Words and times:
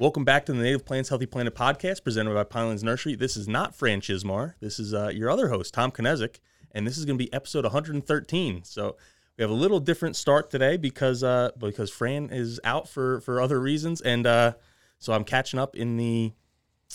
Welcome 0.00 0.24
back 0.24 0.46
to 0.46 0.54
the 0.54 0.62
Native 0.62 0.86
Plants 0.86 1.10
Healthy 1.10 1.26
Planet 1.26 1.54
podcast 1.54 2.02
presented 2.02 2.32
by 2.32 2.42
Pinelands 2.44 2.82
Nursery. 2.82 3.16
This 3.16 3.36
is 3.36 3.46
not 3.46 3.74
Fran 3.74 4.00
Chismar. 4.00 4.54
This 4.58 4.78
is 4.78 4.94
uh, 4.94 5.10
your 5.12 5.28
other 5.30 5.48
host, 5.48 5.74
Tom 5.74 5.90
Kinezic, 5.90 6.36
and 6.72 6.86
this 6.86 6.96
is 6.96 7.04
going 7.04 7.18
to 7.18 7.22
be 7.22 7.30
episode 7.34 7.64
113. 7.64 8.64
So 8.64 8.96
we 9.36 9.42
have 9.42 9.50
a 9.50 9.54
little 9.54 9.78
different 9.78 10.16
start 10.16 10.50
today 10.50 10.78
because 10.78 11.22
uh, 11.22 11.50
because 11.58 11.90
Fran 11.90 12.30
is 12.30 12.58
out 12.64 12.88
for 12.88 13.20
for 13.20 13.42
other 13.42 13.60
reasons, 13.60 14.00
and 14.00 14.26
uh, 14.26 14.54
so 14.98 15.12
I'm 15.12 15.22
catching 15.22 15.60
up 15.60 15.76
in 15.76 15.98
the 15.98 16.32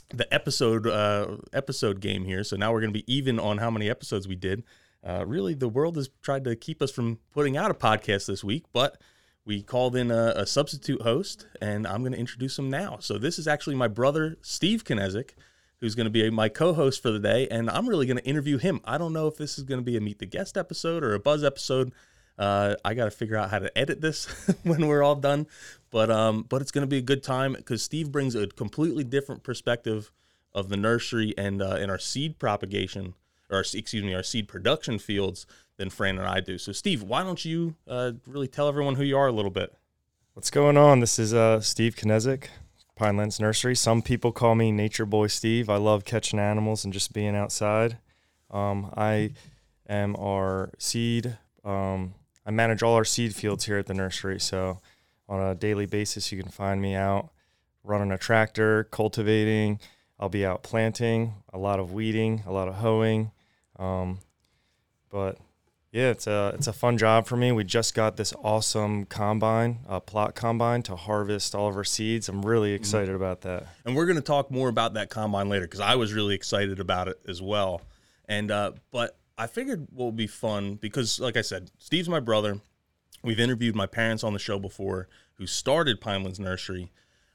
the 0.10 0.34
episode 0.34 0.88
uh, 0.88 1.38
episode 1.54 2.00
game 2.00 2.26
here. 2.26 2.44
So 2.44 2.56
now 2.56 2.74
we're 2.74 2.82
going 2.82 2.94
to 2.94 3.00
be 3.00 3.14
even 3.14 3.40
on 3.40 3.60
how 3.60 3.70
many 3.70 3.88
episodes 3.88 4.28
we 4.28 4.36
did. 4.36 4.64
Uh, 5.04 5.24
really, 5.28 5.54
the 5.54 5.70
world 5.70 5.98
has 5.98 6.10
tried 6.24 6.44
to 6.46 6.56
keep 6.56 6.82
us 6.82 6.90
from 6.90 7.20
putting 7.36 7.56
out 7.56 7.70
a 7.70 7.76
podcast 7.76 8.26
this 8.26 8.44
week, 8.44 8.66
but 8.74 9.00
we 9.46 9.62
called 9.62 9.96
in 9.96 10.10
a, 10.10 10.34
a 10.36 10.46
substitute 10.46 11.02
host, 11.04 11.46
and 11.62 11.86
I'm 11.86 12.02
going 12.02 12.14
to 12.14 12.20
introduce 12.20 12.58
him 12.58 12.70
now. 12.70 12.98
So 13.00 13.18
this 13.18 13.38
is 13.38 13.48
actually 13.48 13.76
my 13.76 13.88
brother 13.88 14.38
Steve 14.42 14.84
Kinezic, 14.84 15.32
who's 15.80 15.94
going 15.94 16.06
to 16.06 16.12
be 16.12 16.30
my 16.32 16.50
co-host 16.50 17.02
for 17.02 17.12
the 17.12 17.20
day, 17.20 17.48
and 17.50 17.70
I'm 17.70 17.88
really 17.88 18.08
going 18.08 18.18
to 18.18 18.26
interview 18.26 18.58
him. 18.58 18.82
I 18.86 18.98
don't 18.98 19.14
know 19.14 19.28
if 19.28 19.38
this 19.38 19.58
is 19.58 19.64
going 19.64 19.80
to 19.80 19.86
be 19.86 19.98
a 19.98 20.02
meet 20.02 20.20
the 20.20 20.26
guest 20.26 20.58
episode 20.58 21.04
or 21.04 21.14
a 21.14 21.20
buzz 21.20 21.44
episode. 21.44 21.94
Uh, 22.38 22.76
I 22.84 22.96
got 22.96 23.06
to 23.06 23.12
figure 23.12 23.38
out 23.38 23.52
how 23.52 23.60
to 23.60 23.78
edit 23.78 24.02
this 24.02 24.26
when 24.64 24.88
we're 24.88 25.04
all 25.04 25.16
done, 25.16 25.48
but 25.92 26.10
um, 26.10 26.44
but 26.50 26.62
it's 26.62 26.72
going 26.72 26.82
to 26.82 26.90
be 26.90 26.98
a 26.98 27.04
good 27.04 27.24
time 27.24 27.54
because 27.54 27.84
Steve 27.84 28.12
brings 28.12 28.36
a 28.36 28.48
completely 28.48 29.04
different 29.04 29.44
perspective 29.44 30.12
of 30.54 30.70
the 30.70 30.78
nursery 30.78 31.34
and 31.38 31.62
uh, 31.62 31.86
our 31.88 32.00
seed 32.00 32.40
propagation, 32.40 33.14
or 33.50 33.60
excuse 33.60 34.04
me, 34.04 34.16
our 34.16 34.24
seed 34.24 34.48
production 34.48 34.98
fields 34.98 35.46
than 35.78 35.90
Fran 35.90 36.18
and 36.18 36.28
I 36.28 36.40
do. 36.40 36.58
So, 36.58 36.72
Steve, 36.72 37.04
why 37.04 37.24
don't 37.24 37.44
you 37.44 37.76
uh, 37.88 38.14
really 38.28 38.48
tell 38.48 38.68
everyone 38.68 38.96
who 38.96 39.04
you 39.04 39.18
are 39.18 39.28
a 39.28 39.32
little 39.32 39.52
bit? 39.52 39.74
What's 40.34 40.52
going 40.52 40.78
on? 40.78 41.00
This 41.00 41.20
is 41.20 41.34
uh, 41.34 41.62
Steve 41.62 41.96
Kinezic, 41.96 42.48
Pinelands 43.00 43.40
Nursery. 43.40 43.76
Some 43.76 44.02
people 44.02 44.32
call 44.32 44.56
me 44.56 44.72
Nature 44.72 45.06
Boy 45.06 45.28
Steve. 45.28 45.70
I 45.70 45.78
love 45.78 46.06
catching 46.06 46.40
animals 46.40 46.84
and 46.84 46.94
just 46.94 47.14
being 47.14 47.36
outside. 47.36 47.98
Um, 48.52 48.94
I 48.96 49.32
am 49.88 50.16
our 50.18 50.72
seed. 50.78 51.38
Um, 51.64 52.16
I 52.46 52.52
manage 52.52 52.84
all 52.84 52.96
our 52.96 53.06
seed 53.06 53.36
fields 53.36 53.66
here 53.66 53.78
at 53.78 53.88
the 53.88 53.94
nursery. 53.94 54.40
So, 54.40 54.80
on 55.28 55.42
a 55.42 55.56
daily 55.56 55.86
basis, 55.86 56.32
you 56.32 56.42
can 56.42 56.52
find 56.52 56.82
me 56.82 56.96
out 56.96 57.30
running 57.84 58.12
a 58.12 58.18
tractor, 58.18 58.86
cultivating. 58.86 59.80
I'll 60.20 60.30
be 60.30 60.46
out 60.46 60.64
planting, 60.64 61.34
a 61.52 61.58
lot 61.58 61.80
of 61.80 61.92
weeding, 61.92 62.44
a 62.46 62.52
lot 62.52 62.68
of 62.68 62.76
hoeing. 62.76 63.32
Um, 63.78 64.20
but 65.10 65.38
yeah, 65.96 66.10
it's 66.10 66.28
a 66.28 66.52
it's 66.56 66.68
a 66.68 66.74
fun 66.74 66.98
job 66.98 67.26
for 67.26 67.38
me. 67.38 67.52
We 67.54 67.64
just 67.64 67.96
got 67.96 68.18
this 68.18 68.34
awesome 68.44 69.06
combine, 69.06 69.80
a 69.88 70.02
plot 70.02 70.36
combine, 70.36 70.84
to 70.84 70.96
harvest 70.98 71.56
all 71.56 71.70
of 71.70 71.78
our 71.78 71.86
seeds. 71.86 72.28
I'm 72.28 72.46
really 72.46 72.70
Mm-hmm. 72.72 72.82
excited 72.84 73.16
about 73.16 73.42
that. 73.42 73.68
And 73.86 73.96
we're 73.96 74.06
going 74.06 74.18
to 74.18 74.22
talk 74.22 74.52
more 74.52 74.68
about 74.68 74.96
that 74.96 75.10
combine 75.10 75.48
later 75.48 75.66
because 75.66 75.80
I 75.80 75.96
was 75.96 76.14
really 76.14 76.36
excited 76.36 76.80
about 76.82 77.08
it 77.08 77.20
as 77.28 77.42
well. 77.42 77.82
And 78.28 78.52
uh, 78.52 78.74
but 78.92 79.18
I 79.38 79.48
figured 79.48 79.88
what 79.92 80.06
would 80.08 80.16
be 80.18 80.28
fun 80.28 80.76
because, 80.76 81.20
like 81.20 81.38
I 81.38 81.42
said, 81.42 81.72
Steve's 81.80 82.10
my 82.10 82.20
brother. 82.20 82.60
We've 83.24 83.40
interviewed 83.40 83.76
my 83.76 83.86
parents 83.88 84.24
on 84.24 84.34
the 84.34 84.40
show 84.40 84.60
before, 84.60 85.08
who 85.36 85.48
started 85.48 86.02
Pinelands 86.02 86.40
Nursery. 86.40 86.92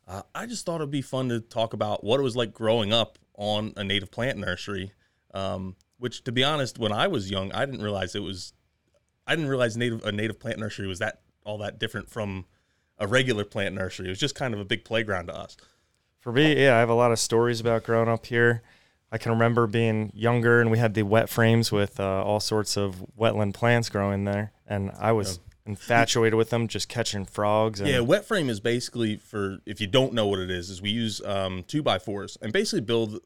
Uh, 0.06 0.22
I 0.34 0.47
just 0.47 0.66
thought 0.66 0.76
it'd 0.82 0.91
be 0.91 1.03
fun 1.03 1.28
to 1.31 1.41
talk 1.41 1.72
about 1.72 2.04
what 2.04 2.20
it 2.20 2.22
was 2.22 2.37
like 2.37 2.53
growing 2.53 2.93
up 2.93 3.19
on 3.37 3.72
a 3.76 3.84
native 3.84 4.10
plant 4.10 4.38
nursery. 4.38 4.93
Um, 5.32 5.76
which, 6.00 6.25
to 6.25 6.33
be 6.33 6.43
honest, 6.43 6.78
when 6.78 6.93
I 6.93 7.06
was 7.06 7.31
young, 7.31 7.53
I 7.53 7.65
didn't 7.65 7.83
realize 7.83 8.15
it 8.15 8.22
was. 8.22 8.53
I 9.27 9.37
didn't 9.37 9.50
realize 9.50 9.77
native 9.77 10.05
a 10.05 10.11
native 10.11 10.41
plant 10.41 10.59
nursery 10.59 10.88
was 10.88 10.99
that 10.99 11.21
all 11.44 11.59
that 11.59 11.78
different 11.78 12.11
from 12.11 12.47
a 12.99 13.06
regular 13.06 13.44
plant 13.44 13.75
nursery. 13.75 14.06
It 14.06 14.11
was 14.11 14.19
just 14.19 14.34
kind 14.34 14.53
of 14.53 14.61
a 14.61 14.65
big 14.65 14.84
playground 14.84 15.27
to 15.27 15.37
us. 15.37 15.56
For 16.19 16.33
me, 16.33 16.65
yeah, 16.65 16.77
I 16.77 16.81
have 16.81 16.91
a 16.91 16.94
lot 16.94 17.12
of 17.12 17.19
stories 17.19 17.61
about 17.61 17.84
growing 17.84 18.09
up 18.09 18.27
here. 18.27 18.62
I 19.12 19.19
can 19.19 19.33
remember 19.33 19.66
being 19.66 20.12
younger, 20.15 20.61
and 20.61 20.71
we 20.71 20.78
had 20.78 20.94
the 20.94 21.03
wet 21.03 21.28
frames 21.28 21.72
with 21.72 21.99
uh, 21.99 22.25
all 22.25 22.41
sorts 22.41 22.77
of 22.77 23.05
wetland 23.19 23.55
plants 23.55 23.88
growing 23.88 24.25
there, 24.25 24.53
and 24.67 24.93
I 24.99 25.12
was 25.12 25.41
infatuated 25.67 26.37
with 26.37 26.50
them, 26.50 26.69
just 26.69 26.88
catching 26.88 27.25
frogs. 27.25 27.81
And 27.81 27.88
Yeah, 27.88 28.00
wet 28.00 28.25
frame 28.25 28.49
is 28.49 28.61
basically 28.61 29.17
for 29.17 29.59
if 29.67 29.81
you 29.81 29.87
don't 29.87 30.12
know 30.12 30.27
what 30.27 30.38
it 30.38 30.50
is, 30.50 30.71
is 30.71 30.82
we 30.82 30.91
use 30.91 31.21
um, 31.25 31.65
two 31.67 31.82
by 31.82 31.99
fours 31.99 32.37
and 32.41 32.53
basically 32.53 32.82
build 32.82 33.21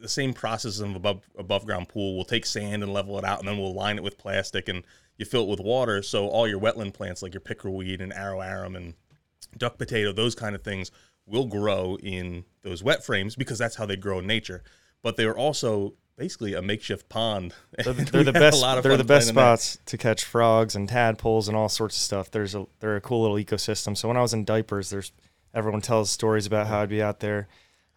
the 0.00 0.08
same 0.08 0.32
process 0.32 0.80
of 0.80 0.94
above 0.94 1.28
above 1.36 1.66
ground 1.66 1.88
pool. 1.88 2.14
We'll 2.16 2.24
take 2.24 2.46
sand 2.46 2.82
and 2.82 2.92
level 2.92 3.18
it 3.18 3.24
out, 3.24 3.40
and 3.40 3.48
then 3.48 3.58
we'll 3.58 3.74
line 3.74 3.96
it 3.96 4.02
with 4.02 4.18
plastic 4.18 4.68
and 4.68 4.84
you 5.16 5.24
fill 5.24 5.42
it 5.42 5.48
with 5.48 5.60
water. 5.60 6.02
So 6.02 6.28
all 6.28 6.48
your 6.48 6.60
wetland 6.60 6.94
plants 6.94 7.22
like 7.22 7.34
your 7.34 7.40
pickerweed 7.40 8.00
and 8.00 8.12
arrow 8.12 8.40
arum 8.40 8.76
and 8.76 8.94
duck 9.56 9.78
potato, 9.78 10.12
those 10.12 10.34
kind 10.34 10.54
of 10.54 10.62
things, 10.62 10.90
will 11.26 11.46
grow 11.46 11.98
in 12.02 12.44
those 12.62 12.82
wet 12.82 13.04
frames 13.04 13.36
because 13.36 13.58
that's 13.58 13.76
how 13.76 13.86
they 13.86 13.96
grow 13.96 14.20
in 14.20 14.26
nature. 14.26 14.62
But 15.02 15.16
they 15.16 15.24
are 15.24 15.36
also 15.36 15.94
basically 16.16 16.54
a 16.54 16.62
makeshift 16.62 17.08
pond. 17.08 17.54
They're, 17.76 17.92
they're 17.92 18.24
the 18.24 18.32
best. 18.32 18.62
They're 18.82 18.96
the 18.96 19.04
best 19.04 19.26
playing 19.26 19.28
in 19.30 19.34
that. 19.36 19.60
spots 19.60 19.78
to 19.86 19.98
catch 19.98 20.24
frogs 20.24 20.74
and 20.74 20.88
tadpoles 20.88 21.48
and 21.48 21.56
all 21.56 21.68
sorts 21.68 21.96
of 21.96 22.02
stuff. 22.02 22.30
There's 22.30 22.54
a 22.54 22.66
they're 22.80 22.96
a 22.96 23.00
cool 23.00 23.22
little 23.22 23.36
ecosystem. 23.36 23.96
So 23.96 24.08
when 24.08 24.16
I 24.16 24.22
was 24.22 24.34
in 24.34 24.44
diapers, 24.44 24.90
there's 24.90 25.12
everyone 25.54 25.80
tells 25.80 26.10
stories 26.10 26.46
about 26.46 26.66
how 26.66 26.80
I'd 26.80 26.88
be 26.88 27.02
out 27.02 27.20
there. 27.20 27.48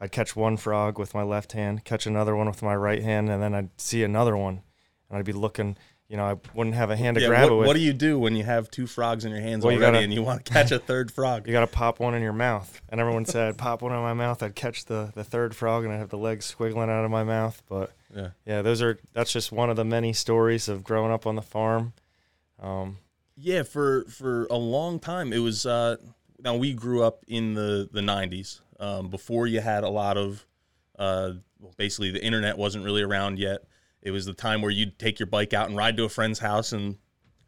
I'd 0.01 0.11
catch 0.11 0.35
one 0.35 0.57
frog 0.57 0.97
with 0.99 1.13
my 1.13 1.21
left 1.23 1.53
hand, 1.53 1.85
catch 1.85 2.05
another 2.07 2.35
one 2.35 2.47
with 2.47 2.61
my 2.63 2.75
right 2.75 3.01
hand, 3.03 3.29
and 3.29 3.41
then 3.41 3.53
I'd 3.53 3.69
see 3.79 4.03
another 4.03 4.35
one, 4.35 4.61
and 5.09 5.17
I'd 5.19 5.25
be 5.25 5.31
looking. 5.33 5.77
You 6.09 6.17
know, 6.17 6.25
I 6.25 6.35
wouldn't 6.53 6.75
have 6.75 6.89
a 6.89 6.97
hand 6.97 7.15
to 7.15 7.21
Yeah, 7.21 7.29
grab 7.29 7.43
what, 7.43 7.51
it 7.53 7.57
with. 7.59 7.67
what 7.67 7.73
do 7.75 7.79
you 7.79 7.93
do 7.93 8.19
when 8.19 8.35
you 8.35 8.43
have 8.43 8.69
two 8.69 8.85
frogs 8.85 9.23
in 9.23 9.31
your 9.31 9.39
hands 9.39 9.63
Well, 9.63 9.71
you 9.71 9.77
already 9.79 9.93
gotta- 9.93 10.03
and 10.03 10.13
you 10.13 10.21
want 10.23 10.43
to 10.45 10.51
catch 10.51 10.69
a 10.71 10.79
third 10.91 11.09
frog? 11.09 11.47
you 11.47 11.53
got 11.53 11.61
to 11.61 11.67
pop 11.67 12.01
one 12.01 12.15
in 12.15 12.21
your 12.21 12.33
mouth. 12.33 12.81
And 12.89 12.99
everyone 12.99 13.23
said, 13.23 13.57
pop 13.57 13.81
one 13.81 13.93
in 13.93 13.99
my 14.01 14.11
mouth. 14.13 14.43
I'd 14.43 14.53
catch 14.53 14.83
the, 14.83 15.13
the 15.15 15.23
third 15.23 15.55
frog 15.55 15.85
and 15.85 15.93
I'd 15.93 15.99
have 15.99 16.09
the 16.09 16.17
legs 16.17 16.53
squiggling 16.53 16.89
out 16.89 17.05
of 17.05 17.11
my 17.11 17.23
mouth. 17.23 17.63
But 17.69 17.93
Yeah. 18.13 18.31
yeah, 18.45 18.61
those 18.61 18.81
are, 18.81 18.99
that's 19.13 19.31
just 19.31 19.53
one 19.53 19.69
of 19.69 19.77
the 19.77 19.85
many 19.85 20.11
stories 20.11 20.67
of 20.67 20.83
growing 20.83 21.13
up 21.13 21.25
on 21.25 21.37
the 21.37 21.41
farm. 21.41 21.93
Um, 22.59 22.97
Yeah, 23.37 23.63
for 23.63 24.03
for 24.09 24.47
a 24.51 24.57
long 24.57 24.99
time 24.99 25.31
it 25.31 25.39
was. 25.39 25.65
Uh, 25.65 25.95
now 26.43 26.57
we 26.57 26.73
grew 26.73 27.03
up 27.03 27.23
in 27.27 27.53
the 27.53 27.87
the 27.91 28.01
'90s 28.01 28.59
um, 28.81 29.07
before 29.09 29.47
you 29.47 29.61
had 29.61 29.83
a 29.85 29.89
lot 29.89 30.17
of. 30.17 30.45
Uh, 30.99 31.33
well, 31.59 31.73
basically, 31.77 32.11
the 32.11 32.23
internet 32.23 32.57
wasn't 32.57 32.83
really 32.83 33.01
around 33.01 33.39
yet. 33.39 33.61
It 34.01 34.11
was 34.11 34.25
the 34.25 34.33
time 34.33 34.61
where 34.61 34.71
you'd 34.71 34.99
take 34.99 35.19
your 35.19 35.27
bike 35.27 35.53
out 35.53 35.67
and 35.69 35.77
ride 35.77 35.95
to 35.97 36.03
a 36.03 36.09
friend's 36.09 36.39
house, 36.39 36.73
and 36.73 36.97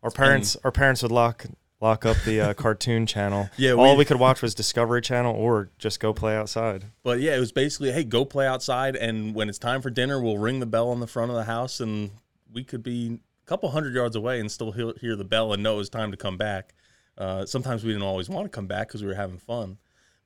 our 0.02 0.12
parents, 0.12 0.56
our 0.64 0.72
parents 0.72 1.02
would 1.04 1.12
lock, 1.12 1.46
lock 1.82 2.06
up 2.06 2.18
the 2.26 2.40
uh, 2.42 2.54
cartoon 2.56 3.06
channel. 3.06 3.50
Yeah, 3.58 3.72
All 3.74 3.92
we- 3.94 4.00
we 4.00 4.06
could 4.06 4.20
watch 4.20 4.42
was 4.42 4.54
Discovery 4.56 5.02
Channel 5.02 5.36
or 5.36 5.70
just 5.80 6.00
go 6.00 6.14
play 6.14 6.36
outside. 6.36 6.86
but 7.04 7.20
yeah, 7.20 7.36
it 7.36 7.40
was 7.40 7.52
basically, 7.52 7.92
hey, 7.92 8.04
go 8.04 8.24
play 8.26 8.48
outside, 8.48 8.96
and 8.96 9.34
when 9.36 9.50
it's 9.50 9.58
time 9.60 9.82
for 9.82 9.90
dinner, 9.90 10.22
we'll 10.22 10.38
ring 10.38 10.60
the 10.60 10.66
bell 10.68 10.90
on 10.90 11.00
the 11.00 11.08
front 11.08 11.32
of 11.32 11.36
the 11.38 11.44
house, 11.46 11.80
and 11.80 12.12
we 12.52 12.64
could 12.64 12.84
be 12.84 13.20
a 13.44 13.46
couple 13.48 13.70
hundred 13.72 13.94
yards 13.96 14.16
away 14.16 14.40
and 14.40 14.52
still 14.52 14.72
hear, 14.72 14.94
hear 15.02 15.16
the 15.16 15.24
bell 15.26 15.54
and 15.54 15.64
know 15.64 15.76
it 15.76 15.78
was 15.80 15.90
time 15.90 16.12
to 16.12 16.18
come 16.18 16.38
back. 16.38 16.74
Uh, 17.18 17.46
sometimes 17.46 17.84
we 17.84 17.90
didn't 17.92 18.04
always 18.08 18.30
want 18.30 18.46
to 18.46 18.50
come 18.50 18.68
back 18.68 18.88
because 18.88 19.02
we 19.02 19.08
were 19.08 19.14
having 19.16 19.38
fun. 19.38 19.78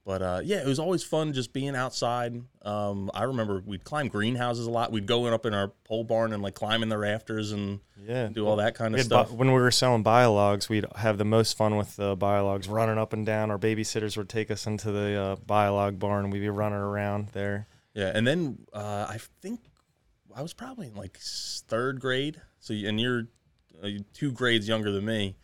But 0.07 0.22
uh, 0.22 0.40
yeah, 0.41 0.62
it 0.62 0.66
was 0.66 0.79
always 0.79 1.03
fun 1.03 1.34
just 1.34 1.51
being 1.51 1.75
outside. 1.75 2.41
Um, 2.62 3.12
I 3.13 3.23
remember 3.23 3.62
we'd 3.66 3.84
climb 3.84 4.07
greenhouses 4.07 4.66
a 4.66 4.72
lot. 4.72 4.90
We'd 4.90 5.06
go 5.06 5.25
in 5.28 5.34
up 5.34 5.45
in 5.45 5.53
our 5.53 5.68
pole 5.84 6.06
barn 6.06 6.31
and 6.31 6.41
like 6.41 6.56
climb 6.56 6.81
in 6.81 6.88
the 6.88 6.97
rafters 6.97 7.51
and 7.51 7.81
Yeah. 8.07 8.30
do 8.30 8.48
all 8.48 8.56
that 8.56 8.74
kind 8.74 8.94
of 8.95 9.01
had 9.01 9.09
bi- 9.09 9.25
stuff. 9.25 9.33
when 9.36 9.50
we 9.50 9.59
were 9.59 9.69
selling 9.69 10.04
biologs, 10.04 10.69
we'd 10.69 10.86
have 10.95 11.18
the 11.18 11.25
most 11.25 11.57
fun 11.57 11.75
with 11.75 11.98
the 11.98 12.15
biologs, 12.15 12.69
running 12.69 12.98
up 12.98 13.12
and 13.12 13.25
down. 13.25 13.51
Our 13.51 13.59
babysitters 13.59 14.15
would 14.15 14.30
take 14.30 14.50
us 14.50 14.65
into 14.65 14.94
the 14.94 15.19
uh, 15.21 15.36
biolog 15.45 16.00
barn. 16.00 16.30
We'd 16.30 16.39
be 16.39 16.48
running 16.50 16.80
around 16.80 17.31
there. 17.33 17.68
Yeah, 17.94 18.13
and 18.15 18.25
then 18.25 18.59
uh, 18.71 19.07
I 19.09 19.18
think 19.42 19.59
I 20.33 20.42
was 20.42 20.54
probably 20.54 20.88
in 20.88 20.95
like 20.95 21.18
third 21.19 22.00
grade. 22.00 22.39
So 22.62 22.74
and 22.74 22.98
you're 22.98 23.27
uh, 23.83 23.89
two 24.13 24.31
grades 24.31 24.69
younger 24.69 24.89
than 24.89 25.04
me, 25.04 25.36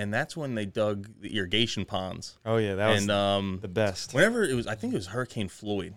and 0.00 0.14
that's 0.14 0.34
when 0.34 0.54
they 0.54 0.64
dug 0.64 1.10
the 1.20 1.36
irrigation 1.36 1.84
ponds. 1.84 2.38
Oh 2.46 2.56
yeah, 2.56 2.74
that 2.76 2.88
was 2.88 3.02
and 3.02 3.10
um, 3.10 3.58
the 3.60 3.68
best. 3.68 4.14
whenever 4.14 4.42
it 4.44 4.54
was, 4.54 4.66
I 4.66 4.74
think 4.74 4.94
it 4.94 4.96
was 4.96 5.08
Hurricane 5.08 5.48
Floyd. 5.48 5.94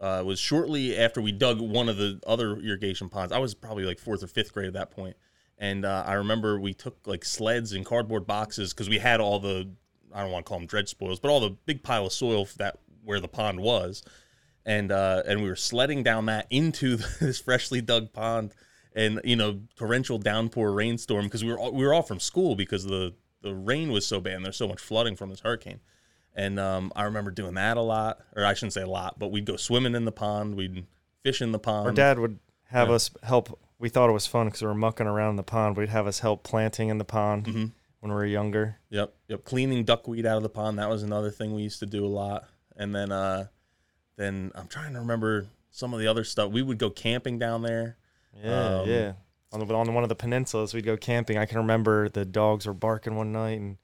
Uh, 0.00 0.18
it 0.20 0.26
was 0.26 0.40
shortly 0.40 0.98
after 0.98 1.22
we 1.22 1.30
dug 1.30 1.60
one 1.60 1.88
of 1.88 1.96
the 1.96 2.20
other 2.26 2.56
irrigation 2.56 3.08
ponds. 3.08 3.32
I 3.32 3.38
was 3.38 3.54
probably 3.54 3.84
like 3.84 4.00
fourth 4.00 4.24
or 4.24 4.26
fifth 4.26 4.52
grade 4.52 4.66
at 4.66 4.72
that 4.72 4.90
point, 4.90 5.16
and 5.58 5.84
uh, 5.84 6.02
I 6.04 6.14
remember 6.14 6.58
we 6.58 6.74
took 6.74 6.98
like 7.06 7.24
sleds 7.24 7.72
and 7.72 7.86
cardboard 7.86 8.26
boxes 8.26 8.74
because 8.74 8.88
we 8.88 8.98
had 8.98 9.20
all 9.20 9.38
the 9.38 9.70
I 10.12 10.22
don't 10.22 10.32
want 10.32 10.44
to 10.44 10.48
call 10.48 10.58
them 10.58 10.66
dredge 10.66 10.88
spoils, 10.88 11.20
but 11.20 11.30
all 11.30 11.38
the 11.38 11.50
big 11.66 11.84
pile 11.84 12.06
of 12.06 12.12
soil 12.12 12.48
that 12.58 12.80
where 13.04 13.20
the 13.20 13.28
pond 13.28 13.60
was, 13.60 14.02
and 14.64 14.90
uh, 14.90 15.22
and 15.24 15.40
we 15.40 15.48
were 15.48 15.54
sledding 15.54 16.02
down 16.02 16.26
that 16.26 16.48
into 16.50 16.96
this 17.20 17.38
freshly 17.38 17.80
dug 17.80 18.12
pond, 18.12 18.54
and 18.92 19.20
you 19.22 19.36
know 19.36 19.60
torrential 19.76 20.18
downpour 20.18 20.72
rainstorm 20.72 21.26
because 21.26 21.44
we 21.44 21.50
were 21.52 21.60
all, 21.60 21.72
we 21.72 21.86
were 21.86 21.94
all 21.94 22.02
from 22.02 22.18
school 22.18 22.56
because 22.56 22.84
of 22.84 22.90
the 22.90 23.14
the 23.46 23.54
rain 23.54 23.92
was 23.92 24.04
so 24.06 24.20
bad 24.20 24.34
and 24.34 24.44
there's 24.44 24.56
so 24.56 24.66
much 24.68 24.80
flooding 24.80 25.14
from 25.16 25.30
this 25.30 25.40
hurricane. 25.40 25.80
And 26.34 26.58
um, 26.60 26.92
I 26.96 27.04
remember 27.04 27.30
doing 27.30 27.54
that 27.54 27.76
a 27.76 27.80
lot, 27.80 28.18
or 28.34 28.44
I 28.44 28.52
shouldn't 28.54 28.72
say 28.74 28.82
a 28.82 28.88
lot, 28.88 29.18
but 29.18 29.28
we'd 29.28 29.46
go 29.46 29.56
swimming 29.56 29.94
in 29.94 30.04
the 30.04 30.12
pond, 30.12 30.54
we'd 30.56 30.84
fish 31.22 31.40
in 31.40 31.52
the 31.52 31.58
pond. 31.58 31.86
Our 31.86 31.92
dad 31.92 32.18
would 32.18 32.38
have 32.64 32.88
Yeah. 32.88 32.94
us 32.96 33.10
help. 33.22 33.58
We 33.78 33.88
thought 33.88 34.10
it 34.10 34.12
was 34.12 34.26
fun 34.26 34.46
because 34.46 34.60
we 34.62 34.68
were 34.68 34.74
mucking 34.74 35.06
around 35.06 35.30
in 35.30 35.36
the 35.36 35.42
pond. 35.42 35.76
We'd 35.76 35.88
have 35.88 36.06
us 36.06 36.18
help 36.20 36.42
planting 36.42 36.88
in 36.88 36.98
the 36.98 37.04
pond 37.04 37.46
Mhm. 37.46 37.72
when 38.00 38.10
we 38.10 38.14
were 38.16 38.26
younger. 38.26 38.76
Yep, 38.90 39.14
yep. 39.28 39.44
Cleaning 39.44 39.84
duckweed 39.84 40.26
out 40.26 40.36
of 40.36 40.42
the 40.42 40.48
pond 40.50 40.78
that 40.78 40.88
was 40.90 41.02
another 41.02 41.30
thing 41.30 41.54
we 41.54 41.62
used 41.62 41.78
to 41.80 41.86
do 41.86 42.04
a 42.04 42.08
lot. 42.08 42.48
And 42.76 42.94
then, 42.94 43.10
uh, 43.12 43.46
then 44.16 44.50
I'm 44.54 44.66
trying 44.68 44.92
to 44.94 44.98
remember 45.00 45.46
some 45.70 45.94
of 45.94 46.00
the 46.00 46.06
other 46.06 46.24
stuff. 46.24 46.50
We 46.52 46.62
would 46.62 46.78
go 46.78 46.90
camping 46.90 47.38
down 47.38 47.62
there. 47.62 47.96
Yeah, 48.42 48.80
Um, 48.80 48.88
yeah. 48.88 49.12
On, 49.56 49.66
the, 49.66 49.74
on 49.74 49.94
one 49.94 50.02
of 50.02 50.10
the 50.10 50.14
peninsulas, 50.14 50.74
we'd 50.74 50.84
go 50.84 50.98
camping. 50.98 51.38
I 51.38 51.46
can 51.46 51.56
remember 51.58 52.10
the 52.10 52.26
dogs 52.26 52.66
were 52.66 52.74
barking 52.74 53.16
one 53.16 53.32
night, 53.32 53.58
and 53.58 53.78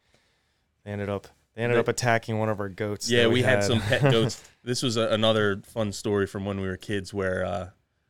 they 0.85 0.91
ended 0.91 1.09
up 1.09 1.29
they 1.55 1.63
ended 1.63 1.79
up 1.79 1.89
attacking 1.89 2.39
one 2.39 2.49
of 2.49 2.61
our 2.61 2.69
goats. 2.69 3.11
Yeah, 3.11 3.23
that 3.23 3.31
we, 3.31 3.43
had, 3.43 3.65
some 3.65 3.81
pet 3.81 4.03
goats. 4.11 4.43
This 4.65 4.83
was 4.83 4.97
a, 4.97 5.09
another 5.09 5.63
fun 5.65 5.93
story 5.93 6.27
from 6.27 6.45
when 6.45 6.61
we 6.61 6.67
were 6.67 6.77
kids, 6.77 7.13
where 7.15 7.45
uh, 7.45 7.69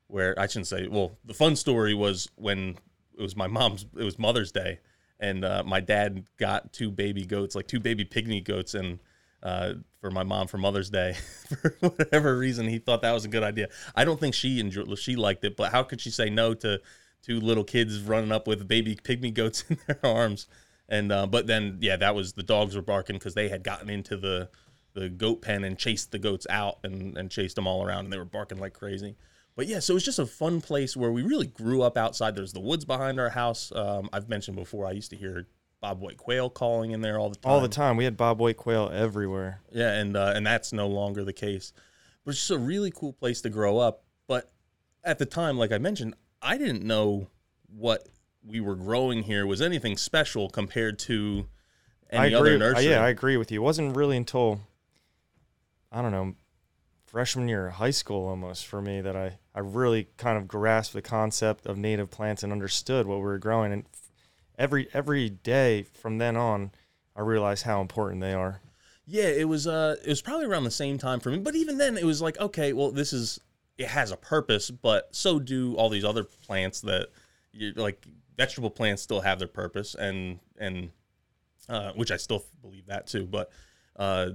where 0.08 0.38
I 0.38 0.46
shouldn't 0.46 0.66
say. 0.66 0.88
Well, 0.88 1.12
the 1.24 1.34
fun 1.34 1.54
story 1.54 1.94
was 1.94 2.28
when 2.36 2.76
it 3.16 3.22
was 3.22 3.36
my 3.36 3.46
mom's. 3.46 3.86
It 3.96 4.04
was 4.04 4.18
Mother's 4.18 4.50
Day, 4.50 4.80
and 5.20 5.44
uh, 5.44 5.62
my 5.64 5.78
dad 5.78 6.24
got 6.38 6.72
two 6.72 6.90
baby 6.90 7.24
goats, 7.24 7.54
like 7.54 7.68
two 7.68 7.80
baby 7.80 8.04
pygmy 8.04 8.42
goats, 8.42 8.74
and 8.74 8.98
uh, 9.42 9.74
for 10.00 10.10
my 10.10 10.24
mom 10.24 10.46
for 10.46 10.58
Mother's 10.58 10.90
Day, 10.90 11.14
for 11.60 11.76
whatever 11.80 12.36
reason, 12.36 12.68
he 12.68 12.78
thought 12.78 13.02
that 13.02 13.12
was 13.12 13.24
a 13.24 13.28
good 13.28 13.42
idea. 13.42 13.68
I 13.94 14.04
don't 14.04 14.18
think 14.18 14.34
she 14.34 14.60
enjoyed. 14.60 14.98
She 14.98 15.16
liked 15.16 15.44
it, 15.44 15.56
but 15.56 15.72
how 15.72 15.82
could 15.84 16.00
she 16.00 16.10
say 16.10 16.28
no 16.28 16.54
to 16.54 16.80
two 17.22 17.40
little 17.40 17.64
kids 17.64 18.00
running 18.00 18.32
up 18.32 18.46
with 18.46 18.66
baby 18.68 18.96
pygmy 18.96 19.32
goats 19.32 19.64
in 19.68 19.78
their 19.86 20.00
arms? 20.04 20.46
And 20.88 21.10
uh, 21.10 21.26
but 21.26 21.46
then 21.46 21.78
yeah, 21.80 21.96
that 21.96 22.14
was 22.14 22.34
the 22.34 22.42
dogs 22.42 22.76
were 22.76 22.82
barking 22.82 23.16
because 23.16 23.34
they 23.34 23.48
had 23.48 23.62
gotten 23.64 23.88
into 23.88 24.16
the 24.16 24.50
the 24.94 25.08
goat 25.08 25.40
pen 25.40 25.64
and 25.64 25.78
chased 25.78 26.12
the 26.12 26.18
goats 26.18 26.46
out 26.50 26.78
and 26.84 27.16
and 27.16 27.30
chased 27.30 27.56
them 27.56 27.66
all 27.66 27.84
around 27.84 28.04
and 28.04 28.12
they 28.12 28.18
were 28.18 28.24
barking 28.24 28.58
like 28.58 28.74
crazy. 28.74 29.16
But 29.54 29.66
yeah, 29.66 29.80
so 29.80 29.92
it 29.92 29.94
was 29.94 30.04
just 30.04 30.18
a 30.18 30.26
fun 30.26 30.60
place 30.60 30.96
where 30.96 31.12
we 31.12 31.22
really 31.22 31.46
grew 31.46 31.82
up 31.82 31.96
outside. 31.98 32.34
There's 32.34 32.54
the 32.54 32.60
woods 32.60 32.84
behind 32.84 33.20
our 33.20 33.28
house. 33.28 33.70
Um, 33.74 34.08
I've 34.12 34.28
mentioned 34.28 34.56
before. 34.56 34.86
I 34.86 34.92
used 34.92 35.10
to 35.10 35.16
hear 35.16 35.46
Bob 35.80 36.00
White 36.00 36.16
quail 36.16 36.48
calling 36.48 36.92
in 36.92 37.02
there 37.02 37.18
all 37.18 37.28
the 37.28 37.36
time. 37.36 37.52
all 37.52 37.60
the 37.60 37.68
time. 37.68 37.96
We 37.96 38.04
had 38.04 38.16
Bob 38.16 38.40
White 38.40 38.56
quail 38.56 38.90
everywhere. 38.92 39.60
Yeah, 39.70 39.92
and 39.92 40.16
uh, 40.16 40.32
and 40.34 40.46
that's 40.46 40.72
no 40.72 40.88
longer 40.88 41.24
the 41.24 41.32
case. 41.34 41.72
But 42.24 42.30
it's 42.30 42.40
just 42.40 42.50
a 42.50 42.58
really 42.58 42.90
cool 42.90 43.12
place 43.12 43.40
to 43.42 43.50
grow 43.50 43.78
up. 43.78 44.04
But 44.26 44.50
at 45.04 45.18
the 45.18 45.26
time, 45.26 45.58
like 45.58 45.72
I 45.72 45.78
mentioned, 45.78 46.14
I 46.42 46.58
didn't 46.58 46.82
know 46.82 47.28
what 47.68 48.08
we 48.44 48.60
were 48.60 48.74
growing 48.74 49.22
here 49.22 49.46
was 49.46 49.62
anything 49.62 49.96
special 49.96 50.50
compared 50.50 50.98
to 51.00 51.46
any 52.10 52.34
I 52.34 52.38
other 52.38 52.46
agree. 52.46 52.58
nursery. 52.58 52.90
yeah, 52.90 53.02
I 53.04 53.08
agree 53.08 53.36
with 53.36 53.50
you. 53.52 53.60
It 53.60 53.64
wasn't 53.64 53.96
really 53.96 54.16
until 54.16 54.60
I 55.90 56.02
don't 56.02 56.12
know 56.12 56.34
freshman 57.06 57.46
year 57.46 57.66
of 57.66 57.74
high 57.74 57.90
school 57.90 58.26
almost 58.26 58.66
for 58.66 58.80
me 58.80 59.00
that 59.02 59.14
I 59.14 59.38
I 59.54 59.60
really 59.60 60.08
kind 60.16 60.38
of 60.38 60.48
grasped 60.48 60.94
the 60.94 61.02
concept 61.02 61.66
of 61.66 61.76
native 61.76 62.10
plants 62.10 62.42
and 62.42 62.52
understood 62.52 63.06
what 63.06 63.18
we 63.18 63.24
were 63.24 63.38
growing. 63.38 63.72
And 63.72 63.84
every 64.58 64.88
every 64.92 65.28
day 65.30 65.82
from 65.82 66.18
then 66.18 66.36
on, 66.36 66.72
I 67.14 67.20
realized 67.20 67.64
how 67.64 67.80
important 67.80 68.20
they 68.20 68.32
are. 68.32 68.60
Yeah, 69.06 69.24
it 69.28 69.48
was 69.48 69.66
uh 69.66 69.96
it 70.04 70.08
was 70.08 70.22
probably 70.22 70.46
around 70.46 70.64
the 70.64 70.70
same 70.70 70.98
time 70.98 71.20
for 71.20 71.30
me. 71.30 71.38
But 71.38 71.54
even 71.54 71.78
then 71.78 71.96
it 71.96 72.04
was 72.04 72.20
like, 72.22 72.38
okay, 72.40 72.72
well 72.72 72.90
this 72.90 73.12
is 73.12 73.38
it 73.82 73.88
has 73.88 74.10
a 74.10 74.16
purpose, 74.16 74.70
but 74.70 75.14
so 75.14 75.38
do 75.38 75.74
all 75.74 75.88
these 75.88 76.04
other 76.04 76.24
plants 76.24 76.80
that 76.82 77.08
you 77.52 77.72
like 77.72 78.06
vegetable 78.36 78.70
plants 78.70 79.02
still 79.02 79.20
have 79.20 79.38
their 79.38 79.48
purpose 79.48 79.94
and 79.94 80.38
and 80.58 80.90
uh 81.68 81.92
which 81.92 82.10
I 82.10 82.16
still 82.16 82.44
believe 82.60 82.86
that 82.86 83.06
too, 83.06 83.26
but 83.26 83.50
uh 83.96 84.30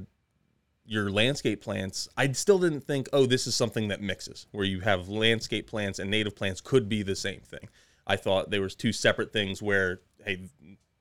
your 0.90 1.12
landscape 1.12 1.62
plants, 1.62 2.08
I 2.16 2.32
still 2.32 2.60
didn't 2.60 2.80
think, 2.82 3.10
oh, 3.12 3.26
this 3.26 3.46
is 3.46 3.56
something 3.56 3.90
that 3.90 4.02
mixes, 4.02 4.48
where 4.52 4.64
you 4.64 4.80
have 4.80 5.10
landscape 5.10 5.68
plants 5.68 6.00
and 6.00 6.10
native 6.10 6.34
plants 6.34 6.62
could 6.62 6.88
be 6.88 7.04
the 7.04 7.16
same 7.16 7.42
thing. 7.42 7.68
I 8.08 8.16
thought 8.16 8.52
there 8.52 8.62
was 8.62 8.74
two 8.74 8.94
separate 8.94 9.34
things 9.34 9.62
where, 9.62 10.00
hey, 10.24 10.48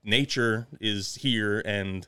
nature 0.03 0.67
is 0.81 1.15
here 1.15 1.63
and 1.65 2.07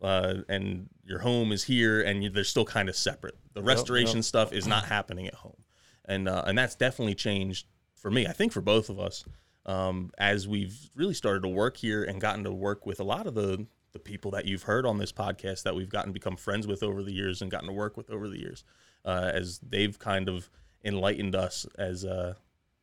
uh, 0.00 0.42
and 0.48 0.88
your 1.04 1.20
home 1.20 1.52
is 1.52 1.64
here, 1.64 2.00
and 2.02 2.24
you, 2.24 2.30
they're 2.30 2.44
still 2.44 2.64
kind 2.64 2.88
of 2.88 2.96
separate. 2.96 3.36
The 3.54 3.62
restoration 3.62 4.18
yep. 4.18 4.24
stuff 4.24 4.52
is 4.52 4.66
not 4.66 4.84
happening 4.86 5.26
at 5.26 5.34
home, 5.34 5.62
and 6.04 6.28
uh, 6.28 6.44
and 6.46 6.56
that's 6.56 6.74
definitely 6.74 7.14
changed 7.14 7.66
for 7.94 8.10
me. 8.10 8.26
I 8.26 8.32
think 8.32 8.52
for 8.52 8.60
both 8.60 8.88
of 8.88 8.98
us, 8.98 9.24
um, 9.66 10.10
as 10.18 10.48
we've 10.48 10.90
really 10.94 11.14
started 11.14 11.42
to 11.42 11.48
work 11.48 11.76
here 11.76 12.02
and 12.02 12.20
gotten 12.20 12.44
to 12.44 12.52
work 12.52 12.86
with 12.86 13.00
a 13.00 13.04
lot 13.04 13.26
of 13.26 13.34
the 13.34 13.66
the 13.92 13.98
people 13.98 14.30
that 14.30 14.46
you've 14.46 14.62
heard 14.62 14.86
on 14.86 14.98
this 14.98 15.12
podcast 15.12 15.64
that 15.64 15.74
we've 15.74 15.90
gotten 15.90 16.08
to 16.08 16.14
become 16.14 16.36
friends 16.36 16.66
with 16.66 16.82
over 16.82 17.02
the 17.02 17.12
years 17.12 17.42
and 17.42 17.50
gotten 17.50 17.68
to 17.68 17.74
work 17.74 17.96
with 17.96 18.10
over 18.10 18.28
the 18.28 18.40
years, 18.40 18.64
uh, 19.04 19.30
as 19.34 19.58
they've 19.58 19.98
kind 19.98 20.28
of 20.28 20.48
enlightened 20.84 21.34
us 21.34 21.66
as 21.78 22.04
uh, 22.04 22.34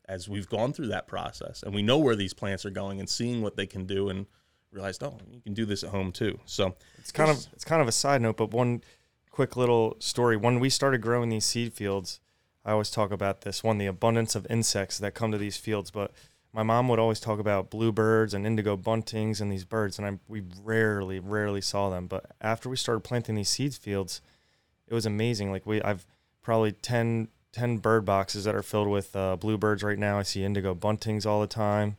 as 0.08 0.30
we've 0.30 0.50
gone 0.50 0.74
through 0.74 0.88
that 0.88 1.08
process, 1.08 1.64
and 1.64 1.74
we 1.74 1.82
know 1.82 1.98
where 1.98 2.16
these 2.16 2.34
plants 2.34 2.66
are 2.66 2.72
going 2.72 3.00
and 3.00 3.10
seeing 3.10 3.42
what 3.42 3.56
they 3.56 3.66
can 3.66 3.86
do 3.86 4.10
and 4.10 4.26
realized, 4.72 5.04
oh, 5.04 5.18
you 5.32 5.42
can 5.42 5.54
do 5.54 5.66
this 5.66 5.84
at 5.84 5.90
home 5.90 6.12
too. 6.12 6.40
So 6.46 6.76
It's 6.98 7.12
kind 7.12 7.30
of 7.30 7.48
it's 7.54 7.66
kind 7.66 7.82
of 7.82 7.88
a 7.88 7.92
side 7.92 8.22
note, 8.22 8.38
but 8.38 8.52
one 8.52 8.82
quick 9.30 9.56
little 9.56 9.96
story. 10.00 10.38
When 10.38 10.60
we 10.60 10.70
started 10.70 11.02
growing 11.02 11.30
these 11.30 11.46
seed 11.46 11.74
fields, 11.74 12.20
I 12.66 12.72
always 12.72 12.90
talk 12.90 13.12
about 13.12 13.42
this 13.42 13.64
one, 13.64 13.78
the 13.78 13.86
abundance 13.86 14.36
of 14.36 14.48
insects 14.50 14.98
that 15.00 15.14
come 15.14 15.32
to 15.32 15.38
these 15.38 15.58
fields. 15.58 15.92
But 15.92 16.12
my 16.54 16.64
mom 16.64 16.88
would 16.90 17.00
always 17.00 17.20
talk 17.20 17.40
about 17.40 17.70
bluebirds 17.70 18.34
and 18.34 18.46
indigo 18.46 18.76
buntings 18.76 19.40
and 19.40 19.52
these 19.52 19.66
birds, 19.66 19.98
and 19.98 20.08
I 20.08 20.20
we 20.28 20.44
rarely, 20.64 21.20
rarely 21.20 21.62
saw 21.62 21.90
them. 21.90 22.08
But 22.08 22.26
after 22.42 22.70
we 22.70 22.76
started 22.76 23.02
planting 23.02 23.36
these 23.36 23.50
seed 23.50 23.76
fields, 23.76 24.22
it 24.88 24.94
was 24.94 25.06
amazing. 25.06 25.52
Like 25.52 25.66
we, 25.66 25.82
I've 25.82 26.06
probably 26.42 26.72
10, 26.72 27.28
10 27.52 27.78
bird 27.78 28.06
boxes 28.06 28.44
that 28.46 28.56
are 28.56 28.64
filled 28.64 28.88
with 28.88 29.16
uh, 29.16 29.36
bluebirds 29.36 29.84
right 29.84 30.00
now. 30.00 30.18
I 30.18 30.24
see 30.24 30.44
indigo 30.44 30.74
buntings 30.74 31.26
all 31.26 31.42
the 31.42 31.48
time. 31.48 31.98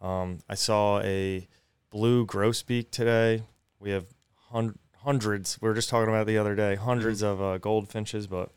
Um, 0.00 0.40
I 0.48 0.54
saw 0.54 1.00
a 1.00 1.48
blue 1.90 2.26
grosbeak 2.26 2.90
today. 2.90 3.42
We 3.80 3.90
have 3.90 4.06
hun- 4.50 4.78
hundreds. 5.06 5.58
We 5.62 5.68
were 5.68 5.74
just 5.74 5.88
talking 5.88 6.08
about 6.12 6.26
the 6.26 6.36
other 6.36 6.54
day. 6.54 6.74
Hundreds 6.74 7.22
of 7.22 7.40
uh, 7.40 7.58
goldfinches, 7.58 8.26
but 8.26 8.50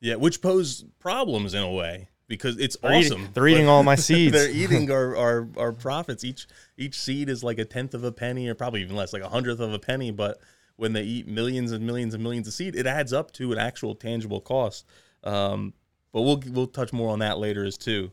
yeah, 0.00 0.16
which 0.16 0.42
pose 0.42 0.84
problems 0.98 1.54
in 1.54 1.62
a 1.62 1.70
way 1.70 2.08
because 2.28 2.58
it's 2.58 2.76
they're 2.76 2.92
awesome. 2.92 3.20
eating, 3.20 3.30
they're 3.34 3.48
eating 3.48 3.68
all 3.68 3.82
my 3.84 3.94
seeds. 4.08 4.32
they're 4.32 4.50
eating 4.50 4.90
our, 4.98 5.16
our 5.16 5.48
our 5.56 5.72
profits. 5.72 6.24
Each 6.24 6.46
each 6.76 6.98
seed 6.98 7.28
is 7.28 7.44
like 7.44 7.58
a 7.58 7.64
tenth 7.64 7.94
of 7.94 8.02
a 8.04 8.12
penny, 8.12 8.48
or 8.48 8.54
probably 8.54 8.82
even 8.82 8.96
less, 8.96 9.12
like 9.12 9.22
a 9.22 9.28
hundredth 9.28 9.60
of 9.60 9.72
a 9.72 9.78
penny. 9.78 10.10
But 10.10 10.38
when 10.76 10.92
they 10.92 11.02
eat 11.02 11.28
millions 11.28 11.70
and 11.72 11.86
millions 11.86 12.14
and 12.14 12.22
millions 12.22 12.48
of 12.48 12.54
seed, 12.54 12.74
it 12.74 12.86
adds 12.86 13.12
up 13.12 13.30
to 13.34 13.52
an 13.52 13.58
actual 13.58 13.94
tangible 13.94 14.40
cost. 14.40 14.84
Um, 15.24 15.72
but 16.12 16.22
we'll 16.22 16.42
we'll 16.50 16.66
touch 16.66 16.92
more 16.92 17.10
on 17.12 17.20
that 17.20 17.38
later 17.38 17.64
as 17.64 17.78
too. 17.78 18.10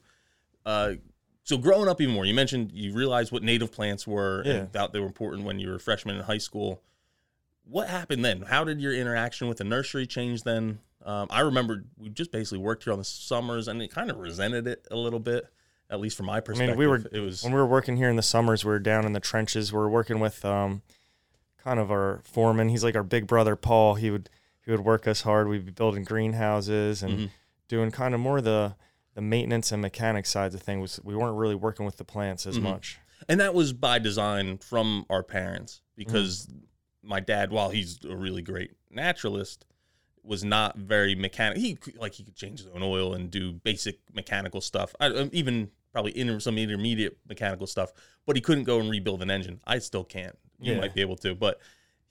Uh, 0.66 0.94
so 1.44 1.58
growing 1.58 1.90
up 1.90 2.00
even 2.00 2.14
more, 2.14 2.26
you 2.26 2.36
mentioned 2.36 2.72
you 2.72 2.94
realized 2.94 3.32
what 3.32 3.42
native 3.42 3.72
plants 3.72 4.06
were 4.06 4.44
Yeah. 4.46 4.52
and 4.54 4.72
thought 4.72 4.94
they 4.94 5.00
were 5.00 5.08
important 5.08 5.44
when 5.46 5.58
you 5.58 5.70
were 5.70 5.76
a 5.76 5.80
freshman 5.80 6.16
in 6.18 6.22
high 6.22 6.38
school. 6.38 6.84
What 7.70 7.88
happened 7.88 8.26
then? 8.26 8.42
How 8.42 8.64
did 8.64 8.82
your 8.82 8.94
interaction 8.94 9.48
with 9.48 9.60
the 9.60 9.64
nursery 9.64 10.08
change 10.08 10.44
then? 10.44 10.80
Um, 11.06 11.28
I 11.30 11.42
remember 11.42 11.86
we 11.98 12.10
just 12.10 12.32
basically 12.32 12.58
worked 12.60 12.84
here 12.84 12.94
on 12.94 13.00
the 13.00 13.06
summers, 13.06 13.68
and 13.68 13.82
it 13.82 13.90
kind 13.92 14.10
of 14.10 14.18
resented 14.18 14.68
it 14.68 14.88
a 14.92 14.96
little 14.96 15.20
bit, 15.20 15.46
at 15.90 16.00
least 16.00 16.18
from 16.18 16.26
my 16.26 16.40
perspective. 16.40 16.70
I 16.70 16.72
mean, 16.72 16.80
we 16.80 16.88
were 16.88 17.04
it 17.12 17.20
was 17.20 17.44
when 17.44 17.54
we 17.54 17.60
were 17.60 17.68
working 17.68 17.96
here 17.98 18.10
in 18.10 18.16
the 18.16 18.22
summers. 18.22 18.66
We 18.66 18.72
were 18.72 18.80
down 18.80 19.06
in 19.06 19.14
the 19.14 19.20
trenches. 19.20 19.72
We 19.72 19.80
were 19.80 19.90
working 19.90 20.20
with 20.20 20.44
um, 20.44 20.82
kind 21.64 21.80
of 21.80 21.90
our 21.92 22.22
foreman. 22.24 22.70
He's 22.70 22.84
like 22.84 22.96
our 22.96 23.04
big 23.04 23.28
brother, 23.28 23.56
Paul. 23.56 23.96
He 23.96 24.10
would 24.12 24.30
he 24.66 24.72
would 24.72 24.82
work 24.82 25.08
us 25.08 25.22
hard. 25.22 25.48
We'd 25.48 25.66
be 25.66 25.72
building 25.72 26.04
greenhouses 26.04 27.02
and 27.04 27.14
Mhm. 27.18 27.30
doing 27.68 27.92
kind 27.92 28.14
of 28.14 28.20
more 28.20 28.42
the 28.42 28.76
the 29.14 29.22
maintenance 29.22 29.72
and 29.72 29.82
mechanics 29.82 30.30
sides 30.30 30.54
of 30.56 30.62
things. 30.62 31.00
We 31.04 31.16
weren't 31.16 31.38
really 31.38 31.56
working 31.56 31.86
with 31.86 31.98
the 31.98 32.04
plants 32.06 32.46
as 32.46 32.58
Mhm. 32.58 32.64
much. 32.64 33.00
and 33.28 33.38
that 33.42 33.54
was 33.54 33.74
by 33.74 34.00
design 34.00 34.58
from 34.60 35.06
our 35.10 35.22
parents 35.24 35.82
because 35.96 36.46
Mm-hmm. 36.48 36.60
My 37.04 37.20
dad 37.20 37.52
while 37.52 37.70
he's 37.70 38.00
a 38.06 38.16
really 38.16 38.42
great 38.42 38.72
naturalist 38.92 39.66
was 40.24 40.44
not 40.44 40.76
very 40.78 41.16
mechanic. 41.16 41.58
He 41.58 41.76
could- 41.76 41.98
like 41.98 42.14
he 42.14 42.24
could 42.24 42.36
change 42.36 42.60
his 42.60 42.68
own 42.68 42.84
oil 42.84 43.14
and 43.14 43.32
do 43.32 43.54
basic 43.54 44.00
mechanical 44.14 44.62
stuff. 44.62 44.94
I, 45.00 45.08
um, 45.08 45.30
even 45.32 45.72
probably 45.92 46.16
inter, 46.18 46.40
some 46.40 46.58
intermediate 46.58 47.18
mechanical 47.28 47.66
stuff 47.68 47.92
but 48.26 48.36
he 48.36 48.42
couldn't 48.44 48.66
go 48.66 48.80
and 48.80 48.92
rebuild 48.92 49.24
an 49.24 49.32
engine. 49.32 49.60
I 49.66 49.80
still 49.80 50.04
can't 50.04 50.38
you 50.60 50.74
Yeah. 50.74 50.82
might 50.82 50.94
be 50.94 51.02
able 51.02 51.16
to 51.18 51.34
but 51.34 51.60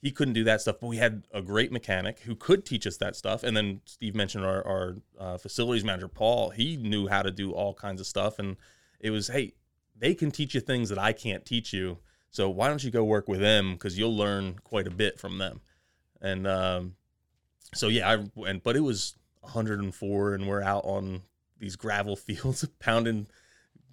he 0.01 0.11
couldn't 0.11 0.33
do 0.33 0.43
that 0.45 0.61
stuff. 0.61 0.77
But 0.81 0.87
we 0.87 0.97
had 0.97 1.23
a 1.33 1.41
great 1.41 1.71
mechanic 1.71 2.21
who 2.21 2.35
could 2.35 2.65
teach 2.65 2.87
us 2.87 2.97
that 2.97 3.15
stuff. 3.15 3.43
And 3.43 3.55
then 3.55 3.81
steve 3.85 4.15
mentioned 4.15 4.43
our, 4.45 4.65
our 4.65 4.95
uh, 5.19 5.37
facilities 5.37 5.83
manager 5.85 6.07
paul. 6.07 6.49
He 6.49 6.77
knew 6.77 7.07
how 7.07 7.21
to 7.21 7.31
do 7.31 7.51
all 7.51 7.73
kinds 7.73 8.01
of 8.01 8.07
stuff. 8.07 8.39
And 8.39 8.57
it 8.99 9.11
was 9.11 9.27
hey 9.27 9.53
they 9.95 10.13
can 10.15 10.31
teach 10.31 10.55
you 10.55 10.61
things 10.61 10.89
that 10.89 10.97
I 10.97 11.13
can't 11.13 11.45
teach 11.45 11.73
you. 11.73 11.99
So 12.31 12.49
why 12.49 12.67
don't 12.67 12.83
you 12.83 12.91
go 12.91 13.03
work 13.03 13.27
with 13.27 13.39
them 13.39 13.73
because 13.73 13.97
you'll 13.97 14.15
learn 14.15 14.59
quite 14.63 14.87
a 14.87 14.91
bit 14.91 15.19
from 15.19 15.37
them. 15.37 15.61
And 16.21 16.45
um, 16.47 16.95
so 17.73 17.87
yeah, 17.87 18.09
I 18.09 18.47
and 18.47 18.61
but 18.61 18.75
it 18.75 18.81
was 18.81 19.15
104 19.41 20.33
and 20.33 20.47
we're 20.47 20.61
out 20.61 20.85
on 20.85 21.21
these 21.57 21.75
gravel 21.75 22.15
fields 22.15 22.65
pounding 22.79 23.27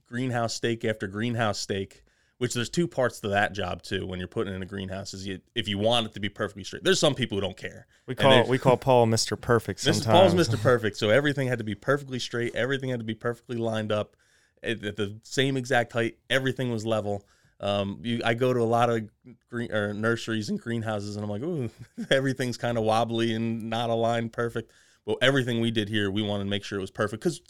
greenhouse 0.07 0.55
stake 0.55 0.85
after 0.85 1.07
greenhouse 1.07 1.59
stake. 1.59 2.03
Which 2.39 2.53
there's 2.53 2.69
two 2.69 2.87
parts 2.87 3.21
to 3.21 3.29
that 3.29 3.55
job 3.55 3.83
too. 3.83 4.07
When 4.07 4.19
you're 4.19 4.29
putting 4.29 4.55
in 4.55 4.63
a 4.63 4.67
greenhouse, 4.67 5.15
is 5.15 5.27
you, 5.27 5.41
if 5.55 5.69
you 5.69 5.79
want 5.79 6.05
it 6.05 6.13
to 6.13 6.21
be 6.21 6.29
perfectly 6.29 6.65
straight. 6.65 6.85
There's 6.85 7.01
some 7.01 7.15
people 7.15 7.39
who 7.39 7.41
don't 7.41 7.57
care. 7.57 7.87
We 8.07 8.15
call 8.15 8.47
we 8.47 8.59
call 8.59 8.77
Paul 8.77 9.07
Mr. 9.07 9.41
Perfect 9.41 9.81
Mr. 9.81 9.95
sometimes. 9.95 10.35
Paul's 10.35 10.49
Mr. 10.49 10.61
Perfect, 10.61 10.99
so 10.99 11.09
everything 11.09 11.49
had 11.49 11.57
to 11.57 11.65
be 11.65 11.75
perfectly 11.75 12.19
straight. 12.19 12.55
Everything 12.55 12.91
had 12.91 13.01
to 13.01 13.07
be 13.07 13.15
perfectly 13.15 13.57
lined 13.57 13.91
up 13.91 14.17
at, 14.63 14.85
at 14.85 14.97
the 14.97 15.19
same 15.23 15.57
exact 15.57 15.93
height. 15.93 16.19
Everything 16.29 16.71
was 16.71 16.85
level. 16.85 17.25
Um, 17.59 18.01
you, 18.03 18.21
I 18.25 18.35
go 18.35 18.53
to 18.53 18.61
a 18.61 18.65
lot 18.65 18.91
of 18.91 19.09
green 19.51 19.73
or 19.73 19.95
nurseries 19.95 20.51
and 20.51 20.61
greenhouses, 20.61 21.17
and 21.17 21.25
I'm 21.25 21.31
like, 21.31 21.43
ooh, 21.43 21.71
everything's 22.11 22.57
kind 22.57 22.77
of 22.77 22.85
wobbly 22.85 23.35
and 23.35 23.71
not 23.71 23.91
aligned 23.91 24.33
perfect. 24.33 24.73
But 25.05 25.19
everything 25.23 25.61
we 25.61 25.71
did 25.71 25.89
here, 25.89 26.11
we 26.11 26.23
wanted 26.23 26.45
to 26.45 26.51
make 26.51 26.65
sure 26.65 26.79
it 26.79 26.83
was 26.83 26.91
perfect 26.91 27.23
because 27.23 27.41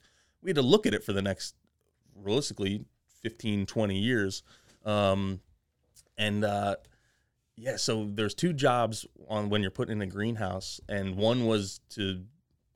we 0.42 0.50
had 0.50 0.56
to 0.56 0.62
look 0.62 0.86
at 0.86 0.94
it 0.94 1.02
for 1.02 1.12
the 1.12 1.22
next, 1.22 1.54
realistically, 2.14 2.84
15, 3.22 3.66
20 3.66 3.98
years. 3.98 4.42
Um, 4.84 5.40
and 6.18 6.44
uh, 6.44 6.76
yeah, 7.56 7.76
so 7.76 8.08
there's 8.12 8.34
two 8.34 8.52
jobs 8.52 9.06
on 9.28 9.48
when 9.48 9.62
you're 9.62 9.70
putting 9.70 9.96
in 9.96 10.02
a 10.02 10.06
greenhouse, 10.06 10.80
and 10.88 11.16
one 11.16 11.46
was 11.46 11.80
to 11.90 12.22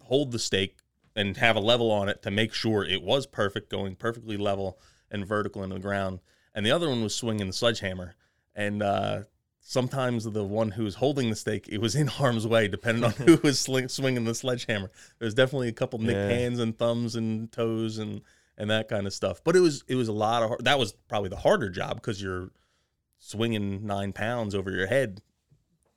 hold 0.02 0.32
the 0.32 0.38
stake 0.38 0.78
and 1.14 1.36
have 1.36 1.56
a 1.56 1.60
level 1.60 1.90
on 1.90 2.08
it 2.08 2.22
to 2.22 2.30
make 2.30 2.54
sure 2.54 2.84
it 2.84 3.02
was 3.02 3.26
perfect, 3.26 3.70
going 3.70 3.94
perfectly 3.94 4.36
level 4.36 4.78
and 5.10 5.26
vertical 5.26 5.62
into 5.62 5.74
the 5.74 5.80
ground, 5.80 6.20
and 6.54 6.64
the 6.66 6.70
other 6.70 6.88
one 6.88 7.02
was 7.02 7.14
swinging 7.14 7.46
the 7.46 7.52
sledgehammer. 7.52 8.14
And 8.54 8.82
uh, 8.82 9.22
sometimes 9.60 10.24
the 10.24 10.44
one 10.44 10.72
who 10.72 10.84
was 10.84 10.96
holding 10.96 11.30
the 11.30 11.36
stake, 11.36 11.68
it 11.68 11.78
was 11.78 11.94
in 11.94 12.06
harm's 12.18 12.46
way, 12.46 12.68
depending 12.68 13.04
on 13.04 13.12
who 13.12 13.36
was 13.42 13.58
sling, 13.58 13.88
swinging 13.88 14.24
the 14.24 14.34
sledgehammer. 14.34 14.90
There 15.18 15.26
was 15.26 15.34
definitely 15.34 15.68
a 15.68 15.72
couple 15.72 15.98
nicked 16.00 16.12
Yeah. 16.18 16.28
hands 16.28 16.58
and 16.58 16.76
thumbs 16.76 17.16
and 17.16 17.50
toes 17.52 17.98
and 17.98 18.20
and 18.58 18.68
that 18.68 18.88
kind 18.88 19.06
of 19.06 19.14
stuff. 19.14 19.40
But 19.42 19.56
it 19.56 19.60
was 19.60 19.84
it 19.88 19.94
was 19.94 20.08
a 20.08 20.12
lot 20.12 20.42
of 20.42 20.64
that 20.64 20.78
was 20.78 20.92
probably 21.08 21.30
the 21.30 21.36
harder 21.36 21.70
job 21.70 21.94
because 21.94 22.20
you're 22.22 22.50
swinging 23.18 23.86
nine 23.86 24.12
pounds 24.12 24.54
over 24.54 24.70
your 24.70 24.86
head, 24.86 25.22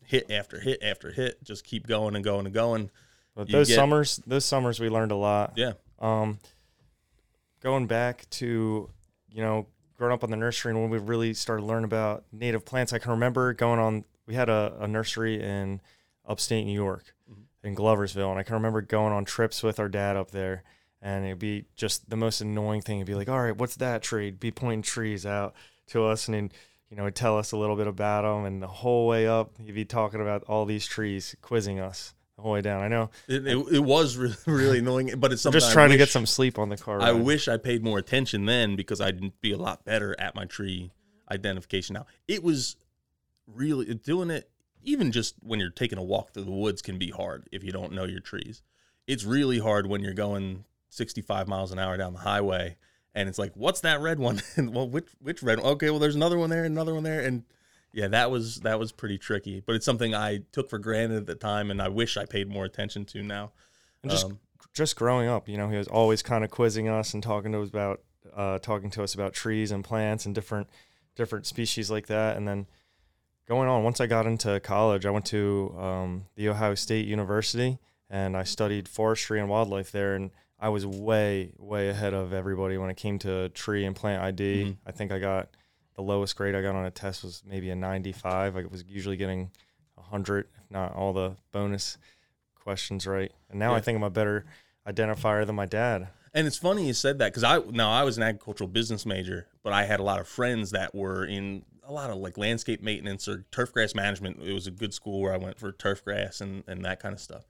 hit 0.05 0.29
after 0.31 0.60
hit 0.60 0.81
after 0.83 1.12
hit, 1.12 1.43
just 1.43 1.63
keep 1.65 1.88
going 1.88 2.15
and 2.15 2.24
going 2.24 2.45
and 2.45 2.53
going. 2.53 2.89
But 3.36 3.50
you 3.50 3.53
those 3.53 3.67
get- 3.69 3.75
summers, 3.75 4.22
those 4.27 4.45
summers 4.45 4.79
we 4.79 4.88
learned 4.89 5.12
a 5.12 5.15
lot. 5.15 5.53
Yeah, 5.57 5.74
Um, 6.00 6.38
going 7.62 7.88
back 7.88 8.29
to 8.31 8.89
you 9.31 9.41
know 9.41 9.67
growing 10.03 10.13
up 10.13 10.24
on 10.25 10.31
the 10.31 10.36
nursery 10.36 10.69
and 10.69 10.81
when 10.81 10.89
we 10.89 10.98
really 10.98 11.33
started 11.33 11.63
learning 11.63 11.86
about 11.86 12.25
native 12.33 12.65
plants, 12.65 12.91
I 12.91 13.00
can 13.00 13.12
remember 13.12 13.53
going 13.53 13.79
on. 13.79 14.03
We 14.27 14.33
had 14.33 14.50
a, 14.50 14.75
a 14.81 14.86
nursery 14.86 15.41
in 15.41 15.79
upstate 16.27 16.65
New 16.65 16.74
York, 16.74 17.15
mm-hmm. 17.31 17.67
in 17.67 17.74
Gloversville, 17.74 18.29
and 18.29 18.38
I 18.38 18.43
can 18.43 18.55
remember 18.55 18.81
going 18.81 19.13
on 19.13 19.24
trips 19.24 19.63
with 19.63 19.79
our 19.79 19.88
dad 19.88 20.17
up 20.17 20.31
there, 20.31 20.63
and 21.01 21.24
it'd 21.24 21.39
be 21.39 21.67
just 21.77 22.10
the 22.10 22.17
most 22.17 22.41
annoying 22.41 22.81
thing. 22.81 22.98
It'd 22.98 23.07
be 23.07 23.15
like, 23.15 23.29
"All 23.29 23.41
right, 23.41 23.55
what's 23.55 23.77
that 23.77 24.01
tree?" 24.01 24.25
He'd 24.25 24.41
be 24.41 24.51
pointing 24.51 24.81
trees 24.81 25.25
out 25.25 25.55
to 25.88 26.03
us, 26.03 26.27
and 26.27 26.36
then 26.36 26.51
you 26.89 26.98
know, 26.98 27.05
he'd 27.05 27.15
tell 27.15 27.38
us 27.38 27.53
a 27.53 27.57
little 27.57 27.77
bit 27.77 27.88
about 27.88 28.24
them, 28.24 28.43
and 28.43 28.62
the 28.62 28.67
whole 28.67 29.07
way 29.07 29.25
up, 29.25 29.53
he'd 29.57 29.74
be 29.74 29.86
talking 29.86 30.19
about 30.19 30.43
all 30.50 30.65
these 30.65 30.86
trees, 30.86 31.33
quizzing 31.41 31.79
us 31.79 32.13
whole 32.44 32.54
way 32.54 32.62
down. 32.62 32.82
I 32.82 32.88
know, 32.88 33.10
it, 33.28 33.48
it, 33.48 33.58
it 33.74 33.80
was 33.80 34.18
really, 34.18 34.36
really 34.46 34.80
annoying, 34.80 35.14
but 35.18 35.32
it's 35.32 35.42
something 35.42 35.60
just 35.60 35.74
trying 35.74 35.90
to 35.90 35.98
get 35.98 36.10
some 36.10 36.26
sleep 36.26 36.60
on 36.60 36.70
the 36.70 36.78
car. 36.78 37.02
I 37.02 37.12
wish 37.12 37.48
I 37.48 37.58
paid 37.58 37.84
more 37.84 37.98
attention 37.98 38.46
then 38.46 38.76
because 38.76 39.02
I'd 39.02 39.42
be 39.42 39.52
a 39.52 39.58
lot 39.58 39.86
better 39.86 40.16
at 40.20 40.36
my 40.36 40.46
tree 40.46 40.92
identification 41.32 41.96
now. 41.96 42.06
It 42.28 42.44
was 42.44 42.76
really 43.48 43.94
doing 43.96 44.30
it, 44.30 44.50
even 44.84 45.12
just 45.12 45.36
when 45.42 45.60
you're 45.60 45.70
taking 45.70 45.98
a 45.98 46.04
walk 46.04 46.34
through 46.34 46.44
the 46.44 46.52
woods, 46.52 46.82
can 46.82 46.98
be 46.98 47.10
hard 47.10 47.48
if 47.52 47.64
you 47.64 47.72
don't 47.72 47.94
know 47.94 48.06
your 48.06 48.20
trees. 48.20 48.62
It's 49.08 49.24
really 49.24 49.60
hard 49.60 49.88
when 49.88 50.02
you're 50.02 50.14
going 50.14 50.66
65 50.90 51.48
miles 51.48 51.72
an 51.72 51.80
hour 51.80 51.98
down 51.98 52.14
the 52.14 52.20
highway 52.20 52.78
and 53.16 53.30
it's 53.30 53.38
like, 53.38 53.52
what's 53.56 53.82
that 53.82 54.00
red 54.02 54.20
one? 54.20 54.42
And 54.56 54.74
well, 54.76 54.88
which 54.88 55.10
which 55.22 55.44
red? 55.44 55.60
One? 55.60 55.74
Okay, 55.74 55.90
well, 55.90 56.00
there's 56.00 56.16
another 56.16 56.38
one 56.38 56.50
there, 56.50 56.64
another 56.64 56.94
one 56.94 57.04
there, 57.04 57.22
and 57.22 57.44
yeah, 57.94 58.08
that 58.10 58.32
was 58.32 58.58
that 58.62 58.80
was 58.80 58.92
pretty 58.92 59.18
tricky. 59.18 59.62
But 59.66 59.76
it's 59.76 59.86
something 59.86 60.14
I 60.16 60.40
took 60.52 60.70
for 60.70 60.80
granted 60.80 61.18
at 61.18 61.26
the 61.28 61.36
time, 61.36 61.72
and 61.72 61.82
I 61.82 61.88
wish 61.90 62.18
I 62.18 62.26
paid 62.26 62.50
more 62.50 62.66
attention 62.66 63.06
to 63.06 63.24
now. 63.24 63.52
And 64.02 64.12
just 64.12 64.26
Um, 64.26 64.40
just 64.74 64.96
growing 64.96 65.28
up, 65.30 65.48
you 65.48 65.56
know, 65.58 65.70
he 65.70 65.78
was 65.78 65.88
always 65.88 66.22
kind 66.24 66.44
of 66.44 66.50
quizzing 66.50 66.90
us 66.90 67.14
and 67.14 67.22
talking 67.22 67.52
to 67.52 67.62
us 67.62 67.70
about 67.70 68.02
uh, 68.36 68.58
talking 68.60 68.90
to 68.90 69.04
us 69.04 69.14
about 69.14 69.34
trees 69.34 69.72
and 69.72 69.84
plants 69.84 70.26
and 70.26 70.34
different 70.34 70.68
different 71.16 71.46
species 71.46 71.92
like 71.92 72.08
that. 72.08 72.36
And 72.36 72.48
then 72.48 72.66
going 73.48 73.70
on, 73.70 73.84
once 73.84 74.02
I 74.02 74.08
got 74.08 74.26
into 74.26 74.60
college, 74.62 75.06
I 75.06 75.12
went 75.12 75.26
to 75.28 75.76
um, 75.78 76.26
the 76.36 76.50
Ohio 76.50 76.74
State 76.76 77.06
University 77.08 77.78
and 78.10 78.36
I 78.36 78.44
studied 78.44 78.88
forestry 78.88 79.40
and 79.40 79.50
wildlife 79.50 79.92
there. 79.92 80.16
And 80.16 80.32
I 80.60 80.70
was 80.70 80.86
way 80.86 81.52
way 81.60 81.90
ahead 81.90 82.14
of 82.16 82.34
everybody 82.34 82.78
when 82.78 82.90
it 82.90 82.98
came 82.98 83.20
to 83.20 83.50
tree 83.50 83.86
and 83.86 83.96
plant 83.96 84.24
ID. 84.24 84.64
Mhm. 84.64 84.78
I 84.88 84.92
think 84.92 85.12
I 85.12 85.20
got 85.20 85.50
the 85.96 86.02
lowest 86.02 86.36
grade 86.36 86.56
I 86.56 86.62
got 86.62 86.76
on 86.76 86.86
a 86.86 86.92
test 86.92 87.24
was 87.24 87.44
maybe 87.46 87.70
a 87.70 87.76
95. 87.76 88.58
I 88.58 88.64
was 88.66 88.84
usually 88.88 89.18
getting 89.18 89.52
100, 89.96 90.48
if 90.56 90.72
not 90.72 90.96
all 90.96 91.14
the 91.14 91.36
bonus 91.52 91.98
questions 92.56 93.06
right. 93.06 93.32
And 93.50 93.60
now 93.60 93.74
I 93.74 93.82
think 93.82 93.96
I'm 93.96 94.04
a 94.04 94.10
better 94.10 94.46
identifier 94.88 95.46
than 95.46 95.56
my 95.56 95.66
dad. 95.66 96.08
And 96.34 96.48
it's 96.48 96.58
funny 96.58 96.88
you 96.88 96.94
said 96.94 97.20
that 97.20 97.32
because 97.32 97.44
I 97.44 97.60
now 97.60 97.92
I 97.92 98.04
was 98.04 98.18
an 98.18 98.24
agricultural 98.24 98.68
business 98.68 99.06
major, 99.06 99.48
but 99.62 99.72
I 99.72 99.86
had 99.86 100.00
a 100.00 100.04
lot 100.04 100.20
of 100.20 100.28
friends 100.28 100.72
that 100.72 100.96
were 100.96 101.26
in 101.26 101.64
a 101.84 101.94
lot 101.94 102.10
of 102.10 102.18
like 102.18 102.38
landscape 102.38 102.82
maintenance 102.82 103.28
or 103.28 103.46
turf 103.52 103.72
grass 103.72 103.94
management. 103.94 104.42
It 104.42 104.54
was 104.54 104.66
a 104.66 104.72
good 104.72 104.94
school 104.94 105.22
where 105.22 105.34
I 105.34 105.38
went 105.38 105.60
for 105.60 105.72
turf 105.72 106.04
grass 106.04 106.42
and 106.42 106.64
and 106.68 106.84
that 106.86 107.00
kind 107.00 107.14
of 107.14 107.20
stuff. 107.20 107.46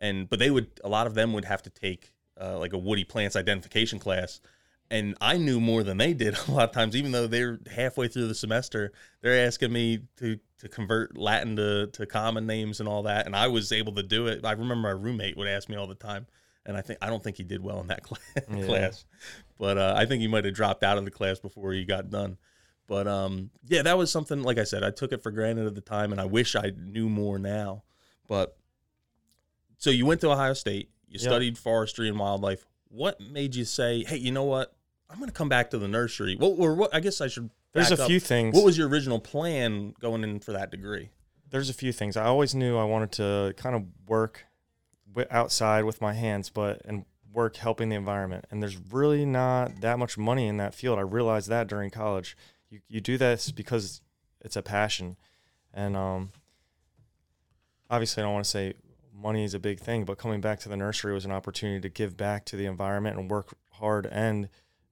And 0.00 0.28
but 0.28 0.38
they 0.38 0.50
would 0.50 0.68
a 0.84 0.88
lot 0.88 1.06
of 1.06 1.14
them 1.14 1.32
would 1.32 1.46
have 1.46 1.62
to 1.62 1.70
take 1.70 2.12
uh, 2.38 2.58
like 2.58 2.74
a 2.74 2.78
woody 2.78 3.04
plants 3.04 3.36
identification 3.36 3.98
class. 3.98 4.40
And 4.90 5.16
I 5.20 5.36
knew 5.36 5.60
more 5.60 5.82
than 5.82 5.96
they 5.98 6.14
did 6.14 6.36
a 6.48 6.50
lot 6.52 6.68
of 6.68 6.72
times, 6.72 6.94
even 6.94 7.12
though 7.12 7.26
they're 7.26 7.58
halfway 7.74 8.08
through 8.08 8.28
the 8.28 8.34
semester, 8.34 8.92
they're 9.20 9.46
asking 9.46 9.72
me 9.72 10.00
to 10.18 10.38
to 10.58 10.68
convert 10.70 11.18
Latin 11.18 11.56
to, 11.56 11.86
to 11.88 12.06
common 12.06 12.46
names 12.46 12.80
and 12.80 12.88
all 12.88 13.02
that. 13.02 13.26
And 13.26 13.36
I 13.36 13.48
was 13.48 13.72
able 13.72 13.92
to 13.96 14.02
do 14.02 14.26
it. 14.26 14.42
I 14.44 14.52
remember 14.52 14.76
my 14.76 14.90
roommate 14.90 15.36
would 15.36 15.48
ask 15.48 15.68
me 15.68 15.76
all 15.76 15.86
the 15.86 15.94
time 15.94 16.26
and 16.64 16.76
I 16.78 16.80
think 16.80 16.98
I 17.02 17.08
don't 17.08 17.22
think 17.22 17.36
he 17.36 17.42
did 17.44 17.62
well 17.62 17.78
in 17.80 17.88
that 17.88 18.02
cla- 18.04 18.18
Yeah. 18.50 18.64
class, 18.64 19.04
but 19.58 19.76
uh, 19.78 19.94
I 19.96 20.06
think 20.06 20.20
he 20.22 20.28
might 20.28 20.44
have 20.46 20.54
dropped 20.54 20.82
out 20.82 20.96
of 20.98 21.04
the 21.04 21.10
class 21.10 21.38
before 21.38 21.72
he 21.72 21.84
got 21.84 22.08
done. 22.10 22.38
But 22.86 23.06
um, 23.08 23.50
yeah, 23.66 23.82
that 23.82 23.98
was 23.98 24.10
something. 24.12 24.42
Like 24.42 24.58
I 24.58 24.64
said, 24.64 24.82
I 24.84 24.90
took 24.92 25.12
it 25.12 25.22
for 25.22 25.30
granted 25.32 25.66
at 25.66 25.74
the 25.74 25.80
time, 25.80 26.12
and 26.12 26.20
I 26.20 26.24
wish 26.24 26.54
I 26.56 26.70
knew 26.76 27.08
more 27.08 27.36
now. 27.38 27.82
But 28.28 28.56
so 29.78 29.90
you 29.90 30.06
went 30.06 30.20
to 30.22 30.30
Ohio 30.30 30.52
State, 30.54 30.90
you 31.08 31.14
Yep. 31.14 31.20
studied 31.20 31.58
forestry 31.58 32.08
and 32.08 32.18
wildlife. 32.18 32.64
What 32.88 33.20
made 33.20 33.54
you 33.54 33.64
say, 33.64 34.04
"Hey, 34.04 34.16
you 34.18 34.30
know 34.30 34.44
what? 34.44 34.75
I'm 35.08 35.18
going 35.18 35.28
to 35.28 35.34
come 35.34 35.48
back 35.48 35.70
to 35.70 35.78
the 35.78 35.88
nursery"? 35.88 36.36
Well, 36.38 36.54
or 36.58 36.74
what? 36.74 36.94
I 36.94 37.00
guess 37.00 37.20
I 37.20 37.28
should. 37.28 37.50
There's 37.72 37.90
a 37.90 38.00
up. 38.00 38.08
few 38.08 38.20
things. 38.20 38.54
What 38.54 38.64
was 38.64 38.78
your 38.78 38.88
original 38.88 39.20
plan 39.20 39.94
going 40.00 40.24
in 40.24 40.40
for 40.40 40.52
that 40.52 40.70
degree? 40.70 41.10
There's 41.50 41.70
a 41.70 41.74
few 41.74 41.92
things. 41.92 42.16
I 42.16 42.24
always 42.24 42.54
knew 42.54 42.76
I 42.76 42.84
wanted 42.84 43.12
to 43.12 43.54
kind 43.56 43.76
of 43.76 43.84
work 44.08 44.46
outside 45.30 45.84
with 45.84 46.00
my 46.00 46.12
hands, 46.12 46.50
but 46.50 46.82
and 46.84 47.04
work 47.32 47.56
helping 47.56 47.90
the 47.90 47.96
environment. 47.96 48.46
And 48.50 48.62
there's 48.62 48.78
really 48.90 49.24
not 49.24 49.80
that 49.82 49.98
much 49.98 50.16
money 50.16 50.46
in 50.46 50.56
that 50.56 50.74
field. 50.74 50.98
I 50.98 51.02
realized 51.02 51.48
that 51.50 51.68
during 51.68 51.90
college. 51.90 52.36
You 52.70 52.80
you 52.88 53.00
do 53.00 53.16
this 53.18 53.52
because 53.52 54.00
it's 54.40 54.56
a 54.56 54.62
passion, 54.62 55.16
and 55.72 55.96
um, 55.96 56.32
obviously 57.90 58.22
I 58.22 58.26
don't 58.26 58.34
want 58.34 58.44
to 58.44 58.50
say 58.50 58.74
money 59.14 59.44
is 59.44 59.54
a 59.54 59.58
big 59.58 59.80
thing, 59.80 60.04
but 60.04 60.18
coming 60.18 60.40
back 60.40 60.60
to 60.60 60.68
the 60.68 60.76
nursery 60.76 61.14
was 61.14 61.24
an 61.24 61.32
opportunity 61.32 61.80
to 61.80 61.88
give 61.88 62.16
back 62.16 62.44
to 62.46 62.56
the 62.56 62.66
environment 62.66 63.18
and 63.18 63.30
work 63.30 63.56
hard 63.72 64.06
and 64.06 64.48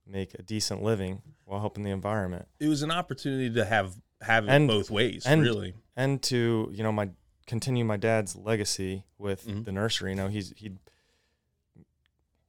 make 0.07 0.35
a 0.35 0.43
decent 0.43 0.83
living 0.83 1.23
while 1.45 1.61
helping 1.61 1.85
the 1.85 1.91
environment. 1.91 2.47
It 2.61 2.69
was 2.69 2.83
an 2.83 2.91
opportunity 2.91 3.51
to 3.55 3.65
have 3.65 3.95
have 4.21 4.45
it 4.47 4.51
And- 4.51 4.69
both 4.69 4.91
ways, 4.91 5.27
and- 5.27 5.43
really. 5.43 5.75
and 5.97 6.23
to 6.25 6.69
you 6.73 6.83
know 6.83 6.93
my 6.93 7.11
continue 7.47 7.85
my 7.85 7.97
dad's 7.99 8.35
legacy 8.37 9.05
with 9.19 9.47
Mhm. 9.47 9.65
the 9.67 9.73
nursery. 9.73 10.11
You 10.13 10.17
know 10.17 10.29
he's 10.29 10.51
he'd 10.57 10.79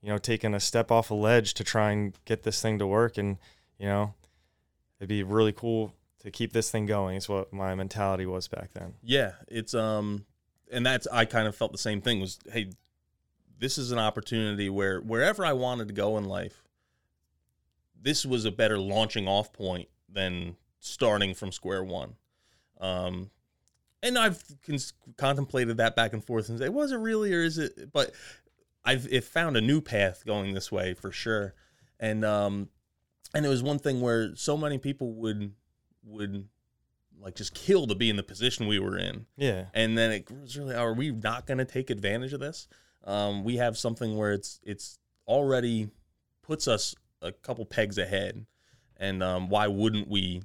you 0.02 0.10
know 0.10 0.18
taken 0.18 0.54
a 0.54 0.60
step 0.60 0.92
off 0.92 1.10
a 1.12 1.16
ledge 1.16 1.54
to 1.56 1.64
try 1.64 1.92
and 1.92 2.18
get 2.26 2.44
this 2.44 2.62
thing 2.62 2.80
to 2.80 2.88
work, 2.88 3.18
and 3.18 3.38
you 3.78 3.88
know 3.88 4.14
it'd 5.00 5.10
be 5.10 5.24
really 5.24 5.52
cool 5.52 5.94
to 6.20 6.32
keep 6.32 6.54
this 6.54 6.70
thing 6.72 6.86
going. 6.86 7.18
Is 7.18 7.28
what 7.28 7.52
my 7.52 7.76
mentality 7.76 8.26
was 8.26 8.48
back 8.48 8.72
then. 8.74 8.96
Yeah, 9.04 9.34
it's 9.48 9.74
um, 9.74 10.26
and 10.72 10.86
that's 10.86 11.08
I 11.08 11.26
kind 11.26 11.48
of 11.48 11.56
felt 11.56 11.72
the 11.72 11.78
same 11.78 12.02
thing. 12.02 12.20
Was 12.22 12.40
hey, 12.52 12.72
this 13.60 13.78
is 13.78 13.92
an 13.92 14.00
opportunity 14.00 14.70
where 14.70 15.00
wherever 15.02 15.46
I 15.46 15.54
wanted 15.54 15.88
to 15.90 15.94
go 15.94 16.18
in 16.18 16.26
life, 16.26 16.64
this 18.06 18.24
was 18.24 18.46
a 18.46 18.52
better 18.52 18.78
launching 18.78 19.28
off 19.28 19.52
point 19.52 19.90
than 20.08 20.56
starting 20.80 21.34
from 21.34 21.52
square 21.52 21.84
one. 21.84 22.14
Um, 22.80 23.32
and 24.04 24.16
I've 24.16 24.44
cons- 24.64 24.94
contemplated 25.18 25.78
that 25.78 25.96
back 25.96 26.14
and 26.14 26.24
forth 26.24 26.48
and 26.48 26.60
say, 26.60 26.70
was 26.70 26.92
it 26.92 26.98
really 26.98 27.34
or 27.34 27.42
is 27.42 27.58
it? 27.58 27.92
But 27.92 28.12
I've 28.86 29.08
it 29.12 29.24
found 29.24 29.58
a 29.58 29.62
new 29.62 29.82
path 29.82 30.24
going 30.24 30.54
this 30.54 30.72
way 30.72 30.94
for 30.94 31.12
sure. 31.12 31.56
And 32.00 32.24
um, 32.24 32.70
and 33.34 33.44
it 33.44 33.50
was 33.50 33.64
one 33.64 33.80
thing 33.80 34.02
where 34.02 34.36
so 34.36 34.56
many 34.56 34.78
people 34.78 35.14
would 35.16 35.54
would 36.04 36.48
like 37.20 37.34
just 37.34 37.56
kill 37.56 37.88
to 37.88 37.96
be 37.96 38.12
in 38.12 38.18
the 38.18 38.24
position 38.24 38.68
we 38.68 38.78
were 38.78 39.00
in 39.00 39.26
Yeah, 39.36 39.66
and 39.74 39.98
then 39.98 40.12
it 40.12 40.30
was 40.30 40.56
really 40.56 40.76
are 40.76 40.94
we 40.94 41.10
not 41.10 41.48
going 41.48 41.58
to 41.58 41.66
take 41.66 41.90
advantage 41.90 42.34
of 42.34 42.40
this 42.40 42.68
um, 43.06 43.44
we 43.44 43.56
have 43.56 43.78
something 43.78 44.16
where 44.16 44.34
it's 44.34 44.60
it's 44.64 45.00
already 45.26 45.90
puts 46.44 46.68
us 46.68 46.94
a 47.26 47.32
couple 47.32 47.66
pegs 47.66 47.98
ahead, 47.98 48.46
and 48.98 49.22
um, 49.24 49.50
why 49.50 49.68
wouldn't 49.68 50.08
we 50.08 50.44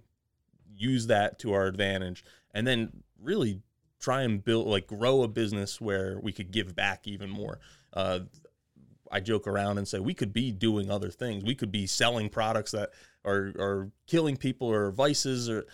use 0.76 1.06
that 1.08 1.38
to 1.40 1.52
our 1.52 1.66
advantage, 1.66 2.24
and 2.52 2.66
then 2.66 3.02
really 3.22 3.60
try 4.00 4.22
and 4.22 4.42
build 4.42 4.66
like 4.66 4.86
grow 4.86 5.22
a 5.22 5.28
business 5.28 5.80
where 5.80 6.18
we 6.20 6.32
could 6.32 6.50
give 6.50 6.74
back 6.74 7.06
even 7.06 7.28
more. 7.30 7.60
Uh, 7.92 8.20
I 9.12 9.20
joke 9.20 9.46
around 9.46 9.78
and 9.78 9.86
say 9.86 9.98
we 9.98 10.14
could 10.14 10.32
be 10.32 10.52
doing 10.52 10.90
other 10.90 11.10
things. 11.10 11.44
We 11.44 11.54
could 11.54 11.72
be 11.72 11.86
selling 11.86 12.28
products 12.28 12.70
that 12.70 12.90
are 13.24 13.52
are 13.58 13.90
killing 14.06 14.36
people 14.36 14.68
or 14.68 14.90
vices 14.90 15.50
or 15.50 15.66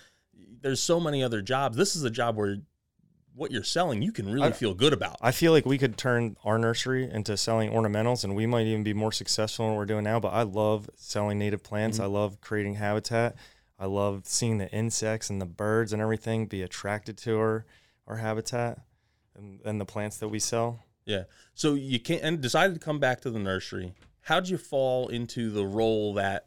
there's 0.60 0.80
so 0.80 0.98
many 0.98 1.22
other 1.22 1.42
jobs. 1.42 1.76
This 1.76 1.94
is 1.94 2.02
a 2.02 2.10
job 2.10 2.36
where 2.36 2.56
what 3.36 3.50
you're 3.50 3.62
selling 3.62 4.02
you 4.02 4.10
can 4.10 4.28
really 4.28 4.48
I- 4.48 4.52
feel 4.52 4.74
good 4.74 4.92
about. 4.92 5.16
I 5.20 5.30
feel 5.30 5.52
like 5.52 5.66
we 5.66 5.78
could 5.78 5.96
turn 5.96 6.36
our 6.42 6.58
nursery 6.58 7.08
into 7.08 7.36
selling 7.36 7.70
ornamentals, 7.70 8.24
and 8.24 8.34
we 8.34 8.46
might 8.46 8.66
even 8.66 8.82
be 8.82 8.94
more 8.94 9.12
successful 9.12 9.66
than 9.66 9.74
what 9.74 9.78
we're 9.78 9.86
doing 9.86 10.04
now. 10.04 10.18
But 10.18 10.32
I 10.32 10.42
love 10.42 10.88
selling 10.96 11.38
native 11.38 11.62
plants. 11.62 11.98
Mm-hmm. 11.98 12.04
I 12.04 12.08
love 12.08 12.40
creating 12.40 12.76
habitat. 12.76 13.36
I 13.78 13.86
love 13.86 14.22
seeing 14.24 14.56
the 14.58 14.70
insects 14.72 15.28
and 15.28 15.40
the 15.40 15.46
birds 15.46 15.92
and 15.92 16.00
everything 16.00 16.46
be 16.46 16.62
attracted 16.62 17.18
to 17.18 17.38
our 17.38 17.66
our 18.06 18.16
habitat 18.16 18.78
and, 19.36 19.60
and 19.64 19.80
the 19.80 19.84
plants 19.84 20.16
that 20.18 20.28
we 20.28 20.38
sell. 20.38 20.80
Yeah. 21.04 21.24
So 21.54 21.74
you 21.74 22.00
can't 22.00 22.22
and 22.22 22.40
decided 22.40 22.74
to 22.74 22.80
come 22.80 22.98
back 22.98 23.20
to 23.22 23.30
the 23.30 23.38
nursery. 23.38 23.94
How'd 24.22 24.48
you 24.48 24.58
fall 24.58 25.08
into 25.08 25.50
the 25.50 25.64
role 25.64 26.14
that 26.14 26.46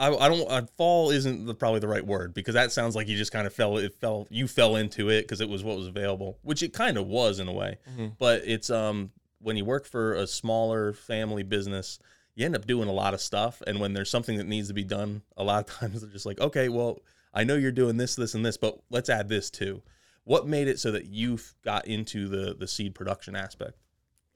I, 0.00 0.16
I 0.16 0.28
don't 0.28 0.50
uh, 0.50 0.62
fall 0.78 1.10
isn't 1.10 1.44
the, 1.44 1.54
probably 1.54 1.80
the 1.80 1.88
right 1.88 2.04
word 2.04 2.32
because 2.32 2.54
that 2.54 2.72
sounds 2.72 2.96
like 2.96 3.06
you 3.06 3.16
just 3.16 3.32
kind 3.32 3.46
of 3.46 3.52
fell 3.52 3.76
it 3.76 3.94
fell 4.00 4.26
you 4.30 4.48
fell 4.48 4.76
into 4.76 5.10
it 5.10 5.22
because 5.22 5.40
it 5.40 5.48
was 5.48 5.62
what 5.62 5.76
was 5.76 5.86
available 5.86 6.38
which 6.42 6.62
it 6.62 6.72
kind 6.72 6.96
of 6.96 7.06
was 7.06 7.38
in 7.38 7.48
a 7.48 7.52
way. 7.52 7.76
But 8.18 8.42
it's 8.46 8.70
um 8.70 9.10
when 9.40 9.56
you 9.56 9.64
work 9.64 9.86
for 9.86 10.14
a 10.14 10.26
smaller 10.26 10.92
family 10.94 11.42
business 11.42 11.98
you 12.34 12.46
end 12.46 12.56
up 12.56 12.66
doing 12.66 12.88
a 12.88 12.92
lot 12.92 13.12
of 13.12 13.20
stuff 13.20 13.62
and 13.66 13.78
when 13.78 13.92
there's 13.92 14.10
something 14.10 14.38
that 14.38 14.46
needs 14.46 14.68
to 14.68 14.74
be 14.74 14.84
done 14.84 15.22
a 15.36 15.44
lot 15.44 15.68
of 15.68 15.76
times 15.78 16.00
they're 16.00 16.10
just 16.10 16.26
like 16.26 16.40
okay 16.40 16.68
well 16.68 17.00
I 17.34 17.44
know 17.44 17.54
you're 17.54 17.70
doing 17.70 17.96
this 17.98 18.16
this 18.16 18.34
and 18.34 18.44
this 18.44 18.56
but 18.56 18.78
let's 18.90 19.10
add 19.10 19.28
this 19.28 19.50
too. 19.50 19.82
What 20.24 20.46
made 20.46 20.68
it 20.68 20.78
so 20.78 20.92
that 20.92 21.06
you 21.06 21.38
got 21.64 21.86
into 21.86 22.28
the 22.28 22.54
the 22.54 22.66
seed 22.66 22.94
production 22.94 23.36
aspect? 23.36 23.76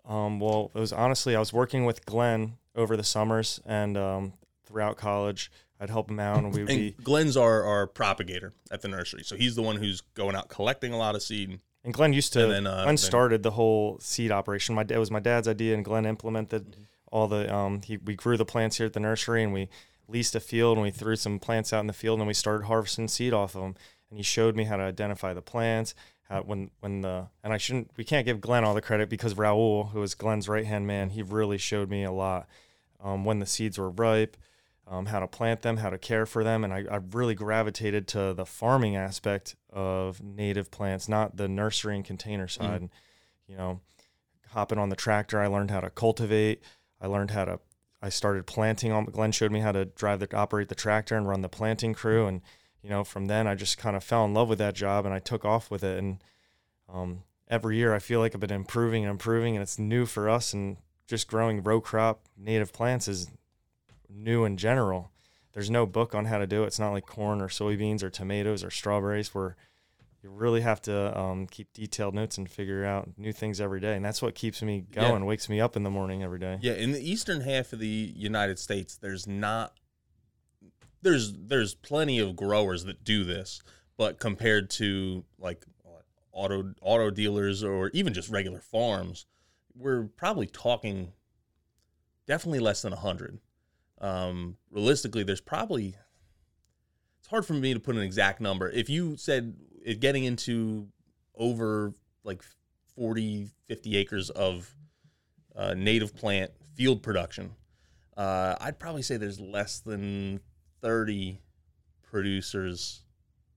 Um, 0.06 0.38
well, 0.40 0.71
it 0.75 0.78
was 0.78 0.92
honestly 0.92 1.35
I 1.35 1.38
was 1.38 1.52
working 1.52 1.87
with 1.87 2.04
Glenn 2.04 2.59
over 2.76 2.97
the 2.97 3.04
summers 3.04 3.61
and 3.64 3.97
um, 3.97 4.33
throughout 4.66 4.97
college. 4.97 5.50
I'd 5.80 5.90
help 5.90 6.09
him 6.11 6.21
out, 6.21 6.38
and 6.38 6.54
we 6.54 6.62
would 6.62 6.71
and 6.71 6.78
be. 6.78 6.90
Glenn's 7.02 7.37
our, 7.37 7.62
our 7.64 7.87
propagator 7.87 8.52
at 8.71 8.80
the 8.83 8.88
nursery 8.88 9.23
so 9.25 9.37
he's 9.37 9.54
the 9.56 9.62
one 9.62 9.76
who's 9.76 10.00
going 10.00 10.37
out 10.37 10.49
collecting 10.49 10.92
a 10.92 10.97
lot 10.97 11.14
of 11.16 11.23
seed 11.23 11.59
And 11.85 11.92
Glenn 11.92 12.12
used 12.12 12.33
to. 12.35 12.44
And 12.44 12.52
then, 12.52 12.66
uh, 12.66 12.75
Glenn 12.76 12.87
then- 12.87 12.97
started 12.97 13.42
the 13.42 13.50
whole 13.52 13.99
seed 14.00 14.30
operation. 14.30 14.75
My 14.75 14.85
it 14.88 14.99
was 14.99 15.11
my 15.11 15.21
dad's 15.21 15.49
idea, 15.49 15.75
and 15.75 15.85
Glenn 15.85 16.06
implemented 16.06 16.64
Mm-hmm. 16.73 16.83
all 17.12 17.26
the. 17.28 17.52
Um, 17.54 17.83
he 17.83 17.97
we 17.99 18.14
grew 18.14 18.37
the 18.37 18.44
plants 18.47 18.76
here 18.78 18.87
at 18.87 18.92
the 18.92 19.00
nursery, 19.00 19.42
and 19.42 19.52
we 19.52 19.68
leased 20.09 20.35
a 20.35 20.40
field, 20.40 20.76
and 20.78 20.83
we 20.85 20.90
threw 20.90 21.16
some 21.16 21.38
plants 21.38 21.73
out 21.73 21.80
in 21.80 21.87
the 21.88 21.92
field, 21.92 22.18
and 22.21 22.26
we 22.28 22.35
started 22.35 22.66
harvesting 22.66 23.09
seed 23.09 23.33
off 23.35 23.54
of 23.54 23.62
them. 23.62 23.75
And 24.11 24.18
he 24.18 24.23
showed 24.23 24.54
me 24.54 24.64
how 24.64 24.76
to 24.76 24.83
identify 24.85 25.35
the 25.35 25.42
plants. 25.42 25.94
How 26.28 26.42
when 26.42 26.71
when 26.80 27.00
the 27.02 27.26
and 27.42 27.52
I 27.52 27.59
shouldn't 27.59 27.90
we 27.97 28.04
can't 28.04 28.25
give 28.25 28.40
Glenn 28.40 28.64
all 28.64 28.75
the 28.75 28.80
credit 28.80 29.09
because 29.11 29.35
Raul, 29.35 29.90
who 29.90 30.00
was 30.00 30.14
Glenn's 30.14 30.49
right 30.49 30.64
hand 30.64 30.87
man, 30.87 31.11
he 31.11 31.23
really 31.23 31.59
showed 31.59 31.90
me 31.90 32.04
a 32.04 32.12
lot. 32.12 32.47
Um, 33.02 33.25
when 33.26 33.40
the 33.40 33.47
seeds 33.47 33.76
were 33.76 33.90
ripe, 33.90 34.37
um, 34.86 35.06
how 35.06 35.20
to 35.20 35.26
plant 35.26 35.62
them, 35.62 35.78
how 35.78 35.90
to 35.90 35.98
care 35.98 36.26
for 36.26 36.44
them, 36.44 36.64
and 36.64 36.72
I, 36.72 36.84
I 36.90 37.00
really 37.12 37.34
gravitated 37.34 38.06
to 38.08 38.34
the 38.34 38.44
farming 38.44 38.96
aspect 38.96 39.56
of 39.70 40.22
native 40.22 40.70
plants, 40.70 41.08
not 41.08 41.36
the 41.36 41.48
nursery 41.48 41.96
and 41.96 42.04
container 42.04 42.48
side. 42.48 42.90
You 43.46 43.56
know, 43.56 43.80
hopping 44.50 44.78
on 44.78 44.88
the 44.88 44.96
tractor, 44.96 45.40
I 45.40 45.46
learned 45.46 45.70
how 45.70 45.80
to 45.80 45.90
cultivate. 45.90 46.62
I 47.00 47.06
learned 47.06 47.30
how 47.30 47.44
to. 47.44 47.60
I 48.02 48.10
started 48.10 48.46
planting 48.46 48.92
on. 48.92 49.06
Glenn 49.06 49.32
showed 49.32 49.52
me 49.52 49.60
how 49.60 49.72
to 49.72 49.86
drive 49.86 50.20
the 50.20 50.36
operate 50.36 50.68
the 50.68 50.74
tractor 50.74 51.16
and 51.16 51.26
run 51.26 51.40
the 51.40 51.48
planting 51.48 51.94
crew, 51.94 52.26
and 52.26 52.42
you 52.84 52.90
know, 52.90 53.02
from 53.02 53.26
then 53.26 53.46
I 53.46 53.54
just 53.54 53.78
kind 53.78 53.97
of 53.97 54.04
fell 54.04 54.26
in 54.26 54.34
love 54.34 54.50
with 54.50 54.58
that 54.58 54.75
job 54.75 55.06
and 55.06 55.14
I 55.14 55.18
took 55.18 55.42
off 55.42 55.70
with 55.70 55.82
it. 55.82 55.99
And 55.99 56.23
um, 56.86 57.23
every 57.49 57.78
year 57.78 57.94
I 57.94 57.99
feel 57.99 58.20
like 58.20 58.34
I've 58.34 58.40
been 58.40 58.52
improving 58.52 59.04
and 59.04 59.10
improving, 59.10 59.56
and 59.56 59.62
it's 59.62 59.78
new 59.78 60.04
for 60.04 60.28
us. 60.28 60.52
And 60.52 60.76
just 61.06 61.26
growing 61.26 61.62
row 61.62 61.80
crop 61.80 62.28
native 62.36 62.75
plants 62.75 63.08
is 63.08 63.30
new 64.14 64.44
in 64.44 64.56
general. 64.56 65.10
There's 65.52 65.70
no 65.70 65.86
book 65.86 66.14
on 66.14 66.24
how 66.26 66.38
to 66.38 66.46
do 66.46 66.64
it. 66.64 66.68
It's 66.68 66.78
not 66.78 66.92
like 66.92 67.06
corn 67.06 67.40
or 67.40 67.48
soybeans 67.48 68.02
or 68.02 68.10
tomatoes 68.10 68.64
or 68.64 68.70
strawberries 68.70 69.34
where 69.34 69.56
you 70.22 70.30
really 70.30 70.62
have 70.62 70.80
to 70.82 71.16
um, 71.18 71.46
keep 71.46 71.72
detailed 71.72 72.14
notes 72.14 72.38
and 72.38 72.50
figure 72.50 72.84
out 72.84 73.10
new 73.16 73.32
things 73.32 73.60
every 73.60 73.78
day. 73.78 73.94
And 73.94 74.04
that's 74.04 74.22
what 74.22 74.34
keeps 74.34 74.62
me 74.62 74.84
Yeah. 74.92 75.02
going, 75.02 75.26
wakes 75.26 75.48
me 75.48 75.60
up 75.60 75.76
in 75.76 75.82
the 75.82 75.90
morning 75.90 76.22
every 76.22 76.38
day. 76.38 76.58
Yeah, 76.62 76.72
in 76.72 76.92
the 76.92 77.00
eastern 77.10 77.42
half 77.42 77.72
of 77.72 77.78
the 77.78 77.86
United 78.16 78.58
States, 78.58 78.96
there's 78.96 79.26
not 79.26 79.74
there's 81.02 81.34
there's 81.34 81.74
plenty 81.74 82.18
of 82.18 82.34
growers 82.34 82.84
that 82.84 83.04
do 83.04 83.24
this, 83.24 83.60
but 83.98 84.18
compared 84.18 84.70
to 84.70 85.24
like 85.38 85.66
auto 86.32 86.72
auto 86.80 87.10
dealers 87.10 87.62
or 87.62 87.90
even 87.90 88.14
just 88.14 88.30
regular 88.30 88.60
farms, 88.60 89.26
we're 89.76 90.04
probably 90.04 90.46
talking 90.46 91.12
definitely 92.26 92.58
less 92.60 92.80
than 92.82 92.92
a 92.94 92.96
hundred. 92.96 93.38
Um, 94.04 94.58
realistically, 94.71 95.23
there's 95.23 95.40
probably 95.40 95.95
it's 97.21 97.28
hard 97.30 97.47
for 97.47 97.54
me 97.54 97.73
to 97.73 97.80
put 97.80 97.97
an 97.97 98.02
exact 98.02 98.38
number. 98.38 98.69
If 98.69 98.90
you 98.90 99.17
said 99.17 99.56
it 99.82 99.99
getting 100.00 100.25
into 100.25 100.88
over 101.34 101.95
like 102.23 102.43
40, 102.97 103.49
50 103.67 103.97
acres 103.97 104.28
of 104.28 104.75
uh, 105.56 105.73
native 105.73 106.14
plant 106.14 106.50
field 106.75 107.02
production, 107.02 107.52
uh, 108.14 108.56
I'd 108.60 108.78
probably 108.78 109.00
say 109.00 109.17
there's 109.17 109.40
less 109.40 109.80
than 109.80 110.40
30 110.82 111.40
producers, 112.02 113.04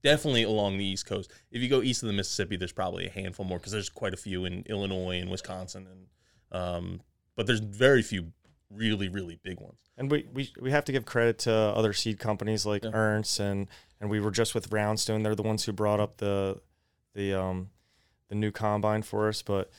definitely 0.01 0.43
along 0.43 0.77
the 0.77 0.85
East 0.85 1.05
Coast. 1.07 1.29
If 1.51 1.61
you 1.61 1.67
go 1.67 1.81
east 1.81 2.03
of 2.03 2.07
the 2.07 2.13
Mississippi, 2.13 2.55
there's 2.55 2.71
probably 2.71 3.05
a 3.05 3.11
handful 3.11 3.43
more 3.43 3.57
because 3.57 3.73
there's 3.73 3.89
quite 3.89 4.13
a 4.13 4.17
few 4.17 4.45
in 4.45 4.63
Illinois 4.69 5.19
and 5.19 5.29
Wisconsin, 5.29 5.87
and 5.91 6.61
um, 6.61 7.01
but 7.35 7.47
there's 7.47 7.59
very 7.59 8.01
few 8.01 8.31
really, 8.69 9.09
really 9.09 9.39
big 9.43 9.59
ones. 9.59 9.77
And 9.97 10.11
we, 10.11 10.27
we, 10.33 10.51
we 10.59 10.71
have 10.71 10.85
to 10.85 10.91
give 10.91 11.05
credit 11.05 11.39
to 11.39 11.53
other 11.53 11.93
seed 11.93 12.19
companies 12.19 12.65
like 12.65 12.83
Yeah. 12.83 12.91
Ernst 12.93 13.39
and, 13.39 13.67
and 13.99 14.09
we 14.09 14.19
were 14.19 14.31
just 14.31 14.53
with 14.53 14.69
Roundstone. 14.69 15.23
They're 15.23 15.35
the 15.35 15.43
ones 15.43 15.65
who 15.65 15.71
brought 15.71 15.99
up 15.99 16.17
the 16.17 16.59
the 17.15 17.33
um 17.33 17.69
the 18.29 18.35
new 18.35 18.51
combine 18.51 19.01
for 19.01 19.27
us. 19.27 19.41
But 19.41 19.71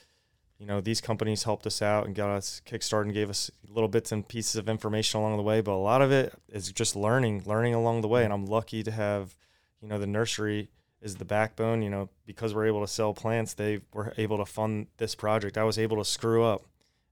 you 0.59 0.66
know 0.66 0.81
these 0.81 1.01
companies 1.01 1.44
helped 1.44 1.66
us 1.66 1.81
out 1.81 2.07
and 2.07 2.16
got 2.16 2.31
us 2.31 2.61
kickstarted 2.66 3.03
and 3.03 3.14
gave 3.14 3.31
us 3.31 3.51
little 3.68 3.88
bits 3.88 4.11
and 4.11 4.27
pieces 4.27 4.57
of 4.57 4.68
information 4.68 5.20
along 5.20 5.37
the 5.37 5.42
way. 5.44 5.61
But 5.61 5.72
a 5.72 5.74
lot 5.74 6.03
of 6.03 6.11
it 6.11 6.33
is 6.48 6.72
just 6.72 6.96
learning, 6.96 7.42
learning 7.46 7.74
along 7.74 8.01
the 8.01 8.09
way. 8.09 8.24
And 8.24 8.33
I'm 8.33 8.46
lucky 8.46 8.83
to 8.83 8.90
have 8.90 9.37
you 9.81 9.87
know 9.87 9.98
the 9.98 10.07
nursery 10.09 10.68
is 11.01 11.14
the 11.14 11.24
backbone. 11.24 11.81
You 11.83 11.90
know 11.90 12.09
because 12.27 12.55
we're 12.55 12.66
able 12.66 12.81
to 12.81 12.88
sell 12.88 13.14
plants, 13.14 13.55
they 13.55 13.83
were 13.94 14.12
able 14.16 14.38
to 14.38 14.44
fund 14.46 14.88
this 14.96 15.14
project. 15.14 15.57
I 15.57 15.62
was 15.62 15.79
able 15.79 15.98
to 15.98 16.05
screw 16.05 16.42
up, 16.42 16.64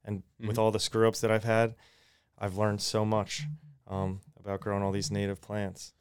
and 0.06 0.22
with 0.40 0.56
Mhm. 0.56 0.60
all 0.60 0.70
the 0.70 0.80
screw 0.80 1.06
ups 1.08 1.20
that 1.20 1.30
I've 1.30 1.44
had. 1.44 1.74
I've 2.38 2.56
learned 2.56 2.80
so 2.80 3.04
much 3.04 3.42
um, 3.86 4.20
about 4.38 4.60
growing 4.60 4.82
all 4.82 4.92
these 4.92 5.10
native 5.10 5.40
plants. 5.40 5.92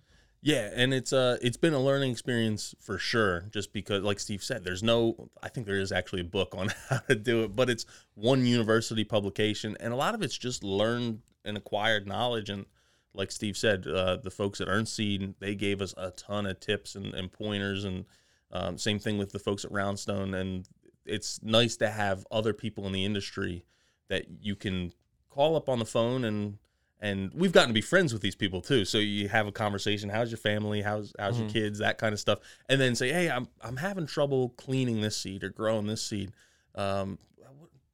Yeah, 0.42 0.70
and 0.76 0.94
it's 0.94 1.12
uh 1.12 1.38
it's 1.42 1.58
been 1.58 1.74
a 1.74 1.80
learning 1.80 2.12
experience 2.12 2.76
for 2.80 3.00
sure. 3.00 3.48
Just 3.52 3.74
because, 3.74 4.04
like 4.04 4.20
Steve 4.20 4.44
said, 4.44 4.64
there's 4.64 4.84
no. 4.84 5.30
I 5.42 5.50
think 5.50 5.66
there 5.66 5.80
is 5.80 5.92
actually 5.92 6.22
a 6.22 6.26
book 6.26 6.54
on 6.56 6.70
how 6.90 7.00
to 7.00 7.16
do 7.16 7.44
it, 7.44 7.56
but 7.56 7.68
it's 7.70 7.86
one 8.14 8.46
university 8.46 9.04
publication, 9.04 9.76
and 9.80 9.92
a 9.92 9.96
lot 9.96 10.14
of 10.14 10.22
it's 10.22 10.38
just 10.38 10.64
learned 10.64 11.22
and 11.44 11.58
acquired 11.58 12.06
knowledge. 12.08 12.50
And 12.52 12.68
like 13.14 13.32
Steve 13.32 13.58
said, 13.58 13.88
uh, 13.88 14.18
the 14.18 14.30
folks 14.30 14.62
at 14.62 14.68
Ernst 14.68 14.94
Seed 14.96 15.34
they 15.40 15.56
gave 15.56 15.82
us 15.82 15.96
a 15.98 16.12
ton 16.12 16.46
of 16.46 16.60
tips 16.60 16.94
and, 16.94 17.16
and 17.16 17.32
pointers, 17.32 17.84
and 17.84 18.06
um, 18.52 18.78
same 18.78 19.00
thing 19.00 19.18
with 19.18 19.32
the 19.32 19.40
folks 19.40 19.66
at 19.66 19.72
Roundstone. 19.72 20.36
And 20.36 20.68
it's 21.06 21.42
nice 21.42 21.76
to 21.78 21.90
have 21.90 22.26
other 22.30 22.54
people 22.54 22.86
in 22.86 22.94
the 22.94 23.06
industry 23.06 23.66
that 24.10 24.26
you 24.42 24.56
can 24.56 24.92
call 25.30 25.56
up 25.56 25.70
on 25.70 25.80
the 25.80 25.86
phone 25.86 26.24
and 26.24 26.58
and 27.02 27.32
we've 27.34 27.52
gotten 27.52 27.70
to 27.70 27.74
be 27.74 27.82
friends 27.82 28.14
with 28.14 28.22
these 28.22 28.36
people 28.36 28.62
too. 28.62 28.86
So 28.86 28.98
you 28.98 29.28
have 29.28 29.48
a 29.48 29.52
conversation. 29.52 30.10
How's 30.10 30.32
your 30.32 30.38
family? 30.38 30.82
How's 30.82 31.14
how's 31.20 31.40
your 31.40 31.50
kids? 31.50 31.80
That 31.80 31.98
kind 31.98 32.14
of 32.14 32.20
stuff. 32.20 32.40
And 32.70 32.80
then 32.80 32.96
say, 32.96 33.12
hey, 33.12 33.30
I'm 33.30 33.48
I'm 33.62 33.78
having 33.78 34.08
trouble 34.08 34.50
cleaning 34.58 35.02
this 35.02 35.18
seed 35.18 35.44
or 35.44 35.50
growing 35.50 35.88
this 35.88 36.02
seed. 36.02 36.32
Um, 36.74 37.20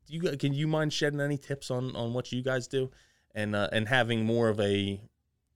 do 0.08 0.13
you 0.13 0.38
can 0.38 0.54
you 0.54 0.67
mind 0.67 0.93
shedding 0.93 1.19
any 1.19 1.38
tips 1.38 1.71
on 1.71 1.95
on 1.95 2.13
what 2.13 2.32
you 2.32 2.41
guys 2.43 2.67
do, 2.67 2.91
and 3.34 3.56
uh, 3.56 3.69
and 3.71 3.88
having 3.88 4.24
more 4.24 4.50
of 4.50 4.60
a 4.60 5.02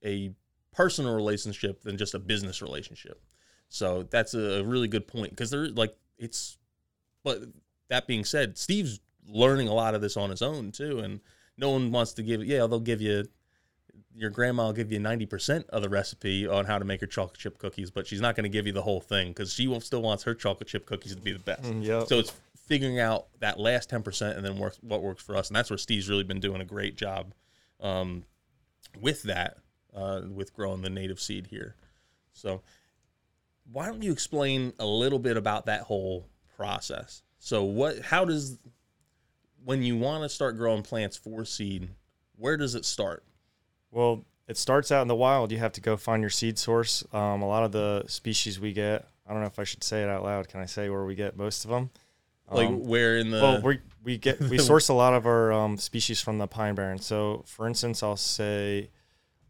a 0.04 0.32
personal 0.72 1.14
relationship 1.14 1.82
than 1.82 1.96
just 1.96 2.14
a 2.14 2.18
business 2.18 2.60
relationship. 2.60 3.22
So 3.68 4.02
that's 4.04 4.34
a 4.34 4.62
really 4.64 4.88
good 4.88 5.06
point 5.06 5.30
because 5.30 5.50
there 5.50 5.68
like 5.68 5.96
it's. 6.18 6.58
But 7.24 7.42
that 7.88 8.06
being 8.06 8.24
said, 8.24 8.56
Steve's 8.56 9.00
learning 9.28 9.68
a 9.68 9.74
lot 9.74 9.94
of 9.94 10.00
this 10.00 10.16
on 10.16 10.30
his 10.30 10.42
own 10.42 10.72
too, 10.72 11.00
and 11.00 11.20
no 11.56 11.70
one 11.70 11.90
wants 11.90 12.12
to 12.14 12.22
give. 12.22 12.44
Yeah, 12.44 12.66
they'll 12.66 12.80
give 12.80 13.00
you 13.00 13.24
your 14.16 14.30
grandma 14.30 14.66
will 14.66 14.72
give 14.72 14.90
you 14.90 14.98
90% 14.98 15.68
of 15.68 15.82
the 15.82 15.88
recipe 15.88 16.46
on 16.46 16.64
how 16.64 16.78
to 16.78 16.84
make 16.84 17.00
her 17.02 17.06
chocolate 17.06 17.38
chip 17.38 17.58
cookies, 17.58 17.90
but 17.90 18.06
she's 18.06 18.20
not 18.20 18.34
going 18.34 18.44
to 18.44 18.48
give 18.48 18.66
you 18.66 18.72
the 18.72 18.82
whole 18.82 19.00
thing 19.00 19.28
because 19.28 19.52
she 19.52 19.68
will, 19.68 19.80
still 19.80 20.00
wants 20.00 20.24
her 20.24 20.34
chocolate 20.34 20.68
chip 20.68 20.86
cookies 20.86 21.14
to 21.14 21.20
be 21.20 21.32
the 21.32 21.38
best. 21.38 21.64
Mm, 21.64 21.84
yep. 21.84 22.08
So 22.08 22.18
it's 22.18 22.32
figuring 22.66 22.98
out 22.98 23.26
that 23.40 23.60
last 23.60 23.90
10% 23.90 24.36
and 24.36 24.44
then 24.44 24.58
works, 24.58 24.78
what 24.80 25.02
works 25.02 25.22
for 25.22 25.36
us. 25.36 25.48
And 25.48 25.56
that's 25.56 25.68
where 25.68 25.78
Steve's 25.78 26.08
really 26.08 26.24
been 26.24 26.40
doing 26.40 26.62
a 26.62 26.64
great 26.64 26.96
job 26.96 27.34
um, 27.80 28.24
with 29.00 29.22
that, 29.24 29.58
uh, 29.94 30.22
with 30.32 30.54
growing 30.54 30.80
the 30.80 30.90
native 30.90 31.20
seed 31.20 31.48
here. 31.48 31.76
So, 32.32 32.62
why 33.70 33.86
don't 33.86 34.02
you 34.02 34.12
explain 34.12 34.72
a 34.78 34.86
little 34.86 35.18
bit 35.18 35.36
about 35.36 35.66
that 35.66 35.82
whole 35.82 36.28
process? 36.56 37.22
So, 37.38 37.64
what, 37.64 38.00
how 38.00 38.24
does, 38.24 38.58
when 39.66 39.82
you 39.82 39.96
want 39.96 40.22
to 40.22 40.28
start 40.28 40.56
growing 40.56 40.82
plants 40.82 41.16
for 41.16 41.44
seed, 41.44 41.88
where 42.36 42.56
does 42.56 42.76
it 42.76 42.84
start? 42.84 43.24
Well, 43.90 44.24
it 44.46 44.56
starts 44.56 44.92
out 44.92 45.02
in 45.02 45.08
the 45.08 45.16
wild. 45.16 45.50
You 45.50 45.58
have 45.58 45.72
to 45.72 45.80
go 45.80 45.96
find 45.96 46.22
your 46.22 46.30
seed 46.30 46.56
source. 46.56 47.04
Um, 47.12 47.42
a 47.42 47.48
lot 47.48 47.64
of 47.64 47.72
the 47.72 48.04
species 48.06 48.60
we 48.60 48.72
get, 48.72 49.08
I 49.26 49.32
don't 49.32 49.40
know 49.40 49.48
if 49.48 49.58
I 49.58 49.64
should 49.64 49.82
say 49.82 50.04
it 50.04 50.08
out 50.08 50.22
loud. 50.22 50.46
Can 50.46 50.60
I 50.60 50.66
say 50.66 50.88
where 50.88 51.04
we 51.04 51.16
get 51.16 51.36
most 51.36 51.64
of 51.64 51.70
them? 51.72 51.90
Like 52.48 52.68
Um, 52.68 52.84
where 52.84 53.18
in 53.18 53.32
the 53.32 53.40
well, 53.40 53.60
we 53.60 53.80
we 54.04 54.18
get 54.18 54.38
we 54.38 54.58
source 54.70 54.88
a 54.88 54.94
lot 54.94 55.14
of 55.14 55.26
our 55.26 55.52
um, 55.52 55.76
species 55.78 56.20
from 56.20 56.38
the 56.38 56.46
pine 56.46 56.76
barrens. 56.76 57.04
So, 57.04 57.42
for 57.44 57.66
instance, 57.66 58.04
I'll 58.04 58.16
say 58.16 58.90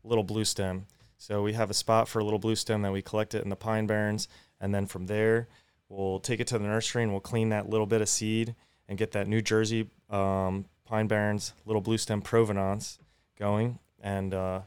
little 0.02 0.24
blue 0.24 0.46
stem. 0.46 0.86
So 1.18 1.42
we 1.42 1.52
have 1.52 1.68
a 1.68 1.74
spot 1.74 2.08
for 2.08 2.20
a 2.20 2.24
little 2.24 2.38
blue 2.38 2.56
stem 2.56 2.80
that 2.82 2.92
we 2.92 3.02
collect 3.02 3.34
it 3.34 3.42
in 3.44 3.50
the 3.50 3.56
pine 3.56 3.86
barrens, 3.86 4.28
and 4.62 4.74
then 4.74 4.86
from 4.86 5.08
there 5.08 5.48
we'll 5.90 6.20
take 6.20 6.40
it 6.40 6.46
to 6.46 6.58
the 6.58 6.64
nursery 6.64 7.02
and 7.02 7.12
we'll 7.12 7.20
clean 7.20 7.50
that 7.50 7.68
little 7.68 7.86
bit 7.86 8.00
of 8.00 8.08
seed 8.08 8.54
and 8.88 8.96
get 8.96 9.12
that 9.12 9.28
New 9.28 9.42
Jersey 9.42 9.90
um, 10.10 10.66
pine 10.84 11.06
barrens 11.06 11.52
little 11.64 11.82
blue 11.82 11.98
stem 11.98 12.22
provenance 12.22 12.98
going, 13.38 13.78
and 14.00 14.32
uh, 14.32 14.60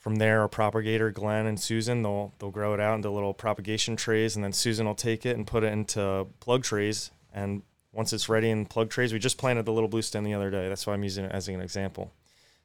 from 0.00 0.16
there, 0.16 0.40
our 0.40 0.48
propagator, 0.48 1.10
Glenn 1.10 1.46
and 1.46 1.60
Susan, 1.60 2.02
they'll 2.02 2.32
they'll 2.38 2.50
grow 2.50 2.72
it 2.72 2.80
out 2.80 2.96
into 2.96 3.10
little 3.10 3.34
propagation 3.34 3.96
trays, 3.96 4.34
and 4.34 4.44
then 4.44 4.52
Susan 4.52 4.86
will 4.86 4.94
take 4.94 5.26
it 5.26 5.36
and 5.36 5.46
put 5.46 5.62
it 5.62 5.72
into 5.72 6.26
plug 6.40 6.62
trays. 6.62 7.10
And 7.32 7.62
once 7.92 8.12
it's 8.12 8.28
ready 8.28 8.50
in 8.50 8.66
plug 8.66 8.88
trays, 8.88 9.12
we 9.12 9.18
just 9.18 9.36
planted 9.36 9.66
the 9.66 9.72
little 9.72 9.88
blue 9.88 10.02
stem 10.02 10.24
the 10.24 10.34
other 10.34 10.50
day. 10.50 10.68
That's 10.68 10.86
why 10.86 10.94
I'm 10.94 11.04
using 11.04 11.26
it 11.26 11.32
as 11.32 11.48
an 11.48 11.60
example. 11.60 12.12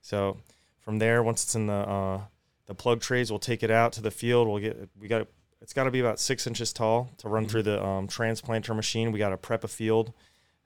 So 0.02 0.38
from 0.80 1.00
there, 1.00 1.24
once 1.24 1.44
it's 1.44 1.56
in 1.56 1.68
the 1.68 1.74
uh, 1.74 2.22
the 2.68 2.74
plug 2.74 3.02
trays, 3.02 3.32
we'll 3.32 3.40
take 3.40 3.64
it 3.64 3.72
out 3.72 3.92
to 3.94 4.02
the 4.02 4.12
field. 4.12 4.48
We'll 4.48 4.60
get 4.60 4.90
we 5.00 5.10
got 5.10 5.28
it's 5.62 5.74
got 5.74 5.84
to 5.84 5.92
be 5.92 6.00
about 6.00 6.20
six 6.20 6.48
inches 6.48 6.72
tall 6.72 7.10
to 7.18 7.28
run 7.28 7.48
through 7.48 7.64
the 7.64 7.84
um, 7.84 8.08
transplanter 8.08 8.76
machine. 8.76 9.12
We 9.12 9.20
got 9.20 9.30
to 9.30 9.38
prep 9.38 9.66
a 9.66 9.68
field, 9.68 10.14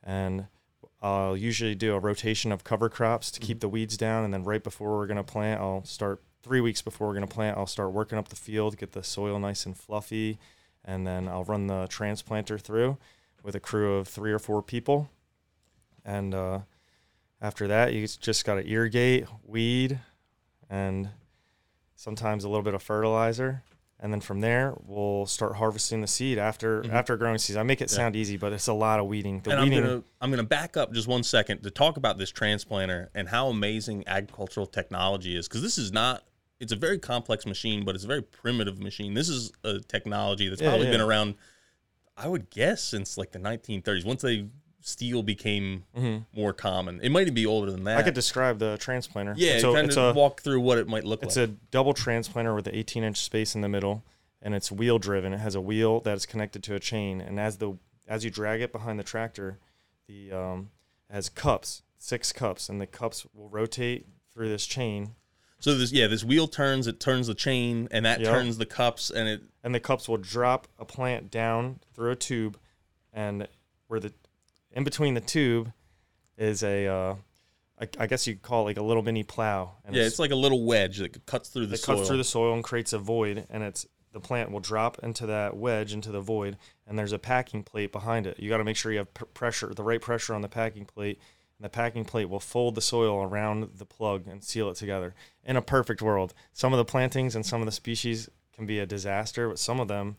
and 0.03 0.45
I'll 1.01 1.37
usually 1.37 1.75
do 1.75 1.93
a 1.93 1.99
rotation 1.99 2.51
of 2.51 2.63
cover 2.63 2.89
crops 2.89 3.31
to 3.31 3.39
keep 3.39 3.61
the 3.61 3.69
weeds 3.69 3.97
down. 3.97 4.25
And 4.25 4.33
then 4.33 4.43
right 4.43 4.63
before 4.63 4.97
we're 4.97 5.07
gonna 5.07 5.23
plant, 5.23 5.61
I'll 5.61 5.85
start 5.85 6.21
three 6.41 6.61
weeks 6.61 6.81
before 6.81 7.07
we're 7.07 7.13
gonna 7.13 7.27
plant. 7.27 7.57
I'll 7.57 7.67
start 7.67 7.91
working 7.91 8.17
up 8.17 8.27
the 8.27 8.35
field, 8.35 8.77
get 8.77 8.91
the 8.91 9.03
soil 9.03 9.39
nice 9.39 9.65
and 9.65 9.77
fluffy, 9.77 10.37
and 10.83 11.07
then 11.07 11.27
I'll 11.27 11.45
run 11.45 11.67
the 11.67 11.87
transplanter 11.87 12.59
through 12.59 12.97
with 13.43 13.55
a 13.55 13.59
crew 13.59 13.95
of 13.95 14.07
three 14.07 14.31
or 14.31 14.39
four 14.39 14.61
people. 14.61 15.09
And 16.03 16.33
uh, 16.33 16.59
after 17.41 17.67
that, 17.67 17.93
you 17.93 18.05
just 18.05 18.45
got 18.45 18.55
to 18.55 18.67
irrigate, 18.67 19.27
weed, 19.45 19.99
and 20.69 21.09
sometimes 21.95 22.43
a 22.43 22.49
little 22.49 22.63
bit 22.63 22.73
of 22.73 22.83
fertilizer. 22.83 23.63
And 24.01 24.13
then 24.13 24.21
from 24.21 24.39
there, 24.39 24.73
we'll 24.85 25.25
start 25.25 25.57
harvesting 25.57 25.99
the 25.99 26.07
seed 26.07 26.37
after 26.37 26.83
Mhm. 26.83 26.91
after 26.93 27.17
growing 27.17 27.37
season. 27.37 27.59
I 27.59 27.63
make 27.63 27.81
it 27.81 27.91
Yeah. 27.91 27.97
sound 27.97 28.15
easy, 28.15 28.37
but 28.37 28.53
it's 28.53 28.67
a 28.67 28.73
lot 28.73 28.99
of 29.01 29.07
weeding. 29.07 29.41
The 29.41 29.51
and 29.51 29.63
weeding, 29.63 29.79
I'm 29.79 29.83
gonna 29.89 30.03
I'm 30.21 30.29
gonna 30.31 30.43
back 30.43 30.77
up 30.77 30.93
just 30.93 31.07
one 31.07 31.23
second 31.23 31.63
to 31.63 31.71
talk 31.71 31.97
about 31.97 32.17
this 32.17 32.31
transplanter 32.31 33.09
and 33.13 33.27
how 33.27 33.49
amazing 33.49 34.05
agricultural 34.07 34.67
technology 34.67 35.35
is 35.35 35.47
because 35.49 35.61
this 35.61 35.77
is 35.77 35.91
not 35.91 36.23
it's 36.61 36.71
a 36.73 36.75
very 36.77 36.99
complex 36.99 37.45
machine, 37.45 37.83
but 37.85 37.95
it's 37.95 38.03
a 38.03 38.07
very 38.07 38.21
primitive 38.21 38.79
machine. 38.79 39.13
This 39.13 39.29
is 39.29 39.51
a 39.63 39.79
technology 39.79 40.49
that's 40.49 40.61
Yeah, 40.61 40.69
probably 40.69 40.87
yeah. 40.87 40.91
been 40.93 41.01
around, 41.01 41.35
I 42.17 42.27
would 42.27 42.49
guess, 42.49 42.81
since 42.83 43.17
like 43.17 43.31
the 43.31 43.39
1930s. 43.39 44.03
Once 44.05 44.21
they 44.21 44.47
steel 44.81 45.21
became 45.23 45.85
Mhm. 45.95 46.25
more 46.33 46.53
common, 46.53 46.99
it 47.01 47.09
might 47.09 47.21
even 47.21 47.33
be 47.33 47.45
older 47.45 47.71
than 47.71 47.83
that. 47.83 47.97
I 47.97 48.03
could 48.03 48.13
describe 48.13 48.59
the 48.59 48.77
transplanter. 48.79 49.33
yeah, 49.37 49.53
it's 49.53 49.63
a, 49.63 49.73
kind 49.73 49.87
it's 49.87 49.97
of 49.97 50.15
a 50.15 50.19
walk 50.19 50.41
through 50.41 50.61
what 50.61 50.77
it 50.77 50.87
might 50.87 51.03
look 51.03 51.21
It's 51.23 51.35
like. 51.35 51.49
It's 51.49 51.53
a 51.53 51.55
double 51.71 51.93
transplanter 51.93 52.55
with 52.55 52.67
an 52.67 52.75
18 52.75 53.03
inch 53.03 53.17
space 53.17 53.55
in 53.55 53.61
the 53.61 53.69
middle, 53.69 54.03
and 54.41 54.53
it's 54.55 54.71
wheel 54.71 54.99
driven. 54.99 55.33
It 55.33 55.39
has 55.39 55.55
a 55.55 55.61
wheel 55.61 55.99
that 56.01 56.15
is 56.15 56.25
connected 56.25 56.63
to 56.63 56.75
a 56.75 56.79
chain, 56.79 57.19
and 57.21 57.39
as 57.39 57.57
the 57.57 57.77
as 58.07 58.23
you 58.25 58.31
drag 58.31 58.61
it 58.61 58.71
behind 58.71 58.97
the 58.97 59.03
tractor, 59.03 59.59
the 60.07 60.31
um, 60.31 60.71
it 61.09 61.13
has 61.13 61.29
cups, 61.29 61.83
six 61.97 62.31
cups, 62.31 62.69
and 62.69 62.79
the 62.81 62.87
cups 62.87 63.25
will 63.33 63.49
rotate 63.49 64.07
through 64.33 64.49
this 64.49 64.65
chain, 64.65 65.15
so 65.59 65.77
this 65.77 65.91
yeah, 65.91 66.07
this 66.07 66.23
wheel 66.23 66.47
turns, 66.47 66.87
it 66.87 66.99
turns 67.01 67.27
the 67.27 67.35
chain, 67.35 67.87
and 67.91 68.05
that 68.05 68.21
Yep. 68.21 68.29
turns 68.31 68.57
the 68.57 68.65
cups, 68.65 69.09
and 69.11 69.27
it 69.27 69.41
and 69.63 69.75
the 69.75 69.79
cups 69.81 70.07
will 70.07 70.17
drop 70.17 70.67
a 70.79 70.85
plant 70.85 71.29
down 71.29 71.81
through 71.93 72.11
a 72.11 72.15
tube, 72.15 72.57
and 73.11 73.47
where 73.87 73.99
the 73.99 74.13
in 74.79 74.83
between 74.83 75.13
the 75.13 75.21
tube 75.21 75.71
is 76.37 76.63
a 76.63 76.87
uh, 76.87 77.15
I, 77.79 77.87
I 77.99 78.07
guess 78.07 78.25
you 78.27 78.33
could 78.33 78.41
call 78.41 78.63
it 78.63 78.65
like 78.65 78.77
a 78.77 78.83
little 78.83 79.03
mini 79.03 79.23
plow. 79.23 79.75
And 79.85 79.95
yeah, 79.95 80.03
it's 80.03 80.19
like 80.19 80.31
a 80.31 80.35
little 80.35 80.65
wedge 80.65 80.97
that 80.97 81.25
cuts 81.25 81.49
through 81.49 81.67
the 81.67 81.77
soil. 81.77 81.83
it 81.83 81.85
soil. 81.85 81.95
cuts 81.97 82.07
through 82.07 82.17
the 82.17 82.23
soil 82.23 82.53
and 82.53 82.63
creates 82.63 82.93
a 82.93 82.99
void 82.99 83.45
and 83.49 83.63
it's 83.63 83.85
the 84.11 84.19
plant 84.19 84.51
will 84.51 84.59
drop 84.59 84.97
into 85.03 85.27
that 85.27 85.55
wedge 85.55 85.93
into 85.93 86.11
the 86.11 86.21
void 86.21 86.57
and 86.87 86.97
there's 86.97 87.11
a 87.11 87.19
packing 87.19 87.61
plate 87.61 87.91
behind 87.91 88.25
it 88.25 88.39
you 88.39 88.49
got 88.49 88.57
to 88.57 88.63
make 88.63 88.75
sure 88.75 88.91
you 88.91 88.97
have 88.97 89.13
pr- 89.13 89.25
pressure 89.25 89.71
the 89.73 89.83
right 89.83 90.01
pressure 90.01 90.33
on 90.33 90.41
the 90.41 90.49
packing 90.49 90.83
plate 90.83 91.19
and 91.57 91.65
the 91.65 91.69
packing 91.69 92.03
plate 92.03 92.27
will 92.27 92.39
fold 92.39 92.73
the 92.73 92.81
soil 92.81 93.21
around 93.21 93.69
the 93.77 93.85
plug 93.85 94.25
and 94.27 94.43
seal 94.43 94.67
it 94.69 94.75
together 94.75 95.13
in 95.43 95.55
a 95.55 95.61
perfect 95.61 96.01
world 96.01 96.33
some 96.53 96.73
of 96.73 96.77
the 96.77 96.85
plantings 96.85 97.35
and 97.35 97.45
some 97.45 97.61
of 97.61 97.67
the 97.67 97.71
species 97.71 98.29
can 98.51 98.65
be 98.65 98.79
a 98.79 98.85
disaster 98.87 99.47
but 99.47 99.59
some 99.59 99.79
of 99.79 99.87
them 99.87 100.17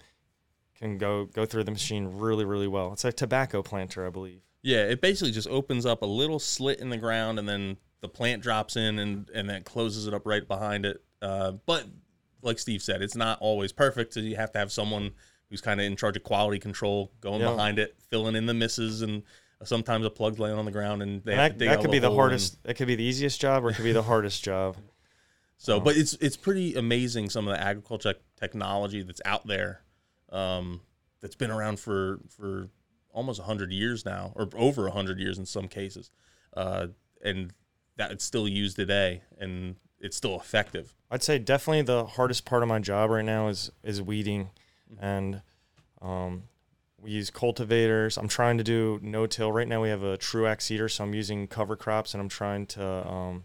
can 0.79 0.97
go 0.97 1.25
go 1.25 1.45
through 1.45 1.65
the 1.65 1.73
machine 1.73 2.07
really 2.19 2.45
really 2.45 2.69
well 2.69 2.93
it's 2.93 3.05
a 3.05 3.13
tobacco 3.13 3.61
planter 3.61 4.07
i 4.07 4.11
believe 4.11 4.43
Yeah, 4.63 4.85
it 4.85 5.01
basically 5.01 5.33
just 5.33 5.49
opens 5.49 5.87
up 5.87 6.03
a 6.03 6.07
little 6.07 6.39
slit 6.39 6.81
in 6.81 6.91
the 6.91 6.97
ground, 6.99 7.39
and 7.39 7.49
then 7.49 7.77
the 8.01 8.09
plant 8.09 8.43
drops 8.43 8.77
in, 8.77 8.99
and 8.99 9.29
and 9.35 9.49
then 9.49 9.63
closes 9.63 10.07
it 10.07 10.15
up 10.15 10.23
right 10.27 10.47
behind 10.47 10.85
it. 10.87 11.03
Uh, 11.23 11.53
but 11.67 11.87
like 12.43 12.59
Steve 12.59 12.83
said, 12.83 13.03
it's 13.03 13.17
not 13.17 13.39
always 13.41 13.73
perfect. 13.73 14.15
So 14.15 14.21
you 14.21 14.37
have 14.37 14.53
to 14.53 14.59
have 14.59 14.73
someone 14.73 15.13
who's 15.51 15.61
kind 15.61 15.81
of 15.81 15.87
in 15.87 15.97
charge 15.97 16.17
of 16.17 16.23
quality 16.23 16.59
control 16.59 17.11
going 17.21 17.41
Yeah. 17.41 17.51
behind 17.51 17.79
it, 17.79 17.97
filling 18.09 18.37
in 18.37 18.47
the 18.47 18.55
misses, 18.55 19.03
and 19.03 19.23
sometimes 19.65 20.07
a 20.07 20.11
plug's 20.11 20.39
laying 20.39 20.57
on 20.57 20.65
the 20.65 20.71
ground, 20.71 21.03
and 21.03 21.23
they 21.25 21.33
and 21.33 21.41
have 21.41 21.53
that, 21.53 21.59
to 21.59 21.59
dig 21.59 21.69
that 21.71 21.81
could 21.83 21.91
be 21.91 21.99
the 21.99 22.15
hardest 22.15 22.57
and- 22.65 22.71
it 22.71 22.75
could 22.75 22.87
be 22.87 22.95
the 22.95 23.03
easiest 23.05 23.41
job 23.41 23.65
or 23.65 23.71
it 23.71 23.75
could 23.75 23.85
be 23.85 23.93
the 23.93 24.03
hardest 24.03 24.43
job 24.45 24.77
So, 25.59 25.79
but 25.79 25.95
it's 25.95 26.15
it's 26.23 26.39
pretty 26.39 26.75
amazing 26.75 27.29
some 27.29 27.47
of 27.47 27.55
the 27.55 27.63
agriculture 27.63 28.15
technology 28.39 29.03
that's 29.03 29.21
out 29.27 29.47
there, 29.47 29.83
um, 30.33 30.81
that's 31.21 31.35
been 31.35 31.51
around 31.51 31.79
for 31.79 32.21
for 32.31 32.71
almost 33.13 33.41
hundred 33.43 33.73
years 33.73 34.05
now, 34.05 34.33
or 34.35 34.49
over 34.57 34.91
hundred 34.91 35.19
years 35.19 35.39
in 35.39 35.47
some 35.47 35.69
cases, 35.69 36.11
uh, 36.57 36.89
and 37.23 37.53
that 37.97 38.11
it's 38.11 38.25
still 38.25 38.49
used 38.49 38.77
today, 38.77 39.23
and 39.39 39.77
it's 39.99 40.17
still 40.17 40.37
effective. 40.37 40.95
I'd 41.11 41.23
say 41.23 41.39
definitely 41.39 41.83
the 41.83 42.07
hardest 42.07 42.45
part 42.45 42.63
of 42.63 42.69
my 42.69 42.79
job 42.79 43.11
right 43.11 43.25
now 43.25 43.49
is 43.49 43.71
is 43.83 44.01
weeding, 44.01 44.51
and 44.99 45.43
um, 46.01 46.45
we 46.99 47.11
use 47.11 47.31
cultivators. 47.31 48.17
I'm 48.17 48.29
trying 48.29 48.59
to 48.59 48.65
do 48.65 48.99
no 49.03 49.27
till. 49.27 49.53
Right 49.53 49.69
now 49.69 49.83
we 49.83 49.89
have 49.89 50.03
a 50.03 50.17
Truax 50.17 50.65
seeder, 50.65 50.89
so 50.89 51.05
I'm 51.05 51.15
using 51.15 51.47
cover 51.47 51.77
crops, 51.77 52.15
and 52.15 52.21
I'm 52.21 52.29
trying 52.29 52.67
to 52.67 53.09
um, 53.09 53.45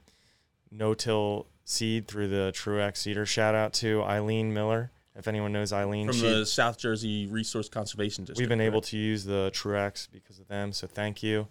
no 0.71 0.93
till 0.93 1.47
seed 1.63 2.08
through 2.08 2.28
the 2.28 2.51
Truax 2.54 3.01
seeder. 3.01 3.25
Shout 3.25 3.56
out 3.56 3.73
to 3.73 4.04
Eileen 4.04 4.54
Miller, 4.54 4.91
if 5.15 5.28
anyone 5.28 5.51
knows 5.51 5.71
Eileen. 5.73 6.08
From 6.08 6.17
she- 6.17 6.30
the 6.30 6.45
South 6.45 6.78
Jersey 6.78 7.28
Resource 7.28 7.69
Conservation 7.69 8.23
District, 8.23 8.39
we've 8.39 8.49
been 8.49 8.62
able 8.65 8.82
to 8.82 8.97
use 8.97 9.23
the 9.25 9.49
Truax 9.54 10.08
because 10.08 10.39
of 10.39 10.47
them, 10.47 10.71
so 10.71 10.88
thank 10.88 11.23
you. 11.23 11.47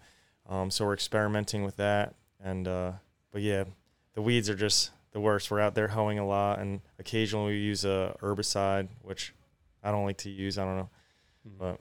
Um, 0.47 0.69
so 0.69 0.85
we're 0.85 0.93
experimenting 0.93 1.63
with 1.63 1.77
that, 1.77 2.13
and 2.43 2.67
uh, 2.67 2.91
but 3.31 3.41
yeah, 3.41 3.63
the 4.13 4.21
weeds 4.21 4.49
are 4.49 4.55
just 4.55 4.91
the 5.11 5.19
worst. 5.19 5.49
We're 5.49 5.59
out 5.61 5.75
there 5.75 5.87
hoeing 5.87 6.19
a 6.19 6.27
lot, 6.27 6.59
and 6.59 6.81
occasionally 6.99 7.53
we 7.53 7.59
use 7.59 7.85
a 7.85 8.15
herbicide, 8.21 8.89
which 9.01 9.33
I 9.83 9.91
don't 9.91 10.05
like 10.05 10.17
to 10.17 10.29
use. 10.29 10.57
I 10.57 10.65
don't 10.65 10.77
know, 10.77 10.89
but 11.57 11.79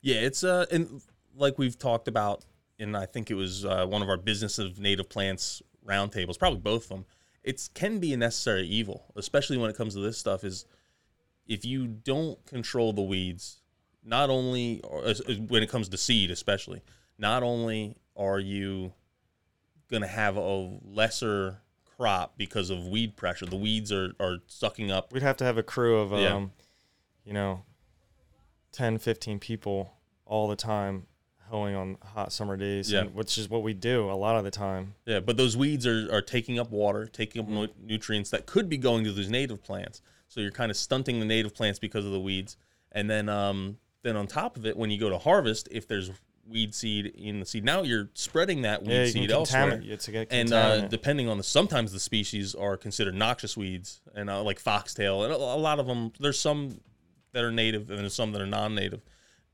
Yeah, 0.00 0.16
it's 0.20 0.42
uh, 0.44 0.66
and 0.70 1.02
like 1.36 1.58
we've 1.58 1.78
talked 1.78 2.08
about, 2.08 2.44
and 2.78 2.96
I 2.96 3.06
think 3.06 3.30
it 3.30 3.34
was 3.34 3.64
uh, 3.64 3.86
one 3.86 4.02
of 4.02 4.08
our 4.08 4.16
business 4.16 4.58
of 4.58 4.78
native 4.78 5.08
plants 5.08 5.62
roundtables, 5.86 6.38
probably 6.38 6.60
both 6.60 6.84
of 6.84 6.88
them. 6.90 7.04
It 7.42 7.68
can 7.74 7.98
be 7.98 8.12
a 8.12 8.16
necessary 8.16 8.66
evil, 8.66 9.12
especially 9.16 9.56
when 9.56 9.70
it 9.70 9.76
comes 9.76 9.94
to 9.94 10.00
this 10.00 10.18
stuff. 10.18 10.44
Is 10.44 10.64
if 11.50 11.64
you 11.64 11.86
don't 11.86 12.44
control 12.46 12.92
the 12.94 13.02
weeds, 13.02 13.60
not 14.04 14.30
only 14.30 14.80
as- 15.04 15.20
when 15.48 15.62
it 15.62 15.68
comes 15.68 15.88
to 15.90 15.96
seed, 15.98 16.30
especially, 16.30 16.80
not 17.18 17.42
only 17.42 17.96
are 18.16 18.38
you 18.38 18.92
going 19.90 20.02
to 20.02 20.08
have 20.08 20.36
a 20.36 20.78
lesser 20.84 21.60
crop 21.96 22.38
because 22.38 22.70
of 22.70 22.86
weed 22.86 23.16
pressure, 23.16 23.44
the 23.46 23.56
weeds 23.56 23.90
are 23.92 24.14
are 24.20 24.38
sucking 24.46 24.90
up. 24.90 25.12
we'd 25.12 25.22
have 25.22 25.36
to 25.36 25.44
have 25.44 25.58
a 25.58 25.62
crew 25.62 25.98
of 25.98 26.12
um, 26.14 26.20
Yeah. 26.20 26.46
you 27.24 27.32
know, 27.34 27.64
10, 28.72 28.98
15 28.98 29.38
people 29.40 29.92
all 30.24 30.48
the 30.48 30.56
time 30.56 31.06
hoeing 31.48 31.74
on 31.74 31.96
hot 32.14 32.32
summer 32.32 32.56
days, 32.56 32.92
Yeah. 32.92 33.04
which 33.06 33.36
is 33.36 33.48
what 33.50 33.64
we 33.64 33.74
do 33.74 34.08
a 34.08 34.14
lot 34.14 34.36
of 34.36 34.44
the 34.44 34.52
time. 34.52 34.94
Yeah, 35.04 35.18
but 35.18 35.36
those 35.36 35.56
weeds 35.56 35.84
are, 35.84 36.08
are 36.14 36.22
taking 36.22 36.60
up 36.60 36.70
water, 36.70 37.06
taking 37.06 37.42
up 37.42 37.48
nu- 37.48 37.74
nutrients 37.82 38.30
that 38.30 38.46
could 38.46 38.68
be 38.68 38.76
going 38.78 39.02
to 39.02 39.10
those 39.12 39.28
native 39.28 39.62
plants. 39.64 40.00
So 40.30 40.40
you're 40.40 40.52
kind 40.52 40.70
of 40.70 40.76
stunting 40.76 41.18
the 41.18 41.26
native 41.26 41.54
plants 41.54 41.78
because 41.78 42.06
of 42.06 42.12
the 42.12 42.20
weeds. 42.20 42.56
And 42.92 43.10
then 43.10 43.28
um, 43.28 43.78
then 44.02 44.16
on 44.16 44.26
top 44.26 44.56
of 44.56 44.64
it, 44.64 44.76
when 44.76 44.90
you 44.90 44.98
go 44.98 45.10
to 45.10 45.18
harvest, 45.18 45.68
if 45.70 45.86
there's 45.86 46.10
weed 46.48 46.74
seed 46.74 47.06
in 47.06 47.40
the 47.40 47.46
seed. 47.46 47.64
Now 47.64 47.82
you're 47.82 48.08
spreading 48.14 48.62
that 48.62 48.82
weed 48.82 48.92
Yeah, 48.92 49.06
seed 49.06 49.30
elsewhere. 49.30 49.82
It's 49.84 50.08
a 50.08 50.26
and 50.32 50.52
uh, 50.52 50.88
depending 50.88 51.28
on 51.28 51.36
the 51.36 51.44
sometimes 51.44 51.92
the 51.92 52.00
species 52.00 52.54
are 52.54 52.76
considered 52.76 53.14
noxious 53.14 53.56
weeds 53.56 54.00
and 54.14 54.30
uh, 54.30 54.42
like 54.42 54.58
foxtail 54.58 55.22
and 55.24 55.32
a, 55.32 55.36
a 55.36 55.38
lot 55.38 55.78
of 55.78 55.86
them 55.86 56.12
there's 56.18 56.40
some 56.40 56.80
that 57.32 57.44
are 57.44 57.52
native 57.52 57.90
and 57.90 58.00
there's 58.00 58.14
some 58.14 58.32
that 58.32 58.42
are 58.42 58.46
non-native 58.46 59.00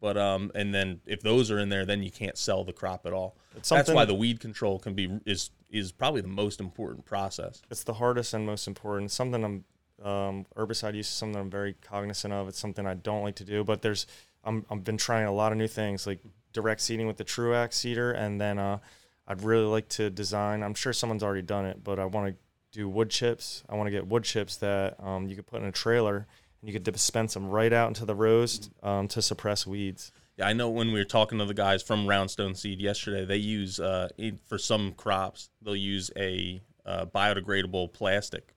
but 0.00 0.16
um 0.16 0.50
and 0.54 0.74
then 0.74 1.00
if 1.04 1.20
those 1.20 1.50
are 1.50 1.58
in 1.58 1.68
there 1.68 1.84
then 1.84 2.02
you 2.02 2.10
can't 2.10 2.38
sell 2.38 2.64
the 2.64 2.72
crop 2.72 3.04
at 3.04 3.12
all 3.12 3.36
It's 3.54 3.68
that's 3.68 3.90
why 3.90 4.06
the 4.06 4.14
weed 4.14 4.40
control 4.40 4.78
can 4.78 4.94
be 4.94 5.20
is 5.26 5.50
is 5.68 5.92
probably 5.92 6.22
the 6.22 6.28
most 6.28 6.60
important 6.60 7.04
process 7.04 7.60
it's 7.70 7.84
the 7.84 7.94
hardest 7.94 8.32
and 8.32 8.46
most 8.46 8.66
important. 8.66 9.10
Something 9.10 9.44
I'm 9.44 9.64
um, 10.02 10.46
herbicide 10.56 10.94
use 10.94 11.08
is 11.08 11.14
something 11.14 11.40
I'm 11.40 11.50
very 11.50 11.74
cognizant 11.74 12.32
of. 12.32 12.48
It's 12.48 12.58
something 12.58 12.86
I 12.86 12.94
don't 12.94 13.22
like 13.22 13.36
to 13.36 13.44
do, 13.44 13.64
but 13.64 13.82
there's 13.82 14.06
I'm 14.44 14.64
I've 14.70 14.84
been 14.84 14.96
trying 14.96 15.26
a 15.26 15.32
lot 15.32 15.52
of 15.52 15.58
new 15.58 15.68
things 15.68 16.06
like 16.06 16.20
direct 16.52 16.80
seeding 16.80 17.06
with 17.06 17.16
the 17.16 17.24
Truax 17.24 17.76
seeder, 17.76 18.12
and 18.12 18.40
then 18.40 18.58
uh, 18.58 18.78
I'd 19.26 19.42
really 19.42 19.66
like 19.66 19.88
to 19.90 20.10
design. 20.10 20.62
I'm 20.62 20.74
sure 20.74 20.92
someone's 20.92 21.22
already 21.22 21.42
done 21.42 21.66
it, 21.66 21.82
but 21.82 21.98
I 21.98 22.04
want 22.04 22.28
to 22.28 22.36
do 22.72 22.88
wood 22.88 23.10
chips. 23.10 23.64
I 23.68 23.74
want 23.74 23.86
to 23.88 23.90
get 23.90 24.06
wood 24.06 24.24
chips 24.24 24.56
that 24.58 25.02
um, 25.02 25.28
you 25.28 25.36
could 25.36 25.46
put 25.46 25.62
in 25.62 25.68
a 25.68 25.72
trailer 25.72 26.26
and 26.60 26.68
you 26.68 26.72
could 26.72 26.82
dispense 26.82 27.34
them 27.34 27.48
right 27.48 27.72
out 27.72 27.88
into 27.88 28.04
the 28.04 28.14
rows 28.14 28.70
um, 28.82 29.08
to 29.08 29.22
suppress 29.22 29.66
weeds. 29.66 30.12
Yeah, 30.36 30.48
I 30.48 30.52
know 30.52 30.68
when 30.68 30.88
we 30.88 30.98
were 30.98 31.04
talking 31.04 31.38
to 31.38 31.46
the 31.46 31.54
guys 31.54 31.82
from 31.82 32.06
Roundstone 32.06 32.54
Seed 32.54 32.80
yesterday, 32.80 33.24
they 33.24 33.38
use 33.38 33.80
uh, 33.80 34.08
for 34.46 34.58
some 34.58 34.92
crops 34.92 35.48
they'll 35.62 35.74
use 35.74 36.10
a 36.16 36.60
uh, 36.84 37.06
biodegradable 37.06 37.92
plastic 37.92 38.54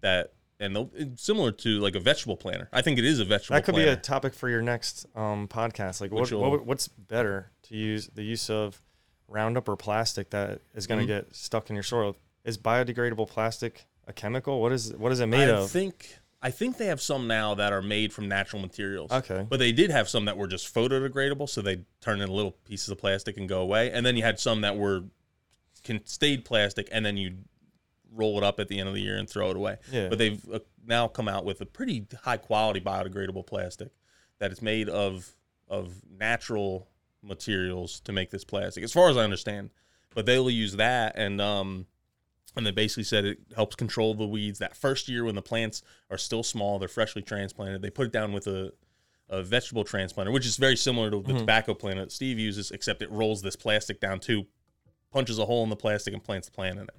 that 0.00 0.32
and 0.60 0.74
they'll 0.74 0.90
similar 1.16 1.52
to 1.52 1.78
like 1.80 1.94
a 1.94 2.00
vegetable 2.00 2.36
planter. 2.36 2.68
I 2.72 2.82
think 2.82 2.98
it 2.98 3.04
is 3.04 3.20
a 3.20 3.24
vegetable. 3.24 3.56
That 3.56 3.64
could 3.64 3.74
be 3.76 3.84
a 3.84 3.96
topic 3.96 4.34
for 4.34 4.48
your 4.48 4.62
next 4.62 5.06
um, 5.14 5.48
podcast. 5.48 6.00
Like, 6.00 6.10
what, 6.12 6.30
what 6.32 6.66
what's 6.66 6.88
better 6.88 7.50
to 7.64 7.76
use 7.76 8.08
the 8.14 8.22
use 8.22 8.50
of 8.50 8.80
Roundup 9.28 9.68
or 9.68 9.76
plastic 9.76 10.30
that 10.30 10.60
is 10.74 10.86
going 10.86 11.06
to 11.06 11.12
Mm-hmm. 11.12 11.26
get 11.26 11.36
stuck 11.36 11.70
in 11.70 11.76
your 11.76 11.82
soil? 11.82 12.16
Is 12.44 12.56
biodegradable 12.58 13.28
plastic 13.28 13.84
a 14.06 14.12
chemical? 14.12 14.60
What 14.60 14.72
is 14.72 14.94
what 14.94 15.12
is 15.12 15.20
it 15.20 15.26
made 15.26 15.48
I 15.48 15.58
of? 15.58 15.70
think 15.70 16.18
I 16.40 16.50
think 16.50 16.78
they 16.78 16.86
have 16.86 17.00
some 17.02 17.26
now 17.26 17.54
that 17.54 17.72
are 17.72 17.82
made 17.82 18.12
from 18.12 18.28
natural 18.28 18.62
materials. 18.62 19.10
Okay. 19.10 19.44
But 19.48 19.58
they 19.58 19.72
did 19.72 19.90
have 19.90 20.08
some 20.08 20.24
that 20.26 20.36
were 20.36 20.46
just 20.46 20.72
photodegradable, 20.72 21.48
so 21.48 21.60
they 21.62 21.80
turn 22.00 22.20
into 22.20 22.32
little 22.32 22.52
pieces 22.64 22.88
of 22.90 22.98
plastic 22.98 23.36
and 23.36 23.48
go 23.48 23.60
away. 23.60 23.90
And 23.90 24.06
then 24.06 24.16
you 24.16 24.22
had 24.22 24.38
some 24.40 24.60
that 24.62 24.76
were 24.76 25.02
can 25.84 26.04
stayed 26.06 26.44
plastic, 26.44 26.88
and 26.92 27.04
then 27.04 27.16
you 27.16 27.34
roll 28.12 28.38
it 28.38 28.44
up 28.44 28.58
at 28.60 28.68
the 28.68 28.78
end 28.78 28.88
of 28.88 28.94
the 28.94 29.00
year 29.00 29.16
and 29.16 29.28
throw 29.28 29.50
it 29.50 29.56
away. 29.56 29.76
Yeah. 29.90 30.08
But 30.08 30.18
they've 30.18 30.42
uh, 30.52 30.60
now 30.86 31.08
come 31.08 31.28
out 31.28 31.44
with 31.44 31.60
a 31.60 31.66
pretty 31.66 32.06
high 32.22 32.36
quality 32.36 32.80
biodegradable 32.80 33.46
plastic 33.46 33.90
that 34.38 34.52
is 34.52 34.62
made 34.62 34.88
of 34.88 35.34
of 35.68 35.96
natural 36.10 36.88
materials 37.22 38.00
to 38.00 38.12
make 38.12 38.30
this 38.30 38.44
plastic, 38.44 38.82
as 38.84 38.92
far 38.92 39.10
as 39.10 39.16
I 39.16 39.24
understand. 39.24 39.70
But 40.14 40.26
they'll 40.26 40.50
use 40.50 40.76
that 40.76 41.16
and 41.16 41.40
um 41.40 41.86
and 42.56 42.66
they 42.66 42.70
basically 42.70 43.04
said 43.04 43.24
it 43.24 43.38
helps 43.54 43.76
control 43.76 44.14
the 44.14 44.26
weeds 44.26 44.58
that 44.58 44.76
first 44.76 45.08
year 45.08 45.24
when 45.24 45.34
the 45.34 45.42
plants 45.42 45.82
are 46.10 46.18
still 46.18 46.42
small, 46.42 46.78
they're 46.78 46.88
freshly 46.88 47.22
transplanted. 47.22 47.82
They 47.82 47.90
put 47.90 48.06
it 48.06 48.12
down 48.12 48.32
with 48.32 48.46
a, 48.46 48.72
a 49.28 49.42
vegetable 49.42 49.84
transplanter, 49.84 50.32
which 50.32 50.46
is 50.46 50.56
very 50.56 50.76
similar 50.76 51.10
to 51.10 51.22
the 51.22 51.34
tobacco 51.34 51.74
planter 51.74 52.04
that 52.04 52.12
Steve 52.12 52.38
uses, 52.38 52.70
except 52.70 53.02
it 53.02 53.10
rolls 53.12 53.42
this 53.42 53.54
plastic 53.54 54.00
down 54.00 54.18
too, 54.18 54.46
punches 55.12 55.38
a 55.38 55.44
hole 55.44 55.62
in 55.62 55.70
the 55.70 55.76
plastic 55.76 56.14
and 56.14 56.24
plants 56.24 56.48
the 56.48 56.52
plant 56.52 56.78
in 56.78 56.84
it. 56.84 56.90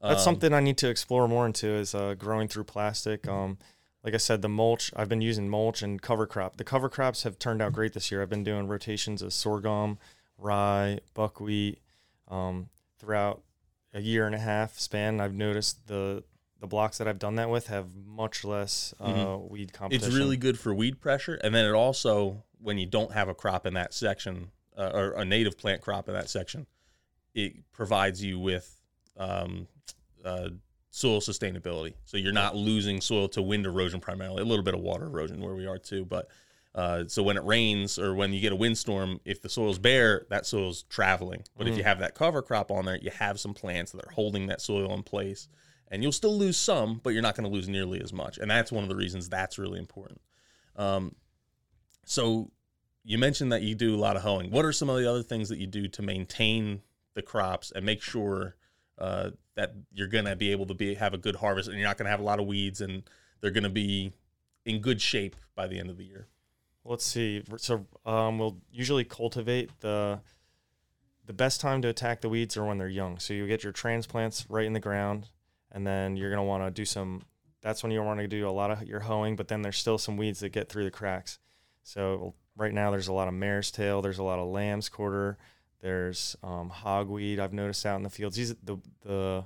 That's 0.00 0.20
Um, 0.20 0.24
something 0.24 0.52
I 0.54 0.60
need 0.60 0.78
to 0.78 0.88
explore 0.88 1.28
more 1.28 1.46
into 1.46 1.68
is 1.68 1.94
uh, 1.94 2.14
growing 2.14 2.48
through 2.48 2.64
plastic. 2.64 3.28
Um, 3.28 3.58
like 4.02 4.14
I 4.14 4.18
said, 4.18 4.40
the 4.40 4.48
mulch, 4.48 4.90
I've 4.96 5.08
been 5.10 5.20
using 5.20 5.48
mulch 5.48 5.82
and 5.82 6.00
cover 6.00 6.26
crop. 6.26 6.56
The 6.56 6.64
cover 6.64 6.88
crops 6.88 7.24
have 7.24 7.38
turned 7.38 7.60
out 7.60 7.72
great 7.72 7.92
this 7.92 8.10
year. 8.10 8.22
I've 8.22 8.30
been 8.30 8.44
doing 8.44 8.66
rotations 8.66 9.20
of 9.20 9.32
sorghum, 9.32 9.98
rye, 10.38 11.00
buckwheat 11.12 11.80
um, 12.28 12.70
throughout 12.98 13.42
a 13.92 14.00
year 14.00 14.24
and 14.24 14.34
a 14.34 14.38
half 14.38 14.78
span. 14.78 15.20
I've 15.20 15.34
noticed 15.34 15.86
the 15.86 16.24
the 16.60 16.66
blocks 16.66 16.98
that 16.98 17.08
I've 17.08 17.18
done 17.18 17.36
that 17.36 17.48
with 17.48 17.68
have 17.68 17.96
much 17.96 18.44
less 18.44 18.92
uh, 19.00 19.38
weed 19.40 19.72
competition. 19.72 20.10
Mm-hmm. 20.10 20.16
It's 20.16 20.22
really 20.22 20.36
good 20.36 20.58
for 20.58 20.74
weed 20.74 21.00
pressure, 21.00 21.36
and 21.42 21.54
then 21.54 21.64
it 21.64 21.72
also, 21.72 22.44
when 22.58 22.76
you 22.76 22.84
don't 22.84 23.12
have 23.12 23.28
a 23.28 23.34
crop 23.34 23.64
in 23.64 23.72
that 23.74 23.94
section 23.94 24.50
uh, 24.76 24.90
or 24.92 25.12
a 25.12 25.24
native 25.24 25.56
plant 25.56 25.80
crop 25.80 26.06
in 26.06 26.12
that 26.12 26.28
section, 26.28 26.66
it 27.34 27.54
provides 27.72 28.22
you 28.22 28.38
with 28.38 28.79
um, 29.16 29.66
uh, 30.24 30.50
soil 30.90 31.20
sustainability. 31.20 31.94
So 32.04 32.16
you're 32.16 32.32
not 32.32 32.56
losing 32.56 33.00
soil 33.00 33.28
to 33.30 33.42
wind 33.42 33.66
erosion 33.66 34.00
primarily, 34.00 34.42
a 34.42 34.46
little 34.46 34.64
bit 34.64 34.74
of 34.74 34.80
water 34.80 35.06
erosion 35.06 35.40
where 35.40 35.54
we 35.54 35.66
are 35.66 35.78
too, 35.78 36.04
but. 36.04 36.28
Uh, 36.72 37.02
so 37.08 37.20
when 37.20 37.36
it 37.36 37.44
rains 37.44 37.98
or 37.98 38.14
when 38.14 38.32
you 38.32 38.40
get 38.40 38.52
a 38.52 38.56
windstorm, 38.56 39.18
if 39.24 39.42
the 39.42 39.48
soil's 39.48 39.80
bare, 39.80 40.24
that 40.30 40.46
soil's 40.46 40.84
traveling. 40.84 41.42
But 41.58 41.66
if 41.66 41.76
you 41.76 41.82
have 41.82 41.98
that 41.98 42.14
cover 42.14 42.42
crop 42.42 42.70
on 42.70 42.84
there, 42.84 42.96
you 42.96 43.10
have 43.10 43.40
some 43.40 43.54
plants 43.54 43.90
that 43.90 44.06
are 44.06 44.12
holding 44.12 44.46
that 44.46 44.60
soil 44.60 44.94
in 44.94 45.02
place, 45.02 45.48
and 45.88 46.00
you'll 46.00 46.12
still 46.12 46.38
lose 46.38 46.56
some, 46.56 47.00
but 47.02 47.10
you're 47.10 47.22
not 47.22 47.34
going 47.34 47.50
to 47.50 47.52
lose 47.52 47.68
nearly 47.68 48.00
as 48.00 48.12
much. 48.12 48.38
And 48.38 48.48
that's 48.48 48.70
one 48.70 48.84
of 48.84 48.88
the 48.88 48.94
reasons 48.94 49.28
that's 49.28 49.58
really 49.58 49.80
important. 49.80 50.20
Um, 50.76 51.16
so 52.04 52.52
you 53.02 53.18
mentioned 53.18 53.50
that 53.50 53.62
you 53.62 53.74
do 53.74 53.94
a 53.94 53.98
lot 53.98 54.14
of 54.14 54.22
hoeing. 54.22 54.52
What 54.52 54.64
are 54.64 54.72
some 54.72 54.88
of 54.88 54.96
the 54.96 55.10
other 55.10 55.24
things 55.24 55.48
that 55.48 55.58
you 55.58 55.66
do 55.66 55.88
to 55.88 56.02
maintain 56.02 56.82
the 57.14 57.22
crops 57.22 57.72
and 57.74 57.84
make 57.84 58.00
sure 58.00 58.54
uh, 59.00 59.30
that 59.54 59.74
you're 59.92 60.08
to 60.26 60.36
be 60.36 60.52
able 60.52 60.66
to 60.66 60.74
be 60.74 60.94
have 60.94 61.14
a 61.14 61.18
good 61.18 61.36
harvest 61.36 61.68
and 61.68 61.78
you're 61.78 61.88
not 61.88 61.98
to 62.06 62.10
have 62.10 62.20
a 62.20 62.24
lot 62.24 62.38
of 62.38 62.46
weeds 62.46 62.80
and 62.80 63.02
they're 63.40 63.50
to 63.64 63.70
be 63.70 64.12
in 64.64 64.80
good 64.80 65.00
shape 65.00 65.36
by 65.54 65.66
the 65.66 65.78
end 65.78 65.90
of 65.90 65.96
the 65.96 66.04
year? 66.04 66.26
Let's 66.84 67.04
see. 67.04 67.42
So 67.56 67.86
um, 68.06 68.38
we'll 68.38 68.58
usually 68.72 69.04
cultivate 69.04 69.70
the 69.80 70.20
the 71.26 71.32
best 71.32 71.60
time 71.60 71.80
to 71.82 71.88
attack 71.88 72.22
the 72.22 72.28
weeds 72.28 72.56
are 72.56 72.64
when 72.64 72.78
they're 72.78 72.88
young. 72.88 73.18
So 73.18 73.34
you 73.34 73.46
get 73.46 73.62
your 73.62 73.72
transplants 73.72 74.46
right 74.48 74.66
in 74.66 74.72
the 74.72 74.80
ground, 74.80 75.28
and 75.70 75.86
then 75.86 76.16
you're 76.16 76.30
gonna 76.30 76.44
want 76.44 76.64
to 76.64 76.70
do 76.70 76.84
some. 76.84 77.22
That's 77.62 77.82
when 77.82 77.92
you 77.92 78.02
want 78.02 78.20
to 78.20 78.26
do 78.26 78.48
a 78.48 78.50
lot 78.50 78.70
of 78.70 78.82
your 78.84 79.00
hoeing, 79.00 79.36
but 79.36 79.48
then 79.48 79.62
there's 79.62 79.76
still 79.76 79.98
some 79.98 80.16
weeds 80.16 80.40
that 80.40 80.48
get 80.48 80.68
through 80.68 80.84
the 80.84 80.90
cracks. 80.90 81.38
So 81.82 82.34
right 82.56 82.72
now 82.72 82.90
there's 82.90 83.08
a 83.08 83.12
lot 83.12 83.28
of 83.28 83.34
mare's 83.34 83.70
tail, 83.70 84.00
there's 84.02 84.18
a 84.18 84.22
lot 84.22 84.38
of 84.38 84.48
lamb's 84.48 84.88
quarter, 84.88 85.36
there's 85.80 86.36
um, 86.42 86.70
hogweed. 86.70 87.38
I've 87.38 87.52
noticed 87.52 87.86
out 87.86 87.96
in 87.96 88.02
the 88.02 88.10
fields. 88.10 88.36
These 88.36 88.54
the 88.62 88.78
the 89.02 89.44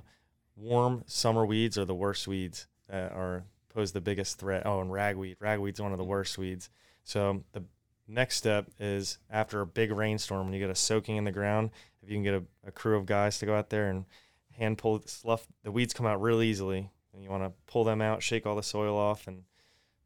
warm 0.55 1.03
summer 1.07 1.45
weeds 1.45 1.77
are 1.77 1.85
the 1.85 1.95
worst 1.95 2.27
weeds 2.27 2.67
that 2.89 3.11
are 3.11 3.45
pose 3.69 3.91
the 3.91 4.01
biggest 4.01 4.39
threat. 4.39 4.63
Oh, 4.65 4.81
and 4.81 4.91
ragweed. 4.91 5.37
Ragweed's 5.39 5.81
one 5.81 5.91
of 5.91 5.97
the 5.97 6.03
worst 6.03 6.37
weeds. 6.37 6.69
So 7.03 7.43
the 7.51 7.63
next 8.07 8.37
step 8.37 8.69
is 8.79 9.17
after 9.29 9.61
a 9.61 9.65
big 9.65 9.91
rainstorm, 9.91 10.45
when 10.45 10.53
you 10.53 10.59
get 10.59 10.69
a 10.69 10.75
soaking 10.75 11.17
in 11.17 11.23
the 11.23 11.31
ground, 11.31 11.71
if 12.01 12.09
you 12.09 12.15
can 12.15 12.23
get 12.23 12.35
a, 12.35 12.43
a 12.67 12.71
crew 12.71 12.97
of 12.97 13.05
guys 13.05 13.39
to 13.39 13.45
go 13.45 13.55
out 13.55 13.69
there 13.69 13.89
and 13.89 14.05
hand 14.57 14.77
pull 14.77 15.01
slough, 15.05 15.45
the 15.63 15.71
weeds 15.71 15.93
come 15.93 16.05
out 16.05 16.21
real 16.21 16.41
easily, 16.41 16.89
and 17.13 17.23
you 17.23 17.29
want 17.29 17.43
to 17.43 17.51
pull 17.67 17.83
them 17.83 18.01
out, 18.01 18.23
shake 18.23 18.45
all 18.45 18.55
the 18.55 18.63
soil 18.63 18.97
off, 18.97 19.27
and 19.27 19.43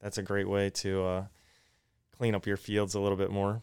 that's 0.01 0.17
a 0.17 0.23
great 0.23 0.47
way 0.47 0.69
to 0.69 1.03
uh, 1.03 1.23
clean 2.17 2.33
up 2.33 2.47
your 2.47 2.57
fields 2.57 2.95
a 2.95 2.99
little 2.99 3.17
bit 3.17 3.31
more. 3.31 3.61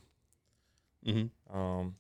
Mm-hmm. 1.07 1.57
Um, 1.57 1.97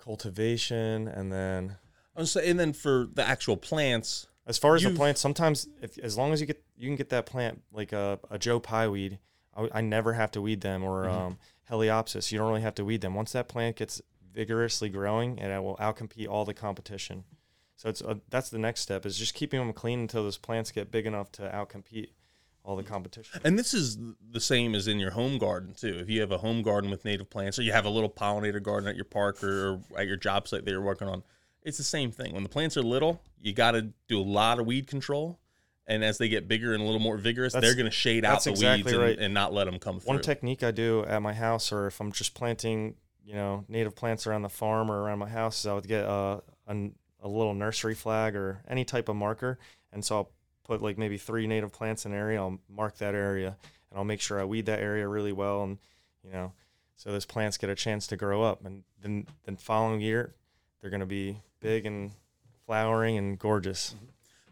cultivation, 0.00 1.06
and 1.08 1.32
then 1.32 1.76
and 2.16 2.58
then 2.58 2.72
for 2.72 3.08
the 3.12 3.22
actual 3.26 3.56
plants, 3.56 4.26
As 4.46 4.58
far 4.58 4.74
as 4.74 4.82
the 4.82 4.90
plants, 4.90 5.20
sometimes 5.20 5.68
if 5.80 5.96
as 5.98 6.16
long 6.18 6.32
as 6.32 6.40
you 6.40 6.46
get 6.46 6.62
you 6.76 6.88
can 6.88 6.96
get 6.96 7.10
that 7.10 7.26
plant 7.26 7.62
like 7.72 7.92
a, 7.92 8.18
a 8.30 8.38
Joe 8.38 8.58
Pye 8.60 8.88
weed, 8.88 9.18
I, 9.56 9.68
I 9.74 9.80
never 9.80 10.14
have 10.14 10.30
to 10.32 10.42
weed 10.42 10.60
them 10.60 10.82
or 10.82 11.04
Mhm. 11.06 11.10
um, 11.12 11.38
Heliopsis. 11.70 12.32
You 12.32 12.38
don't 12.38 12.48
really 12.48 12.62
have 12.62 12.74
to 12.76 12.84
weed 12.84 13.00
them. 13.00 13.14
Once 13.14 13.32
that 13.32 13.46
plant 13.48 13.76
gets 13.76 14.02
vigorously 14.32 14.88
growing, 14.88 15.38
and 15.40 15.52
it 15.52 15.62
will 15.62 15.76
outcompete 15.76 16.28
all 16.28 16.44
the 16.44 16.54
competition. 16.54 17.24
So 17.76 17.88
it's 17.88 18.02
uh, 18.02 18.16
that's 18.28 18.50
the 18.50 18.58
next 18.58 18.80
step 18.80 19.06
is 19.06 19.16
just 19.16 19.34
keeping 19.34 19.60
them 19.60 19.72
clean 19.72 20.00
until 20.00 20.22
those 20.24 20.36
plants 20.38 20.70
get 20.72 20.90
big 20.90 21.06
enough 21.06 21.30
to 21.32 21.42
outcompete 21.42 22.10
all 22.64 22.76
the 22.76 22.82
competition. 22.82 23.40
And 23.44 23.58
this 23.58 23.74
is 23.74 23.98
the 24.30 24.40
same 24.40 24.74
as 24.74 24.86
in 24.86 24.98
your 25.00 25.10
home 25.10 25.38
garden 25.38 25.74
too. 25.74 25.98
If 25.98 26.10
you 26.10 26.20
have 26.20 26.32
a 26.32 26.38
home 26.38 26.62
garden 26.62 26.90
with 26.90 27.04
native 27.04 27.30
plants, 27.30 27.58
or 27.58 27.62
you 27.62 27.72
have 27.72 27.84
a 27.84 27.90
little 27.90 28.10
pollinator 28.10 28.62
garden 28.62 28.88
at 28.88 28.96
your 28.96 29.04
park 29.04 29.42
or, 29.42 29.70
or 29.70 29.80
at 29.98 30.06
your 30.06 30.16
job 30.16 30.46
site 30.46 30.64
that 30.64 30.70
you're 30.70 30.80
working 30.80 31.08
on, 31.08 31.22
it's 31.62 31.78
the 31.78 31.84
same 31.84 32.10
thing. 32.10 32.32
When 32.32 32.42
the 32.42 32.48
plants 32.48 32.76
are 32.76 32.82
little, 32.82 33.20
you 33.40 33.52
got 33.52 33.72
to 33.72 33.88
do 34.08 34.20
a 34.20 34.22
lot 34.22 34.58
of 34.58 34.66
weed 34.66 34.86
control, 34.86 35.38
and 35.86 36.04
as 36.04 36.18
they 36.18 36.28
get 36.28 36.48
bigger 36.48 36.72
and 36.72 36.82
a 36.82 36.86
little 36.86 37.00
more 37.00 37.16
vigorous, 37.16 37.52
That's- 37.52 37.68
they're 37.68 37.76
going 37.76 37.90
to 37.90 37.96
shade 37.96 38.24
out 38.24 38.44
the 38.44 38.50
exactly 38.50 38.96
weeds 38.96 39.16
and, 39.16 39.26
and 39.26 39.34
not 39.34 39.52
let 39.52 39.64
them 39.64 39.78
come 39.78 40.00
through. 40.00 40.08
One 40.14 40.20
technique 40.20 40.62
I 40.62 40.70
do 40.70 41.04
at 41.04 41.20
my 41.20 41.34
house, 41.34 41.72
or 41.72 41.86
if 41.86 42.00
I'm 42.00 42.12
just 42.12 42.34
planting, 42.34 42.94
you 43.24 43.34
know, 43.34 43.64
native 43.68 43.94
plants 43.96 44.26
around 44.26 44.42
the 44.42 44.48
farm 44.48 44.90
or 44.90 45.02
around 45.02 45.18
my 45.18 45.28
house, 45.28 45.60
is 45.60 45.66
I 45.66 45.74
would 45.74 45.88
get 45.88 46.04
a, 46.04 46.42
a, 46.66 46.90
a 47.22 47.28
little 47.28 47.54
nursery 47.54 47.94
flag 47.94 48.36
or 48.36 48.62
any 48.68 48.84
type 48.84 49.08
of 49.08 49.16
marker, 49.16 49.58
and 49.92 50.04
so 50.04 50.16
I'll 50.16 50.30
put 50.70 50.80
like 50.80 50.96
maybe 50.96 51.18
three 51.18 51.48
native 51.48 51.72
plants 51.72 52.06
in 52.06 52.12
an 52.12 52.18
area. 52.18 52.38
I'll 52.38 52.60
mark 52.68 52.98
that 52.98 53.12
area, 53.16 53.56
and 53.90 53.98
I'll 53.98 54.04
make 54.04 54.20
sure 54.20 54.40
I 54.40 54.44
weed 54.44 54.66
that 54.66 54.78
area 54.78 55.08
really 55.08 55.32
well, 55.32 55.64
and 55.64 55.78
you 56.24 56.30
know, 56.30 56.52
so 56.94 57.10
those 57.10 57.26
plants 57.26 57.58
get 57.58 57.68
a 57.70 57.74
chance 57.74 58.06
to 58.06 58.16
grow 58.16 58.44
up, 58.44 58.64
and 58.64 58.84
then 59.02 59.26
then 59.44 59.56
following 59.56 60.00
year, 60.00 60.36
they're 60.80 60.90
gonna 60.90 61.06
be 61.06 61.38
big 61.58 61.86
and 61.86 62.12
flowering 62.66 63.18
and 63.18 63.36
gorgeous. 63.36 63.96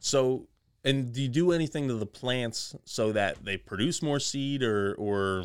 So, 0.00 0.48
and 0.84 1.12
do 1.12 1.22
you 1.22 1.28
do 1.28 1.52
anything 1.52 1.86
to 1.86 1.94
the 1.94 2.06
plants 2.06 2.74
so 2.84 3.12
that 3.12 3.44
they 3.44 3.56
produce 3.56 4.02
more 4.02 4.18
seed, 4.18 4.64
or 4.64 4.96
or 4.96 5.44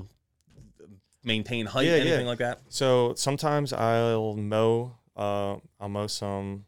maintain 1.23 1.67
height, 1.67 1.85
Yeah, 1.85 1.93
anything 1.93 2.21
yeah. 2.21 2.27
like 2.27 2.39
that? 2.39 2.61
So 2.69 3.13
sometimes 3.15 3.73
I'll 3.73 4.35
mow. 4.35 4.95
Uh, 5.15 5.57
I'll 5.79 5.89
mow 5.89 6.07
some 6.07 6.65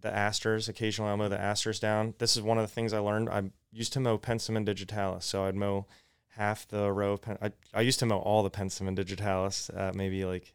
the 0.00 0.14
asters. 0.14 0.68
Occasionally, 0.68 1.10
I'll 1.10 1.16
mow 1.16 1.28
the 1.28 1.40
asters 1.40 1.80
down. 1.80 2.14
This 2.18 2.36
is 2.36 2.42
one 2.42 2.58
of 2.58 2.62
the 2.64 2.72
things 2.72 2.92
I 2.92 2.98
learned. 2.98 3.28
I 3.28 3.50
used 3.72 3.92
to 3.94 4.00
mow 4.00 4.18
Penstemon 4.18 4.64
digitalis, 4.64 5.24
so 5.24 5.44
I'd 5.44 5.54
mow 5.56 5.86
half 6.36 6.66
the 6.68 6.92
row 6.92 7.12
of. 7.14 7.22
Pen- 7.22 7.38
I 7.42 7.52
I 7.74 7.80
used 7.82 7.98
to 8.00 8.06
mow 8.06 8.18
all 8.18 8.42
the 8.42 8.50
Penstemon 8.50 8.94
digitalis 8.94 9.70
at 9.76 9.94
maybe 9.94 10.24
like 10.24 10.54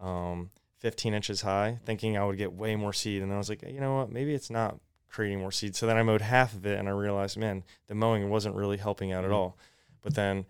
um 0.00 0.50
15 0.78 1.12
inches 1.12 1.42
high, 1.42 1.78
thinking 1.84 2.16
I 2.16 2.24
would 2.24 2.38
get 2.38 2.52
way 2.54 2.74
more 2.76 2.92
seed. 2.92 3.20
And 3.22 3.30
then 3.30 3.36
I 3.36 3.38
was 3.38 3.50
like, 3.50 3.62
you 3.62 3.80
know 3.80 3.96
what? 3.96 4.10
Maybe 4.10 4.34
it's 4.34 4.48
not 4.50 4.78
creating 5.10 5.38
more 5.40 5.52
seed. 5.52 5.76
So 5.76 5.86
then 5.86 5.98
I 5.98 6.02
mowed 6.02 6.22
half 6.22 6.54
of 6.54 6.64
it, 6.64 6.78
and 6.78 6.88
I 6.88 6.92
realized, 6.92 7.36
man, 7.36 7.64
the 7.88 7.94
mowing 7.94 8.30
wasn't 8.30 8.54
really 8.54 8.78
helping 8.78 9.12
out 9.12 9.24
at 9.24 9.30
Mhm. 9.30 9.34
all. 9.34 9.58
But 10.00 10.14
then 10.14 10.46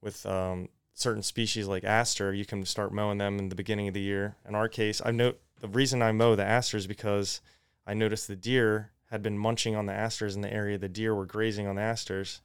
with 0.00 0.26
um, 0.26 0.68
certain 1.00 1.22
species 1.22 1.66
like 1.66 1.84
aster, 1.84 2.32
you 2.32 2.44
can 2.44 2.64
start 2.64 2.92
mowing 2.92 3.18
them 3.18 3.38
in 3.38 3.48
the 3.48 3.54
beginning 3.54 3.88
of 3.88 3.94
the 3.94 4.00
year. 4.00 4.36
In 4.48 4.54
our 4.54 4.68
case, 4.68 5.00
I 5.04 5.10
know 5.10 5.34
the 5.60 5.68
reason 5.68 6.02
I 6.02 6.12
mow 6.12 6.36
the 6.36 6.44
asters 6.44 6.86
because 6.86 7.40
I 7.86 7.94
noticed 7.94 8.28
the 8.28 8.36
deer 8.36 8.90
had 9.10 9.22
been 9.22 9.38
munching 9.38 9.74
on 9.74 9.86
the 9.86 9.92
asters 9.92 10.36
in 10.36 10.42
the 10.42 10.52
area 10.52 10.78
the 10.78 10.88
deer 10.88 11.14
were 11.14 11.26
grazing 11.26 11.66
on 11.66 11.76
the 11.76 11.82
asters. 11.82 12.40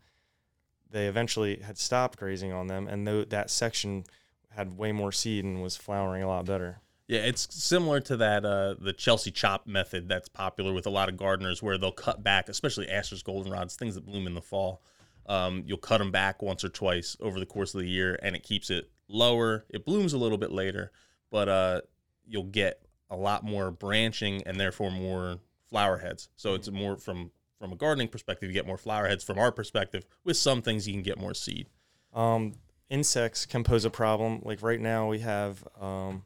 They 0.90 1.08
eventually 1.08 1.58
had 1.58 1.78
stopped 1.78 2.18
grazing 2.18 2.52
on 2.52 2.68
them, 2.68 2.88
and 2.88 3.08
tho- 3.08 3.26
that 3.26 3.50
section 3.50 4.06
had 4.50 4.78
way 4.78 4.92
more 4.92 5.12
seed 5.12 5.44
and 5.44 5.62
was 5.62 5.76
flowering 5.76 6.24
a 6.24 6.28
lot 6.28 6.46
better. 6.46 6.80
Yeah, 7.08 7.20
it's 7.20 7.48
similar 7.54 8.00
to 8.02 8.18
that 8.18 8.46
uh, 8.46 8.76
the 8.80 8.94
Chelsea 8.94 9.30
chop 9.30 9.68
method 9.68 10.10
that's 10.10 10.28
popular 10.28 10.74
with 10.74 10.88
a 10.88 10.90
lot 10.90 11.08
of 11.08 11.18
gardeners, 11.18 11.62
where 11.62 11.78
they'll 11.78 11.92
cut 11.92 12.24
back, 12.24 12.50
especially 12.50 12.90
asters, 12.90 13.22
goldenrods, 13.22 13.76
things 13.76 13.94
that 13.96 14.06
bloom 14.06 14.26
in 14.26 14.34
the 14.34 14.42
fall. 14.42 14.82
Um, 15.28 15.64
you'll 15.66 15.78
cut 15.78 15.98
them 15.98 16.12
back 16.12 16.42
once 16.42 16.64
or 16.64 16.70
twice 16.70 17.18
over 17.20 17.40
the 17.40 17.46
course 17.46 17.74
of 17.74 17.82
the 17.82 17.88
year, 17.88 18.20
and 18.22 18.36
it 18.36 18.44
keeps 18.44 18.70
it 18.70 18.90
lower. 19.08 19.66
It 19.70 19.86
blooms 19.86 20.14
a 20.14 20.18
little 20.18 20.38
bit 20.38 20.52
later, 20.52 20.92
but 21.32 21.50
uh, 21.50 21.82
you'll 22.26 22.44
get 22.44 22.82
a 23.10 23.16
lot 23.16 23.44
more 23.44 23.72
branching 23.72 24.44
and 24.46 24.60
therefore 24.60 24.92
more 24.92 25.40
flower 25.70 25.98
heads. 25.98 26.30
So 26.36 26.54
it's 26.54 26.70
more 26.70 26.98
from 26.98 27.32
from 27.60 27.72
a 27.72 27.76
gardening 27.76 28.10
perspective, 28.10 28.50
you 28.50 28.54
get 28.54 28.68
more 28.68 28.78
flower 28.78 29.08
heads. 29.08 29.24
From 29.24 29.40
our 29.40 29.52
perspective, 29.52 30.06
with 30.24 30.38
some 30.38 30.62
things 30.62 30.88
you 30.88 30.94
can 30.94 31.04
get 31.04 31.18
more 31.18 31.34
seed. 31.34 31.68
Um, 32.14 32.54
insects 32.90 33.46
can 33.46 33.64
pose 33.64 33.86
a 33.86 33.90
problem. 33.90 34.42
Like 34.44 34.62
right 34.62 34.80
now, 34.80 35.08
we 35.08 35.20
have 35.20 35.64
um, 35.80 36.24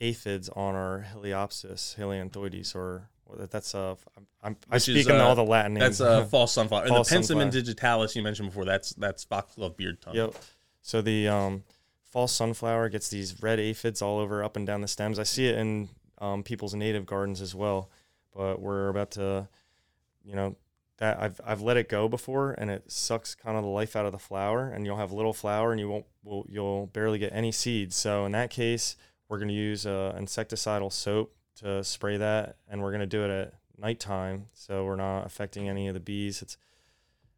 aphids 0.00 0.48
on 0.50 0.74
our 0.74 1.06
Heliopsis, 1.12 1.96
Helianthoides, 1.96 2.74
or 2.74 3.08
that's 3.50 3.74
uh, 3.74 3.94
I'm, 4.16 4.26
I'm 4.42 4.56
I 4.70 4.76
Which 4.76 4.82
speak 4.84 4.96
is, 4.96 5.08
in 5.08 5.16
uh, 5.16 5.24
all 5.24 5.34
the 5.34 5.44
Latin 5.44 5.74
names. 5.74 5.98
That's 5.98 6.00
uh, 6.00 6.24
false 6.24 6.52
sunflower. 6.52 6.88
False 6.88 7.10
and 7.10 7.22
the 7.22 7.26
Penstemon 7.26 7.26
sunflower. 7.26 7.50
digitalis 7.50 8.16
you 8.16 8.22
mentioned 8.22 8.48
before, 8.48 8.64
that's 8.64 8.90
that's 8.94 9.24
foxglove 9.24 9.76
beard 9.76 10.00
tongue. 10.00 10.14
Yep. 10.14 10.34
So 10.82 11.00
the 11.00 11.28
um, 11.28 11.64
false 12.10 12.32
sunflower 12.32 12.88
gets 12.90 13.08
these 13.08 13.42
red 13.42 13.58
aphids 13.60 14.02
all 14.02 14.18
over 14.18 14.42
up 14.42 14.56
and 14.56 14.66
down 14.66 14.80
the 14.80 14.88
stems. 14.88 15.18
I 15.18 15.22
see 15.22 15.46
it 15.46 15.56
in 15.56 15.88
um, 16.18 16.42
people's 16.42 16.74
native 16.74 17.06
gardens 17.06 17.40
as 17.40 17.54
well, 17.54 17.90
but 18.34 18.60
we're 18.60 18.88
about 18.88 19.12
to, 19.12 19.48
you 20.24 20.34
know, 20.34 20.56
that 20.98 21.20
I've 21.20 21.40
I've 21.44 21.62
let 21.62 21.76
it 21.76 21.88
go 21.88 22.08
before, 22.08 22.52
and 22.52 22.70
it 22.70 22.90
sucks 22.90 23.34
kind 23.34 23.56
of 23.56 23.64
the 23.64 23.70
life 23.70 23.96
out 23.96 24.06
of 24.06 24.12
the 24.12 24.18
flower, 24.18 24.70
and 24.70 24.86
you'll 24.86 24.98
have 24.98 25.12
little 25.12 25.32
flower, 25.32 25.72
and 25.72 25.80
you 25.80 25.88
won't 25.88 26.06
will 26.22 26.46
you'll 26.48 26.86
barely 26.86 27.18
get 27.18 27.32
any 27.32 27.52
seeds. 27.52 27.96
So 27.96 28.24
in 28.24 28.32
that 28.32 28.50
case, 28.50 28.96
we're 29.28 29.38
going 29.38 29.48
to 29.48 29.54
use 29.54 29.86
uh, 29.86 30.14
insecticidal 30.18 30.92
soap 30.92 31.34
to 31.60 31.82
spray 31.84 32.16
that, 32.16 32.56
and 32.68 32.82
we're 32.82 32.90
going 32.90 33.00
to 33.00 33.06
do 33.06 33.24
it 33.24 33.30
at 33.30 33.54
nighttime, 33.78 34.46
so 34.54 34.84
we're 34.84 34.96
not 34.96 35.26
affecting 35.26 35.68
any 35.68 35.88
of 35.88 35.94
the 35.94 36.00
bees. 36.00 36.42
It's 36.42 36.56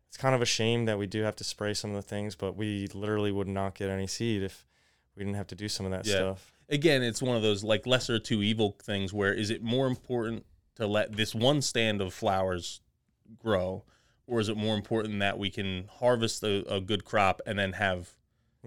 it's 0.08 0.16
kind 0.16 0.34
of 0.34 0.40
a 0.42 0.46
shame 0.46 0.84
that 0.84 0.96
we 0.96 1.08
do 1.08 1.22
have 1.22 1.34
to 1.36 1.44
spray 1.44 1.74
some 1.74 1.90
of 1.90 1.96
the 1.96 2.02
things, 2.02 2.36
but 2.36 2.56
we 2.56 2.86
literally 2.94 3.32
would 3.32 3.48
not 3.48 3.74
get 3.74 3.90
any 3.90 4.06
seed 4.06 4.44
if 4.44 4.64
we 5.16 5.24
didn't 5.24 5.34
have 5.34 5.48
to 5.48 5.56
do 5.56 5.68
some 5.68 5.84
of 5.86 5.90
that 5.92 6.06
Yeah. 6.06 6.14
stuff. 6.14 6.52
Again, 6.68 7.02
it's 7.02 7.20
one 7.20 7.34
of 7.36 7.42
those 7.42 7.64
like 7.64 7.84
lesser 7.84 8.20
two 8.20 8.40
evil 8.40 8.76
things 8.80 9.12
where 9.12 9.32
is 9.34 9.50
it 9.50 9.60
more 9.62 9.88
important 9.88 10.46
to 10.76 10.86
let 10.86 11.16
this 11.16 11.34
one 11.34 11.60
stand 11.62 12.00
of 12.00 12.14
flowers 12.14 12.80
grow, 13.38 13.82
or 14.28 14.38
is 14.38 14.48
it 14.48 14.56
more 14.56 14.76
important 14.76 15.18
that 15.18 15.36
we 15.36 15.50
can 15.50 15.88
harvest 15.98 16.44
a, 16.44 16.64
a 16.72 16.80
good 16.80 17.04
crop 17.04 17.40
and 17.44 17.58
then 17.58 17.72
have 17.72 18.10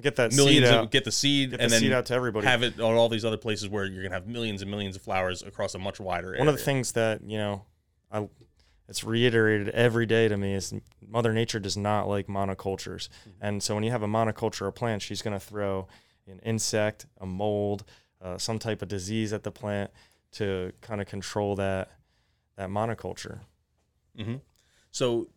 get 0.01 0.15
that 0.17 0.33
millions 0.33 0.67
seed 0.67 0.75
of 0.75 0.83
out, 0.83 0.91
get 0.91 1.03
the 1.03 1.12
seed 1.12 1.51
get 1.51 1.60
and 1.62 1.69
the 1.71 1.75
then 1.75 1.81
seed 1.81 1.91
out 1.93 2.05
to 2.07 2.13
everybody. 2.13 2.45
have 2.47 2.63
it 2.63 2.79
on 2.79 2.95
all 2.95 3.10
these 3.10 3.25
other 3.25 3.38
places 3.38 3.67
where 3.69 3.86
you're 3.86 4.03
gonna 4.03 4.13
have 4.15 4.27
millions 4.27 4.62
and 4.62 4.69
millions 4.71 4.95
of 4.95 5.01
flowers 5.01 5.41
across 5.41 5.73
a 5.75 5.79
much 5.79 5.99
wider 5.99 6.29
area. 6.29 6.39
One 6.39 6.47
of 6.47 6.55
the 6.57 6.63
things 6.63 6.91
that 6.93 7.21
you 7.23 7.38
know, 7.38 7.63
I 8.12 8.27
it's 8.89 9.03
reiterated 9.03 9.69
every 9.69 10.05
day 10.05 10.27
to 10.29 10.38
me 10.38 10.53
is 10.53 10.73
Mother 11.05 11.33
Nature 11.33 11.60
does 11.60 11.75
not 11.75 12.07
like 12.07 12.27
monocultures, 12.27 13.10
and 13.41 13.62
so 13.62 13.75
when 13.75 13.83
you 13.83 13.91
have 13.91 14.03
a 14.03 14.07
monoculture 14.07 14.67
of 14.67 14.75
plants, 14.75 15.03
she's 15.03 15.21
going 15.21 15.38
to 15.38 15.45
throw 15.45 15.88
an 16.25 16.39
insect, 16.39 17.05
a 17.19 17.25
mold, 17.25 17.83
uh, 18.21 18.38
some 18.38 18.60
type 18.60 18.81
of 18.81 18.88
disease 18.88 19.33
at 19.33 19.43
the 19.43 19.51
plant 19.51 19.91
to 20.33 20.71
kind 20.81 21.01
of 21.01 21.07
control 21.07 21.55
that 21.55 21.89
that 22.55 22.69
monoculture. 22.69 23.39
hmm 24.17 24.36
So 24.91 25.27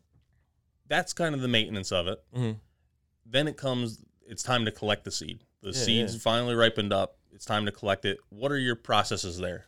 that's 0.86 1.12
kind 1.12 1.34
of 1.34 1.40
the 1.40 1.48
maintenance 1.48 1.90
of 1.92 2.06
it. 2.06 2.22
Mhm. 2.36 2.56
Then 3.26 3.48
it 3.48 3.56
comes. 3.56 3.98
It's 4.30 4.42
time 4.42 4.64
to 4.64 4.70
collect 4.70 5.04
the 5.04 5.10
seed. 5.10 5.40
The 5.62 5.68
Yeah, 5.70 5.74
seed's 5.74 6.14
yeah. 6.14 6.20
finally 6.20 6.54
ripened 6.54 6.92
up. 6.92 7.16
It's 7.32 7.44
time 7.44 7.66
to 7.66 7.72
collect 7.72 8.04
it. 8.04 8.18
What 8.30 8.50
are 8.52 8.58
your 8.58 8.76
processes 8.76 9.38
there? 9.38 9.66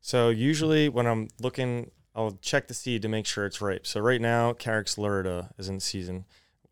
So 0.00 0.28
usually 0.30 0.88
when 0.88 1.06
I'm 1.06 1.28
looking, 1.40 1.90
I'll 2.14 2.38
check 2.42 2.68
the 2.68 2.74
seed 2.74 3.02
to 3.02 3.08
make 3.08 3.26
sure 3.26 3.46
it's 3.46 3.60
ripe. 3.60 3.86
So 3.86 4.00
right 4.00 4.20
now, 4.20 4.52
Carex 4.52 4.96
lurida 4.98 5.50
is 5.58 5.68
in 5.68 5.80
season. 5.80 6.24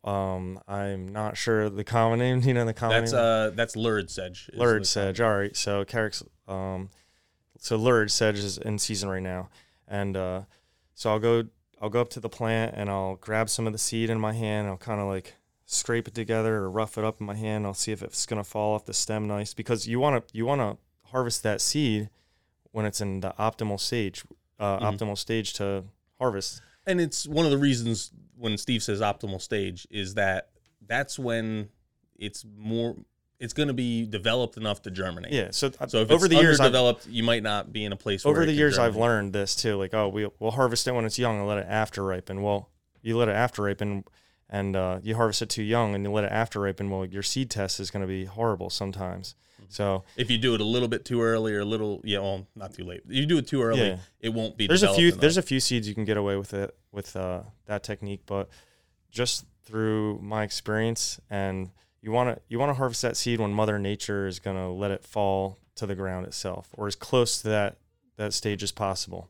Um, 0.03 0.59
I'm 0.67 1.07
not 1.09 1.35
sure 1.37 1.69
the 1.69 1.83
common 1.83 2.19
name. 2.19 2.41
You 2.45 2.53
know 2.53 2.65
the 2.65 2.73
common 2.73 3.01
That's 3.01 3.11
name. 3.11 3.21
uh 3.21 3.49
that's 3.51 3.75
lurid 3.75 4.09
sedge. 4.09 4.49
lurid 4.53 4.85
sedge. 4.87 5.19
All 5.21 5.35
right. 5.37 5.55
So 5.55 5.83
Carex, 5.85 6.23
um, 6.47 6.89
so 7.57 7.75
lurid 7.75 8.09
sedge 8.11 8.39
is 8.39 8.57
in 8.57 8.79
season 8.79 9.09
right 9.09 9.21
now, 9.21 9.49
and 9.87 10.15
uh, 10.15 10.41
so 10.93 11.11
I'll 11.11 11.19
go, 11.19 11.43
I'll 11.81 11.89
go 11.89 11.99
up 12.01 12.09
to 12.11 12.19
the 12.21 12.29
plant 12.29 12.73
and 12.77 12.89
I'll 12.89 13.15
grab 13.17 13.49
some 13.49 13.67
of 13.67 13.73
the 13.73 13.79
seed 13.79 14.09
in 14.09 14.19
my 14.19 14.33
hand. 14.33 14.67
I'll 14.67 14.77
kind 14.77 15.01
of 15.01 15.07
like 15.07 15.35
scrape 15.71 16.07
it 16.07 16.15
together 16.15 16.55
or 16.55 16.69
rough 16.71 16.97
it 16.97 17.03
up 17.03 17.19
in 17.19 17.27
my 17.27 17.35
hand. 17.35 17.63
I'll 17.65 17.75
see 17.75 17.91
if 17.91 18.01
it's 18.01 18.25
gonna 18.25 18.43
fall 18.43 18.73
off 18.73 18.85
the 18.85 18.93
stem 18.93 19.27
nice 19.27 19.53
because 19.53 19.87
you 19.87 19.99
wanna 19.99 20.23
you 20.33 20.45
wanna 20.45 20.77
harvest 21.05 21.43
that 21.43 21.61
seed 21.61 22.09
when 22.71 22.85
it's 22.85 23.01
in 23.01 23.19
the 23.19 23.33
optimal 23.37 23.79
stage, 23.79 24.23
uh, 24.59 24.79
Mhm. 24.79 24.97
optimal 24.97 25.17
stage 25.17 25.53
to 25.53 25.83
harvest. 26.17 26.61
And 26.87 26.99
it's 26.99 27.27
one 27.27 27.45
of 27.45 27.51
the 27.51 27.57
reasons 27.59 28.11
when 28.35 28.57
Steve 28.57 28.81
says 28.81 28.99
optimal 28.99 29.39
stage 29.39 29.87
is 29.91 30.15
that 30.15 30.49
that's 30.87 31.19
when 31.19 31.69
it's 32.17 32.43
more 32.57 32.95
it's 33.39 33.53
going 33.53 33.67
to 33.69 33.73
be 33.73 34.05
developed 34.05 34.57
enough 34.57 34.81
to 34.81 34.91
germinate. 34.91 35.31
Yeah. 35.31 35.47
So, 35.51 35.71
uh, 35.79 35.87
So 35.87 35.99
if 36.01 36.11
over 36.11 36.25
it's 36.25 36.35
the 36.35 36.41
years, 36.41 36.59
I've, 36.59 36.65
underdeveloped, 36.65 37.07
you 37.07 37.23
might 37.23 37.41
not 37.41 37.71
be 37.71 37.85
in 37.85 37.93
a 37.93 37.95
place 37.95 38.25
where 38.25 38.33
over 38.33 38.45
the 38.45 38.51
years 38.51 38.77
I've 38.77 38.97
learned 38.97 39.31
this 39.31 39.55
too. 39.55 39.77
Like, 39.77 39.93
oh, 39.93 40.09
we 40.09 40.27
we'll 40.39 40.51
harvest 40.51 40.87
it 40.89 40.91
when 40.91 41.05
it's 41.05 41.17
young 41.17 41.37
and 41.39 41.47
let 41.47 41.57
it 41.59 41.65
after 41.69 42.03
ripen. 42.03 42.41
Well, 42.41 42.69
you 43.01 43.17
let 43.17 43.29
it 43.29 43.35
after 43.35 43.61
ripen, 43.61 44.03
and 44.49 44.75
uh, 44.75 44.99
you 45.03 45.15
harvest 45.15 45.41
it 45.41 45.49
too 45.49 45.63
young 45.63 45.95
and 45.95 46.03
you 46.03 46.11
let 46.11 46.23
it 46.23 46.31
after 46.31 46.59
ripen. 46.59 46.89
Well, 46.89 47.05
your 47.05 47.23
seed 47.23 47.49
test 47.49 47.79
is 47.79 47.91
going 47.91 48.01
to 48.01 48.07
be 48.07 48.25
horrible 48.25 48.69
sometimes. 48.69 49.35
Mm-hmm. 49.55 49.65
So 49.69 50.03
If 50.15 50.31
you 50.31 50.37
do 50.37 50.55
it 50.55 50.61
a 50.61 50.65
little 50.65 50.87
bit 50.87 51.05
too 51.05 51.21
early 51.21 51.53
or 51.53 51.59
a 51.59 51.65
little, 51.65 52.01
yeah, 52.03 52.19
well, 52.19 52.47
not 52.55 52.73
too 52.73 52.83
late. 52.83 53.01
If 53.07 53.13
you 53.13 53.25
do 53.25 53.37
it 53.37 53.47
too 53.47 53.61
early, 53.61 53.87
Yeah. 53.87 53.97
it 54.19 54.29
won't 54.29 54.57
be. 54.57 54.67
there's 54.67 54.83
a 54.83 54.93
few 54.93 55.09
enough. 55.09 55.19
there's 55.19 55.37
a 55.37 55.41
few 55.41 55.59
seeds 55.59 55.87
you 55.87 55.93
can 55.93 56.05
get 56.05 56.17
away 56.17 56.35
with 56.35 56.53
it 56.53 56.75
with 56.91 57.15
uh, 57.15 57.41
that 57.65 57.83
technique, 57.83 58.21
but 58.25 58.49
just 59.11 59.45
through 59.63 60.19
my 60.21 60.43
experience 60.43 61.19
and 61.29 61.69
you 62.01 62.11
want 62.11 62.35
to 62.35 62.41
you 62.47 62.57
want 62.57 62.69
to 62.69 62.73
harvest 62.73 63.01
that 63.03 63.15
seed 63.17 63.39
when 63.39 63.51
Mother 63.53 63.77
Nature 63.77 64.25
is 64.25 64.39
going 64.39 64.55
to 64.57 64.67
let 64.69 64.89
it 64.89 65.03
fall 65.03 65.59
to 65.75 65.85
the 65.85 65.93
ground 65.95 66.25
itself 66.25 66.69
or 66.73 66.87
as 66.87 66.95
close 66.95 67.41
to 67.41 67.49
that 67.49 67.77
that 68.17 68.33
stage 68.33 68.63
as 68.63 68.71
possible. 68.71 69.29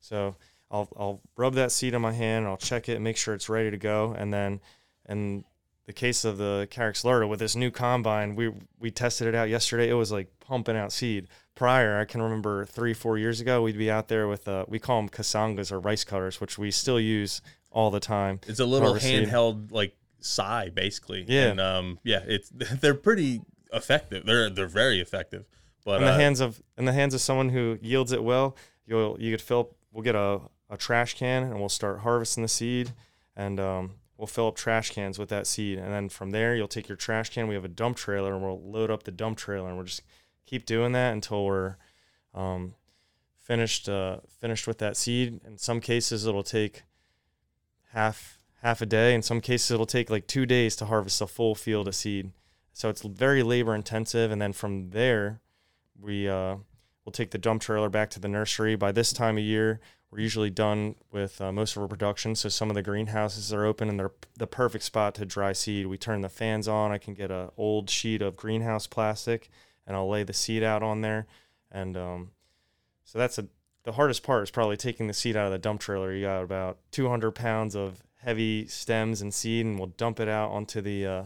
So 0.00 0.36
I'll 0.74 0.88
I'll 0.96 1.20
rub 1.36 1.54
that 1.54 1.70
seed 1.70 1.94
on 1.94 2.02
my 2.02 2.12
hand, 2.12 2.44
and 2.44 2.48
I'll 2.48 2.56
check 2.56 2.88
it, 2.88 2.94
and 2.94 3.04
make 3.04 3.16
sure 3.16 3.32
it's 3.32 3.48
ready 3.48 3.70
to 3.70 3.76
go, 3.78 4.14
and 4.18 4.32
then 4.32 4.60
in 5.08 5.44
the 5.86 5.92
case 5.92 6.24
of 6.24 6.38
the 6.38 6.66
Carex 6.70 7.04
Lurida 7.04 7.28
with 7.28 7.38
this 7.38 7.54
new 7.54 7.70
combine, 7.70 8.34
we 8.34 8.52
we 8.78 8.90
tested 8.90 9.28
it 9.28 9.34
out 9.34 9.48
yesterday. 9.48 9.88
It 9.88 9.94
was 9.94 10.10
like 10.10 10.28
pumping 10.40 10.76
out 10.76 10.92
seed. 10.92 11.28
Prior, 11.54 12.00
I 12.00 12.04
can 12.04 12.20
remember 12.20 12.64
three 12.64 12.92
four 12.92 13.18
years 13.18 13.40
ago, 13.40 13.62
we'd 13.62 13.78
be 13.78 13.90
out 13.90 14.08
there 14.08 14.26
with 14.26 14.48
uh, 14.48 14.64
we 14.66 14.80
call 14.80 15.00
them 15.00 15.08
kasangas 15.08 15.70
or 15.70 15.78
rice 15.78 16.02
cutters, 16.02 16.40
which 16.40 16.58
we 16.58 16.72
still 16.72 16.98
use 16.98 17.40
all 17.70 17.90
the 17.92 18.00
time. 18.00 18.40
It's 18.48 18.60
a 18.60 18.66
little 18.66 18.88
harvest 18.88 19.06
seed. 19.06 19.28
handheld 19.28 19.70
like 19.70 19.94
sigh, 20.18 20.70
basically. 20.70 21.24
Yeah. 21.28 21.50
And 21.50 21.60
um, 21.60 21.98
yeah, 22.02 22.22
it's 22.26 22.50
they're 22.80 22.94
pretty 22.94 23.42
effective. 23.72 24.26
They're 24.26 24.50
they're 24.50 24.66
very 24.66 25.00
effective. 25.00 25.44
But 25.84 26.00
in 26.00 26.06
the 26.06 26.12
uh, 26.14 26.18
hands 26.18 26.40
of 26.40 26.60
in 26.76 26.84
the 26.86 26.92
hands 26.92 27.14
of 27.14 27.20
someone 27.20 27.50
who 27.50 27.78
yields 27.80 28.10
it 28.10 28.24
well, 28.24 28.56
you'll 28.86 29.20
you 29.20 29.30
could 29.30 29.42
fill. 29.42 29.76
We'll 29.92 30.02
get 30.02 30.16
a, 30.16 30.40
a 30.74 30.78
trash 30.78 31.14
can 31.14 31.44
and 31.44 31.58
we'll 31.58 31.68
start 31.68 32.00
harvesting 32.00 32.42
the 32.42 32.48
seed, 32.48 32.92
and 33.36 33.58
um, 33.58 33.92
we'll 34.16 34.26
fill 34.26 34.48
up 34.48 34.56
trash 34.56 34.90
cans 34.90 35.18
with 35.18 35.28
that 35.30 35.46
seed, 35.46 35.78
and 35.78 35.92
then 35.92 36.08
from 36.08 36.30
there 36.30 36.54
you'll 36.54 36.68
take 36.68 36.88
your 36.88 36.96
trash 36.96 37.30
can. 37.30 37.48
We 37.48 37.54
have 37.54 37.64
a 37.64 37.68
dump 37.68 37.96
trailer, 37.96 38.34
and 38.34 38.42
we'll 38.42 38.60
load 38.60 38.90
up 38.90 39.04
the 39.04 39.10
dump 39.10 39.38
trailer, 39.38 39.68
and 39.68 39.76
we'll 39.76 39.86
just 39.86 40.02
keep 40.46 40.66
doing 40.66 40.92
that 40.92 41.12
until 41.12 41.44
we're 41.44 41.76
um, 42.34 42.74
finished 43.40 43.88
uh, 43.88 44.18
finished 44.40 44.66
with 44.66 44.78
that 44.78 44.96
seed. 44.96 45.40
In 45.46 45.58
some 45.58 45.80
cases, 45.80 46.26
it'll 46.26 46.42
take 46.42 46.82
half 47.92 48.38
half 48.62 48.80
a 48.80 48.86
day. 48.86 49.14
In 49.14 49.22
some 49.22 49.40
cases, 49.40 49.70
it'll 49.70 49.86
take 49.86 50.10
like 50.10 50.26
two 50.26 50.46
days 50.46 50.76
to 50.76 50.86
harvest 50.86 51.20
a 51.20 51.26
full 51.26 51.54
field 51.54 51.88
of 51.88 51.94
seed, 51.94 52.32
so 52.72 52.88
it's 52.88 53.02
very 53.02 53.42
labor 53.42 53.74
intensive. 53.74 54.30
And 54.30 54.40
then 54.40 54.52
from 54.52 54.90
there, 54.90 55.40
we 56.00 56.28
uh, 56.28 56.56
will 57.04 57.12
take 57.12 57.30
the 57.30 57.38
dump 57.38 57.62
trailer 57.62 57.88
back 57.88 58.10
to 58.10 58.20
the 58.20 58.28
nursery. 58.28 58.76
By 58.76 58.92
this 58.92 59.12
time 59.12 59.38
of 59.38 59.44
year, 59.44 59.80
we're 60.14 60.20
usually 60.20 60.50
done 60.50 60.94
with 61.10 61.40
uh, 61.40 61.50
most 61.50 61.74
of 61.74 61.82
our 61.82 61.88
production. 61.88 62.36
So 62.36 62.48
some 62.48 62.70
of 62.70 62.76
the 62.76 62.82
greenhouses 62.82 63.52
are 63.52 63.64
open 63.64 63.88
and 63.88 63.98
they're 63.98 64.12
the 64.38 64.46
perfect 64.46 64.84
spot 64.84 65.16
to 65.16 65.26
dry 65.26 65.52
seed. 65.52 65.88
We 65.88 65.98
turn 65.98 66.20
the 66.20 66.28
fans 66.28 66.68
on. 66.68 66.92
I 66.92 66.98
can 66.98 67.14
get 67.14 67.32
a 67.32 67.50
old 67.56 67.90
sheet 67.90 68.22
of 68.22 68.36
greenhouse 68.36 68.86
plastic 68.86 69.50
and 69.84 69.96
I'll 69.96 70.08
lay 70.08 70.22
the 70.22 70.32
seed 70.32 70.62
out 70.62 70.84
on 70.84 71.00
there. 71.00 71.26
And 71.72 71.96
um, 71.96 72.30
so 73.02 73.18
that's 73.18 73.38
a 73.38 73.48
the 73.82 73.92
hardest 73.92 74.22
part 74.22 74.44
is 74.44 74.50
probably 74.50 74.76
taking 74.76 75.08
the 75.08 75.12
seed 75.12 75.36
out 75.36 75.46
of 75.46 75.52
the 75.52 75.58
dump 75.58 75.80
trailer. 75.80 76.12
You 76.14 76.22
got 76.22 76.42
about 76.42 76.78
200 76.92 77.32
pounds 77.32 77.74
of 77.74 78.02
heavy 78.22 78.66
stems 78.66 79.20
and 79.20 79.34
seed, 79.34 79.66
and 79.66 79.78
we'll 79.78 79.88
dump 79.98 80.20
it 80.20 80.28
out 80.28 80.52
onto 80.52 80.80
the 80.80 81.06
uh, 81.06 81.24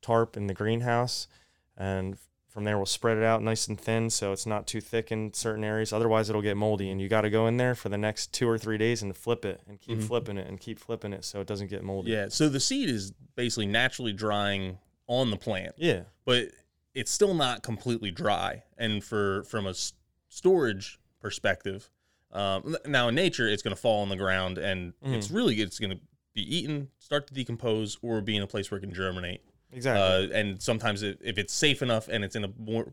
tarp 0.00 0.36
in 0.36 0.46
the 0.46 0.54
greenhouse. 0.54 1.28
And 1.76 2.16
from 2.52 2.64
there, 2.64 2.76
we'll 2.76 2.84
spread 2.84 3.16
it 3.16 3.24
out 3.24 3.42
nice 3.42 3.66
and 3.66 3.80
thin 3.80 4.10
so 4.10 4.30
it's 4.32 4.44
not 4.44 4.66
too 4.66 4.80
thick 4.82 5.10
in 5.10 5.32
certain 5.32 5.64
areas. 5.64 5.90
Otherwise, 5.92 6.28
it'll 6.28 6.42
get 6.42 6.56
moldy, 6.56 6.90
and 6.90 7.00
you 7.00 7.08
got 7.08 7.22
to 7.22 7.30
go 7.30 7.46
in 7.46 7.56
there 7.56 7.74
for 7.74 7.88
the 7.88 7.96
next 7.96 8.32
two 8.34 8.46
or 8.48 8.58
three 8.58 8.76
days 8.76 9.00
and 9.02 9.16
flip 9.16 9.44
it 9.46 9.62
and 9.66 9.80
keep 9.80 9.98
Mhm. 9.98 10.06
flipping 10.06 10.36
it 10.36 10.46
and 10.46 10.60
keep 10.60 10.78
flipping 10.78 11.14
it 11.14 11.24
so 11.24 11.40
it 11.40 11.46
doesn't 11.46 11.68
get 11.68 11.82
moldy. 11.82 12.10
Yeah. 12.10 12.28
So 12.28 12.50
the 12.50 12.60
seed 12.60 12.90
is 12.90 13.12
basically 13.36 13.66
naturally 13.66 14.12
drying 14.12 14.78
on 15.06 15.30
the 15.30 15.38
plant, 15.38 15.74
Yeah. 15.78 16.02
but 16.26 16.50
it's 16.94 17.10
still 17.10 17.32
not 17.32 17.62
completely 17.62 18.10
dry. 18.10 18.64
And 18.76 19.02
for 19.02 19.44
from 19.44 19.66
a 19.66 19.74
storage 20.28 20.98
perspective, 21.20 21.88
um, 22.32 22.76
now 22.86 23.08
in 23.08 23.14
nature, 23.14 23.48
it's 23.48 23.62
going 23.62 23.74
to 23.74 23.80
fall 23.80 24.02
on 24.02 24.10
the 24.10 24.16
ground, 24.16 24.58
and 24.58 24.92
it's 25.02 25.30
really 25.30 25.60
it's 25.62 25.78
going 25.78 25.90
to 25.90 26.00
be 26.34 26.42
eaten, 26.56 26.88
start 26.98 27.26
to 27.28 27.34
decompose, 27.34 27.96
or 28.02 28.20
be 28.20 28.36
in 28.36 28.42
a 28.42 28.46
place 28.46 28.70
where 28.70 28.78
it 28.78 28.82
can 28.82 28.92
germinate. 28.92 29.42
Exactly. 29.72 30.02
Uh, 30.34 30.38
and 30.38 30.60
sometimes 30.62 31.02
it, 31.02 31.18
if 31.22 31.38
it's 31.38 31.52
safe 31.52 31.82
enough 31.82 32.08
and 32.08 32.24
it's 32.24 32.36
in 32.36 32.44
a 32.44 32.50
more 32.58 32.92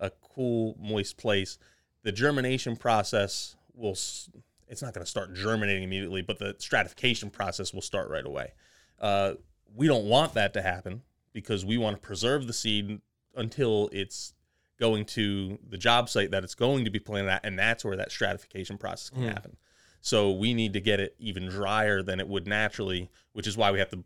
a 0.00 0.10
cool, 0.20 0.76
moist 0.80 1.16
place, 1.16 1.58
the 2.02 2.12
germination 2.12 2.76
process 2.76 3.56
will. 3.74 3.92
s- 3.92 4.28
It's 4.68 4.82
not 4.82 4.92
going 4.92 5.04
to 5.04 5.10
start 5.10 5.32
germinating 5.34 5.84
immediately, 5.84 6.22
but 6.22 6.38
the 6.38 6.54
stratification 6.58 7.30
process 7.30 7.72
will 7.72 7.80
start 7.82 8.10
right 8.10 8.26
away. 8.26 8.52
Uh, 9.00 9.34
we 9.74 9.86
don't 9.86 10.04
want 10.06 10.34
that 10.34 10.52
to 10.54 10.62
happen 10.62 11.02
because 11.32 11.64
we 11.64 11.78
want 11.78 11.96
to 11.96 12.02
preserve 12.02 12.46
the 12.46 12.52
seed 12.52 13.00
until 13.36 13.88
it's 13.92 14.32
going 14.78 15.04
to 15.04 15.58
the 15.68 15.76
job 15.78 16.08
site 16.08 16.30
that 16.32 16.42
it's 16.44 16.54
going 16.54 16.84
to 16.84 16.90
be 16.90 16.98
planted 16.98 17.30
at, 17.30 17.44
and 17.44 17.58
that's 17.58 17.84
where 17.84 17.96
that 17.96 18.10
stratification 18.10 18.76
process 18.76 19.08
can 19.10 19.22
happen. 19.28 19.56
So 20.00 20.30
we 20.32 20.52
need 20.54 20.72
to 20.74 20.80
get 20.80 21.00
it 21.00 21.14
even 21.18 21.46
drier 21.48 22.02
than 22.02 22.20
it 22.20 22.28
would 22.28 22.46
naturally, 22.46 23.10
which 23.32 23.46
is 23.46 23.56
why 23.56 23.70
we 23.70 23.78
have 23.78 23.90
to 23.90 24.04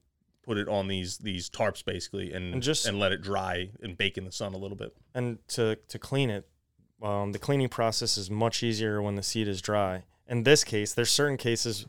put 0.50 0.58
it 0.58 0.68
on 0.68 0.88
these 0.88 1.18
these 1.18 1.48
tarps 1.48 1.84
basically 1.84 2.32
and 2.32 2.54
And 2.54 2.62
just- 2.62 2.84
and 2.86 2.98
let 2.98 3.12
it 3.12 3.22
dry 3.22 3.70
and 3.82 3.96
bake 3.96 4.18
in 4.18 4.24
the 4.24 4.32
sun 4.32 4.52
a 4.52 4.58
little 4.58 4.76
bit. 4.76 4.92
and 5.14 5.38
to 5.56 5.76
to 5.86 5.96
clean 5.98 6.28
it, 6.28 6.48
um, 7.00 7.30
the 7.30 7.38
cleaning 7.38 7.68
process 7.68 8.16
is 8.18 8.28
much 8.30 8.62
easier 8.64 9.00
when 9.00 9.14
the 9.14 9.22
seed 9.22 9.46
is 9.46 9.62
dry. 9.62 10.02
In 10.26 10.42
this 10.42 10.64
case, 10.64 10.92
there's 10.92 11.10
certain 11.10 11.36
cases 11.36 11.86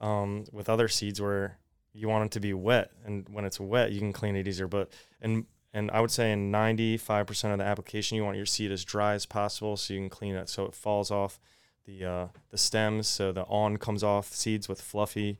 um, 0.00 0.44
with 0.50 0.68
other 0.68 0.88
seeds 0.88 1.20
where 1.20 1.58
you 1.92 2.08
want 2.08 2.24
it 2.26 2.32
to 2.32 2.40
be 2.40 2.52
wet, 2.52 2.90
and 3.04 3.28
when 3.28 3.44
it's 3.44 3.60
wet, 3.60 3.92
you 3.92 4.00
can 4.00 4.12
clean 4.12 4.34
it 4.34 4.48
easier. 4.48 4.66
But 4.66 4.90
and 5.20 5.46
and 5.72 5.88
I 5.92 6.00
would 6.00 6.10
say 6.10 6.32
in 6.32 6.50
95% 6.50 7.52
of 7.52 7.58
the 7.58 7.64
application, 7.64 8.16
you 8.16 8.24
want 8.24 8.36
your 8.36 8.46
seed 8.46 8.72
as 8.72 8.84
dry 8.84 9.14
as 9.14 9.24
possible 9.24 9.76
so 9.76 9.94
you 9.94 10.00
can 10.00 10.08
clean 10.10 10.34
it 10.34 10.48
so 10.48 10.64
it 10.66 10.74
falls 10.74 11.12
off 11.12 11.38
the 11.86 12.04
uh, 12.04 12.26
the 12.48 12.58
stems, 12.58 13.06
so 13.08 13.30
the 13.32 13.44
on 13.44 13.76
comes 13.76 14.02
off 14.02 14.32
seeds 14.34 14.68
with 14.68 14.80
fluffy, 14.80 15.38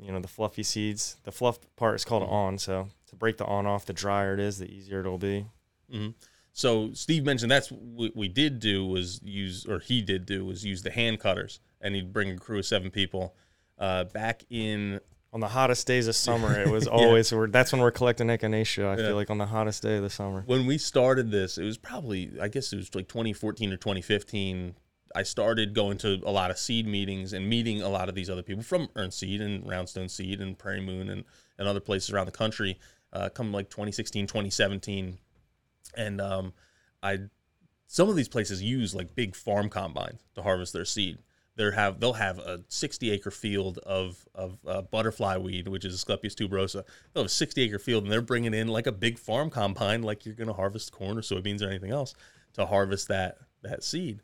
you 0.00 0.10
know, 0.12 0.20
the 0.20 0.28
fluffy 0.28 0.62
seeds. 0.62 1.16
The 1.24 1.32
fluff 1.32 1.58
part 1.76 1.94
is 1.96 2.04
called 2.04 2.22
on, 2.24 2.58
so 2.58 2.88
to 3.08 3.16
break 3.16 3.36
the 3.38 3.44
on 3.46 3.66
off, 3.66 3.84
the 3.86 3.92
drier 3.92 4.34
it 4.34 4.40
is, 4.40 4.58
the 4.58 4.66
easier 4.70 5.00
it'll 5.00 5.18
be. 5.18 5.46
hmm 5.90 6.08
So 6.52 6.92
Steve 6.94 7.24
mentioned 7.24 7.50
that's 7.50 7.70
what 7.70 8.16
we 8.16 8.28
did 8.28 8.58
do 8.60 8.86
was 8.86 9.20
use, 9.22 9.66
or 9.66 9.78
he 9.78 10.02
did 10.02 10.26
do 10.26 10.44
was 10.44 10.64
use 10.64 10.82
the 10.82 10.90
hand 10.90 11.20
cutters, 11.20 11.60
and 11.80 11.94
he'd 11.94 12.12
bring 12.12 12.30
a 12.30 12.36
crew 12.36 12.58
of 12.58 12.66
seven 12.66 12.90
people. 12.90 13.34
Uh, 13.78 14.04
back 14.04 14.42
in 14.50 15.00
on 15.34 15.40
the 15.40 15.48
hottest 15.48 15.86
days 15.86 16.06
of 16.08 16.14
summer, 16.14 16.60
it 16.62 16.68
was 16.68 16.86
always 17.00 17.32
we're, 17.32 17.46
that's 17.48 17.72
when 17.72 17.80
we're 17.80 17.90
collecting 17.90 18.26
echinacea. 18.28 18.86
I 18.86 18.90
Yeah. 19.00 19.06
feel 19.08 19.16
like 19.16 19.30
on 19.30 19.38
the 19.38 19.46
hottest 19.46 19.82
day 19.82 19.96
of 19.96 20.02
the 20.02 20.10
summer. 20.10 20.42
when 20.46 20.66
we 20.66 20.76
started 20.78 21.30
this, 21.30 21.56
it 21.58 21.64
was 21.64 21.78
probably 21.78 22.32
I 22.40 22.48
guess 22.48 22.72
it 22.72 22.76
was 22.76 22.94
like 22.94 23.08
2014 23.08 23.72
or 23.72 23.76
2015. 23.76 24.74
I 25.14 25.22
started 25.22 25.74
going 25.74 25.98
to 25.98 26.20
a 26.24 26.30
lot 26.30 26.50
of 26.50 26.58
seed 26.58 26.86
meetings 26.86 27.32
and 27.32 27.48
meeting 27.48 27.82
a 27.82 27.88
lot 27.88 28.08
of 28.08 28.14
these 28.14 28.30
other 28.30 28.42
people 28.42 28.62
from 28.62 28.88
Ernst 28.96 29.18
Seed 29.18 29.40
and 29.40 29.68
Roundstone 29.68 30.10
Seed 30.10 30.40
and 30.40 30.58
Prairie 30.58 30.80
Moon 30.80 31.08
and, 31.08 31.24
and 31.58 31.68
other 31.68 31.80
places 31.80 32.10
around 32.10 32.26
the 32.26 32.32
country. 32.32 32.78
Uh, 33.12 33.28
come 33.28 33.52
like 33.52 33.68
2016, 33.68 34.26
2017, 34.26 35.18
and 35.96 36.20
um, 36.20 36.54
I 37.02 37.18
some 37.86 38.08
of 38.08 38.16
these 38.16 38.28
places 38.28 38.62
use 38.62 38.94
like 38.94 39.14
big 39.14 39.36
farm 39.36 39.68
combines 39.68 40.22
to 40.34 40.42
harvest 40.42 40.72
their 40.72 40.86
seed. 40.86 41.18
They 41.56 41.70
have 41.70 42.00
they'll 42.00 42.14
have 42.14 42.38
a 42.38 42.60
60 42.68 43.10
acre 43.10 43.30
field 43.30 43.78
of 43.78 44.26
of 44.34 44.58
uh, 44.66 44.80
butterfly 44.80 45.36
weed, 45.36 45.68
which 45.68 45.84
is 45.84 45.94
Asclepias 45.94 46.34
tuberosa. 46.34 46.84
They'll 47.12 47.24
have 47.24 47.26
a 47.26 47.28
60 47.28 47.60
acre 47.60 47.78
field, 47.78 48.04
and 48.04 48.12
they're 48.12 48.22
bringing 48.22 48.54
in 48.54 48.68
like 48.68 48.86
a 48.86 48.92
big 48.92 49.18
farm 49.18 49.50
combine, 49.50 50.02
like 50.02 50.24
you're 50.24 50.34
going 50.34 50.48
to 50.48 50.54
harvest 50.54 50.92
corn 50.92 51.18
or 51.18 51.20
soybeans 51.20 51.62
or 51.62 51.68
anything 51.68 51.90
else, 51.90 52.14
to 52.54 52.64
harvest 52.64 53.08
that 53.08 53.36
that 53.62 53.84
seed. 53.84 54.22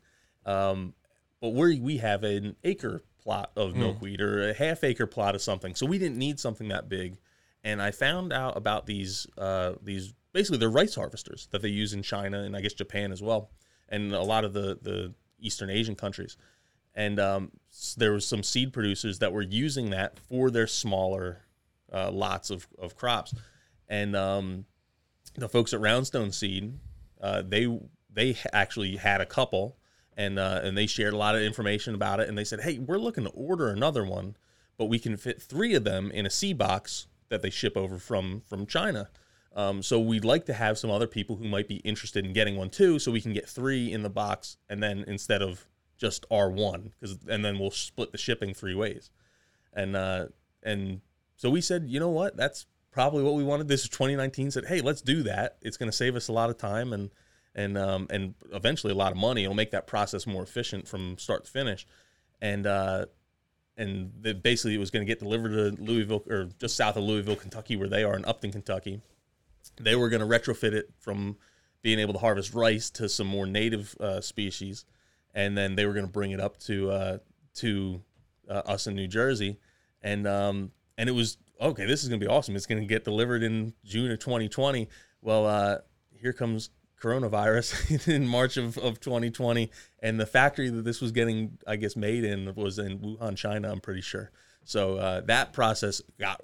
Um, 0.49 0.93
but 1.41 1.49
we 1.49 1.79
we 1.79 1.97
have 1.97 2.23
an 2.23 2.55
acre 2.63 3.03
plot 3.21 3.51
of 3.55 3.75
milkweed 3.75 4.21
or 4.21 4.49
a 4.49 4.53
half 4.53 4.83
acre 4.83 5.07
plot 5.07 5.35
of 5.35 5.41
something, 5.41 5.75
so 5.75 5.85
we 5.85 5.97
didn't 5.97 6.17
need 6.17 6.39
something 6.39 6.69
that 6.69 6.89
big. 6.89 7.17
And 7.63 7.81
I 7.81 7.91
found 7.91 8.33
out 8.33 8.57
about 8.57 8.85
these 8.85 9.27
uh, 9.37 9.73
these 9.81 10.13
basically 10.33 10.57
they're 10.57 10.69
rice 10.69 10.95
harvesters 10.95 11.47
that 11.51 11.61
they 11.61 11.69
use 11.69 11.93
in 11.93 12.01
China 12.01 12.41
and 12.41 12.55
I 12.55 12.61
guess 12.61 12.73
Japan 12.73 13.11
as 13.11 13.21
well, 13.21 13.51
and 13.89 14.13
a 14.13 14.21
lot 14.21 14.43
of 14.43 14.53
the 14.53 14.79
the 14.81 15.13
Eastern 15.39 15.69
Asian 15.69 15.95
countries. 15.95 16.37
And 16.95 17.19
um, 17.19 17.51
there 17.97 18.11
was 18.11 18.25
some 18.25 18.43
seed 18.43 18.73
producers 18.73 19.19
that 19.19 19.31
were 19.31 19.43
using 19.43 19.91
that 19.91 20.17
for 20.17 20.49
their 20.49 20.67
smaller 20.67 21.43
uh, 21.93 22.11
lots 22.11 22.49
of, 22.49 22.67
of 22.77 22.95
crops, 22.95 23.33
and 23.87 24.15
um, 24.15 24.65
the 25.35 25.47
folks 25.47 25.73
at 25.73 25.79
Roundstone 25.79 26.33
Seed, 26.33 26.73
uh, 27.21 27.43
they 27.47 27.67
they 28.11 28.35
actually 28.51 28.97
had 28.97 29.21
a 29.21 29.25
couple, 29.25 29.77
and 30.19 30.37
uh, 30.37 30.59
and 30.61 30.77
they 30.77 30.85
shared 30.85 31.13
a 31.13 31.17
lot 31.17 31.35
of 31.35 31.41
information 31.41 31.95
about 31.95 32.19
it, 32.19 32.27
and 32.27 32.37
they 32.37 32.43
said, 32.43 32.59
hey, 32.59 32.77
we're 32.77 32.99
looking 32.99 33.23
to 33.23 33.29
order 33.29 33.69
another 33.69 34.03
one, 34.03 34.35
but 34.77 34.85
we 34.85 34.99
can 34.99 35.15
fit 35.15 35.41
three 35.41 35.73
of 35.73 35.85
them 35.85 36.11
in 36.11 36.25
a 36.25 36.29
seed 36.29 36.57
box 36.57 37.07
that 37.29 37.41
they 37.41 37.49
ship 37.49 37.77
over 37.77 37.97
from 37.97 38.41
from 38.45 38.65
China. 38.65 39.09
Um, 39.55 39.81
so 39.81 39.97
we'd 39.97 40.25
like 40.25 40.45
to 40.47 40.53
have 40.53 40.77
some 40.77 40.91
other 40.91 41.07
people 41.07 41.37
who 41.37 41.45
might 41.45 41.69
be 41.69 41.77
interested 41.77 42.25
in 42.25 42.33
getting 42.33 42.57
one 42.57 42.69
too, 42.69 42.99
so 42.99 43.13
we 43.13 43.21
can 43.21 43.31
get 43.31 43.47
three 43.47 43.93
in 43.93 44.03
the 44.03 44.09
box, 44.09 44.57
and 44.67 44.83
then 44.83 45.05
instead 45.07 45.41
of 45.41 45.65
just 45.97 46.25
R 46.29 46.51
one, 46.51 46.91
because 46.99 47.17
and 47.29 47.43
then 47.45 47.57
we'll 47.57 47.71
split 47.71 48.11
the 48.11 48.17
shipping 48.17 48.53
three 48.53 48.75
ways, 48.75 49.11
and 49.73 49.95
uh, 49.95 50.25
and 50.61 50.99
so 51.37 51.49
we 51.49 51.61
said, 51.61 51.85
you 51.87 52.01
know 52.01 52.09
what, 52.09 52.35
that's 52.35 52.65
probably 52.91 53.23
what 53.23 53.35
we 53.35 53.43
wanted. 53.45 53.69
This 53.69 53.83
is 53.83 53.89
2019. 53.89 54.51
Said, 54.51 54.65
hey, 54.65 54.81
let's 54.81 55.01
do 55.01 55.23
that. 55.23 55.55
It's 55.61 55.77
going 55.77 55.89
to 55.89 55.95
save 55.95 56.17
us 56.17 56.27
a 56.27 56.33
lot 56.33 56.49
of 56.49 56.57
time 56.57 56.91
and 56.91 57.09
and 57.55 57.77
um, 57.77 58.07
and 58.09 58.35
eventually 58.51 58.91
a 58.91 58.95
lot 58.95 59.11
of 59.11 59.17
money. 59.17 59.43
It'll 59.43 59.55
make 59.55 59.71
that 59.71 59.87
process 59.87 60.27
more 60.27 60.43
efficient 60.43 60.87
from 60.87 61.17
start 61.17 61.45
to 61.45 61.51
finish, 61.51 61.85
and 62.41 62.65
uh, 62.65 63.05
and 63.77 64.11
the, 64.21 64.33
basically 64.33 64.75
it 64.75 64.79
was 64.79 64.91
going 64.91 65.05
to 65.05 65.07
get 65.07 65.19
delivered 65.19 65.49
to 65.49 65.81
Louisville 65.81 66.23
or 66.29 66.49
just 66.59 66.75
south 66.75 66.97
of 66.97 67.03
Louisville, 67.03 67.35
Kentucky, 67.35 67.75
where 67.75 67.87
they 67.87 68.03
are 68.03 68.15
in 68.15 68.25
Upton, 68.25 68.51
Kentucky. 68.51 69.01
They 69.79 69.95
were 69.95 70.09
going 70.09 70.21
to 70.21 70.27
retrofit 70.27 70.73
it 70.73 70.91
from 70.99 71.37
being 71.81 71.99
able 71.99 72.13
to 72.13 72.19
harvest 72.19 72.53
rice 72.53 72.89
to 72.91 73.07
some 73.07 73.27
more 73.27 73.45
native 73.45 73.95
uh, 73.99 74.21
species, 74.21 74.85
and 75.33 75.57
then 75.57 75.75
they 75.75 75.85
were 75.85 75.93
going 75.93 76.05
to 76.05 76.11
bring 76.11 76.31
it 76.31 76.39
up 76.39 76.57
to 76.59 76.91
uh, 76.91 77.17
to 77.55 78.01
uh, 78.49 78.61
us 78.65 78.87
in 78.87 78.95
New 78.95 79.07
Jersey, 79.07 79.57
and 80.01 80.27
um, 80.27 80.71
and 80.97 81.07
it 81.07 81.13
was 81.13 81.37
okay. 81.61 81.85
This 81.85 82.03
is 82.03 82.09
going 82.09 82.19
to 82.19 82.25
be 82.25 82.31
awesome. 82.31 82.55
It's 82.55 82.65
going 82.65 82.81
to 82.81 82.87
get 82.87 83.05
delivered 83.05 83.43
in 83.43 83.73
June 83.85 84.11
of 84.11 84.19
2020. 84.19 84.89
Well, 85.21 85.45
uh, 85.45 85.77
here 86.11 86.33
comes 86.33 86.69
coronavirus 86.99 88.07
in 88.13 88.27
March 88.27 88.57
of, 88.57 88.77
of 88.77 88.99
2020, 88.99 89.71
and 90.01 90.19
the 90.19 90.25
factory 90.25 90.69
that 90.69 90.83
this 90.83 91.01
was 91.01 91.11
getting, 91.11 91.57
I 91.67 91.75
guess, 91.75 91.95
made 91.95 92.23
in 92.23 92.53
was 92.55 92.79
in 92.79 92.99
Wuhan, 92.99 93.35
China. 93.37 93.71
I'm 93.71 93.79
pretty 93.81 94.01
sure. 94.01 94.31
So 94.65 94.97
uh, 94.97 95.21
that 95.21 95.53
process 95.53 96.01
got 96.19 96.41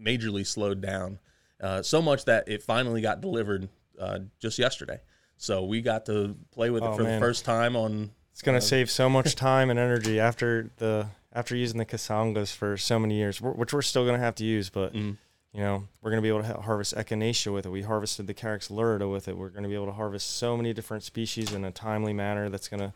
majorly 0.00 0.46
slowed 0.46 0.80
down, 0.80 1.18
uh, 1.60 1.82
so 1.82 2.00
much 2.02 2.24
that 2.24 2.48
it 2.48 2.62
finally 2.62 3.00
got 3.00 3.20
delivered 3.20 3.68
uh, 3.98 4.20
just 4.40 4.58
yesterday. 4.58 5.00
So 5.36 5.64
we 5.64 5.80
got 5.80 6.06
to 6.06 6.36
play 6.52 6.70
with 6.70 6.82
it 6.82 6.86
Oh, 6.86 6.96
for 6.96 7.02
man. 7.04 7.20
the 7.20 7.24
first 7.26 7.44
time 7.44 7.76
on. 7.76 8.10
It's 8.32 8.42
gonna 8.42 8.60
save 8.60 8.90
so 8.90 9.08
much 9.08 9.34
time 9.36 9.70
and 9.70 9.78
energy 9.78 10.18
after 10.18 10.70
the 10.78 11.08
after 11.32 11.54
using 11.54 11.78
the 11.78 11.84
kasangas 11.86 12.54
for 12.54 12.76
so 12.76 12.98
many 12.98 13.16
years, 13.16 13.40
which 13.40 13.72
we're 13.72 13.82
still 13.82 14.04
gonna 14.06 14.18
have 14.18 14.34
to 14.36 14.44
use. 14.44 14.70
But 14.70 14.94
Mhm. 14.94 15.16
You 15.52 15.60
know, 15.60 15.88
we're 16.00 16.10
gonna 16.10 16.22
be 16.22 16.28
able 16.28 16.42
to 16.42 16.46
ha- 16.46 16.60
harvest 16.60 16.94
echinacea 16.94 17.52
with 17.52 17.66
it. 17.66 17.70
We 17.70 17.82
harvested 17.82 18.26
the 18.26 18.34
Carex 18.34 18.70
lurida 18.70 19.10
with 19.10 19.26
it. 19.28 19.36
We're 19.36 19.48
gonna 19.50 19.68
be 19.68 19.74
able 19.74 19.86
to 19.86 19.92
harvest 19.92 20.36
so 20.36 20.56
many 20.56 20.72
different 20.72 21.02
species 21.02 21.52
in 21.52 21.64
a 21.64 21.70
timely 21.70 22.12
manner. 22.12 22.48
That's 22.48 22.68
gonna 22.68 22.92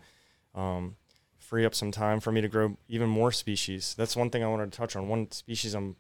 um, 0.54 0.96
free 1.38 1.64
up 1.64 1.74
some 1.74 1.90
time 1.90 2.20
for 2.20 2.30
me 2.32 2.40
to 2.40 2.48
grow 2.48 2.76
even 2.88 3.08
more 3.08 3.32
species. 3.32 3.94
That's 3.98 4.14
one 4.16 4.30
thing 4.30 4.44
I 4.44 4.48
wanted 4.48 4.70
to 4.72 4.78
touch 4.78 4.94
on. 4.96 5.08
One 5.08 5.30
species 5.32 5.74
I'm, 5.74 5.96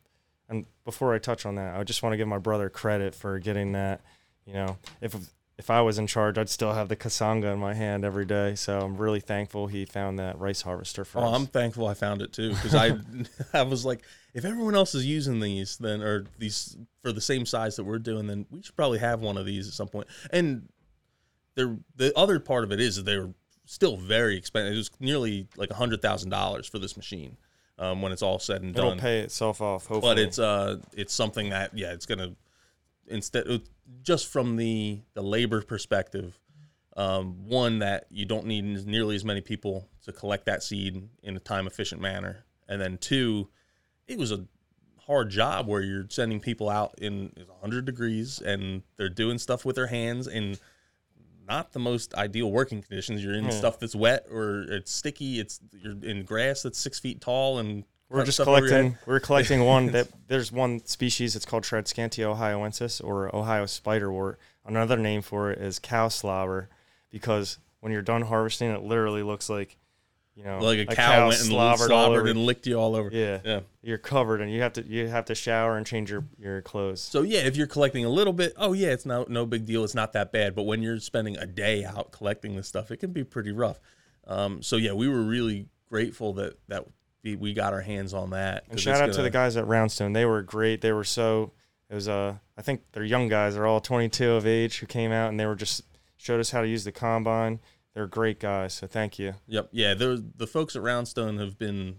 and 0.48 0.66
before 0.84 1.12
I 1.14 1.18
touch 1.18 1.44
on 1.44 1.56
that, 1.56 1.76
I 1.76 1.82
just 1.84 2.02
want 2.02 2.12
to 2.12 2.16
give 2.16 2.28
my 2.28 2.38
brother 2.38 2.68
credit 2.70 3.14
for 3.14 3.38
getting 3.38 3.72
that, 3.72 4.00
you 4.46 4.52
know, 4.54 4.76
if 5.00 5.14
if 5.56 5.70
I 5.70 5.80
was 5.82 5.98
in 5.98 6.06
charge, 6.08 6.36
I'd 6.36 6.48
still 6.48 6.72
have 6.72 6.88
the 6.88 6.96
Kasanga 6.96 7.52
in 7.52 7.60
my 7.60 7.74
hand 7.74 8.04
every 8.04 8.24
day. 8.24 8.56
So 8.56 8.80
I'm 8.80 8.96
really 8.96 9.20
thankful 9.20 9.68
he 9.68 9.84
found 9.84 10.18
that 10.18 10.36
rice 10.38 10.62
harvester 10.62 11.04
for 11.04 11.20
Oh, 11.20 11.24
us. 11.26 11.36
I'm 11.36 11.46
thankful 11.46 11.86
I 11.86 11.94
found 11.94 12.22
it 12.22 12.32
too 12.32 12.50
because 12.50 12.74
I 12.74 12.92
I 13.54 13.62
was 13.62 13.84
like, 13.84 14.02
if 14.34 14.44
everyone 14.44 14.74
else 14.74 14.94
is 14.94 15.06
using 15.06 15.40
these, 15.40 15.78
then 15.78 16.02
or 16.02 16.26
these 16.38 16.76
for 17.00 17.12
the 17.12 17.20
same 17.20 17.46
size 17.46 17.76
that 17.76 17.84
we're 17.84 17.98
doing, 17.98 18.26
then 18.26 18.46
we 18.50 18.62
should 18.62 18.76
probably 18.76 18.98
have 18.98 19.20
one 19.20 19.36
of 19.36 19.46
these 19.46 19.68
at 19.68 19.74
some 19.74 19.88
point. 19.88 20.08
And 20.30 20.68
the 21.54 21.78
the 21.96 22.12
other 22.18 22.40
part 22.40 22.64
of 22.64 22.72
it 22.72 22.80
is 22.80 22.96
that 22.96 23.04
they 23.04 23.16
were 23.16 23.30
still 23.64 23.96
very 23.96 24.36
expensive. 24.36 24.74
It 24.74 24.76
was 24.76 24.90
nearly 25.00 25.46
like 25.56 25.70
a 25.70 25.74
hundred 25.74 26.02
thousand 26.02 26.30
dollars 26.30 26.66
for 26.66 26.78
this 26.80 26.96
machine 26.96 27.36
um, 27.78 28.02
when 28.02 28.10
it's 28.12 28.22
all 28.22 28.38
said 28.40 28.62
and 28.62 28.76
It'll 28.76 28.90
done. 28.90 28.98
pay 28.98 29.20
itself 29.20 29.60
off. 29.60 29.86
Hopefully, 29.86 30.14
but 30.14 30.18
it's 30.18 30.38
uh 30.38 30.78
it's 30.92 31.14
something 31.14 31.50
that 31.50 31.76
yeah 31.76 31.92
it's 31.92 32.06
gonna 32.06 32.34
instead 33.06 33.48
uh, 33.48 33.58
just 34.02 34.26
from 34.26 34.56
the 34.56 35.00
the 35.14 35.22
labor 35.22 35.62
perspective 35.62 36.38
um, 36.96 37.48
one 37.48 37.80
that 37.80 38.06
you 38.10 38.24
don't 38.24 38.46
need 38.46 38.64
nearly 38.86 39.16
as 39.16 39.24
many 39.24 39.40
people 39.40 39.88
to 40.04 40.12
collect 40.12 40.46
that 40.46 40.62
seed 40.62 41.08
in 41.22 41.36
a 41.36 41.40
time 41.40 41.66
efficient 41.66 42.00
manner 42.00 42.44
and 42.68 42.80
then 42.80 42.98
two 42.98 43.48
it 44.06 44.18
was 44.18 44.32
a 44.32 44.44
hard 45.06 45.30
job 45.30 45.66
where 45.66 45.82
you're 45.82 46.06
sending 46.08 46.40
people 46.40 46.68
out 46.70 46.94
in 46.98 47.30
100 47.36 47.84
degrees 47.84 48.40
and 48.40 48.82
they're 48.96 49.08
doing 49.08 49.38
stuff 49.38 49.64
with 49.64 49.76
their 49.76 49.88
hands 49.88 50.26
in 50.26 50.56
not 51.46 51.72
the 51.72 51.78
most 51.78 52.14
ideal 52.14 52.50
working 52.50 52.80
conditions 52.80 53.22
you're 53.22 53.34
in 53.34 53.44
Yeah. 53.44 53.50
stuff 53.50 53.78
that's 53.78 53.94
wet 53.94 54.26
or 54.30 54.62
it's 54.62 54.90
sticky 54.90 55.40
it's 55.40 55.60
you're 55.72 55.92
in 56.02 56.24
grass 56.24 56.62
that's 56.62 56.78
six 56.78 56.98
feet 56.98 57.20
tall 57.20 57.58
and 57.58 57.84
we're 58.08 58.24
just 58.24 58.36
stuff 58.36 58.48
over 58.48 58.60
your 58.60 58.68
head. 58.68 58.80
collecting. 58.82 58.98
We're 59.06 59.20
collecting 59.20 59.64
one 59.66 59.86
that 59.92 60.08
there's 60.28 60.52
one 60.52 60.84
species. 60.86 61.34
It's 61.36 61.44
called 61.46 61.64
Tradescantia 61.64 62.34
ohioensis 62.36 63.02
or 63.02 63.34
Ohio 63.34 63.64
spiderwort. 63.64 64.36
Another 64.64 64.96
name 64.96 65.20
for 65.20 65.50
it 65.50 65.58
is 65.58 65.78
cow 65.78 66.08
slobber, 66.08 66.68
because 67.10 67.58
when 67.80 67.92
you're 67.92 68.02
done 68.02 68.22
harvesting, 68.22 68.70
it 68.70 68.82
literally 68.82 69.22
looks 69.22 69.48
like, 69.50 69.78
you 70.36 70.42
know, 70.44 70.58
like 70.58 70.78
a, 70.80 70.86
cow, 70.86 71.28
went 71.28 71.38
and 71.40 71.48
slobbered 71.48 71.86
slobbered, 71.86 72.28
and 72.28 72.44
licked 72.44 72.66
you 72.66 72.74
all 72.74 72.96
over. 72.96 73.08
yeah, 73.12 73.38
Yeah. 73.44 73.60
you're 73.82 73.98
covered, 73.98 74.40
and 74.40 74.50
you 74.52 74.62
have 74.62 74.72
to 74.74 74.82
you 74.84 75.06
have 75.06 75.26
to 75.26 75.34
shower 75.34 75.76
and 75.76 75.86
change 75.86 76.10
your 76.10 76.24
your 76.38 76.60
clothes. 76.62 77.00
So 77.00 77.22
yeah, 77.22 77.40
if 77.40 77.56
you're 77.56 77.66
collecting 77.68 78.04
a 78.04 78.08
little 78.08 78.32
bit, 78.32 78.52
oh 78.56 78.72
yeah, 78.72 78.88
it's 78.88 79.06
no 79.06 79.24
no 79.28 79.46
big 79.46 79.64
deal. 79.64 79.84
It's 79.84 79.94
not 79.94 80.12
that 80.14 80.32
bad. 80.32 80.54
But 80.54 80.64
when 80.64 80.82
you're 80.82 80.98
spending 81.00 81.36
a 81.36 81.46
day 81.46 81.84
out 81.84 82.10
collecting 82.10 82.56
this 82.56 82.66
stuff, 82.68 82.90
it 82.90 82.96
can 82.96 83.12
be 83.12 83.22
pretty 83.24 83.52
rough. 83.52 83.78
Um, 84.26 84.62
so 84.62 84.76
yeah, 84.76 84.92
we 84.92 85.08
were 85.08 85.22
really 85.22 85.68
grateful 85.88 86.32
that 86.34 86.58
that 86.68 86.84
we, 87.22 87.36
we 87.36 87.52
got 87.54 87.72
our 87.72 87.80
hands 87.82 88.12
on 88.12 88.30
that. 88.30 88.64
And 88.70 88.80
shout 88.80 88.96
out 89.00 89.06
to 89.06 89.12
gonna- 89.12 89.22
the 89.22 89.30
guys 89.30 89.56
at 89.56 89.66
Roundstone. 89.66 90.14
They 90.14 90.24
were 90.24 90.42
great. 90.42 90.80
They 90.80 90.92
were 90.92 91.04
so 91.04 91.52
it 91.88 91.94
was 91.94 92.08
uh 92.08 92.34
I 92.58 92.62
think 92.62 92.82
they're 92.92 93.04
young 93.04 93.28
guys. 93.28 93.54
They're 93.54 93.66
all 93.66 93.80
22 93.80 94.32
of 94.32 94.46
age 94.46 94.78
who 94.80 94.86
came 94.86 95.12
out 95.12 95.28
and 95.28 95.38
they 95.38 95.46
were 95.46 95.54
just 95.54 95.82
showed 96.16 96.40
us 96.40 96.50
how 96.50 96.60
to 96.60 96.66
use 96.68 96.84
the 96.84 96.92
combine. 96.92 97.60
They're 97.94 98.06
great 98.06 98.40
guys. 98.40 98.74
So 98.74 98.86
thank 98.86 99.18
you. 99.18 99.34
Yep. 99.46 99.68
Yeah. 99.72 99.94
The 99.94 100.24
the 100.36 100.46
folks 100.46 100.74
at 100.76 100.82
Roundstone 100.82 101.38
have 101.38 101.58
been, 101.58 101.96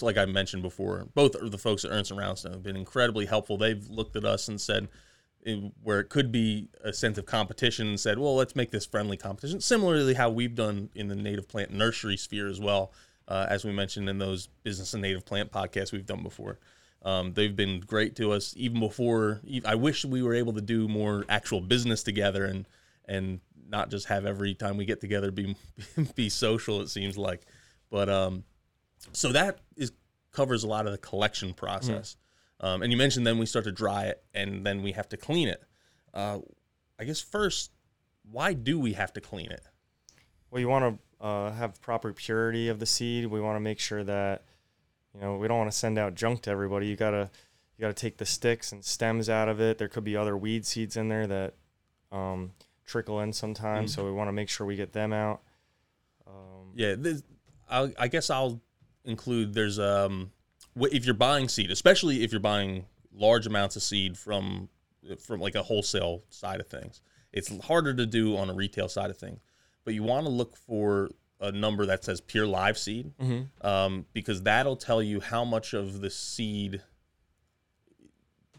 like 0.00 0.16
I 0.16 0.24
mentioned 0.24 0.62
before, 0.62 1.08
both 1.14 1.34
of 1.34 1.50
the 1.50 1.58
folks 1.58 1.84
at 1.84 1.90
Ernst 1.90 2.12
and 2.12 2.20
Roundstone 2.20 2.52
have 2.52 2.62
been 2.62 2.76
incredibly 2.76 3.26
helpful. 3.26 3.56
They've 3.56 3.88
looked 3.88 4.14
at 4.16 4.24
us 4.24 4.46
and 4.46 4.60
said, 4.60 4.88
eh, 5.44 5.56
where 5.82 5.98
it 5.98 6.10
could 6.10 6.30
be 6.30 6.68
a 6.84 6.92
sense 6.92 7.18
of 7.18 7.26
competition, 7.26 7.88
and 7.88 7.98
said, 7.98 8.18
well, 8.20 8.36
let's 8.36 8.54
make 8.54 8.70
this 8.70 8.86
friendly 8.86 9.16
competition. 9.16 9.60
Similarly, 9.60 10.14
how 10.14 10.30
we've 10.30 10.54
done 10.54 10.90
in 10.94 11.08
the 11.08 11.16
native 11.16 11.48
plant 11.48 11.72
nursery 11.72 12.16
sphere 12.16 12.46
as 12.46 12.60
well, 12.60 12.92
uh, 13.26 13.46
as 13.48 13.64
we 13.64 13.72
mentioned 13.72 14.08
in 14.08 14.18
those 14.18 14.46
business 14.62 14.94
and 14.94 15.02
native 15.02 15.24
plant 15.24 15.50
podcasts 15.50 15.90
we've 15.90 16.06
done 16.06 16.22
before. 16.22 16.60
Um, 17.02 17.34
they've 17.34 17.54
been 17.54 17.80
great 17.80 18.16
to 18.16 18.32
us 18.32 18.54
even 18.56 18.80
before. 18.80 19.40
I 19.64 19.74
wish 19.74 20.04
we 20.04 20.22
were 20.22 20.34
able 20.34 20.52
to 20.54 20.60
do 20.60 20.88
more 20.88 21.24
actual 21.28 21.60
business 21.60 22.02
together 22.04 22.44
and 22.44 22.66
and 23.08 23.40
not 23.68 23.90
just 23.90 24.06
have 24.06 24.26
every 24.26 24.54
time 24.54 24.76
we 24.76 24.84
get 24.84 25.00
together 25.00 25.30
be 25.30 25.56
be 26.14 26.28
social. 26.28 26.80
It 26.80 26.88
seems 26.88 27.16
like, 27.16 27.42
but 27.90 28.08
um, 28.08 28.44
so 29.12 29.32
that 29.32 29.60
is 29.76 29.92
covers 30.32 30.64
a 30.64 30.68
lot 30.68 30.86
of 30.86 30.92
the 30.92 30.98
collection 30.98 31.54
process. 31.54 32.16
Um, 32.60 32.82
and 32.82 32.90
you 32.90 32.98
mentioned 32.98 33.26
then 33.26 33.38
we 33.38 33.46
start 33.46 33.64
to 33.64 33.72
dry 33.72 34.04
it 34.04 34.22
and 34.34 34.64
then 34.64 34.82
we 34.82 34.92
have 34.92 35.08
to 35.10 35.16
clean 35.16 35.48
it. 35.48 35.62
Uh, 36.14 36.38
I 36.98 37.04
guess 37.04 37.20
first, 37.20 37.70
why 38.30 38.54
do 38.54 38.78
we 38.78 38.94
have 38.94 39.12
to 39.14 39.20
clean 39.20 39.50
it? 39.50 39.62
Well, 40.50 40.60
you 40.60 40.68
want 40.68 40.98
to 41.20 41.24
uh, 41.24 41.52
have 41.52 41.80
proper 41.80 42.12
purity 42.12 42.68
of 42.68 42.78
the 42.78 42.86
seed. 42.86 43.26
We 43.26 43.40
want 43.40 43.56
to 43.56 43.60
make 43.60 43.78
sure 43.78 44.04
that 44.04 44.44
you 45.14 45.20
know 45.20 45.36
we 45.36 45.48
don't 45.48 45.58
want 45.58 45.70
to 45.70 45.76
send 45.76 45.98
out 45.98 46.14
junk 46.14 46.42
to 46.42 46.50
everybody. 46.50 46.86
You 46.86 46.96
gotta 46.96 47.30
you 47.76 47.82
gotta 47.82 47.94
take 47.94 48.18
the 48.18 48.26
sticks 48.26 48.72
and 48.72 48.84
stems 48.84 49.28
out 49.28 49.48
of 49.48 49.60
it. 49.60 49.78
There 49.78 49.88
could 49.88 50.04
be 50.04 50.16
other 50.16 50.36
weed 50.36 50.64
seeds 50.66 50.96
in 50.96 51.08
there 51.08 51.26
that 51.26 51.54
um, 52.12 52.52
trickle 52.86 53.20
in 53.20 53.32
sometimes, 53.32 53.94
so 53.94 54.04
we 54.04 54.12
want 54.12 54.28
to 54.28 54.32
make 54.32 54.48
sure 54.48 54.66
we 54.66 54.76
get 54.76 54.92
them 54.92 55.12
out. 55.12 55.42
Um, 56.26 56.72
Yeah, 56.74 56.94
this, 56.96 57.22
I 57.68 58.08
guess 58.08 58.30
I'll 58.30 58.60
include 59.04 59.54
there's 59.54 59.78
um 59.78 60.30
if 60.76 61.04
you're 61.04 61.14
buying 61.14 61.48
seed, 61.48 61.70
especially 61.70 62.22
if 62.22 62.32
you're 62.32 62.40
buying 62.40 62.86
large 63.12 63.46
amounts 63.46 63.76
of 63.76 63.82
seed 63.82 64.16
from 64.16 64.68
from 65.20 65.40
like 65.40 65.54
a 65.54 65.62
wholesale 65.62 66.22
side 66.30 66.60
of 66.60 66.66
things, 66.68 67.00
it's 67.32 67.56
harder 67.66 67.94
to 67.94 68.06
do 68.06 68.36
on 68.36 68.50
a 68.50 68.54
retail 68.54 68.88
side 68.88 69.10
of 69.10 69.16
things. 69.16 69.40
But 69.84 69.94
you 69.94 70.02
want 70.02 70.26
to 70.26 70.30
look 70.30 70.56
for 70.56 71.10
a 71.40 71.52
number 71.52 71.86
that 71.86 72.02
says 72.04 72.20
pure 72.20 72.46
live 72.46 72.78
seed 72.78 73.12
um, 73.60 74.06
because 74.12 74.42
that'll 74.42 74.76
tell 74.76 75.02
you 75.02 75.20
how 75.20 75.44
much 75.44 75.74
of 75.74 76.00
the 76.00 76.10
seed 76.10 76.82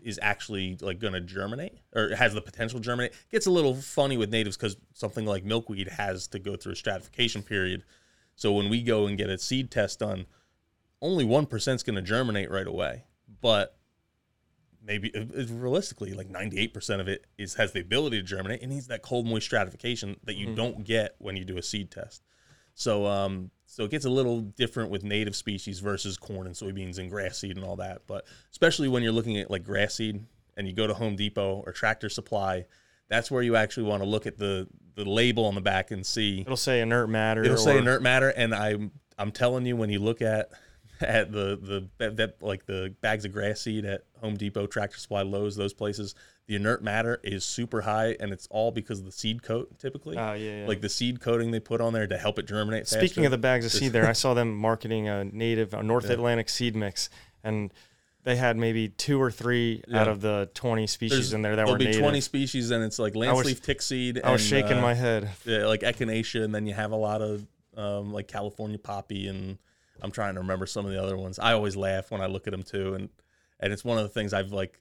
is 0.08 0.18
actually 0.22 0.78
like 0.80 1.00
going 1.00 1.14
to 1.14 1.20
germinate 1.20 1.74
or 1.94 2.16
has 2.16 2.34
the 2.34 2.42
potential 2.42 2.80
to 2.80 2.86
germinate. 2.86 3.14
Gets 3.30 3.46
a 3.46 3.52
little 3.52 3.76
funny 3.76 4.16
with 4.16 4.30
natives 4.30 4.56
because 4.56 4.78
something 4.94 5.26
like 5.26 5.44
milkweed 5.44 5.90
has 5.90 6.28
to 6.28 6.40
go 6.40 6.56
through 6.56 6.72
a 6.72 6.76
stratification 6.76 7.44
period. 7.44 7.84
So 8.36 8.54
when 8.54 8.70
we 8.70 8.82
go 8.82 9.06
and 9.06 9.18
get 9.18 9.30
a 9.30 9.38
seed 9.38 9.70
test 9.70 10.00
done, 10.00 10.26
only 11.02 11.26
one 11.26 11.46
percent 11.46 11.76
is 11.78 11.84
going 11.84 11.98
to 11.98 12.02
germinate 12.02 12.50
right 12.50 12.68
away. 12.68 13.04
But 13.42 13.78
maybe 14.82 15.12
realistically, 15.50 16.14
like 16.14 16.30
ninety 16.30 16.58
eight 16.60 16.74
percent 16.74 17.02
of 17.02 17.08
it 17.08 17.26
is 17.38 17.56
has 17.56 17.74
the 17.74 17.82
ability 17.82 18.18
to 18.18 18.24
germinate. 18.24 18.62
It 18.62 18.68
needs 18.68 18.88
that 18.88 19.02
cold 19.02 19.28
moist 19.28 19.46
stratification 19.46 20.18
that 20.24 20.38
you 20.38 20.56
don't 20.56 20.86
get 20.86 21.16
when 21.20 21.36
you 21.36 21.44
do 21.44 21.58
a 21.58 21.64
seed 21.64 21.92
test. 21.92 22.24
So 22.74 23.06
um, 23.06 23.52
so 23.70 23.84
it 23.84 23.92
gets 23.92 24.06
a 24.06 24.10
little 24.10 24.42
different 24.42 24.90
with 24.90 25.04
native 25.04 25.36
species 25.36 25.80
versus 25.80 26.18
corn 26.18 26.48
and 26.48 26.56
soybeans 26.56 26.98
and 26.98 27.10
grass 27.10 27.38
seed 27.38 27.58
and 27.58 27.66
all 27.66 27.76
that. 27.76 28.02
But 28.08 28.26
especially 28.50 28.88
when 28.88 29.04
you're 29.04 29.12
looking 29.12 29.38
at 29.38 29.52
like 29.52 29.64
grass 29.66 29.96
seed 29.96 30.24
and 30.56 30.68
you 30.68 30.74
go 30.74 30.88
to 30.88 30.94
Home 30.94 31.18
Depot 31.18 31.64
or 31.66 31.74
Tractor 31.74 32.08
Supply, 32.10 32.66
that's 33.10 33.30
where 33.30 33.44
you 33.44 33.58
actually 33.58 33.84
want 33.84 34.02
to 34.02 34.10
look 34.10 34.26
at 34.26 34.38
the 34.38 34.68
the 34.96 35.06
label 35.06 35.46
on 35.46 35.54
the 35.54 35.62
back 35.62 35.92
and 35.92 36.06
see 36.06 36.42
it'll 36.42 36.58
say 36.58 36.82
inert 36.82 37.10
matter. 37.10 37.44
it'll 37.44 37.58
say 37.58 37.78
inert 37.78 38.02
matter. 38.02 38.30
And 38.30 38.56
I'm 38.56 38.92
I'm 39.18 39.32
telling 39.32 39.66
you, 39.66 39.76
when 39.76 39.90
you 39.90 40.00
look 40.00 40.22
at 40.22 40.50
at 41.02 41.32
the 41.32 41.60
the 41.62 41.90
that, 41.98 42.18
that 42.18 42.42
like 42.42 42.66
the 42.66 42.96
bags 43.02 43.26
of 43.26 43.34
grass 43.34 43.62
seed 43.62 43.84
at 43.84 44.06
Home 44.22 44.38
Depot, 44.38 44.66
Tractor 44.66 44.98
Supply, 44.98 45.24
Lowe's, 45.24 45.58
those 45.58 45.74
places, 45.74 46.16
the 46.48 46.56
inert 46.56 46.82
matter 46.82 47.20
is 47.24 47.44
super 47.44 47.82
high, 47.82 48.16
and 48.20 48.32
it's 48.32 48.48
all 48.50 48.72
because 48.72 49.00
of 49.00 49.06
the 49.06 49.12
seed 49.12 49.44
coat. 49.44 49.78
Typically, 49.80 50.18
Oh, 50.18 50.34
yeah, 50.34 50.62
yeah. 50.62 50.68
like 50.68 50.82
the 50.82 50.90
seed 50.90 51.20
coating 51.20 51.52
they 51.52 51.60
put 51.60 51.82
on 51.82 51.94
there 51.94 52.08
to 52.08 52.18
help 52.18 52.40
it 52.40 52.48
germinate. 52.48 52.88
Speaking 52.88 53.08
faster. 53.10 53.26
of 53.26 53.32
the 53.32 53.38
bags 53.38 53.66
of 53.66 53.72
seed, 53.72 53.92
there 53.94 54.08
I 54.08 54.14
saw 54.14 54.34
them 54.34 54.56
marketing 54.56 55.08
a 55.10 55.26
native 55.26 55.74
a 55.74 55.84
North 55.84 56.10
Atlantic 56.10 56.48
seed 56.50 56.76
mix, 56.76 57.10
and 57.44 57.74
they 58.24 58.36
had 58.38 58.56
maybe 58.58 58.90
two 58.90 59.22
or 59.22 59.30
three 59.32 59.84
out 59.94 60.08
of 60.08 60.22
the 60.22 60.50
20 60.54 60.88
species 60.88 61.18
There's- 61.18 61.34
in 61.34 61.42
there 61.42 61.52
that 61.56 61.58
there'll 61.66 61.74
were 61.74 61.78
be 61.78 61.86
native. 61.86 62.02
20 62.02 62.22
species, 62.22 62.72
and 62.72 62.84
it's 62.84 62.98
like 63.00 63.16
lance 63.16 63.38
was- 63.38 63.46
leaf 63.48 63.62
tick 63.62 63.82
seed. 63.82 64.22
I 64.24 64.32
was 64.32 64.42
and, 64.42 64.50
shaking 64.50 64.78
uh, 64.80 64.82
my 64.82 64.94
head. 64.94 65.30
yeah, 65.46 65.66
like 65.66 65.82
echinacea, 65.82 66.44
and 66.44 66.54
then 66.56 66.66
you 66.66 66.74
have 66.74 66.92
a 66.92 66.98
lot 66.98 67.22
of 67.22 67.46
um, 67.76 68.12
like 68.14 68.28
California 68.28 68.80
poppy, 68.80 69.28
and 69.28 69.58
I'm 70.02 70.12
trying 70.12 70.34
to 70.36 70.40
remember 70.40 70.66
some 70.66 70.86
of 70.86 70.92
the 70.94 71.02
other 71.04 71.18
ones. 71.18 71.40
I 71.40 71.54
always 71.54 71.76
laugh 71.76 72.10
when 72.10 72.22
I 72.22 72.26
look 72.28 72.48
at 72.48 72.52
them 72.52 72.64
too, 72.64 72.94
and 72.96 73.10
and 73.60 73.74
it's 73.74 73.84
one 73.84 73.98
of 73.98 74.04
the 74.04 74.10
things 74.10 74.34
I've 74.34 74.52
like 74.52 74.80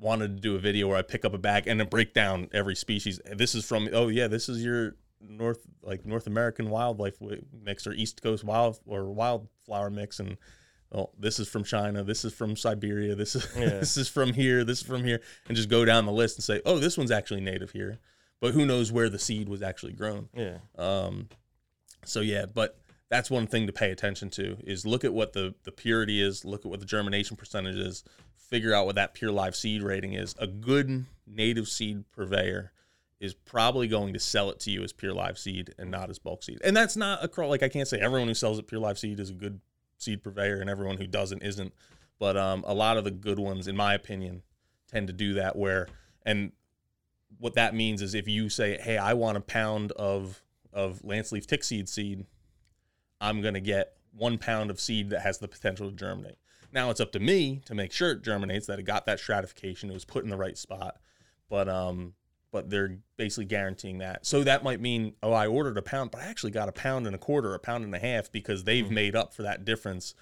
wanted 0.00 0.36
to 0.36 0.40
do 0.40 0.56
a 0.56 0.58
video 0.58 0.88
where 0.88 0.96
I 0.96 1.02
pick 1.02 1.24
up 1.24 1.34
a 1.34 1.38
bag 1.38 1.66
and 1.66 1.78
then 1.78 1.86
break 1.86 2.14
down 2.14 2.48
every 2.52 2.74
species. 2.74 3.20
This 3.24 3.54
is 3.54 3.64
from 3.64 3.88
oh 3.92 4.08
yeah, 4.08 4.26
this 4.26 4.48
is 4.48 4.64
your 4.64 4.96
North 5.20 5.60
like 5.82 6.06
North 6.06 6.26
American 6.26 6.70
wildlife 6.70 7.18
mix 7.52 7.86
or 7.86 7.92
East 7.92 8.22
Coast 8.22 8.42
wild 8.42 8.80
or 8.86 9.10
wildflower 9.10 9.90
mix, 9.90 10.18
and 10.18 10.38
well, 10.90 11.12
this 11.18 11.38
is 11.38 11.48
from 11.48 11.62
China, 11.62 12.02
this 12.02 12.24
is 12.24 12.32
from 12.32 12.56
Siberia, 12.56 13.14
this 13.14 13.36
is 13.36 13.46
Yeah. 13.56 13.68
this 13.80 13.96
is 13.96 14.08
from 14.08 14.32
here, 14.32 14.64
this 14.64 14.80
is 14.80 14.86
from 14.86 15.04
here, 15.04 15.20
and 15.46 15.56
just 15.56 15.68
go 15.68 15.84
down 15.84 16.06
the 16.06 16.12
list 16.12 16.36
and 16.36 16.44
say, 16.44 16.60
oh, 16.64 16.78
this 16.78 16.96
one's 16.96 17.10
actually 17.10 17.42
native 17.42 17.70
here, 17.70 17.98
but 18.40 18.54
who 18.54 18.66
knows 18.66 18.90
where 18.90 19.08
the 19.08 19.18
seed 19.18 19.48
was 19.48 19.62
actually 19.62 19.92
grown. 19.92 20.28
Yeah. 20.34 20.58
Um, 20.78 21.28
so 22.04 22.20
yeah, 22.20 22.46
but 22.46 22.78
that's 23.10 23.30
one 23.30 23.46
thing 23.46 23.66
to 23.66 23.72
pay 23.72 23.90
attention 23.90 24.30
to 24.30 24.56
is 24.64 24.86
look 24.86 25.04
at 25.04 25.12
what 25.12 25.32
the 25.32 25.54
the 25.64 25.72
purity 25.72 26.22
is, 26.22 26.44
look 26.44 26.64
at 26.64 26.70
what 26.70 26.80
the 26.80 26.86
germination 26.86 27.36
percentage 27.36 27.76
is, 27.76 28.04
figure 28.50 28.74
out 28.74 28.86
what 28.86 28.96
that 28.96 29.14
pure 29.14 29.32
live 29.32 29.54
seed 29.54 29.82
rating 29.82 30.12
is. 30.12 30.34
A 30.38 30.46
good 30.46 31.06
native 31.26 31.68
seed 31.68 32.04
purveyor 32.12 32.72
is 33.20 33.34
probably 33.34 33.86
going 33.86 34.12
to 34.12 34.18
sell 34.18 34.50
it 34.50 34.58
to 34.60 34.70
you 34.70 34.82
as 34.82 34.92
pure 34.92 35.12
live 35.12 35.38
seed 35.38 35.74
and 35.78 35.90
not 35.90 36.10
as 36.10 36.18
bulk 36.18 36.42
seed. 36.42 36.58
And 36.64 36.76
that's 36.76 36.96
not 36.96 37.22
across 37.22 37.48
like 37.48 37.62
I 37.62 37.68
can't 37.68 37.88
say 37.88 37.98
everyone 37.98 38.28
who 38.28 38.34
sells 38.34 38.58
it 38.58 38.66
pure 38.66 38.80
live 38.80 38.98
seed 38.98 39.20
is 39.20 39.30
a 39.30 39.34
good 39.34 39.60
seed 39.98 40.24
purveyor 40.24 40.60
and 40.60 40.68
everyone 40.68 40.96
who 40.96 41.06
doesn't 41.06 41.42
isn't. 41.42 41.72
But 42.18 42.36
um, 42.36 42.64
a 42.66 42.74
lot 42.74 42.96
of 42.96 43.04
the 43.04 43.10
good 43.10 43.38
ones, 43.38 43.68
in 43.68 43.76
my 43.76 43.94
opinion, 43.94 44.42
tend 44.88 45.06
to 45.06 45.12
do 45.12 45.34
that 45.34 45.56
where 45.56 45.86
and 46.24 46.52
what 47.38 47.54
that 47.54 47.74
means 47.74 48.02
is 48.02 48.14
if 48.14 48.26
you 48.26 48.48
say, 48.48 48.76
"Hey, 48.78 48.98
I 48.98 49.14
want 49.14 49.36
a 49.36 49.40
pound 49.40 49.92
of 49.92 50.42
of 50.72 51.04
lance 51.04 51.32
leaf 51.32 51.46
tick 51.46 51.62
seed 51.62 51.88
seed," 51.88 52.26
I'm 53.20 53.40
going 53.40 53.54
to 53.54 53.60
get 53.60 53.96
one 54.12 54.38
pound 54.38 54.70
of 54.70 54.80
seed 54.80 55.10
that 55.10 55.20
has 55.20 55.38
the 55.38 55.48
potential 55.48 55.90
to 55.90 55.96
germinate. 55.96 56.38
Now 56.72 56.90
it's 56.90 57.00
up 57.00 57.12
to 57.12 57.20
me 57.20 57.62
to 57.66 57.74
make 57.74 57.92
sure 57.92 58.12
it 58.12 58.22
germinates, 58.22 58.66
that 58.66 58.78
it 58.78 58.84
got 58.84 59.06
that 59.06 59.20
stratification, 59.20 59.90
it 59.90 59.94
was 59.94 60.04
put 60.04 60.24
in 60.24 60.30
the 60.30 60.36
right 60.36 60.56
spot. 60.56 60.98
But 61.48 61.68
um, 61.68 62.14
but 62.52 62.70
they're 62.70 62.98
basically 63.16 63.44
guaranteeing 63.44 63.98
that. 63.98 64.26
So 64.26 64.42
that 64.44 64.64
might 64.64 64.80
mean, 64.80 65.14
oh, 65.22 65.32
I 65.32 65.46
ordered 65.46 65.78
a 65.78 65.82
pound, 65.82 66.10
but 66.10 66.20
I 66.20 66.24
actually 66.26 66.50
got 66.50 66.68
a 66.68 66.72
pound 66.72 67.06
and 67.06 67.14
a 67.14 67.18
quarter, 67.18 67.54
a 67.54 67.58
pound 67.58 67.84
and 67.84 67.94
a 67.94 67.98
half, 67.98 68.30
because 68.30 68.64
they've 68.64 68.84
mm-hmm. 68.84 68.94
made 68.94 69.16
up 69.16 69.32
for 69.32 69.42
that 69.42 69.64
difference 69.64 70.14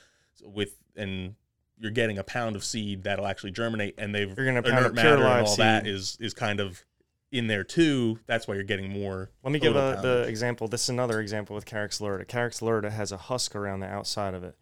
with 0.42 0.76
and 0.96 1.34
you're 1.80 1.92
getting 1.92 2.18
a 2.18 2.24
pound 2.24 2.56
of 2.56 2.64
seed 2.64 3.04
that'll 3.04 3.26
actually 3.26 3.52
germinate, 3.52 3.94
and 3.98 4.14
they've 4.14 4.34
you're 4.36 4.50
going 4.50 4.62
to 4.62 4.68
pound 4.68 4.94
matter 4.94 5.14
and 5.14 5.24
all 5.24 5.46
seed. 5.46 5.58
that 5.58 5.86
is 5.86 6.16
is 6.20 6.34
kind 6.34 6.60
of 6.60 6.84
in 7.30 7.46
there 7.46 7.64
too. 7.64 8.18
That's 8.26 8.48
why 8.48 8.54
you're 8.54 8.64
getting 8.64 8.90
more. 8.90 9.30
Let 9.42 9.52
me 9.52 9.58
give 9.58 9.76
a, 9.76 9.98
the 10.02 10.24
example. 10.28 10.68
This 10.68 10.84
is 10.84 10.88
another 10.88 11.20
example 11.20 11.54
with 11.54 11.66
Carex 11.66 12.00
lurida. 12.00 12.26
Carex 12.26 12.60
lurida 12.60 12.90
has 12.90 13.12
a 13.12 13.16
husk 13.16 13.54
around 13.54 13.80
the 13.80 13.86
outside 13.86 14.34
of 14.34 14.44
it, 14.44 14.56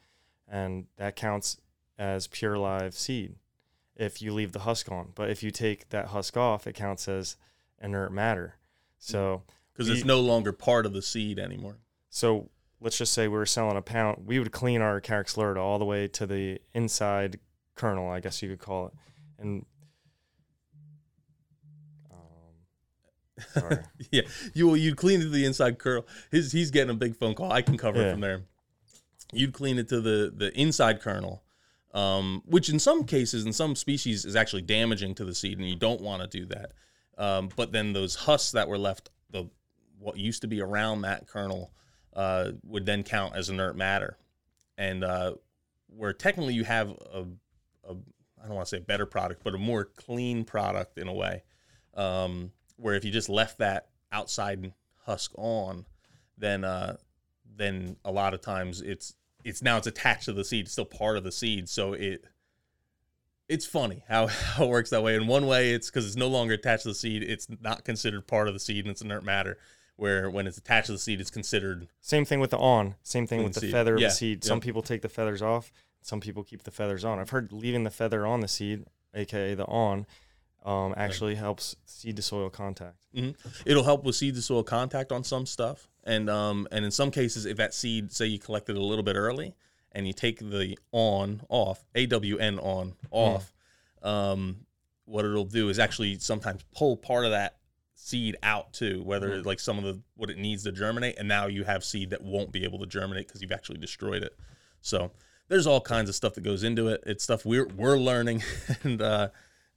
and 0.49 0.87
that 0.97 1.16
counts 1.16 1.59
as 1.99 2.26
pure 2.26 2.59
live 2.59 2.94
seed 2.94 3.34
if 3.97 4.20
you 4.20 4.32
leave 4.32 4.53
the 4.53 4.61
husk 4.61 4.90
on. 4.90 5.12
But 5.14 5.30
if 5.30 5.42
you 5.42 5.51
take 5.51 5.88
that 5.90 6.09
husk 6.09 6.36
off, 6.36 6.66
it 6.66 6.74
counts 6.74 7.09
as 7.09 7.36
inert 7.82 8.12
matter. 8.12 8.57
So 8.99 9.18
mm-hmm. 9.18 9.53
because 9.72 9.88
it's 9.88 10.05
no 10.05 10.20
longer 10.20 10.53
part 10.53 10.86
of 10.86 10.92
the 10.92 11.03
seed 11.03 11.38
anymore. 11.38 11.76
So 12.11 12.51
let's 12.80 12.99
just 12.99 13.12
say 13.12 13.28
we 13.28 13.36
were 13.36 13.47
selling 13.47 13.76
a 13.76 13.82
pound, 13.82 14.26
we 14.26 14.38
would 14.38 14.53
clean 14.53 14.80
our 14.80 15.01
Carex 15.01 15.36
lurida 15.36 15.59
all 15.59 15.78
the 15.78 15.84
way 15.84 16.09
to 16.09 16.26
the 16.26 16.61
inside 16.74 17.38
kernel, 17.74 18.09
I 18.11 18.20
guess 18.20 18.42
you 18.42 18.49
could 18.49 18.59
call 18.59 18.86
it, 18.86 18.92
and 19.38 19.66
um, 22.11 22.18
Sorry. 23.53 23.78
yeah, 24.11 24.22
you 24.55 24.74
you'd 24.74 24.97
clean 24.97 25.20
it 25.20 25.24
to 25.24 25.30
the 25.30 25.44
inside 25.44 25.78
kernel. 25.78 26.07
His 26.30 26.53
he's 26.53 26.70
getting 26.70 26.90
a 26.90 26.94
big 26.94 27.16
phone 27.16 27.34
call. 27.34 27.53
I 27.53 27.62
can 27.62 27.76
cover 27.76 27.99
yeah. 28.01 28.09
it 28.09 28.12
from 28.12 28.20
there. 28.20 28.42
You'd 29.32 29.53
clean 29.53 29.78
it 29.78 29.88
to 29.88 30.01
the 30.01 30.32
the 30.34 30.59
inside 30.59 31.01
kernel, 31.01 31.42
um, 31.97 32.42
which 32.44 32.68
in 32.68 32.78
some 32.78 33.05
cases, 33.05 33.47
in 33.47 33.55
some 33.55 33.74
species, 33.74 34.26
is 34.26 34.36
actually 34.36 34.61
damaging 34.61 35.14
to 35.14 35.24
the 35.24 35.34
seed, 35.34 35.59
and 35.59 35.66
you 35.66 35.76
don't 35.76 36.03
want 36.03 36.20
to 36.20 36.28
do 36.28 36.44
that. 36.44 36.72
Um, 37.16 37.49
but 37.57 37.72
then 37.72 37.94
those 37.94 38.14
husks 38.14 38.53
that 38.53 38.68
were 38.68 38.76
left, 38.76 39.09
the 39.30 39.49
what 39.99 40.18
used 40.18 40.42
to 40.42 40.47
be 40.47 40.61
around 40.61 41.01
that 41.01 41.26
kernel, 41.26 41.72
uh, 42.14 42.51
would 42.64 42.84
then 42.84 43.03
count 43.03 43.34
as 43.34 43.49
inert 43.49 43.76
matter, 43.76 44.18
and 44.76 45.03
uh, 45.03 45.32
where 45.86 46.12
technically 46.12 46.53
you 46.53 46.64
have 46.64 46.90
a, 46.90 47.24
a 47.88 47.94
I 48.42 48.47
don't 48.47 48.57
want 48.57 48.66
to 48.66 48.76
say 48.76 48.76
a 48.76 48.84
better 48.84 49.07
product, 49.07 49.42
but 49.42 49.55
a 49.55 49.59
more 49.59 49.86
clean 49.86 50.44
product 50.44 50.99
in 50.99 51.09
a 51.09 51.14
way. 51.14 51.44
Um, 51.94 52.53
where 52.76 52.94
if 52.94 53.07
you 53.07 53.11
just 53.11 53.30
left 53.30 53.57
that 53.57 53.88
outside 54.12 54.74
husk 55.07 55.32
on, 55.38 55.86
then 56.36 56.62
uh, 56.62 56.99
then 57.57 57.97
a 58.05 58.12
lot 58.12 58.34
of 58.34 58.42
times 58.42 58.82
it's 58.82 59.14
it's 59.47 59.62
now 59.62 59.76
it's 59.76 59.86
attached 59.86 60.24
to 60.24 60.32
the 60.32 60.44
seed, 60.44 60.64
it's 60.64 60.72
still 60.72 60.84
part 60.84 61.16
of 61.16 61.24
the 61.24 61.32
seed, 61.32 61.68
so 61.68 61.92
it 61.92 62.24
it's 63.49 63.64
funny 63.64 64.03
how, 64.09 64.26
how 64.26 64.64
it 64.64 64.68
works 64.68 64.90
that 64.90 65.03
way. 65.03 65.14
In 65.14 65.26
one 65.26 65.47
way, 65.47 65.72
it's 65.72 65.88
because 65.88 66.07
it's 66.07 66.16
no 66.16 66.28
longer 66.28 66.55
attached 66.55 66.82
to 66.82 66.88
the 66.88 66.94
seed; 66.94 67.22
it's 67.22 67.47
not 67.61 67.84
considered 67.84 68.26
part 68.26 68.49
of 68.49 68.55
the 68.55 68.61
seed, 68.61 68.84
and 68.84 68.90
it's 68.90 69.03
inert 69.03 69.24
matter. 69.24 69.59
Where 69.94 70.28
when 70.28 70.47
it's 70.47 70.59
attached 70.59 70.86
to 70.86 70.92
the 70.92 70.99
seed, 70.99 71.20
it's 71.20 71.30
considered. 71.30 71.88
Same 72.03 72.26
thing 72.26 72.40
with 72.40 72.51
the 72.51 72.59
on. 72.59 72.97
Same 73.03 73.26
thing 73.26 73.44
with 73.44 73.55
the 73.55 73.61
seed. 73.61 73.72
feather 73.72 73.97
yeah. 73.97 74.07
of 74.07 74.12
the 74.12 74.16
seed. 74.16 74.44
Some 74.44 74.61
people 74.61 74.82
take 74.82 75.01
the 75.01 75.09
feathers 75.09 75.40
off. 75.40 75.72
Some 76.03 76.20
people 76.20 76.44
keep 76.44 76.64
the 76.64 76.70
feathers 76.70 77.05
on. 77.05 77.18
I've 77.18 77.30
heard 77.30 77.53
leaving 77.53 77.84
the 77.84 77.90
feather 77.90 78.26
on 78.26 78.40
the 78.40 78.49
seed, 78.49 78.84
aka 79.14 79.55
the 79.55 79.64
on, 79.64 80.07
um, 80.67 80.95
actually 80.97 81.35
right. 81.35 81.39
helps 81.39 81.77
seed 81.87 82.17
to 82.17 82.23
soil 82.23 82.51
contact. 82.51 83.07
Mm-hmm. 83.14 83.49
It'll 83.64 83.85
help 83.85 84.05
with 84.05 84.17
seed 84.17 84.35
to 84.35 84.43
soil 84.43 84.64
contact 84.64 85.12
on 85.12 85.23
some 85.23 85.47
stuff, 85.47 85.89
and 86.05 86.29
um, 86.29 86.67
and 86.73 86.85
in 86.85 86.91
some 86.91 87.11
cases, 87.12 87.47
if 87.47 87.57
that 87.57 87.73
seed, 87.73 88.12
say 88.12 88.27
you 88.27 88.39
collected 88.39 88.77
a 88.77 88.83
little 88.83 89.05
bit 89.05 89.14
early, 89.14 89.55
and 89.93 90.07
you 90.07 90.12
take 90.12 90.41
the 90.41 90.77
on 90.91 91.41
off, 91.49 91.87
A 91.95 92.07
W 92.07 92.37
N 92.39 92.59
on 92.59 92.95
off, 93.12 93.53
mm. 94.05 94.09
um, 94.09 94.57
what 95.05 95.25
it'll 95.25 95.45
do 95.45 95.69
is 95.69 95.79
actually 95.79 96.19
sometimes 96.19 96.64
pull 96.75 96.97
part 96.97 97.25
of 97.25 97.31
that 97.31 97.59
seed 97.95 98.37
out 98.43 98.73
too, 98.73 99.03
whether 99.05 99.41
mm. 99.41 99.47
like 99.47 99.61
some 99.61 99.79
of 99.79 99.85
the 99.85 100.01
what 100.17 100.31
it 100.31 100.37
needs 100.37 100.64
to 100.64 100.73
germinate, 100.73 101.17
and 101.17 101.29
now 101.29 101.47
you 101.47 101.62
have 101.62 101.85
seed 101.85 102.11
that 102.11 102.23
won't 102.23 102.51
be 102.51 102.64
able 102.64 102.81
to 102.81 102.87
germinate 102.87 103.29
because 103.29 103.41
you've 103.41 103.53
actually 103.53 103.79
destroyed 103.79 104.25
it. 104.25 104.37
So 104.81 105.12
there's 105.47 105.69
all 105.69 105.81
kinds 105.81 106.09
of 106.09 106.17
stuff 106.17 106.35
that 106.35 106.43
goes 106.43 106.64
into 106.64 106.89
it. 106.89 107.05
It's 107.07 107.23
stuff 107.23 107.47
we're 107.47 107.69
we're 107.69 107.99
learning, 107.99 108.43
and 108.83 109.01
uh, 109.01 109.29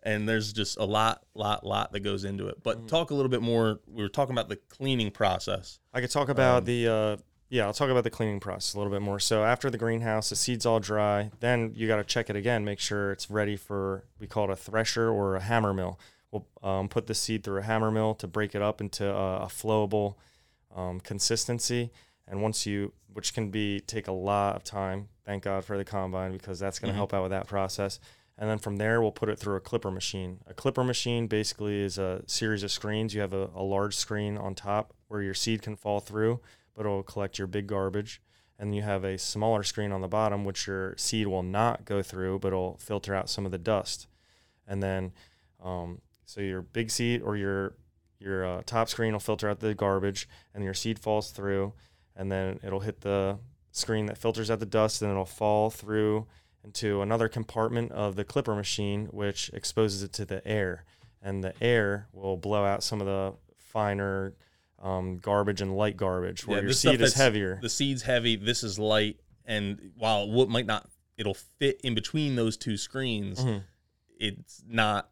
and 0.03 0.27
there's 0.27 0.53
just 0.53 0.77
a 0.77 0.85
lot, 0.85 1.23
lot, 1.33 1.65
lot 1.65 1.91
that 1.91 2.01
goes 2.01 2.23
into 2.23 2.47
it. 2.47 2.63
But 2.63 2.85
mm. 2.85 2.87
talk 2.87 3.11
a 3.11 3.13
little 3.13 3.29
bit 3.29 3.41
more. 3.41 3.79
We 3.87 4.03
were 4.03 4.09
talking 4.09 4.33
about 4.33 4.49
the 4.49 4.55
cleaning 4.55 5.11
process. 5.11 5.79
I 5.93 6.01
could 6.01 6.11
talk 6.11 6.29
about 6.29 6.59
um, 6.59 6.65
the, 6.65 6.87
uh, 6.87 7.17
yeah, 7.49 7.65
I'll 7.65 7.73
talk 7.73 7.89
about 7.89 8.03
the 8.03 8.09
cleaning 8.09 8.39
process 8.39 8.73
a 8.73 8.77
little 8.77 8.93
bit 8.93 9.01
more. 9.01 9.19
So 9.19 9.43
after 9.43 9.69
the 9.69 9.77
greenhouse, 9.77 10.29
the 10.29 10.35
seed's 10.35 10.65
all 10.65 10.79
dry. 10.79 11.31
Then 11.39 11.73
you 11.75 11.87
got 11.87 11.97
to 11.97 12.03
check 12.03 12.29
it 12.29 12.35
again, 12.35 12.63
make 12.63 12.79
sure 12.79 13.11
it's 13.11 13.29
ready 13.29 13.55
for 13.55 14.05
we 14.19 14.27
call 14.27 14.45
it 14.45 14.51
a 14.51 14.55
thresher 14.55 15.09
or 15.09 15.35
a 15.35 15.41
hammer 15.41 15.73
mill. 15.73 15.99
We'll 16.31 16.47
um, 16.61 16.89
put 16.89 17.07
the 17.07 17.15
seed 17.15 17.43
through 17.43 17.59
a 17.59 17.63
hammer 17.63 17.91
mill 17.91 18.13
to 18.15 18.27
break 18.27 18.53
it 18.53 18.61
up 18.61 18.81
into 18.81 19.09
a, 19.09 19.37
a 19.41 19.47
flowable 19.47 20.15
um, 20.75 20.99
consistency. 20.99 21.91
And 22.27 22.43
once 22.43 22.67
you, 22.67 22.93
which 23.11 23.33
can 23.33 23.49
be 23.49 23.79
take 23.79 24.07
a 24.07 24.11
lot 24.11 24.55
of 24.55 24.63
time. 24.63 25.09
Thank 25.25 25.43
God 25.43 25.65
for 25.65 25.77
the 25.77 25.83
combine 25.83 26.31
because 26.31 26.59
that's 26.59 26.77
going 26.77 26.89
to 26.89 26.91
mm-hmm. 26.91 26.99
help 26.99 27.13
out 27.13 27.23
with 27.23 27.31
that 27.31 27.47
process 27.47 27.99
and 28.39 28.49
then 28.49 28.57
from 28.57 28.77
there 28.77 29.01
we'll 29.01 29.11
put 29.11 29.27
it 29.27 29.37
through 29.37 29.57
a 29.57 29.59
clipper 29.59 29.91
machine. 29.91 30.39
A 30.47 30.53
clipper 30.53 30.83
machine 30.83 31.27
basically 31.27 31.81
is 31.81 31.97
a 31.97 32.23
series 32.25 32.63
of 32.63 32.71
screens. 32.71 33.13
You 33.13 33.19
have 33.19 33.33
a, 33.33 33.49
a 33.53 33.61
large 33.61 33.97
screen 33.97 34.37
on 34.37 34.55
top 34.55 34.93
where 35.09 35.21
your 35.21 35.33
seed 35.33 35.61
can 35.61 35.75
fall 35.75 35.99
through, 35.99 36.39
but 36.73 36.85
it'll 36.85 37.03
collect 37.03 37.37
your 37.37 37.47
big 37.47 37.67
garbage. 37.67 38.21
And 38.57 38.73
you 38.73 38.81
have 38.81 39.03
a 39.03 39.17
smaller 39.17 39.63
screen 39.63 39.91
on 39.91 39.99
the 39.99 40.07
bottom, 40.07 40.45
which 40.45 40.67
your 40.67 40.95
seed 40.97 41.27
will 41.27 41.43
not 41.43 41.83
go 41.83 42.01
through, 42.01 42.39
but 42.39 42.49
it'll 42.49 42.77
filter 42.77 43.13
out 43.13 43.29
some 43.29 43.45
of 43.45 43.51
the 43.51 43.57
dust. 43.57 44.07
And 44.65 44.81
then, 44.81 45.11
um, 45.61 45.99
so 46.25 46.39
your 46.39 46.61
big 46.61 46.91
seed 46.91 47.21
or 47.21 47.35
your 47.35 47.75
your 48.19 48.45
uh, 48.45 48.61
top 48.65 48.89
screen 48.89 49.13
will 49.13 49.19
filter 49.19 49.49
out 49.49 49.59
the 49.61 49.73
garbage, 49.73 50.27
and 50.53 50.63
your 50.63 50.73
seed 50.73 50.99
falls 50.99 51.31
through, 51.31 51.73
and 52.17 52.29
then 52.29 52.59
it'll 52.63 52.81
hit 52.81 52.99
the 53.01 53.39
screen 53.71 54.07
that 54.07 54.17
filters 54.17 54.51
out 54.51 54.59
the 54.59 54.65
dust, 54.65 55.01
and 55.01 55.09
it'll 55.09 55.23
fall 55.25 55.69
through 55.69 56.27
into 56.63 57.01
another 57.01 57.27
compartment 57.27 57.91
of 57.91 58.15
the 58.15 58.23
clipper 58.23 58.55
machine, 58.55 59.07
which 59.07 59.49
exposes 59.53 60.03
it 60.03 60.13
to 60.13 60.25
the 60.25 60.45
air. 60.47 60.85
And 61.21 61.43
the 61.43 61.53
air 61.61 62.07
will 62.13 62.37
blow 62.37 62.65
out 62.65 62.83
some 62.83 63.01
of 63.01 63.07
the 63.07 63.33
finer 63.57 64.33
um, 64.81 65.17
garbage 65.17 65.61
and 65.61 65.75
light 65.75 65.97
garbage 65.97 66.47
where 66.47 66.59
yeah, 66.59 66.63
your 66.63 66.73
seed 66.73 67.01
is 67.01 67.13
heavier. 67.13 67.59
The 67.61 67.69
seed's 67.69 68.01
heavy, 68.01 68.35
this 68.35 68.63
is 68.63 68.79
light. 68.79 69.19
And 69.45 69.91
while 69.97 70.29
what 70.29 70.49
might 70.49 70.65
not, 70.65 70.87
it'll 71.17 71.33
fit 71.33 71.81
in 71.83 71.95
between 71.95 72.35
those 72.35 72.55
two 72.55 72.77
screens, 72.77 73.39
mm-hmm. 73.43 73.59
it's 74.17 74.63
not 74.67 75.09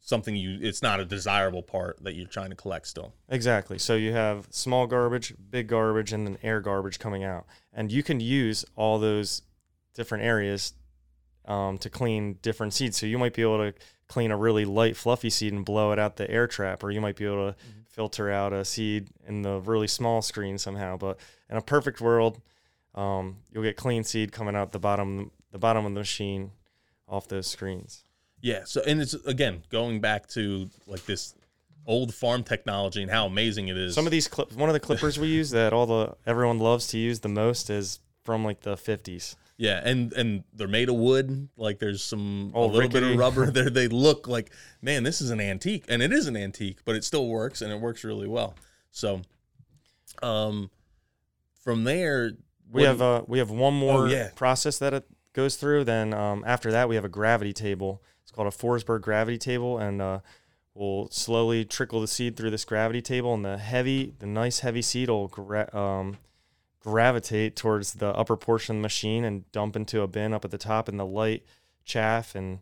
something 0.00 0.34
you 0.34 0.58
it's 0.62 0.80
not 0.80 1.00
a 1.00 1.04
desirable 1.04 1.62
part 1.62 2.02
that 2.02 2.14
you're 2.14 2.26
trying 2.26 2.50
to 2.50 2.56
collect 2.56 2.86
still. 2.86 3.12
Exactly. 3.28 3.78
So 3.78 3.94
you 3.94 4.12
have 4.12 4.46
small 4.50 4.86
garbage, 4.86 5.34
big 5.50 5.66
garbage 5.66 6.12
and 6.12 6.26
then 6.26 6.38
air 6.42 6.60
garbage 6.60 6.98
coming 6.98 7.24
out. 7.24 7.46
And 7.72 7.90
you 7.92 8.02
can 8.02 8.20
use 8.20 8.64
all 8.76 8.98
those 8.98 9.42
different 9.94 10.24
areas 10.24 10.72
um, 11.48 11.78
to 11.78 11.90
clean 11.90 12.38
different 12.42 12.74
seeds. 12.74 12.96
So 12.96 13.06
you 13.06 13.18
might 13.18 13.34
be 13.34 13.42
able 13.42 13.58
to 13.58 13.74
clean 14.06 14.30
a 14.30 14.36
really 14.36 14.64
light, 14.64 14.96
fluffy 14.96 15.30
seed 15.30 15.52
and 15.52 15.64
blow 15.64 15.90
it 15.92 15.98
out 15.98 16.16
the 16.16 16.30
air 16.30 16.46
trap, 16.46 16.84
or 16.84 16.90
you 16.90 17.00
might 17.00 17.16
be 17.16 17.24
able 17.24 17.52
to 17.52 17.56
mm-hmm. 17.58 17.80
filter 17.88 18.30
out 18.30 18.52
a 18.52 18.64
seed 18.64 19.08
in 19.26 19.42
the 19.42 19.60
really 19.60 19.88
small 19.88 20.22
screen 20.22 20.58
somehow. 20.58 20.96
But 20.96 21.18
in 21.50 21.56
a 21.56 21.62
perfect 21.62 22.00
world, 22.00 22.40
um, 22.94 23.38
you'll 23.50 23.64
get 23.64 23.76
clean 23.76 24.04
seed 24.04 24.30
coming 24.30 24.54
out 24.54 24.72
the 24.72 24.78
bottom, 24.78 25.32
the 25.50 25.58
bottom 25.58 25.84
of 25.84 25.94
the 25.94 26.00
machine, 26.00 26.52
off 27.08 27.26
those 27.26 27.46
screens. 27.46 28.04
Yeah. 28.40 28.62
So 28.66 28.82
and 28.86 29.00
it's 29.00 29.14
again 29.14 29.62
going 29.70 30.00
back 30.00 30.28
to 30.28 30.68
like 30.86 31.04
this 31.06 31.34
old 31.86 32.14
farm 32.14 32.44
technology 32.44 33.02
and 33.02 33.10
how 33.10 33.26
amazing 33.26 33.68
it 33.68 33.76
is. 33.76 33.94
Some 33.94 34.06
of 34.06 34.12
these 34.12 34.28
clips, 34.28 34.54
one 34.54 34.68
of 34.68 34.74
the 34.74 34.80
clippers 34.80 35.18
we 35.18 35.28
use 35.28 35.50
that 35.52 35.72
all 35.72 35.86
the 35.86 36.14
everyone 36.26 36.58
loves 36.58 36.86
to 36.88 36.98
use 36.98 37.20
the 37.20 37.28
most 37.28 37.70
is 37.70 38.00
from 38.22 38.44
like 38.44 38.60
the 38.60 38.76
50s. 38.76 39.34
Yeah, 39.58 39.80
and 39.84 40.12
and 40.12 40.44
they're 40.54 40.68
made 40.68 40.88
of 40.88 40.94
wood. 40.94 41.48
Like 41.56 41.80
there's 41.80 42.02
some 42.02 42.52
oh, 42.54 42.64
a 42.64 42.66
little 42.66 42.80
rickety. 42.80 43.00
bit 43.00 43.10
of 43.12 43.18
rubber 43.18 43.46
there. 43.50 43.68
They 43.68 43.88
look 43.88 44.28
like 44.28 44.50
man, 44.80 45.02
this 45.02 45.20
is 45.20 45.30
an 45.30 45.40
antique, 45.40 45.84
and 45.88 46.00
it 46.00 46.12
is 46.12 46.26
an 46.26 46.36
antique, 46.36 46.78
but 46.84 46.94
it 46.94 47.04
still 47.04 47.28
works 47.28 47.60
and 47.60 47.72
it 47.72 47.80
works 47.80 48.04
really 48.04 48.28
well. 48.28 48.54
So, 48.92 49.22
um, 50.22 50.70
from 51.62 51.84
there 51.84 52.32
we 52.70 52.84
have 52.84 53.02
uh 53.02 53.22
we 53.26 53.38
have 53.38 53.50
one 53.50 53.74
more 53.74 54.06
oh, 54.06 54.10
yeah. 54.10 54.30
process 54.34 54.78
that 54.78 54.94
it 54.94 55.04
goes 55.32 55.56
through. 55.56 55.84
Then 55.84 56.14
um, 56.14 56.44
after 56.46 56.70
that 56.70 56.88
we 56.88 56.94
have 56.94 57.04
a 57.04 57.10
gravity 57.10 57.52
table. 57.52 58.02
It's 58.22 58.30
called 58.30 58.48
a 58.48 58.56
Forsberg 58.56 59.00
gravity 59.00 59.38
table, 59.38 59.78
and 59.78 60.02
uh, 60.02 60.18
we'll 60.74 61.08
slowly 61.10 61.64
trickle 61.64 62.02
the 62.02 62.06
seed 62.06 62.36
through 62.36 62.50
this 62.50 62.64
gravity 62.66 63.00
table, 63.00 63.32
and 63.32 63.42
the 63.42 63.56
heavy, 63.56 64.12
the 64.18 64.26
nice 64.26 64.60
heavy 64.60 64.82
seed 64.82 65.08
will 65.08 65.28
gra- 65.28 65.74
um, 65.74 66.18
gravitate 66.80 67.56
towards 67.56 67.94
the 67.94 68.08
upper 68.14 68.36
portion 68.36 68.76
of 68.76 68.78
the 68.80 68.82
machine 68.82 69.24
and 69.24 69.50
dump 69.52 69.76
into 69.76 70.02
a 70.02 70.06
bin 70.06 70.32
up 70.32 70.44
at 70.44 70.50
the 70.50 70.58
top, 70.58 70.88
and 70.88 70.98
the 70.98 71.06
light 71.06 71.44
chaff 71.84 72.34
and 72.34 72.60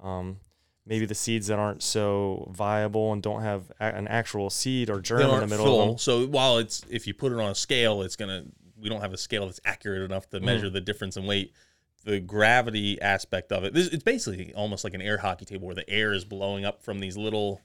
um, 0.00 0.38
maybe 0.86 1.04
the 1.06 1.14
seeds 1.14 1.48
that 1.48 1.58
aren't 1.58 1.82
so 1.82 2.48
viable 2.52 3.12
and 3.12 3.22
don't 3.22 3.42
have 3.42 3.70
a- 3.80 3.94
an 3.94 4.08
actual 4.08 4.48
seed 4.50 4.88
or 4.88 5.00
germ 5.00 5.20
in 5.22 5.40
the 5.40 5.46
middle 5.46 5.66
full. 5.66 5.80
of 5.82 5.88
them. 5.88 5.98
So 5.98 6.26
while 6.26 6.58
it's 6.58 6.82
if 6.88 7.06
you 7.06 7.14
put 7.14 7.32
it 7.32 7.38
on 7.38 7.50
a 7.50 7.54
scale, 7.54 8.02
it's 8.02 8.16
gonna 8.16 8.44
we 8.80 8.88
don't 8.88 9.02
have 9.02 9.12
a 9.12 9.18
scale 9.18 9.44
that's 9.46 9.60
accurate 9.66 10.02
enough 10.02 10.26
Mm. 10.28 10.38
to 10.38 10.40
measure 10.40 10.70
the 10.70 10.80
difference 10.80 11.16
in 11.18 11.26
weight. 11.26 11.52
The 12.04 12.18
gravity 12.18 12.98
aspect 13.02 13.52
of 13.52 13.62
it, 13.64 13.74
this, 13.74 13.88
it's 13.88 14.02
basically 14.02 14.54
almost 14.54 14.84
like 14.84 14.94
an 14.94 15.02
air 15.02 15.18
hockey 15.18 15.44
table 15.44 15.66
where 15.66 15.74
the 15.74 15.88
air 15.90 16.14
is 16.14 16.24
blowing 16.24 16.64
up 16.64 16.82
from 16.82 16.98
these 17.00 17.16
little 17.18 17.60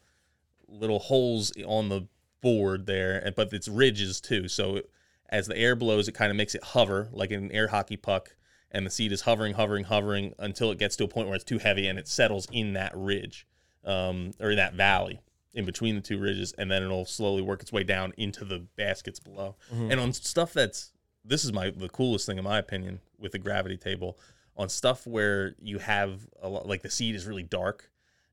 little 0.67 0.99
holes 0.99 1.53
on 1.65 1.87
the 1.87 2.07
board 2.41 2.85
there, 2.85 3.17
and 3.25 3.33
but 3.33 3.53
it's 3.53 3.69
ridges 3.69 4.19
too. 4.19 4.49
So 4.49 4.81
as 5.29 5.47
the 5.47 5.57
air 5.57 5.75
blows, 5.75 6.07
it 6.07 6.13
kind 6.13 6.31
of 6.31 6.37
makes 6.37 6.55
it 6.55 6.63
hover 6.63 7.09
like 7.11 7.31
an 7.31 7.51
air 7.51 7.67
hockey 7.67 7.97
puck, 7.97 8.35
and 8.71 8.85
the 8.85 8.89
seed 8.89 9.11
is 9.11 9.21
hovering, 9.21 9.53
hovering, 9.53 9.85
hovering 9.85 10.33
until 10.39 10.71
it 10.71 10.77
gets 10.77 10.95
to 10.97 11.03
a 11.03 11.07
point 11.07 11.27
where 11.27 11.35
it's 11.35 11.45
too 11.45 11.59
heavy 11.59 11.87
and 11.87 11.97
it 11.97 12.07
settles 12.07 12.47
in 12.51 12.73
that 12.73 12.91
ridge 12.95 13.47
um, 13.85 14.31
or 14.39 14.51
in 14.51 14.57
that 14.57 14.73
valley 14.73 15.19
in 15.53 15.65
between 15.65 15.95
the 15.95 16.01
two 16.01 16.19
ridges, 16.19 16.53
and 16.57 16.69
then 16.69 16.83
it'll 16.83 17.05
slowly 17.05 17.41
work 17.41 17.61
its 17.61 17.71
way 17.71 17.83
down 17.83 18.13
into 18.17 18.43
the 18.43 18.59
baskets 18.75 19.19
below. 19.19 19.55
And 19.91 19.99
on 19.99 20.11
stuff 20.13 20.51
that's 20.53 20.91
this 21.23 21.43
is 21.45 21.53
my 21.53 21.71
the 21.71 21.89
coolest 21.89 22.25
thing 22.25 22.37
in 22.37 22.43
my 22.43 22.57
opinion 22.59 22.99
with 23.17 23.31
the 23.31 23.39
gravity 23.39 23.77
table 23.77 24.17
on 24.57 24.69
stuff 24.69 25.07
where 25.07 25.55
you 25.59 25.79
have 25.79 26.27
a 26.41 26.49
lot 26.49 26.67
like 26.67 26.81
the 26.81 26.89
seed 26.89 27.15
is 27.15 27.25
really 27.25 27.43
dark 27.43 27.89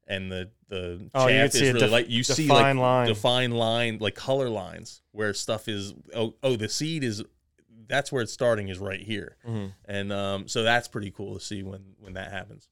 and 0.07 0.31
the 0.33 0.51
the 0.69 1.11
Oh, 1.15 1.27
you 1.29 1.35
chaff 1.35 1.53
see 1.53 1.59
is 1.67 1.69
really 1.75 1.81
def- 1.81 1.91
light. 1.91 2.07
You 2.09 2.23
see 2.23 2.47
like 2.49 2.77
line. 2.77 3.07
defined 3.09 3.57
line 3.57 3.99
like 4.01 4.15
color 4.15 4.49
lines 4.49 5.03
where 5.13 5.33
stuff 5.35 5.69
is 5.69 5.95
oh 6.15 6.35
oh 6.43 6.57
the 6.57 6.69
seed 6.69 7.05
is 7.05 7.23
that's 7.89 8.11
where 8.11 8.23
it's 8.23 8.33
starting 8.33 8.69
is 8.69 8.79
right 8.79 9.01
here 9.03 9.37
Mm-hmm. 9.47 9.67
and 9.85 10.13
um, 10.13 10.49
so 10.49 10.63
that's 10.63 10.89
pretty 10.89 11.11
cool 11.11 11.35
to 11.35 11.41
see 11.45 11.63
when 11.63 11.81
when 11.99 12.15
that 12.15 12.31
happens 12.33 12.69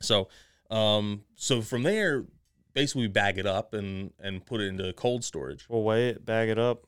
so 0.00 0.28
um, 0.70 1.22
so 1.34 1.60
from 1.62 1.82
there 1.82 2.24
basically 2.72 3.02
we 3.02 3.08
bag 3.08 3.38
it 3.38 3.46
up 3.46 3.74
and 3.74 4.12
and 4.20 4.44
put 4.44 4.60
it 4.60 4.64
into 4.64 4.92
cold 4.94 5.24
storage 5.24 5.66
We'll 5.68 5.82
weigh 5.82 6.08
it, 6.10 6.24
bag 6.24 6.48
it 6.48 6.58
up, 6.58 6.86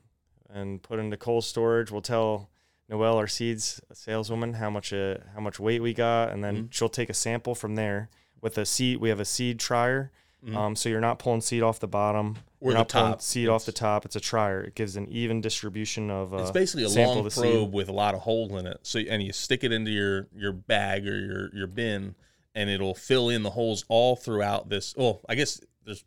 and 0.50 0.82
put 0.82 0.98
it 0.98 1.02
into 1.02 1.16
cold 1.16 1.44
storage. 1.44 1.90
We'll 1.90 2.02
tell 2.02 2.50
Noelle, 2.88 3.16
our 3.16 3.26
seeds 3.26 3.80
saleswoman, 3.92 4.54
how 4.54 4.70
much 4.70 4.92
uh, 4.92 5.16
how 5.34 5.40
much 5.40 5.60
weight 5.60 5.82
we 5.82 5.92
got, 5.94 6.30
and 6.30 6.42
then 6.42 6.54
Mm-hmm. 6.56 6.66
she'll 6.70 6.88
take 6.88 7.10
a 7.10 7.14
sample 7.14 7.54
from 7.54 7.74
there 7.74 8.08
with 8.40 8.58
a 8.58 8.66
seed. 8.66 8.98
We 8.98 9.08
have 9.08 9.20
a 9.20 9.24
seed 9.24 9.58
trier, 9.60 10.10
um, 10.54 10.76
so 10.76 10.88
you're 10.88 11.00
not 11.00 11.18
pulling 11.18 11.40
seed 11.40 11.62
off 11.62 11.80
the 11.80 11.88
bottom 11.88 12.34
Mm-hmm. 12.34 12.40
Or 12.60 12.70
you're 12.70 12.72
the 12.72 12.78
not 12.78 12.88
pulling 12.88 13.12
top. 13.12 13.22
seed 13.22 13.48
off 13.50 13.66
the 13.66 13.72
top. 13.72 14.06
It's 14.06 14.16
a 14.16 14.20
trier. 14.20 14.62
It 14.62 14.74
gives 14.74 14.96
an 14.96 15.06
even 15.10 15.42
distribution 15.42 16.10
of. 16.10 16.32
Uh, 16.32 16.38
it's 16.38 16.50
basically 16.50 16.84
a 16.84 16.88
long 16.88 17.20
probe 17.20 17.30
seed. 17.32 17.72
with 17.72 17.88
a 17.90 17.92
lot 17.92 18.14
of 18.14 18.20
holes 18.22 18.50
in 18.52 18.66
it 18.66 18.78
so 18.82 18.98
and 18.98 19.22
you 19.22 19.30
stick 19.32 19.62
it 19.62 19.72
into 19.72 19.90
your 19.90 20.26
your 20.34 20.52
bag 20.52 21.06
or 21.06 21.18
your 21.18 21.54
your 21.54 21.66
bin 21.66 22.14
and 22.54 22.70
it'll 22.70 22.94
fill 22.94 23.28
in 23.28 23.42
the 23.42 23.50
holes 23.50 23.84
all 23.88 24.16
throughout 24.16 24.70
this 24.70 24.94
well 24.96 25.20
i 25.28 25.34
guess 25.34 25.60
there's 25.84 26.02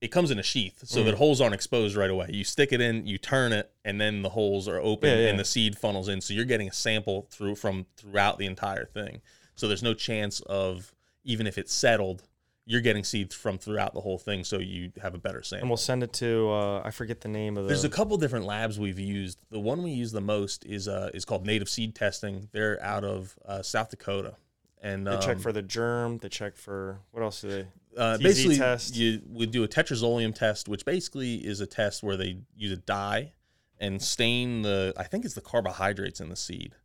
it 0.00 0.08
comes 0.08 0.30
in 0.30 0.38
a 0.38 0.42
sheath 0.42 0.80
so 0.84 1.02
Mm. 1.02 1.04
that 1.04 1.14
holes 1.16 1.40
aren't 1.42 1.54
exposed 1.54 1.96
right 1.96 2.10
away 2.10 2.28
you 2.32 2.44
stick 2.44 2.72
it 2.72 2.80
in 2.80 3.06
you 3.06 3.18
turn 3.18 3.52
it 3.52 3.70
and 3.84 4.00
then 4.00 4.22
the 4.22 4.30
holes 4.30 4.66
are 4.68 4.80
open 4.80 5.10
Yeah, 5.10 5.16
yeah. 5.24 5.28
and 5.28 5.38
the 5.38 5.44
seed 5.44 5.76
funnels 5.78 6.08
in 6.08 6.22
so 6.22 6.32
you're 6.32 6.46
getting 6.46 6.68
a 6.68 6.72
sample 6.72 7.28
through 7.30 7.56
from 7.56 7.84
throughout 7.98 8.38
the 8.38 8.46
entire 8.46 8.86
thing 8.86 9.20
so 9.54 9.68
there's 9.68 9.82
no 9.82 9.92
chance 9.92 10.40
of 10.40 10.94
even 11.24 11.46
if 11.46 11.58
it's 11.58 11.72
settled 11.72 12.22
you're 12.64 12.80
getting 12.80 13.02
seeds 13.02 13.34
from 13.34 13.58
throughout 13.58 13.92
the 13.92 14.00
whole 14.00 14.18
thing 14.18 14.44
so 14.44 14.58
you 14.58 14.92
have 15.00 15.14
a 15.14 15.18
better 15.18 15.42
sample 15.42 15.62
And 15.62 15.70
we'll 15.70 15.76
send 15.76 16.02
it 16.04 16.12
to. 16.14 16.48
Uh, 16.50 16.82
I 16.84 16.92
forget 16.92 17.20
the 17.20 17.28
name 17.28 17.56
of 17.56 17.64
the. 17.64 17.68
there's 17.68 17.84
a 17.84 17.88
couple 17.88 18.16
different 18.18 18.46
labs 18.46 18.78
we've 18.78 19.00
used. 19.00 19.44
The 19.50 19.58
one 19.58 19.82
we 19.82 19.90
use 19.90 20.12
the 20.12 20.20
most 20.20 20.64
is 20.64 20.86
uh 20.86 21.10
is 21.12 21.24
called 21.24 21.44
Native 21.44 21.68
Seed 21.68 21.94
Testing. 21.94 22.48
They're 22.52 22.80
out 22.82 23.04
of 23.04 23.36
uh, 23.44 23.62
South 23.62 23.90
Dakota, 23.90 24.36
and 24.80 25.06
they 25.06 25.18
check 25.18 25.36
um, 25.36 25.42
for 25.42 25.52
the 25.52 25.62
germ. 25.62 26.18
They 26.18 26.28
check 26.28 26.56
for 26.56 27.00
what 27.10 27.22
else 27.22 27.40
do 27.40 27.48
they? 27.48 27.66
uh, 27.96 28.18
basically 28.18 28.56
test. 28.56 28.96
you 28.96 29.20
would 29.26 29.50
do 29.50 29.64
a 29.64 29.68
tetrazolium 29.68 30.34
test, 30.34 30.68
which 30.68 30.84
basically 30.84 31.34
is 31.36 31.60
a 31.60 31.66
test 31.66 32.02
where 32.02 32.16
they 32.16 32.38
use 32.56 32.72
a 32.72 32.76
dye 32.76 33.32
and 33.80 34.00
stain 34.00 34.62
the 34.62 34.94
I 34.96 35.02
think 35.04 35.24
it's 35.24 35.34
the 35.34 35.40
carbohydrates 35.40 36.20
in 36.20 36.28
the 36.28 36.36
seed, 36.36 36.76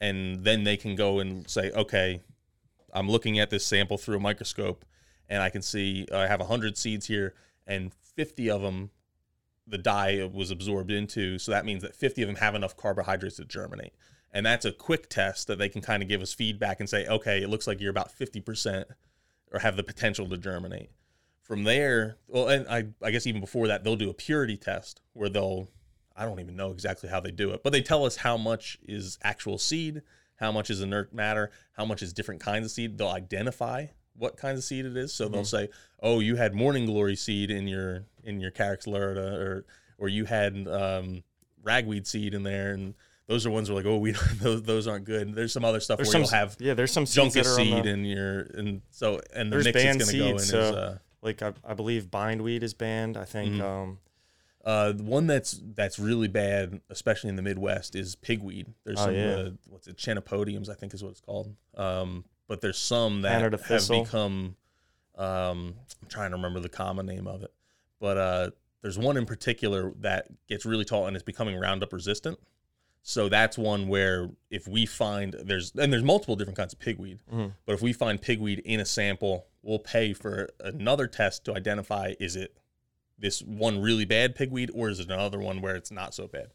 and 0.00 0.42
then 0.42 0.64
they 0.64 0.76
can 0.76 0.96
go 0.96 1.18
and 1.18 1.48
say, 1.48 1.70
okay, 1.72 2.22
I'm 2.92 3.08
looking 3.08 3.38
at 3.38 3.50
this 3.50 3.64
sample 3.64 3.98
through 3.98 4.16
a 4.16 4.20
microscope, 4.20 4.84
and 5.28 5.42
I 5.42 5.50
can 5.50 5.62
see 5.62 6.06
I 6.12 6.26
have 6.26 6.40
100 6.40 6.76
seeds 6.76 7.06
here, 7.06 7.34
and 7.66 7.92
50 7.92 8.50
of 8.50 8.62
them 8.62 8.90
the 9.68 9.78
dye 9.78 10.28
was 10.32 10.50
absorbed 10.50 10.90
into. 10.90 11.38
So 11.38 11.52
that 11.52 11.64
means 11.64 11.82
that 11.82 11.94
50 11.94 12.22
of 12.22 12.28
them 12.28 12.36
have 12.36 12.54
enough 12.54 12.76
carbohydrates 12.76 13.36
to 13.36 13.44
germinate. 13.44 13.92
And 14.32 14.44
that's 14.44 14.64
a 14.64 14.72
quick 14.72 15.08
test 15.08 15.46
that 15.46 15.58
they 15.58 15.68
can 15.68 15.80
kind 15.80 16.02
of 16.02 16.08
give 16.08 16.22
us 16.22 16.32
feedback 16.32 16.80
and 16.80 16.88
say, 16.88 17.06
okay, 17.06 17.42
it 17.42 17.48
looks 17.48 17.66
like 17.66 17.80
you're 17.80 17.90
about 17.90 18.16
50% 18.16 18.84
or 19.52 19.60
have 19.60 19.76
the 19.76 19.82
potential 19.82 20.28
to 20.28 20.36
germinate. 20.36 20.90
From 21.42 21.64
there, 21.64 22.16
well, 22.26 22.48
and 22.48 22.68
I, 22.68 22.88
I 23.02 23.10
guess 23.10 23.26
even 23.26 23.40
before 23.40 23.68
that, 23.68 23.84
they'll 23.84 23.96
do 23.96 24.10
a 24.10 24.14
purity 24.14 24.58
test 24.58 25.00
where 25.14 25.30
they'll, 25.30 25.70
I 26.14 26.26
don't 26.26 26.40
even 26.40 26.56
know 26.56 26.70
exactly 26.70 27.08
how 27.08 27.20
they 27.20 27.30
do 27.30 27.50
it, 27.50 27.62
but 27.62 27.72
they 27.72 27.80
tell 27.80 28.04
us 28.04 28.16
how 28.16 28.36
much 28.36 28.78
is 28.86 29.18
actual 29.22 29.56
seed, 29.56 30.02
how 30.38 30.50
much 30.52 30.70
is 30.70 30.80
inert 30.80 31.12
matter, 31.12 31.50
how 31.72 31.84
much 31.84 32.02
is 32.02 32.12
different 32.12 32.40
kinds 32.40 32.64
of 32.64 32.70
seed. 32.72 32.96
They'll 32.98 33.08
identify 33.08 33.86
what 34.16 34.36
kinds 34.36 34.58
of 34.58 34.64
seed 34.64 34.84
it 34.86 34.96
is. 34.96 35.12
So 35.12 35.28
they'll 35.28 35.44
say, 35.44 35.68
"Oh, 36.02 36.20
you 36.20 36.36
had 36.36 36.54
morning 36.54 36.86
glory 36.86 37.14
seed 37.16 37.50
in 37.50 37.68
your 37.68 38.04
in 38.24 38.40
your 38.40 38.50
Carex 38.50 38.86
lurida, 38.86 39.32
or 39.38 39.64
or 39.98 40.08
you 40.08 40.24
had 40.24 40.66
um, 40.66 41.22
ragweed 41.62 42.06
seed 42.06 42.34
in 42.34 42.42
there," 42.42 42.72
and 42.72 42.94
those 43.26 43.44
are 43.46 43.50
ones 43.50 43.68
where 43.70 43.76
like, 43.76 43.86
"Oh, 43.86 43.98
we 43.98 44.12
those, 44.40 44.62
those 44.62 44.86
aren't 44.88 45.04
good." 45.04 45.34
There's 45.34 45.52
some 45.52 45.64
other 45.64 45.80
stuff 45.80 45.98
There's 45.98 46.08
where 46.08 46.12
some 46.12 46.22
you'll 46.22 46.30
have 46.30 46.56
yeah. 46.58 46.74
There's 46.74 46.92
some 46.92 47.04
Juncus 47.04 47.54
seed 47.56 47.84
the, 47.84 47.88
in 47.90 48.04
your 48.04 48.40
and 48.54 48.82
so 48.90 49.20
and 49.34 49.52
the 49.52 49.56
mix 49.58 49.76
it's 49.76 49.84
going 49.84 49.98
to 49.98 50.18
go 50.18 50.24
in 50.30 50.38
seeds, 50.38 50.42
is 50.44 50.50
so- 50.50 50.74
uh, 50.74 50.98
like 51.20 51.42
I, 51.42 51.52
I 51.64 51.74
believe 51.74 52.10
bindweed 52.12 52.62
is 52.62 52.74
banned. 52.74 53.16
I 53.16 53.24
think 53.24 53.54
Mhm. 53.54 53.60
um, 53.62 53.98
Uh, 54.68 54.92
the 54.92 55.02
one 55.02 55.26
that's 55.26 55.58
that's 55.74 55.98
really 55.98 56.28
bad, 56.28 56.82
especially 56.90 57.30
in 57.30 57.36
the 57.36 57.42
Midwest, 57.42 57.96
is 57.96 58.14
pigweed. 58.16 58.66
There's 58.84 59.00
Oh, 59.00 59.04
some 59.06 59.14
yeah. 59.14 59.30
uh, 59.34 59.50
what's 59.70 59.88
it, 59.88 59.96
chenopodiums, 59.96 60.68
I 60.68 60.74
think 60.74 60.92
is 60.92 61.02
what 61.02 61.08
it's 61.12 61.22
called. 61.22 61.54
Um, 61.74 62.26
but 62.48 62.60
there's 62.60 62.76
some 62.76 63.22
that 63.22 63.40
have 63.50 63.88
become. 63.88 64.56
Um, 65.16 65.74
I'm 66.02 66.08
trying 66.08 66.30
to 66.32 66.36
remember 66.36 66.60
the 66.60 66.68
common 66.68 67.06
name 67.06 67.26
of 67.26 67.42
it, 67.42 67.52
but 67.98 68.18
uh, 68.18 68.50
there's 68.82 68.98
one 68.98 69.16
in 69.16 69.24
particular 69.24 69.94
that 70.00 70.26
gets 70.48 70.66
really 70.66 70.84
tall 70.84 71.06
and 71.06 71.16
is 71.16 71.22
becoming 71.22 71.58
Roundup 71.58 71.92
resistant. 71.94 72.38
So 73.02 73.30
that's 73.30 73.56
one 73.56 73.88
where 73.88 74.28
if 74.50 74.68
we 74.68 74.84
find 74.84 75.34
there's 75.44 75.72
and 75.76 75.90
there's 75.90 76.02
multiple 76.02 76.36
different 76.36 76.58
kinds 76.58 76.74
of 76.74 76.78
pigweed, 76.78 77.20
Mhm. 77.32 77.54
but 77.64 77.72
if 77.72 77.80
we 77.80 77.94
find 77.94 78.20
pigweed 78.20 78.58
in 78.66 78.80
a 78.80 78.84
sample, 78.84 79.46
we'll 79.62 79.78
pay 79.78 80.12
for 80.12 80.50
another 80.60 81.06
test 81.06 81.44
to 81.46 81.54
identify 81.54 82.12
is 82.20 82.36
it 82.36 82.54
this 83.18 83.42
one 83.42 83.80
really 83.80 84.04
bad 84.04 84.34
pigweed 84.34 84.70
or 84.74 84.88
is 84.88 85.00
it 85.00 85.10
another 85.10 85.38
one 85.38 85.60
where 85.60 85.76
it's 85.76 85.90
not 85.90 86.14
so 86.14 86.26
bad. 86.26 86.48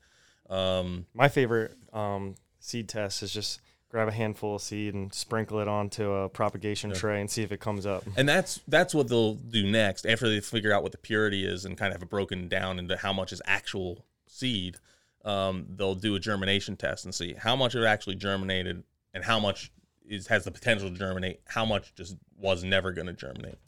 Um, 0.49 1.05
my 1.13 1.29
favorite 1.29 1.75
um, 1.93 2.35
seed 2.59 2.89
test 2.89 3.23
is 3.23 3.33
just 3.33 3.61
grab 3.89 4.07
a 4.07 4.11
handful 4.11 4.55
of 4.55 4.61
seed 4.61 4.93
and 4.93 5.13
sprinkle 5.13 5.59
it 5.59 5.67
onto 5.67 6.11
a 6.11 6.27
propagation 6.27 6.91
tray 6.91 7.21
and 7.21 7.29
see 7.29 7.43
if 7.43 7.51
it 7.51 7.59
comes 7.59 7.85
up. 7.85 8.03
and 8.17 8.27
that's 8.27 8.59
that's 8.67 8.93
what 8.95 9.07
they'll 9.07 9.35
do 9.35 9.69
next 9.69 10.05
after 10.05 10.27
they 10.27 10.39
figure 10.39 10.73
out 10.73 10.81
what 10.81 10.91
the 10.91 10.97
purity 10.97 11.45
is 11.45 11.63
and 11.63 11.77
kind 11.77 11.91
of 11.91 11.97
have 11.97 12.03
it 12.03 12.09
broken 12.09 12.47
down 12.47 12.79
into 12.79 12.97
how 12.97 13.13
much 13.13 13.31
is 13.31 13.41
actual 13.45 14.03
seed. 14.27 14.77
Um, 15.23 15.67
they'll 15.69 15.95
do 15.95 16.15
a 16.15 16.19
germination 16.19 16.75
test 16.75 17.05
and 17.05 17.13
see 17.13 17.33
how 17.33 17.55
much 17.55 17.75
it 17.75 17.83
actually 17.85 18.15
germinated 18.15 18.83
and 19.13 19.23
how 19.23 19.39
much 19.39 19.71
is 20.05 20.27
has 20.27 20.43
the 20.43 20.51
potential 20.51 20.89
to 20.89 20.95
germinate, 20.95 21.41
how 21.45 21.63
much 21.63 21.93
just 21.95 22.17
was 22.37 22.63
never 22.63 22.91
going 22.91 23.07
to 23.07 23.13
germinate. 23.13 23.59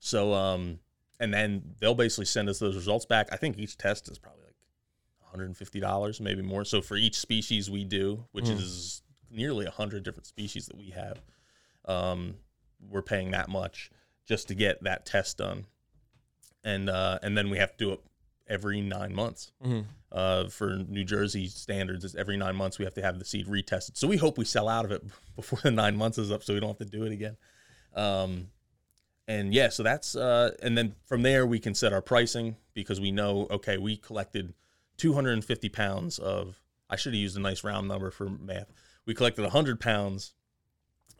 So, 0.00 0.34
um, 0.34 0.80
and 1.20 1.32
then 1.34 1.74
they'll 1.80 1.94
basically 1.94 2.24
send 2.26 2.48
us 2.48 2.58
those 2.58 2.76
results 2.76 3.04
back. 3.06 3.28
I 3.32 3.36
think 3.36 3.58
each 3.58 3.76
test 3.76 4.08
is 4.10 4.18
probably 4.18 4.42
like 4.44 4.54
$150, 5.34 6.20
maybe 6.20 6.42
more. 6.42 6.64
So 6.64 6.80
for 6.80 6.96
each 6.96 7.16
species 7.18 7.70
we 7.70 7.84
do, 7.84 8.24
which 8.32 8.46
Mm. 8.46 8.58
is 8.60 9.02
nearly 9.30 9.66
100 9.66 10.02
different 10.02 10.26
species 10.26 10.66
that 10.66 10.76
we 10.76 10.90
have, 10.90 11.20
um, 11.84 12.36
we're 12.80 13.02
paying 13.02 13.30
that 13.32 13.48
much 13.48 13.90
just 14.26 14.48
to 14.48 14.54
get 14.54 14.82
that 14.84 15.04
test 15.06 15.38
done. 15.38 15.66
And 16.64 16.88
uh, 16.90 17.18
and 17.22 17.36
then 17.36 17.50
we 17.50 17.58
have 17.58 17.70
to 17.72 17.76
do 17.78 17.92
it 17.92 18.00
every 18.48 18.80
nine 18.80 19.14
months. 19.14 19.52
Mhm. 19.64 19.86
Uh, 20.10 20.48
for 20.48 20.76
New 20.88 21.04
Jersey 21.04 21.48
standards, 21.48 22.02
is 22.04 22.14
every 22.14 22.36
nine 22.38 22.56
months 22.56 22.78
we 22.78 22.84
have 22.86 22.94
to 22.94 23.02
have 23.02 23.18
the 23.18 23.24
seed 23.24 23.46
retested. 23.46 23.96
So 23.96 24.08
we 24.08 24.16
hope 24.16 24.38
we 24.38 24.44
sell 24.46 24.68
out 24.68 24.84
of 24.86 24.90
it 24.92 25.02
before 25.36 25.60
the 25.62 25.70
nine 25.70 25.96
months 25.96 26.16
is 26.18 26.32
up, 26.32 26.42
so 26.42 26.54
we 26.54 26.60
don't 26.60 26.70
have 26.78 26.78
to 26.78 26.84
do 26.96 27.04
it 27.04 27.12
again. 27.12 27.36
Um, 27.94 28.48
and 29.28 29.52
yeah, 29.52 29.68
so 29.68 29.82
that's 29.82 30.16
uh, 30.16 30.56
and 30.62 30.76
then 30.76 30.94
from 31.04 31.22
there 31.22 31.46
we 31.46 31.60
can 31.60 31.74
set 31.74 31.92
our 31.92 32.00
pricing 32.00 32.56
because 32.72 32.98
we 32.98 33.12
know 33.12 33.46
okay, 33.50 33.76
we 33.76 33.96
collected 33.98 34.54
250 34.96 35.68
pounds 35.68 36.18
of. 36.18 36.60
I 36.90 36.96
should 36.96 37.12
have 37.12 37.20
used 37.20 37.36
a 37.36 37.40
nice 37.40 37.62
round 37.62 37.86
number 37.86 38.10
for 38.10 38.30
math. 38.30 38.72
We 39.04 39.12
collected 39.12 39.42
100 39.42 39.78
pounds 39.78 40.32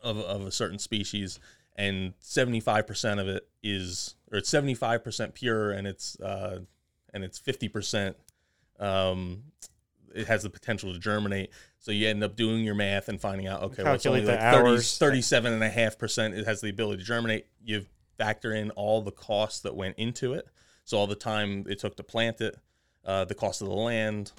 of 0.01 0.17
of 0.17 0.41
a 0.41 0.51
certain 0.51 0.79
species, 0.79 1.39
and 1.75 2.13
75 2.19 2.87
percent 2.87 3.19
of 3.19 3.27
it 3.27 3.47
is, 3.61 4.15
or 4.31 4.39
it's 4.39 4.49
75 4.49 5.03
percent 5.03 5.35
pure, 5.35 5.71
and 5.71 5.85
it's 5.85 6.19
uh, 6.19 6.61
and 7.13 7.23
it's 7.23 7.37
50 7.37 7.69
percent. 7.69 8.17
Um, 8.79 9.43
it 10.15 10.25
has 10.25 10.41
the 10.41 10.49
potential 10.49 10.91
to 10.91 10.99
germinate. 10.99 11.51
So 11.77 11.91
you 11.91 12.07
end 12.07 12.23
up 12.23 12.35
doing 12.35 12.63
your 12.63 12.73
math 12.73 13.07
and 13.07 13.21
finding 13.21 13.47
out, 13.47 13.61
okay, 13.61 13.83
well, 13.83 13.93
it's 13.93 14.05
only 14.07 14.21
like 14.21 14.37
the 14.37 14.41
30, 14.41 14.67
hours. 14.67 14.97
37 14.97 15.53
and 15.53 15.63
a 15.63 15.69
half 15.69 15.99
percent. 15.99 16.33
It 16.33 16.47
has 16.47 16.61
the 16.61 16.69
ability 16.69 17.03
to 17.03 17.03
germinate. 17.03 17.45
You 17.63 17.85
factor 18.19 18.53
in 18.53 18.69
all 18.71 19.01
the 19.01 19.11
costs 19.11 19.61
that 19.61 19.75
went 19.75 19.97
into 19.97 20.33
it. 20.33 20.47
So 20.83 20.97
all 20.97 21.07
the 21.07 21.15
time 21.15 21.65
it 21.67 21.79
took 21.79 21.95
to 21.97 22.03
plant 22.03 22.41
it, 22.41 22.55
uh, 23.05 23.25
the 23.25 23.33
cost 23.33 23.61
of 23.61 23.67
the 23.69 23.73
land, 23.73 24.31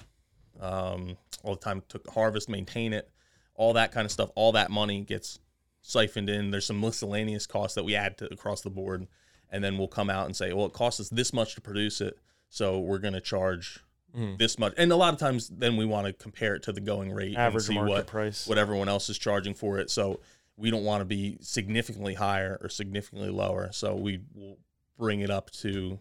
um, 0.59 1.17
all 1.43 1.55
the 1.55 1.61
time 1.61 1.79
it 1.79 1.89
took 1.89 2.03
to 2.05 2.11
harvest, 2.11 2.47
maintain 2.47 2.93
it, 2.93 3.09
all 3.55 3.73
that 3.73 3.91
kind 3.91 4.05
of 4.05 4.11
stuff. 4.11 4.29
All 4.35 4.51
that 4.53 4.69
money 4.71 5.01
gets 5.01 5.39
siphoned 5.81 6.29
in. 6.29 6.51
There's 6.51 6.65
some 6.65 6.79
miscellaneous 6.79 7.45
costs 7.47 7.75
that 7.75 7.83
we 7.83 7.95
add 7.95 8.17
to 8.19 8.31
across 8.31 8.61
the 8.61 8.69
board, 8.69 9.07
and 9.49 9.63
then 9.63 9.77
we'll 9.77 9.87
come 9.87 10.09
out 10.09 10.27
and 10.27 10.35
say, 10.35 10.53
well, 10.53 10.67
it 10.67 10.73
costs 10.73 10.99
us 10.99 11.09
this 11.09 11.33
much 11.33 11.55
to 11.55 11.61
produce 11.61 12.01
it, 12.01 12.17
so 12.49 12.79
we're 12.79 12.99
going 12.99 13.13
to 13.15 13.21
charge 13.21 13.79
Mm. 14.13 14.37
this 14.37 14.59
much. 14.59 14.73
And 14.75 14.91
a 14.91 14.97
lot 14.97 15.13
of 15.13 15.21
times, 15.21 15.47
then 15.47 15.77
we 15.77 15.85
want 15.85 16.05
to 16.05 16.11
compare 16.11 16.53
it 16.55 16.63
to 16.63 16.73
the 16.73 16.81
going 16.81 17.13
rate 17.13 17.37
Average 17.37 17.53
and 17.55 17.63
see 17.63 17.73
market 17.75 17.89
what 17.91 18.07
price. 18.07 18.45
what 18.45 18.57
everyone 18.57 18.89
else 18.89 19.07
is 19.09 19.17
charging 19.17 19.53
for 19.53 19.79
it. 19.79 19.89
So 19.89 20.19
we 20.61 20.69
don't 20.69 20.83
want 20.83 21.01
to 21.01 21.05
be 21.05 21.37
significantly 21.41 22.13
higher 22.13 22.59
or 22.61 22.69
significantly 22.69 23.29
lower. 23.29 23.71
So 23.71 23.95
we 23.95 24.21
will 24.35 24.59
bring 24.95 25.21
it 25.21 25.31
up 25.31 25.49
to 25.51 25.99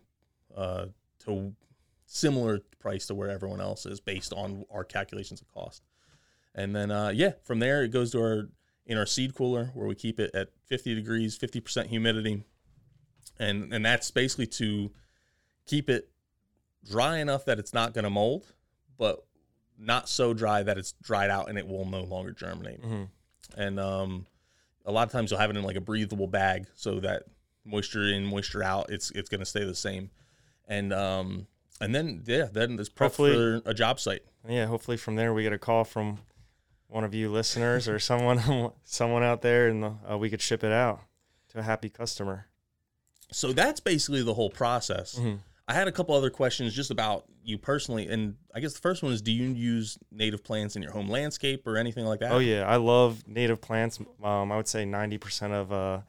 uh, 0.54 0.86
to 1.24 1.54
similar 2.04 2.60
price 2.78 3.06
to 3.06 3.14
where 3.14 3.30
everyone 3.30 3.60
else 3.60 3.86
is 3.86 4.00
based 4.00 4.34
on 4.34 4.64
our 4.70 4.84
calculations 4.84 5.40
of 5.40 5.48
cost. 5.48 5.82
And 6.54 6.76
then 6.76 6.90
uh, 6.90 7.08
yeah, 7.08 7.32
from 7.42 7.58
there 7.58 7.82
it 7.84 7.90
goes 7.90 8.12
to 8.12 8.20
our 8.20 8.48
in 8.84 8.98
our 8.98 9.06
seed 9.06 9.34
cooler 9.34 9.70
where 9.72 9.86
we 9.86 9.94
keep 9.94 10.20
it 10.20 10.30
at 10.34 10.48
50 10.66 10.94
degrees, 10.94 11.38
50% 11.38 11.86
humidity. 11.86 12.44
And 13.38 13.72
and 13.72 13.82
that's 13.82 14.10
basically 14.10 14.48
to 14.48 14.90
keep 15.64 15.88
it 15.88 16.10
dry 16.84 17.18
enough 17.18 17.46
that 17.46 17.58
it's 17.58 17.72
not 17.72 17.94
going 17.94 18.04
to 18.04 18.10
mold, 18.10 18.52
but 18.98 19.24
not 19.78 20.06
so 20.06 20.34
dry 20.34 20.62
that 20.62 20.76
it's 20.76 20.92
dried 21.00 21.30
out 21.30 21.48
and 21.48 21.56
it 21.56 21.66
will 21.66 21.86
no 21.86 22.02
longer 22.02 22.32
germinate. 22.32 22.82
Mhm. 22.82 23.08
And 23.56 23.80
um, 23.80 24.26
a 24.86 24.92
lot 24.92 25.06
of 25.06 25.12
times 25.12 25.30
you'll 25.30 25.40
have 25.40 25.50
it 25.50 25.56
in 25.56 25.62
like 25.62 25.76
a 25.76 25.80
breathable 25.80 26.26
bag 26.26 26.66
so 26.74 27.00
that 27.00 27.24
moisture 27.64 28.04
in, 28.08 28.24
moisture 28.24 28.62
out, 28.62 28.90
it's 28.90 29.10
it's 29.12 29.28
going 29.28 29.40
to 29.40 29.46
stay 29.46 29.64
the 29.64 29.74
same. 29.74 30.10
And 30.68 30.92
um, 30.92 31.46
and 31.80 31.94
then 31.94 32.22
yeah, 32.26 32.46
then 32.50 32.78
it's 32.78 32.88
prep 32.88 33.10
Hopefully- 33.10 33.34
for 33.62 33.62
a 33.68 33.74
job 33.74 34.00
site. 34.00 34.22
Yeah, 34.48 34.66
hopefully 34.66 34.96
from 34.96 35.16
there 35.16 35.34
we 35.34 35.42
get 35.42 35.52
a 35.52 35.58
call 35.58 35.84
from 35.84 36.18
one 36.88 37.04
of 37.04 37.14
you 37.14 37.30
listeners 37.30 37.88
or 37.88 37.98
someone 38.10 38.70
someone 38.84 39.22
out 39.22 39.42
there, 39.42 39.68
and 39.68 39.84
uh, 40.10 40.16
we 40.18 40.30
could 40.30 40.40
ship 40.40 40.64
it 40.64 40.72
out 40.72 41.00
to 41.50 41.58
a 41.58 41.62
happy 41.62 41.88
customer. 41.90 42.46
So 43.32 43.52
that's 43.52 43.80
basically 43.80 44.22
the 44.22 44.34
whole 44.34 44.50
process. 44.50 45.16
Mhm. 45.18 45.38
I 45.70 45.72
had 45.72 45.86
a 45.86 45.92
couple 45.92 46.16
other 46.16 46.30
questions 46.30 46.74
just 46.74 46.90
about 46.90 47.26
you 47.44 47.56
personally, 47.56 48.08
and 48.08 48.34
I 48.52 48.58
guess 48.58 48.72
the 48.72 48.80
first 48.80 49.04
one 49.04 49.12
is: 49.12 49.22
Do 49.22 49.30
you 49.30 49.50
use 49.50 49.96
native 50.10 50.42
plants 50.42 50.74
in 50.74 50.82
your 50.82 50.90
home 50.90 51.08
landscape 51.08 51.64
or 51.64 51.76
anything 51.76 52.06
like 52.06 52.18
that? 52.18 52.32
Oh 52.32 52.40
yeah, 52.40 52.66
I 52.66 52.74
love 52.74 53.22
native 53.28 53.60
plants. 53.60 54.00
Um, 54.20 54.50
I 54.50 54.56
would 54.56 54.66
say 54.66 54.84
ninety 54.84 55.16
percent 55.16 55.52
of 55.52 55.72
uh, 55.72 56.00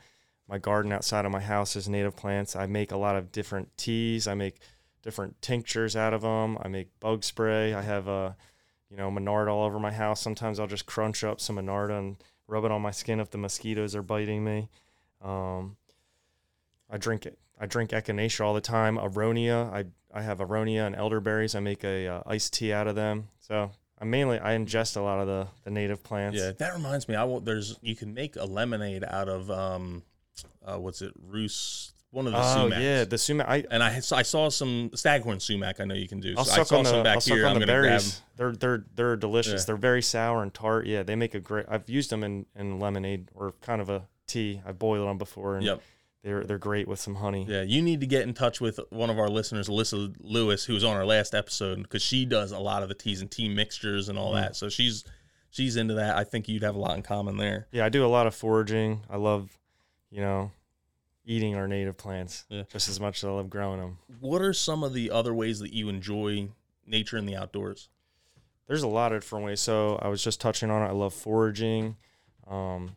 my 0.48 0.58
garden 0.58 0.92
outside 0.92 1.26
of 1.26 1.32
my 1.32 1.42
house 1.42 1.76
is 1.76 1.88
native 1.88 2.16
plants. 2.16 2.56
I 2.56 2.66
make 2.66 2.92
a 2.92 2.98
lot 2.98 3.16
of 3.16 3.32
different 3.32 3.78
teas. 3.78 4.26
I 4.26 4.34
make 4.34 4.58
different 5.04 5.40
tinctures 5.44 5.96
out 5.96 6.16
of 6.16 6.24
them. 6.24 6.58
I 6.60 6.68
make 6.68 7.00
bug 7.00 7.24
spray. 7.24 7.76
I 7.76 7.84
have 7.84 8.10
uh, 8.10 8.32
you 8.90 8.98
know 8.98 9.12
Monarda 9.12 9.50
all 9.50 9.64
over 9.68 9.78
my 9.78 9.92
house. 9.92 10.20
Sometimes 10.20 10.60
I'll 10.60 10.66
just 10.66 10.88
crunch 10.88 11.24
up 11.24 11.40
some 11.40 11.58
Monarda 11.58 12.00
and 12.00 12.16
rub 12.48 12.66
it 12.66 12.72
on 12.72 12.82
my 12.82 12.90
skin 12.90 13.20
if 13.20 13.30
the 13.30 13.38
mosquitoes 13.38 13.96
are 13.96 14.02
biting 14.02 14.44
me. 14.44 14.70
Um, 15.22 15.78
I 16.90 16.98
drink 16.98 17.28
it. 17.28 17.38
I 17.62 17.68
drink 17.68 17.92
echinacea 17.92 18.42
all 18.44 18.54
the 18.56 18.60
time. 18.62 18.98
Aronia. 18.98 19.72
I 19.72 19.86
I 20.14 20.22
have 20.24 20.40
aronia 20.40 20.86
and 20.88 20.96
elderberries. 20.96 21.56
I 21.56 21.60
make 21.62 21.84
a 21.86 22.08
uh, 22.08 22.24
iced 22.26 22.54
tea 22.54 22.74
out 22.74 22.88
of 22.88 22.96
them. 22.96 23.28
So 23.40 23.72
I 24.00 24.04
mainly 24.06 24.40
I 24.40 24.58
ingest 24.58 24.98
a 24.98 25.02
lot 25.02 25.20
of 25.20 25.28
the 25.28 25.48
the 25.64 25.70
native 25.70 26.04
plants. 26.04 26.38
Yeah, 26.38 26.52
that 26.58 26.74
reminds 26.74 27.08
me. 27.08 27.16
I 27.16 27.24
will, 27.24 27.40
there's 27.40 27.78
you 27.82 27.96
can 27.96 28.14
make 28.14 28.36
a 28.36 28.46
lemonade 28.46 29.04
out 29.08 29.30
of 29.30 29.50
um, 29.52 30.02
uh, 30.66 30.78
what's 30.78 31.02
it, 31.04 31.14
Rhus, 31.30 31.94
one 32.10 32.26
of 32.26 32.34
the 32.34 32.40
Oh 32.40 32.42
sumacs. 32.42 32.82
yeah, 32.82 33.04
the 33.06 33.18
sumac. 33.18 33.48
I 33.48 33.64
And 33.70 33.84
I 33.84 33.96
I 33.98 34.22
saw 34.24 34.50
some 34.50 34.90
staghorn 34.96 35.40
sumac. 35.40 35.80
I 35.80 35.86
know 35.86 35.94
you 35.96 36.08
can 36.08 36.20
do. 36.20 36.34
I'll 36.38 36.46
so 36.46 36.62
I 36.62 36.64
saw 36.64 36.78
on 36.80 36.84
the 36.84 36.90
some 36.90 37.04
back 37.04 37.16
I'll 37.16 37.22
suck 37.22 37.38
here. 37.38 37.46
on 37.46 37.54
I'm 37.54 37.60
the 37.60 37.68
berries. 37.68 38.22
They're 38.38 38.54
they're 38.54 38.86
they're 38.96 39.16
delicious. 39.16 39.62
Yeah. 39.62 39.66
They're 39.68 39.76
very 39.78 40.02
sour 40.02 40.42
and 40.42 40.52
tart. 40.54 40.88
Yeah, 40.88 41.04
they 41.04 41.16
make 41.16 41.36
a 41.36 41.40
great. 41.40 41.68
I've 41.70 41.88
used 41.88 42.10
them 42.10 42.24
in 42.24 42.48
in 42.56 42.80
lemonade 42.80 43.30
or 43.36 43.54
kind 43.62 43.80
of 43.82 43.90
a 43.90 44.08
tea. 44.26 44.62
I've 44.66 44.80
boiled 44.80 45.08
them 45.08 45.20
before, 45.20 45.56
and 45.58 45.66
Yep. 45.66 45.82
They're 46.24 46.44
they're 46.44 46.58
great 46.60 46.88
with 46.88 47.00
some 47.00 47.16
honey. 47.16 47.46
Yeah, 47.48 47.64
you 47.64 47.82
need 47.82 48.00
to 48.02 48.08
get 48.08 48.24
in 48.24 48.34
touch 48.34 48.62
with 48.62 48.80
one 48.90 49.10
of 49.10 49.18
our 49.20 49.30
listeners, 49.30 49.68
Alyssa 49.70 50.16
Lewis, 50.20 50.66
who 50.66 50.74
was 50.74 50.84
on 50.84 50.96
our 50.96 51.06
last 51.06 51.34
episode, 51.34 51.82
because 51.84 52.02
she 52.04 52.26
does 52.26 52.52
a 52.52 52.60
lot 52.60 52.84
of 52.84 52.90
the 52.90 52.96
teas 52.96 53.22
and 53.22 53.32
tea 53.32 53.50
mixtures 53.50 54.08
and 54.10 54.18
all 54.20 54.34
that. 54.34 54.56
So 54.56 54.70
she's 54.70 55.04
she's 55.50 55.76
into 55.76 55.96
that. 55.96 56.16
I 56.18 56.24
think 56.24 56.48
you'd 56.48 56.64
have 56.64 56.76
a 56.76 56.80
lot 56.80 56.96
in 56.96 57.02
common 57.04 57.38
there. 57.38 57.68
Yeah, 57.72 57.86
I 57.86 57.90
do 57.90 58.06
a 58.06 58.08
lot 58.08 58.28
of 58.28 58.36
foraging. 58.36 59.02
I 59.10 59.18
love, 59.18 59.58
you 60.12 60.22
know, 60.22 60.52
eating 61.26 61.56
our 61.56 61.68
native 61.68 61.98
plants 61.98 62.46
Yeah. 62.50 62.64
just 62.72 62.88
as 62.90 63.00
much 63.00 63.18
as 63.18 63.24
I 63.28 63.32
love 63.32 63.50
growing 63.50 63.80
them. 63.80 63.98
What 64.20 64.42
are 64.42 64.54
some 64.54 64.84
of 64.84 64.94
the 64.94 65.12
other 65.12 65.34
ways 65.34 65.60
that 65.60 65.74
you 65.74 65.90
enjoy 65.90 66.50
nature 66.86 67.18
and 67.18 67.28
the 67.28 67.36
outdoors? 67.36 67.90
There's 68.68 68.84
a 68.84 68.88
lot 68.88 69.12
of 69.12 69.22
different 69.22 69.46
ways. 69.46 69.60
So 69.60 69.98
I 70.02 70.08
was 70.08 70.24
just 70.24 70.40
touching 70.40 70.70
on 70.72 70.82
it. 70.84 70.86
I 70.90 70.92
love 70.92 71.14
foraging. 71.14 71.98
Um, 72.48 72.96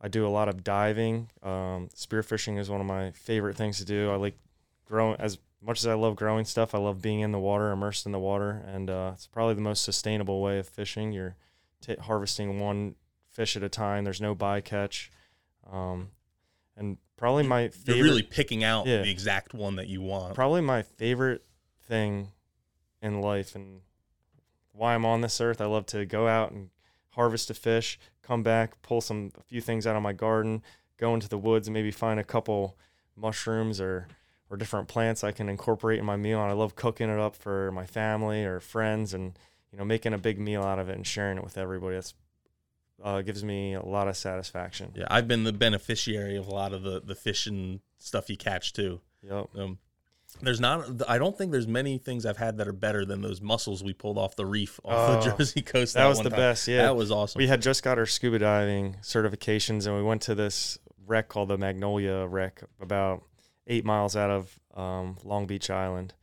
I 0.00 0.08
do 0.08 0.26
a 0.26 0.28
lot 0.30 0.48
of 0.48 0.64
diving. 0.64 1.28
Um, 1.42 1.88
spearfishing 1.94 2.58
is 2.58 2.70
one 2.70 2.80
of 2.80 2.86
my 2.86 3.10
favorite 3.12 3.56
things 3.56 3.78
to 3.78 3.84
do. 3.84 4.10
I 4.10 4.16
like 4.16 4.38
growing 4.86 5.16
as 5.20 5.38
much 5.62 5.78
as 5.80 5.86
I 5.86 5.94
love 5.94 6.16
growing 6.16 6.44
stuff. 6.46 6.74
I 6.74 6.78
love 6.78 7.02
being 7.02 7.20
in 7.20 7.32
the 7.32 7.38
water, 7.38 7.70
immersed 7.70 8.06
in 8.06 8.12
the 8.12 8.18
water, 8.18 8.64
and 8.66 8.88
uh, 8.88 9.10
it's 9.14 9.26
probably 9.26 9.54
the 9.54 9.60
most 9.60 9.82
sustainable 9.84 10.40
way 10.40 10.58
of 10.58 10.66
fishing. 10.66 11.12
You're 11.12 11.36
ta 11.82 11.94
harvesting 12.00 12.58
one 12.60 12.94
fish 13.28 13.56
at 13.56 13.62
a 13.62 13.68
time. 13.68 14.04
There's 14.04 14.20
no 14.22 14.34
bycatch, 14.34 15.08
um, 15.70 16.08
and 16.78 16.96
probably 17.18 17.42
my 17.46 17.68
favorite. 17.68 17.96
You're 17.96 18.04
really 18.06 18.22
picking 18.22 18.64
out 18.64 18.86
Yeah. 18.86 19.02
the 19.02 19.10
exact 19.10 19.52
one 19.52 19.76
that 19.76 19.88
you 19.88 20.00
want. 20.00 20.34
probably 20.34 20.62
my 20.62 20.80
favorite 20.82 21.44
thing 21.82 22.28
in 23.02 23.20
life 23.20 23.54
and 23.54 23.82
why 24.72 24.94
I'm 24.94 25.04
on 25.04 25.20
this 25.20 25.40
earth. 25.42 25.60
I 25.60 25.66
love 25.66 25.84
to 25.86 26.06
go 26.06 26.26
out 26.26 26.52
and 26.52 26.70
harvest 27.10 27.50
a 27.50 27.54
fish, 27.54 27.98
come 28.22 28.42
back, 28.42 28.80
pull 28.82 29.00
some 29.00 29.32
a 29.38 29.42
few 29.42 29.60
things 29.60 29.86
out 29.86 29.96
of 29.96 30.02
my 30.02 30.12
garden, 30.12 30.62
go 30.96 31.14
into 31.14 31.28
the 31.28 31.38
woods 31.38 31.66
and 31.66 31.74
maybe 31.74 31.90
find 31.90 32.20
a 32.20 32.24
couple 32.24 32.76
mushrooms 33.16 33.80
or 33.80 34.08
or 34.50 34.56
different 34.56 34.88
plants 34.88 35.22
I 35.22 35.30
can 35.30 35.48
incorporate 35.48 36.00
in 36.00 36.04
my 36.04 36.16
meal. 36.16 36.42
And 36.42 36.50
I 36.50 36.54
love 36.54 36.74
cooking 36.74 37.08
it 37.08 37.18
up 37.18 37.36
for 37.36 37.70
my 37.70 37.86
family 37.86 38.44
or 38.44 38.58
friends 38.58 39.14
and 39.14 39.38
you 39.72 39.78
know 39.78 39.84
making 39.84 40.12
a 40.12 40.18
big 40.18 40.40
meal 40.40 40.62
out 40.62 40.78
of 40.78 40.88
it 40.88 40.96
and 40.96 41.06
sharing 41.06 41.38
it 41.38 41.44
with 41.44 41.56
everybody. 41.56 41.96
That's 41.96 42.14
uh, 43.02 43.22
gives 43.22 43.42
me 43.42 43.74
a 43.74 43.82
lot 43.82 44.08
of 44.08 44.16
satisfaction. 44.16 44.92
Yeah, 44.94 45.06
I've 45.08 45.26
been 45.26 45.44
the 45.44 45.52
beneficiary 45.52 46.36
of 46.36 46.48
a 46.48 46.52
lot 46.52 46.72
of 46.72 46.82
the 46.82 47.00
the 47.00 47.14
fish 47.14 47.46
and 47.46 47.80
stuff 47.98 48.28
you 48.28 48.36
catch 48.36 48.72
too. 48.72 49.00
Yep. 49.22 49.48
Um, 49.56 49.78
there's 50.42 50.60
not. 50.60 51.02
I 51.08 51.18
don't 51.18 51.36
think 51.36 51.52
there's 51.52 51.66
many 51.68 51.98
things 51.98 52.24
I've 52.26 52.36
had 52.36 52.58
that 52.58 52.68
are 52.68 52.72
better 52.72 53.04
than 53.04 53.20
those 53.22 53.40
mussels 53.40 53.82
we 53.82 53.92
pulled 53.92 54.18
off 54.18 54.36
the 54.36 54.46
reef 54.46 54.78
off 54.84 55.24
the 55.24 55.32
Oh, 55.32 55.36
Jersey 55.36 55.62
coast. 55.62 55.94
that 55.94 56.06
was 56.06 56.18
one 56.18 56.24
the 56.24 56.30
time. 56.30 56.38
best, 56.38 56.68
yeah. 56.68 56.82
that 56.82 56.96
was 56.96 57.10
awesome. 57.10 57.38
We 57.38 57.46
had 57.46 57.62
just 57.62 57.82
got 57.82 57.98
our 57.98 58.06
scuba 58.06 58.38
diving 58.38 58.96
certifications, 59.02 59.86
and 59.86 59.96
we 59.96 60.02
went 60.02 60.22
to 60.22 60.34
this 60.34 60.78
wreck 61.06 61.28
called 61.28 61.48
the 61.48 61.58
Magnolia 61.58 62.26
Wreck, 62.26 62.62
about 62.80 63.22
eight 63.66 63.84
miles 63.84 64.16
out 64.16 64.30
of 64.30 64.60
um, 64.74 65.16
Long 65.24 65.46
Beach 65.46 65.70
Island, 65.70 66.14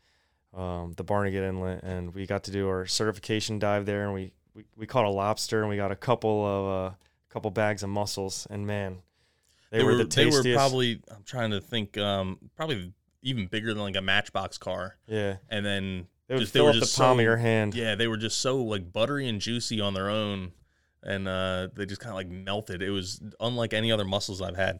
um, 0.55 0.93
the 0.97 1.03
Barnegat 1.03 1.43
Inlet, 1.43 1.83
and 1.83 2.13
we 2.13 2.25
got 2.25 2.43
to 2.45 2.51
do 2.51 2.67
our 2.67 2.85
certification 2.85 3.59
dive 3.59 3.85
there, 3.85 4.05
and 4.05 4.13
we 4.13 4.31
we, 4.53 4.63
we 4.75 4.87
caught 4.87 5.05
a 5.05 5.09
lobster, 5.09 5.61
and 5.61 5.69
we 5.69 5.75
got 5.77 5.91
a 5.91 5.95
couple 5.95 6.45
of 6.45 6.91
uh, 6.91 6.95
couple 7.29 7.51
bags 7.51 7.83
of 7.83 7.89
mussels, 7.89 8.47
and 8.49 8.65
man, 8.65 8.97
they, 9.69 9.83
were, 9.83 9.95
the 9.95 10.05
they 10.05 10.25
were 10.25 10.41
probably. 10.55 11.01
I'm 11.11 11.23
trying 11.23 11.51
to 11.51 11.61
think. 11.61 11.97
Um, 11.97 12.39
probably 12.55 12.93
even 13.27 13.47
bigger 13.47 13.73
than 13.73 13.83
like 13.83 13.95
a 13.95 14.01
Matchbox 14.01 14.57
car. 14.57 14.97
yeah, 15.07 15.37
And 15.49 15.65
then 15.65 16.07
they 16.27 16.35
would 16.35 16.41
just- 16.41 16.53
they 16.53 16.61
were 16.61 16.69
up 16.69 16.75
the 16.75 16.79
just 16.81 16.97
palm 16.97 17.17
so- 17.17 17.19
of 17.19 17.23
your 17.23 17.37
hand. 17.37 17.75
yeah, 17.75 17.95
they 17.95 18.07
were 18.07 18.17
just 18.17 18.39
so 18.39 18.57
like 18.63 18.91
buttery 18.91 19.27
and 19.27 19.39
juicy 19.41 19.79
on 19.81 19.93
their 19.93 20.09
own, 20.09 20.51
and 21.03 21.27
uh, 21.27 21.67
they 21.75 21.85
just 21.85 22.01
kind 22.01 22.11
of 22.11 22.15
like 22.15 22.29
melted. 22.29 22.81
It 22.81 22.89
was 22.91 23.21
unlike 23.39 23.73
any 23.73 23.91
other 23.91 24.05
mussels 24.05 24.41
I've 24.41 24.55
had. 24.57 24.79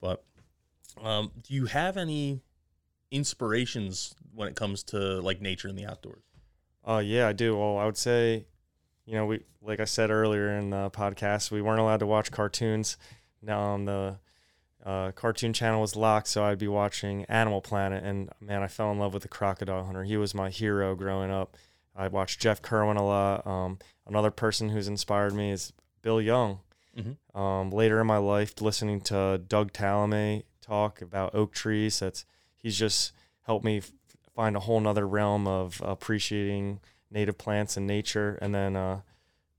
But 0.00 0.24
um, 1.02 1.30
do 1.42 1.54
you 1.54 1.66
have 1.66 1.96
any 1.96 2.40
inspirations 3.10 4.14
when 4.34 4.48
it 4.48 4.56
comes 4.56 4.82
to 4.82 4.96
like 5.20 5.40
nature 5.40 5.68
and 5.68 5.78
the 5.78 5.86
outdoors? 5.86 6.22
Uh, 6.86 7.02
yeah, 7.04 7.28
I 7.28 7.32
do. 7.32 7.56
Well, 7.56 7.78
I 7.78 7.86
would 7.86 7.96
say, 7.96 8.46
you 9.06 9.14
know, 9.14 9.26
we 9.26 9.40
like 9.62 9.80
I 9.80 9.84
said 9.84 10.10
earlier 10.10 10.50
in 10.58 10.70
the 10.70 10.90
podcast, 10.90 11.50
we 11.50 11.62
weren't 11.62 11.80
allowed 11.80 12.00
to 12.00 12.06
watch 12.06 12.30
cartoons. 12.30 12.96
Now 13.40 13.60
on 13.60 13.84
the 13.86 14.18
uh, 14.84 15.12
cartoon 15.12 15.52
channel 15.52 15.80
was 15.80 15.96
locked, 15.96 16.28
so 16.28 16.44
I'd 16.44 16.58
be 16.58 16.68
watching 16.68 17.24
Animal 17.24 17.60
Planet, 17.60 18.04
and 18.04 18.28
man, 18.40 18.62
I 18.62 18.66
fell 18.68 18.92
in 18.92 18.98
love 18.98 19.14
with 19.14 19.22
the 19.22 19.28
crocodile 19.28 19.84
hunter. 19.84 20.04
He 20.04 20.16
was 20.16 20.34
my 20.34 20.50
hero 20.50 20.94
growing 20.94 21.30
up. 21.30 21.56
I 21.96 22.08
watched 22.08 22.40
Jeff 22.40 22.60
Corwin 22.60 22.96
a 22.96 23.04
lot. 23.06 23.46
Um, 23.46 23.78
another 24.06 24.30
person 24.30 24.68
who's 24.68 24.88
inspired 24.88 25.32
me 25.32 25.52
is 25.52 25.72
Bill 26.02 26.20
Young. 26.20 26.60
Mhm. 26.96 27.16
Um, 27.38 27.70
later 27.70 28.00
in 28.00 28.06
my 28.06 28.18
life, 28.18 28.60
listening 28.60 29.00
to 29.02 29.40
Doug 29.48 29.72
Tallamy 29.72 30.44
talk 30.60 31.00
about 31.00 31.34
oak 31.34 31.52
trees, 31.52 31.98
that's 32.00 32.24
he's 32.56 32.78
just 32.78 33.12
helped 33.42 33.64
me 33.64 33.78
f- 33.78 33.90
find 34.34 34.56
a 34.56 34.60
whole 34.60 34.80
nother 34.80 35.06
realm 35.06 35.46
of 35.46 35.80
appreciating 35.84 36.80
native 37.10 37.36
plants 37.38 37.76
and 37.76 37.86
nature. 37.86 38.38
And 38.40 38.54
then, 38.54 38.76
uh, 38.76 39.00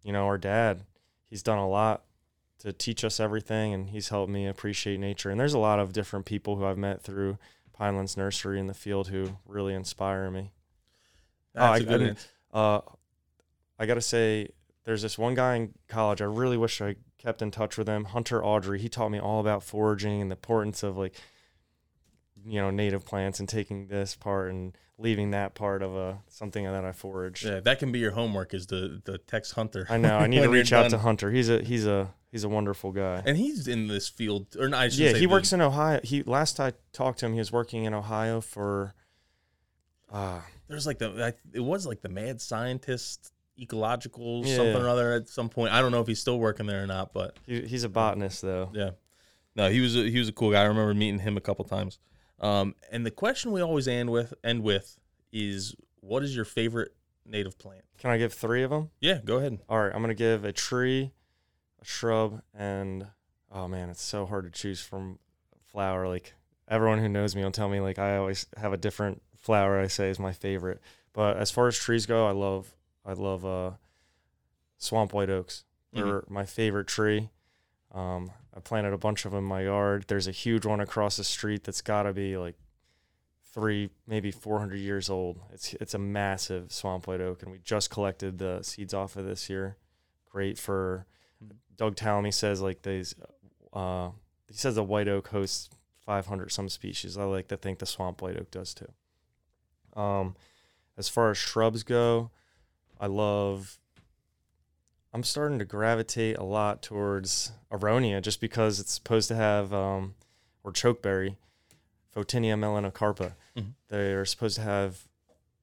you 0.01 0.13
know, 0.13 0.25
our 0.25 0.37
dad, 0.37 0.83
he's 1.25 1.43
done 1.43 1.57
a 1.57 1.67
lot 1.67 2.04
to 2.65 2.73
teach 2.73 3.03
us 3.05 3.19
everything, 3.19 3.73
and 3.73 3.89
he's 3.91 4.09
helped 4.09 4.31
me 4.31 4.47
appreciate 4.47 4.99
nature. 4.99 5.29
And 5.29 5.39
there's 5.39 5.53
a 5.53 5.59
lot 5.59 5.79
of 5.79 5.93
different 5.93 6.25
people 6.25 6.55
who 6.57 6.65
I've 6.65 6.77
met 6.77 7.01
through 7.01 7.37
Pinelands 7.79 8.17
Nursery 8.17 8.59
in 8.59 8.67
the 8.67 8.73
field 8.73 9.07
who 9.09 9.37
really 9.45 9.73
inspire 9.73 10.29
me. 10.31 10.51
That's 11.53 11.63
Oh, 11.63 11.71
I 11.73 11.77
a 11.77 11.79
good 11.79 11.87
couldn't- 11.87 12.29
Uh, 12.51 12.81
I 13.77 13.85
gotta 13.85 14.01
say, 14.01 14.49
there's 14.85 15.01
this 15.01 15.17
one 15.17 15.35
guy 15.35 15.55
in 15.55 15.73
college. 15.87 16.21
I 16.21 16.25
really 16.25 16.57
wish 16.57 16.81
I 16.81 16.95
kept 17.17 17.41
in 17.41 17.51
touch 17.51 17.77
with 17.77 17.87
him. 17.87 18.05
Hunter 18.05 18.43
Audrey. 18.43 18.79
He 18.79 18.89
taught 18.89 19.09
me 19.09 19.19
all 19.19 19.39
about 19.39 19.61
foraging 19.63 20.21
and 20.21 20.31
the 20.31 20.35
importance 20.35 20.83
of 20.83 20.97
like, 20.97 21.15
you 22.45 22.61
know, 22.61 22.69
native 22.69 23.05
plants 23.05 23.39
and 23.39 23.49
taking 23.49 23.87
this 23.87 24.15
part 24.15 24.51
and 24.51 24.77
leaving 24.97 25.31
that 25.31 25.55
part 25.55 25.81
of 25.81 25.95
a 25.95 26.19
something 26.27 26.63
that 26.63 26.85
I 26.85 26.91
forage. 26.91 27.43
Yeah, 27.45 27.59
that 27.61 27.79
can 27.79 27.91
be 27.91 27.99
your 27.99 28.11
homework 28.11 28.53
is 28.53 28.67
the 28.67 29.01
the 29.03 29.17
text 29.17 29.53
hunter. 29.53 29.87
I 29.89 29.97
know. 29.97 30.17
I 30.17 30.27
need 30.33 30.41
to 30.43 30.49
reach 30.49 30.71
out 30.73 30.89
to. 30.91 30.97
Hunter. 30.99 31.31
He's 31.31 31.49
a 31.49 31.61
he's 31.63 31.85
a 31.85 32.13
he's 32.31 32.43
a 32.43 32.49
wonderful 32.49 32.91
guy. 32.91 33.21
And 33.25 33.35
he's 33.37 33.67
in 33.67 33.87
this 33.87 34.07
field, 34.07 34.55
or 34.59 34.69
no, 34.69 34.77
I 34.77 34.89
should 34.89 34.99
Yeah, 34.99 35.13
he 35.13 35.19
the- 35.21 35.25
works 35.27 35.51
in 35.53 35.61
Ohio. 35.61 35.99
He 36.03 36.23
last 36.23 36.59
I 36.59 36.73
talked 36.93 37.19
to 37.19 37.25
him, 37.25 37.33
he 37.33 37.39
was 37.39 37.51
working 37.51 37.85
in 37.85 37.93
Ohio 37.93 38.41
for. 38.41 38.93
Uh, 40.11 40.39
There's 40.67 40.85
like 40.85 40.99
the 40.99 41.09
I, 41.25 41.33
it 41.53 41.59
was 41.59 41.85
like 41.85 42.01
the 42.01 42.09
mad 42.09 42.39
scientist, 42.39 43.33
ecological 43.59 44.43
Yeah. 44.45 44.55
something 44.55 44.75
or 44.81 44.87
other 44.87 45.13
at 45.13 45.27
some 45.27 45.49
point. 45.49 45.73
I 45.73 45.81
don't 45.81 45.91
know 45.91 46.01
if 46.01 46.07
he's 46.07 46.19
still 46.21 46.39
working 46.39 46.67
there 46.67 46.83
or 46.83 46.87
not, 46.87 47.11
but 47.13 47.37
he, 47.45 47.61
he's 47.61 47.83
a 47.83 47.89
botanist 47.89 48.41
though. 48.41 48.69
yeah, 48.73 48.91
no, 49.55 49.69
he 49.69 49.79
was 49.81 49.95
a, 49.97 50.09
he 50.09 50.19
was 50.19 50.29
a 50.29 50.31
cool 50.31 50.51
guy. 50.51 50.61
I 50.61 50.65
remember 50.65 50.93
meeting 50.93 51.19
him 51.19 51.37
a 51.37 51.41
couple 51.41 51.65
times. 51.65 51.99
Um, 52.39 52.75
and 52.91 53.05
the 53.05 53.11
question 53.11 53.51
we 53.51 53.61
always 53.61 53.87
end 53.87 54.09
with 54.09 54.33
end 54.43 54.63
with 54.63 54.99
is, 55.31 55.75
what 56.01 56.23
is 56.23 56.35
your 56.35 56.45
favorite 56.45 56.93
native 57.25 57.57
plant? 57.57 57.83
Can 57.97 58.09
I 58.11 58.17
give 58.17 58.33
three 58.33 58.63
of 58.63 58.69
them? 58.69 58.91
Yeah, 58.99 59.19
go 59.23 59.37
ahead. 59.37 59.59
All 59.69 59.79
right, 59.79 59.93
I'm 59.93 60.01
gonna 60.01 60.13
give 60.13 60.45
a 60.45 60.51
tree, 60.51 61.11
a 61.81 61.85
shrub, 61.85 62.41
and 62.53 63.07
oh 63.51 63.67
man, 63.67 63.89
it's 63.89 64.03
so 64.03 64.25
hard 64.25 64.45
to 64.45 64.51
choose 64.51 64.81
from 64.81 65.19
flower. 65.71 66.07
Like 66.07 66.33
everyone 66.67 66.99
who 66.99 67.09
knows 67.09 67.35
me 67.35 67.43
will 67.43 67.51
tell 67.51 67.69
me 67.69 67.79
like 67.79 67.99
I 67.99 68.17
always 68.17 68.47
have 68.57 68.73
a 68.73 68.77
different 68.77 69.21
flower 69.37 69.79
I 69.79 69.87
say 69.87 70.09
is 70.09 70.19
my 70.19 70.33
favorite. 70.33 70.81
But 71.13 71.37
as 71.37 71.51
far 71.51 71.67
as 71.67 71.77
trees 71.77 72.05
go, 72.05 72.27
I 72.27 72.31
love 72.31 72.75
I 73.05 73.13
love 73.13 73.45
uh, 73.45 73.71
swamp 74.77 75.13
white 75.13 75.29
oaks. 75.29 75.63
They're 75.93 76.25
my 76.27 76.43
favorite 76.45 76.87
tree. 76.87 77.29
Um, 77.93 78.31
I 78.55 78.59
planted 78.61 78.93
a 78.93 78.97
bunch 78.97 79.25
of 79.25 79.31
them 79.31 79.39
in 79.39 79.43
my 79.45 79.63
yard. 79.63 80.05
There's 80.07 80.27
a 80.27 80.31
huge 80.31 80.65
one 80.65 80.79
across 80.79 81.17
the 81.17 81.23
street 81.23 81.63
that's 81.63 81.81
got 81.81 82.03
to 82.03 82.13
be 82.13 82.37
like 82.37 82.55
three, 83.53 83.89
maybe 84.07 84.31
400 84.31 84.77
years 84.77 85.09
old. 85.09 85.39
It's 85.53 85.73
it's 85.75 85.93
a 85.93 85.99
massive 85.99 86.71
swamp 86.71 87.07
white 87.07 87.21
oak, 87.21 87.43
and 87.43 87.51
we 87.51 87.59
just 87.59 87.89
collected 87.89 88.37
the 88.37 88.61
seeds 88.61 88.93
off 88.93 89.15
of 89.17 89.25
this 89.25 89.49
year. 89.49 89.77
Great 90.29 90.57
for 90.57 91.05
Doug 91.75 91.95
Tallamy 91.95 92.33
says 92.33 92.61
like 92.61 92.81
these. 92.83 93.15
Uh, 93.73 94.09
he 94.47 94.53
says 94.53 94.75
the 94.75 94.83
white 94.83 95.07
oak 95.07 95.27
hosts 95.29 95.69
500 96.05 96.51
some 96.51 96.69
species. 96.69 97.17
I 97.17 97.23
like 97.23 97.47
to 97.49 97.57
think 97.57 97.79
the 97.79 97.85
swamp 97.85 98.21
white 98.21 98.37
oak 98.37 98.51
does 98.51 98.73
too. 98.73 98.91
Um, 99.99 100.35
as 100.97 101.09
far 101.09 101.31
as 101.31 101.37
shrubs 101.37 101.83
go, 101.83 102.31
I 102.99 103.07
love. 103.07 103.79
I'm 105.15 105.23
starting 105.23 105.59
to 105.59 105.65
gravitate 105.65 106.37
a 106.37 106.43
lot 106.43 106.81
towards 106.81 107.53
aronia 107.71 108.21
just 108.21 108.41
because 108.41 108.81
it's 108.81 108.91
supposed 108.91 109.29
to 109.29 109.35
have, 109.35 109.73
um, 109.73 110.15
or 110.61 110.73
chokeberry, 110.73 111.37
Photinia 112.13 112.57
melanocarpa. 112.59 113.33
Mhm. 113.55 113.75
They're 113.87 114.25
supposed 114.25 114.57
to 114.57 114.61
have 114.63 115.07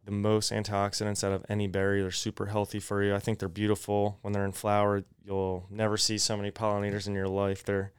the 0.05 0.11
most 0.11 0.53
antioxidants 0.53 1.23
out 1.23 1.33
of 1.33 1.45
any 1.51 1.67
berry. 1.67 2.01
They're 2.01 2.11
super 2.11 2.47
healthy 2.47 2.81
for 2.81 3.03
you. 3.03 3.15
I 3.15 3.19
think 3.19 3.41
they're 3.41 3.49
beautiful 3.51 4.19
when 4.23 4.33
they're 4.33 4.47
in 4.47 4.53
flower. 4.53 5.05
You'll 5.23 5.67
never 5.69 5.99
see 5.99 6.17
so 6.17 6.35
many 6.35 6.51
pollinators 6.51 7.07
in 7.07 7.13
your 7.13 7.29
life. 7.29 7.63
They're 7.63 7.93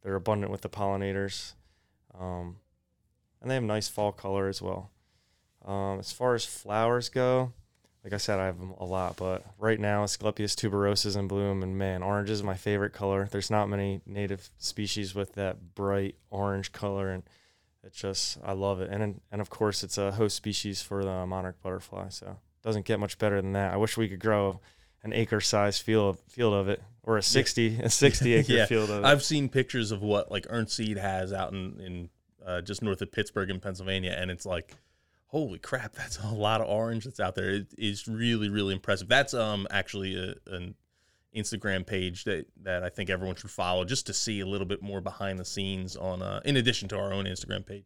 they're 0.00 0.14
abundant 0.14 0.50
with 0.52 0.62
the 0.62 0.70
pollinators, 0.70 1.52
um, 2.18 2.60
and 3.42 3.50
they 3.50 3.54
have 3.56 3.62
nice 3.62 3.88
fall 3.88 4.10
color 4.10 4.48
as 4.48 4.62
well. 4.62 4.90
Um, 5.66 5.98
as 5.98 6.12
far 6.12 6.34
as 6.34 6.46
flowers 6.46 7.10
go, 7.10 7.52
like 8.04 8.12
I 8.12 8.18
said, 8.18 8.38
I 8.38 8.46
have 8.46 8.60
a 8.78 8.84
lot, 8.84 9.16
but 9.16 9.42
right 9.58 9.80
now 9.80 10.04
Asclepias 10.04 10.54
tuberosa 10.54 11.06
is 11.06 11.16
in 11.16 11.26
bloom, 11.26 11.62
and 11.62 11.78
man, 11.78 12.02
orange 12.02 12.28
is 12.28 12.42
my 12.42 12.54
favorite 12.54 12.92
color. 12.92 13.26
There's 13.30 13.50
not 13.50 13.70
many 13.70 14.02
native 14.04 14.50
species 14.58 15.14
with 15.14 15.32
that 15.34 15.74
bright 15.74 16.16
orange 16.30 16.70
color, 16.72 17.10
and 17.10 17.22
it's 17.82 17.98
just 17.98 18.38
I 18.44 18.52
love 18.52 18.82
it. 18.82 18.90
And 18.90 19.20
and 19.32 19.40
of 19.40 19.48
course, 19.48 19.82
it's 19.82 19.96
a 19.96 20.12
host 20.12 20.36
species 20.36 20.82
for 20.82 21.02
the 21.02 21.24
monarch 21.26 21.62
butterfly, 21.62 22.10
so 22.10 22.26
it 22.26 22.62
doesn't 22.66 22.84
get 22.84 23.00
much 23.00 23.18
better 23.18 23.40
than 23.40 23.52
that. 23.52 23.72
I 23.72 23.78
wish 23.78 23.96
we 23.96 24.08
could 24.08 24.20
grow 24.20 24.60
an 25.02 25.14
acre-sized 25.14 25.82
field 25.82 26.18
field 26.28 26.52
of 26.52 26.68
it, 26.68 26.82
or 27.02 27.16
a 27.16 27.22
sixty 27.22 27.78
a 27.82 27.88
sixty 27.88 28.34
acre 28.34 28.52
Yeah, 28.52 28.66
field 28.66 28.90
of 28.90 29.02
it. 29.02 29.06
I've 29.06 29.22
seen 29.22 29.48
pictures 29.48 29.92
of 29.92 30.02
what 30.02 30.30
like 30.30 30.46
Ernst 30.50 30.76
Seed 30.76 30.98
has 30.98 31.32
out 31.32 31.52
in 31.52 31.80
in 31.80 32.10
uh, 32.44 32.60
just 32.60 32.82
north 32.82 33.00
of 33.00 33.10
Pittsburgh 33.10 33.48
in 33.48 33.60
Pennsylvania, 33.60 34.14
and 34.18 34.30
it's 34.30 34.44
like, 34.44 34.74
holy 35.34 35.58
crap, 35.58 35.92
that's 36.00 36.18
a 36.22 36.28
lot 36.28 36.60
of 36.60 36.68
orange 36.68 37.04
that's 37.04 37.18
out 37.20 37.34
there. 37.34 37.50
It 37.50 37.66
is 37.76 38.06
really 38.06 38.48
really 38.48 38.72
impressive. 38.74 39.08
That's 39.08 39.34
um 39.34 39.66
actually 39.70 40.16
a, 40.16 40.34
an 40.54 40.74
Instagram 41.36 41.84
page 41.84 42.24
that 42.24 42.46
that 42.62 42.84
I 42.84 42.88
think 42.88 43.10
everyone 43.10 43.34
should 43.36 43.50
follow 43.50 43.84
just 43.84 44.06
to 44.06 44.14
see 44.14 44.38
a 44.40 44.46
little 44.46 44.66
bit 44.66 44.80
more 44.82 45.00
behind 45.00 45.38
the 45.38 45.44
scenes 45.44 45.96
on 45.96 46.22
uh, 46.22 46.40
in 46.44 46.56
addition 46.56 46.88
to 46.90 46.96
our 46.98 47.12
own 47.12 47.24
Instagram 47.24 47.66
page 47.66 47.84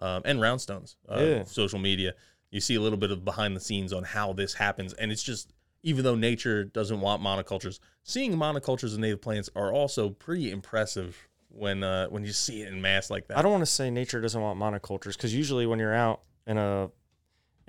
um, 0.00 0.22
and 0.24 0.40
Roundstones 0.40 0.96
uh, 1.08 1.20
Yeah. 1.20 1.44
social 1.44 1.78
media. 1.78 2.14
You 2.50 2.60
see 2.60 2.74
a 2.74 2.80
little 2.80 2.98
bit 2.98 3.10
of 3.12 3.24
behind 3.24 3.54
the 3.54 3.60
scenes 3.60 3.92
on 3.92 4.02
how 4.04 4.32
this 4.32 4.54
happens, 4.54 4.94
and 4.94 5.12
it's 5.12 5.22
just 5.22 5.52
even 5.84 6.02
though 6.02 6.16
nature 6.16 6.64
doesn't 6.64 7.00
want 7.00 7.22
monocultures, 7.22 7.78
seeing 8.02 8.32
monocultures 8.34 8.94
of 8.94 8.98
native 8.98 9.22
plants 9.22 9.48
are 9.54 9.72
also 9.72 10.10
pretty 10.10 10.50
impressive 10.50 11.28
when 11.50 11.84
uh, 11.84 12.08
when 12.08 12.24
you 12.24 12.32
see 12.32 12.62
it 12.62 12.68
in 12.72 12.82
mass 12.82 13.10
like 13.10 13.28
that. 13.28 13.38
I 13.38 13.42
don't 13.42 13.52
want 13.52 13.62
to 13.62 13.66
say 13.66 13.90
nature 13.90 14.20
doesn't 14.20 14.40
want 14.40 14.58
monocultures 14.58 15.12
because 15.16 15.32
usually 15.34 15.66
when 15.66 15.78
you're 15.78 15.94
out 15.94 16.22
in 16.48 16.58
a 16.58 16.90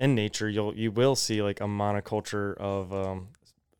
in 0.00 0.14
nature, 0.14 0.48
you'll 0.48 0.74
you 0.74 0.90
will 0.90 1.14
see 1.14 1.42
like 1.42 1.60
a 1.60 1.64
monoculture 1.64 2.56
of 2.56 2.92
um, 2.92 3.28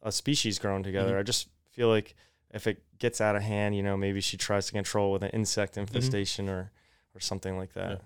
a 0.02 0.12
species 0.12 0.58
growing 0.58 0.82
together. 0.82 1.18
I 1.18 1.22
just 1.22 1.48
feel 1.70 1.88
like 1.88 2.14
if 2.52 2.66
it 2.66 2.82
gets 2.98 3.20
out 3.20 3.34
of 3.34 3.42
hand, 3.42 3.74
you 3.74 3.82
know, 3.82 3.96
maybe 3.96 4.20
she 4.20 4.36
tries 4.36 4.66
to 4.66 4.72
control 4.72 5.10
with 5.10 5.22
an 5.22 5.30
insect 5.30 5.76
infestation 5.78 6.48
or 6.48 6.70
or 7.14 7.20
something 7.20 7.56
like 7.56 7.72
that. 7.72 8.02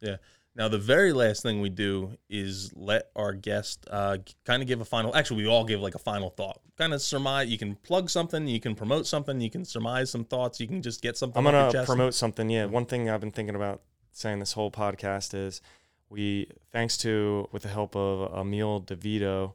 Yeah. 0.00 0.16
Now, 0.54 0.68
the 0.68 0.78
very 0.78 1.12
last 1.12 1.42
thing 1.42 1.60
we 1.60 1.68
do 1.68 2.16
is 2.30 2.72
let 2.74 3.10
our 3.14 3.34
guest 3.34 3.86
uh, 3.90 4.16
kind 4.46 4.62
of 4.62 4.68
give 4.68 4.80
a 4.80 4.86
final. 4.86 5.14
Actually, 5.14 5.42
we 5.42 5.48
all 5.48 5.64
give 5.64 5.80
like 5.80 5.94
a 5.94 5.98
final 5.98 6.30
thought. 6.30 6.60
Kind 6.78 6.94
of 6.94 7.02
surmise. 7.02 7.48
You 7.48 7.58
can 7.58 7.74
plug 7.74 8.08
something. 8.08 8.46
You 8.46 8.58
can 8.58 8.74
promote 8.74 9.06
something. 9.06 9.38
You 9.38 9.50
can 9.50 9.66
surmise 9.66 10.10
some 10.10 10.24
thoughts. 10.24 10.58
You 10.58 10.66
can 10.66 10.80
just 10.80 11.02
get 11.02 11.18
something. 11.18 11.46
I'm 11.46 11.52
gonna 11.52 11.84
promote 11.84 12.14
something. 12.14 12.48
Yeah, 12.48 12.66
one 12.66 12.86
thing 12.86 13.10
I've 13.10 13.20
been 13.20 13.32
thinking 13.32 13.54
about 13.54 13.82
saying 14.12 14.38
this 14.38 14.52
whole 14.52 14.70
podcast 14.70 15.34
is 15.34 15.60
we, 16.08 16.50
thanks 16.72 16.96
to 16.98 17.48
with 17.52 17.62
the 17.62 17.68
help 17.68 17.96
of 17.96 18.32
Emil 18.38 18.82
DeVito, 18.82 19.52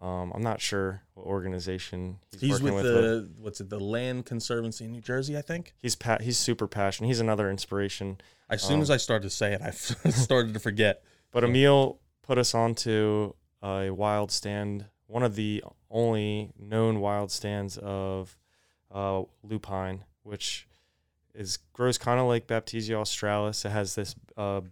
um, 0.00 0.32
I'm 0.34 0.42
not 0.42 0.60
sure 0.60 1.02
what 1.14 1.26
organization 1.26 2.18
he's, 2.32 2.40
He's 2.40 2.50
working 2.62 2.74
with 2.76 2.84
with. 2.84 2.94
the 2.94 3.30
what's 3.42 3.60
it? 3.60 3.68
The 3.68 3.78
Land 3.80 4.24
Conservancy 4.24 4.84
in 4.86 4.92
New 4.92 5.00
Jersey, 5.02 5.36
I 5.36 5.42
think. 5.42 5.74
he's 5.82 5.94
pa- 5.96 6.18
he's 6.20 6.38
super 6.38 6.66
passionate. 6.66 7.08
He's 7.08 7.20
another 7.20 7.50
inspiration. 7.50 8.18
As 8.48 8.62
soon 8.62 8.76
Um, 8.76 8.82
as 8.82 8.90
I 8.90 8.96
started 8.96 9.24
to 9.24 9.30
say 9.30 9.52
it, 9.52 9.60
I 9.62 9.70
started 10.10 10.54
to 10.54 10.60
forget. 10.60 11.02
But 11.32 11.44
Emil 11.44 12.00
put 12.22 12.38
us 12.38 12.54
onto 12.54 13.34
a 13.62 13.90
wild 13.90 14.30
stand, 14.32 14.86
one 15.06 15.22
of 15.22 15.34
the 15.34 15.62
only 15.90 16.52
known 16.58 17.00
wild 17.00 17.30
stands 17.30 17.76
of 17.78 18.36
uh, 18.92 19.22
lupine, 19.42 20.04
which 20.22 20.66
is 21.34 21.58
grows 21.74 21.98
kind 21.98 22.18
of 22.18 22.26
like 22.26 22.46
Baptisia 22.46 22.94
australis. 22.94 23.64
It 23.64 23.70
has 23.70 23.94
this 23.96 24.14
uh, 24.36 24.62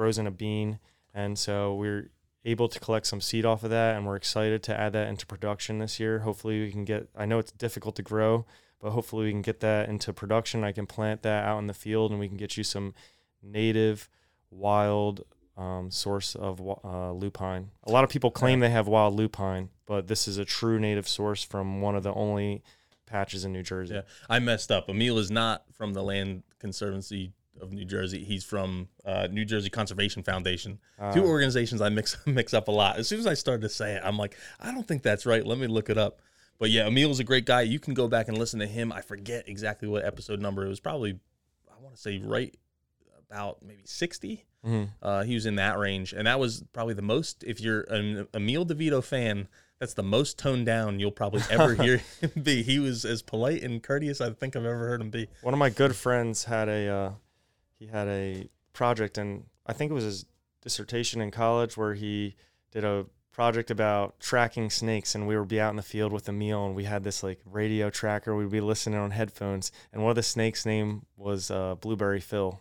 grows 0.00 0.16
in 0.16 0.26
a 0.26 0.30
bean, 0.30 0.78
and 1.12 1.38
so 1.38 1.74
we're 1.74 2.08
able 2.46 2.70
to 2.70 2.80
collect 2.80 3.06
some 3.06 3.20
seed 3.20 3.44
off 3.44 3.62
of 3.62 3.68
that, 3.68 3.96
and 3.96 4.06
we're 4.06 4.16
excited 4.16 4.62
to 4.62 4.74
add 4.74 4.94
that 4.94 5.08
into 5.08 5.26
production 5.26 5.78
this 5.78 6.00
year. 6.00 6.20
Hopefully, 6.20 6.58
we 6.58 6.70
can 6.70 6.86
get. 6.86 7.10
I 7.14 7.26
know 7.26 7.38
it's 7.38 7.52
difficult 7.52 7.96
to 7.96 8.02
grow, 8.02 8.46
but 8.80 8.92
hopefully 8.92 9.26
we 9.26 9.30
can 9.30 9.42
get 9.42 9.60
that 9.60 9.90
into 9.90 10.14
production. 10.14 10.64
I 10.64 10.72
can 10.72 10.86
plant 10.86 11.20
that 11.24 11.44
out 11.44 11.58
in 11.58 11.66
the 11.66 11.74
field, 11.74 12.12
and 12.12 12.18
we 12.18 12.28
can 12.28 12.38
get 12.38 12.56
you 12.56 12.64
some 12.64 12.94
native, 13.42 14.08
wild 14.50 15.26
um, 15.58 15.90
source 15.90 16.34
of 16.34 16.62
uh, 16.82 17.12
lupine. 17.12 17.68
A 17.84 17.92
lot 17.92 18.02
of 18.02 18.08
people 18.08 18.30
claim 18.30 18.60
they 18.60 18.70
have 18.70 18.88
wild 18.88 19.12
lupine, 19.12 19.68
but 19.84 20.06
this 20.06 20.26
is 20.26 20.38
a 20.38 20.46
true 20.46 20.80
native 20.80 21.06
source 21.06 21.44
from 21.44 21.82
one 21.82 21.94
of 21.94 22.04
the 22.04 22.14
only 22.14 22.62
patches 23.04 23.44
in 23.44 23.52
New 23.52 23.62
Jersey. 23.62 23.96
Yeah, 23.96 24.02
I 24.30 24.38
messed 24.38 24.72
up. 24.72 24.88
Emil 24.88 25.18
is 25.18 25.30
not 25.30 25.64
from 25.74 25.92
the 25.92 26.02
Land 26.02 26.44
Conservancy 26.58 27.34
of 27.60 27.72
New 27.72 27.84
Jersey. 27.84 28.24
He's 28.24 28.44
from 28.44 28.88
uh, 29.04 29.28
New 29.30 29.44
Jersey 29.44 29.70
Conservation 29.70 30.22
Foundation. 30.22 30.78
Two 31.12 31.24
Ah. 31.24 31.26
organizations 31.28 31.80
I 31.80 31.88
mix 31.88 32.16
mix 32.26 32.54
up 32.54 32.68
a 32.68 32.70
lot. 32.72 32.96
As 32.98 33.08
soon 33.08 33.18
as 33.20 33.26
I 33.26 33.34
started 33.34 33.62
to 33.62 33.68
say 33.68 33.94
it, 33.94 34.02
I'm 34.04 34.16
like, 34.16 34.36
I 34.60 34.72
don't 34.72 34.86
think 34.86 35.02
that's 35.02 35.26
right. 35.26 35.44
Let 35.46 35.58
me 35.58 35.66
look 35.66 35.90
it 35.90 35.98
up. 35.98 36.20
But 36.58 36.70
yeah, 36.70 36.86
Emil 36.86 37.10
is 37.10 37.20
a 37.20 37.24
great 37.24 37.46
guy. 37.46 37.62
You 37.62 37.78
can 37.78 37.94
go 37.94 38.06
back 38.08 38.28
and 38.28 38.36
listen 38.36 38.60
to 38.60 38.66
him. 38.66 38.92
I 38.92 39.00
forget 39.00 39.48
exactly 39.48 39.88
what 39.88 40.04
episode 40.04 40.40
number. 40.40 40.64
It 40.64 40.68
was 40.68 40.80
probably, 40.80 41.18
I 41.70 41.82
want 41.82 41.94
to 41.94 42.00
say 42.00 42.18
right 42.18 42.54
about 43.30 43.62
maybe 43.62 43.82
60. 43.86 44.44
Mhm. 44.66 44.90
Uh, 45.00 45.22
he 45.22 45.34
was 45.34 45.46
in 45.46 45.54
that 45.54 45.78
range, 45.78 46.12
and 46.12 46.26
that 46.26 46.38
was 46.38 46.62
probably 46.74 46.92
the 46.92 47.00
most. 47.02 47.42
If 47.44 47.60
you're 47.62 47.80
an 47.82 48.26
Emil 48.34 48.66
DeVito 48.66 49.02
fan, 49.02 49.48
that's 49.78 49.94
the 49.94 50.02
most 50.02 50.38
toned 50.38 50.66
down 50.66 51.00
you'll 51.00 51.10
probably 51.12 51.40
ever 51.50 51.74
hear 51.74 52.02
him 52.20 52.42
be. 52.42 52.62
He 52.62 52.78
was 52.78 53.06
as 53.06 53.22
polite 53.22 53.62
and 53.62 53.82
courteous 53.82 54.20
I 54.20 54.28
think 54.28 54.54
I've 54.54 54.66
ever 54.66 54.86
heard 54.86 55.00
him 55.00 55.08
be. 55.08 55.28
One 55.40 55.54
of 55.54 55.58
my 55.58 55.70
good 55.70 55.96
friends 55.96 56.44
had 56.44 56.68
a 56.68 56.88
uh, 56.88 57.12
he 57.80 57.86
had 57.86 58.06
a 58.06 58.48
project, 58.72 59.18
and 59.18 59.44
I 59.66 59.72
think 59.72 59.90
it 59.90 59.94
was 59.94 60.04
his 60.04 60.26
dissertation 60.62 61.20
in 61.20 61.30
college 61.30 61.76
where 61.76 61.94
he 61.94 62.36
did 62.70 62.84
a 62.84 63.06
project 63.32 63.70
about 63.70 64.20
tracking 64.20 64.68
snakes 64.68 65.14
and 65.14 65.26
we 65.26 65.38
would 65.38 65.48
be 65.48 65.60
out 65.60 65.70
in 65.70 65.76
the 65.76 65.82
field 65.82 66.12
with 66.12 66.28
Emil 66.28 66.66
and 66.66 66.74
we 66.74 66.84
had 66.84 67.02
this 67.04 67.22
like 67.22 67.40
radio 67.46 67.88
tracker. 67.88 68.36
We'd 68.36 68.50
be 68.50 68.60
listening 68.60 68.98
on 68.98 69.12
headphones 69.12 69.72
and 69.92 70.02
one 70.02 70.10
of 70.10 70.16
the 70.16 70.22
snakes 70.22 70.66
name 70.66 71.06
was 71.16 71.50
uh, 71.50 71.76
blueberry 71.76 72.20
phil. 72.20 72.60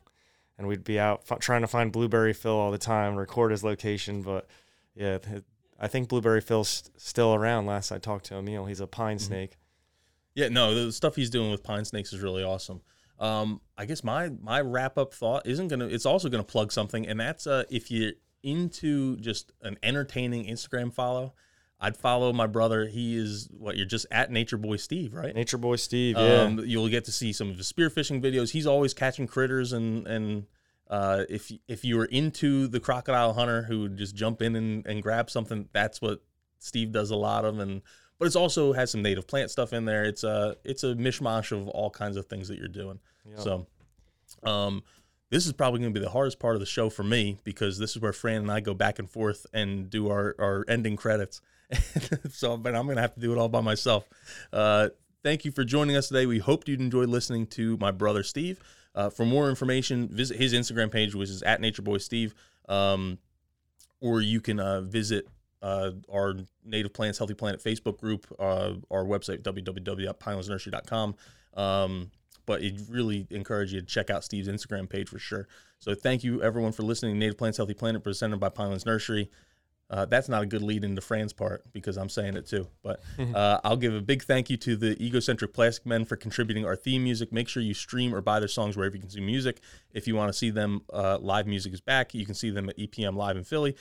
And 0.57 0.67
we'd 0.67 0.83
be 0.83 0.99
out 0.99 1.23
f- 1.29 1.39
trying 1.39 1.61
to 1.61 1.67
find 1.67 1.91
blueberry 1.91 2.33
phil 2.33 2.53
all 2.53 2.71
the 2.71 2.77
time 2.77 3.15
record 3.15 3.51
his 3.51 3.63
location 3.63 4.21
but 4.21 4.47
yeah 4.95 5.17
i 5.79 5.87
think 5.87 6.07
blueberry 6.07 6.41
phil's 6.41 6.89
still 6.97 7.33
around. 7.33 7.65
Last 7.65 7.91
i 7.91 7.97
talked 7.97 8.25
to 8.27 8.35
emil 8.35 8.65
he's 8.65 8.79
a 8.79 8.87
pine 8.87 9.17
mm-hmm. 9.17 9.25
snake. 9.25 9.57
Yeah 10.35 10.49
no 10.49 10.73
the 10.75 10.93
stuff 10.93 11.15
he's 11.15 11.29
doing 11.29 11.51
with 11.51 11.63
pine 11.63 11.83
snakes 11.83 12.13
is 12.13 12.21
really 12.21 12.43
awesome 12.43 12.81
um, 13.19 13.61
I 13.77 13.85
guess 13.85 14.03
my 14.03 14.29
my 14.41 14.61
wrap 14.61 14.97
up 14.97 15.13
thought 15.13 15.45
isn't 15.45 15.67
gonna. 15.67 15.87
It's 15.87 16.05
also 16.05 16.29
gonna 16.29 16.43
plug 16.43 16.71
something, 16.71 17.07
and 17.07 17.19
that's 17.19 17.45
uh, 17.45 17.63
if 17.69 17.91
you're 17.91 18.13
into 18.43 19.17
just 19.17 19.51
an 19.61 19.77
entertaining 19.83 20.45
Instagram 20.45 20.93
follow, 20.93 21.33
I'd 21.79 21.97
follow 21.97 22.31
my 22.31 22.47
brother. 22.47 22.87
He 22.87 23.17
is 23.17 23.49
what 23.51 23.77
you're 23.77 23.85
just 23.85 24.05
at 24.11 24.31
Nature 24.31 24.57
Boy 24.57 24.77
Steve, 24.77 25.13
right? 25.13 25.35
Nature 25.35 25.57
Boy 25.57 25.75
Steve. 25.75 26.17
Yeah. 26.17 26.41
Um, 26.41 26.59
you'll 26.65 26.89
get 26.89 27.05
to 27.05 27.11
see 27.11 27.33
some 27.33 27.49
of 27.49 27.57
his 27.57 27.71
spearfishing 27.71 28.21
videos. 28.23 28.51
He's 28.51 28.67
always 28.67 28.93
catching 28.93 29.27
critters, 29.27 29.73
and 29.73 30.07
and 30.07 30.45
uh, 30.89 31.25
if 31.29 31.51
if 31.67 31.83
you 31.83 31.97
were 31.97 32.05
into 32.05 32.67
the 32.67 32.79
crocodile 32.79 33.33
hunter 33.33 33.63
who 33.63 33.81
would 33.81 33.97
just 33.97 34.15
jump 34.15 34.41
in 34.41 34.55
and, 34.55 34.85
and 34.87 35.03
grab 35.03 35.29
something, 35.29 35.67
that's 35.73 36.01
what 36.01 36.21
Steve 36.59 36.91
does 36.91 37.11
a 37.11 37.15
lot 37.15 37.45
of. 37.45 37.59
And 37.59 37.81
but 38.19 38.25
it's 38.25 38.35
also 38.35 38.73
has 38.73 38.91
some 38.91 39.01
native 39.01 39.25
plant 39.27 39.49
stuff 39.49 39.73
in 39.73 39.85
there. 39.85 40.03
It's 40.03 40.23
a 40.23 40.57
it's 40.63 40.83
a 40.83 40.93
mishmash 40.93 41.51
of 41.51 41.67
all 41.69 41.89
kinds 41.89 42.17
of 42.17 42.25
things 42.25 42.49
that 42.49 42.57
you're 42.57 42.67
doing. 42.67 42.99
Yep. 43.25 43.39
So, 43.39 43.67
um, 44.43 44.83
this 45.29 45.45
is 45.45 45.53
probably 45.53 45.79
going 45.79 45.93
to 45.93 45.99
be 45.99 46.03
the 46.03 46.11
hardest 46.11 46.39
part 46.39 46.55
of 46.55 46.59
the 46.59 46.65
show 46.65 46.89
for 46.89 47.03
me 47.03 47.37
because 47.43 47.77
this 47.77 47.95
is 47.95 48.01
where 48.01 48.13
Fran 48.13 48.41
and 48.41 48.51
I 48.51 48.59
go 48.59 48.73
back 48.73 48.99
and 48.99 49.09
forth 49.09 49.45
and 49.53 49.89
do 49.89 50.09
our, 50.09 50.35
our 50.39 50.65
ending 50.67 50.95
credits. 50.95 51.41
so, 52.31 52.57
but 52.57 52.75
I'm 52.75 52.85
going 52.85 52.95
to 52.95 53.01
have 53.01 53.13
to 53.13 53.19
do 53.19 53.31
it 53.31 53.37
all 53.37 53.47
by 53.47 53.61
myself. 53.61 54.07
Uh, 54.51 54.89
thank 55.23 55.45
you 55.45 55.51
for 55.51 55.63
joining 55.63 55.95
us 55.95 56.07
today. 56.07 56.25
We 56.25 56.39
hope 56.39 56.67
you 56.67 56.75
enjoyed 56.75 57.09
listening 57.09 57.45
to 57.47 57.77
my 57.77 57.91
brother 57.91 58.23
Steve. 58.23 58.59
Uh, 58.95 59.09
for 59.09 59.23
more 59.23 59.49
information, 59.49 60.07
visit 60.07 60.37
his 60.37 60.53
Instagram 60.53 60.91
page, 60.91 61.13
which 61.13 61.29
is 61.29 61.43
at 61.43 61.61
Nature 61.61 61.83
Boy 61.83 61.99
Steve, 61.99 62.33
um, 62.67 63.19
or 64.01 64.19
you 64.21 64.41
can 64.41 64.59
uh, 64.59 64.81
visit 64.81 65.27
uh, 65.61 65.91
our 66.11 66.35
Native 66.63 66.93
Plants 66.93 67.17
Healthy 67.17 67.33
Planet 67.35 67.63
Facebook 67.63 67.97
group, 67.99 68.27
uh, 68.39 68.73
our 68.91 69.03
website 69.03 69.41
www.pinelandsnursery.com. 69.41 71.15
Um, 71.55 72.11
but 72.45 72.63
it 72.63 72.81
really 72.89 73.27
encourage 73.29 73.73
you 73.73 73.79
to 73.79 73.85
check 73.85 74.09
out 74.09 74.23
Steve's 74.23 74.47
Instagram 74.47 74.89
page 74.89 75.09
for 75.09 75.19
sure. 75.19 75.47
So 75.77 75.93
thank 75.93 76.23
you 76.23 76.41
everyone 76.41 76.71
for 76.71 76.83
listening 76.83 77.13
to 77.13 77.19
Native 77.19 77.37
Plants 77.37 77.57
Healthy 77.57 77.75
Planet 77.75 78.03
presented 78.03 78.39
by 78.39 78.49
Pinelands 78.49 78.85
Nursery. 78.85 79.29
Uh, 79.91 80.05
that's 80.05 80.29
not 80.29 80.43
a 80.43 80.45
good 80.45 80.61
lead 80.61 80.83
into 80.83 81.01
Fran's 81.01 81.33
part 81.33 81.63
because 81.73 81.97
I'm 81.97 82.09
saying 82.09 82.35
it 82.35 82.47
too. 82.47 82.67
But 82.83 83.01
uh, 83.35 83.59
I'll 83.63 83.77
give 83.77 83.93
a 83.93 84.01
big 84.01 84.23
thank 84.23 84.49
you 84.49 84.57
to 84.57 84.75
the 84.75 85.01
Egocentric 85.03 85.53
Plastic 85.53 85.85
Men 85.85 86.05
for 86.05 86.15
contributing 86.15 86.65
our 86.65 86.75
theme 86.75 87.03
music. 87.03 87.31
Make 87.31 87.47
sure 87.47 87.63
you 87.63 87.73
stream 87.73 88.13
or 88.13 88.21
buy 88.21 88.39
their 88.39 88.47
songs 88.47 88.77
wherever 88.77 88.95
you 88.95 89.01
consume 89.01 89.25
music. 89.25 89.61
If 89.91 90.07
you 90.07 90.15
want 90.15 90.29
to 90.29 90.37
see 90.37 90.51
them, 90.51 90.81
uh, 90.93 91.17
live 91.19 91.47
music 91.47 91.73
is 91.73 91.81
back. 91.81 92.13
You 92.13 92.25
can 92.25 92.35
see 92.35 92.51
them 92.51 92.69
at 92.69 92.77
EPM 92.77 93.15
Live 93.15 93.35
in 93.35 93.43
Philly. 93.43 93.75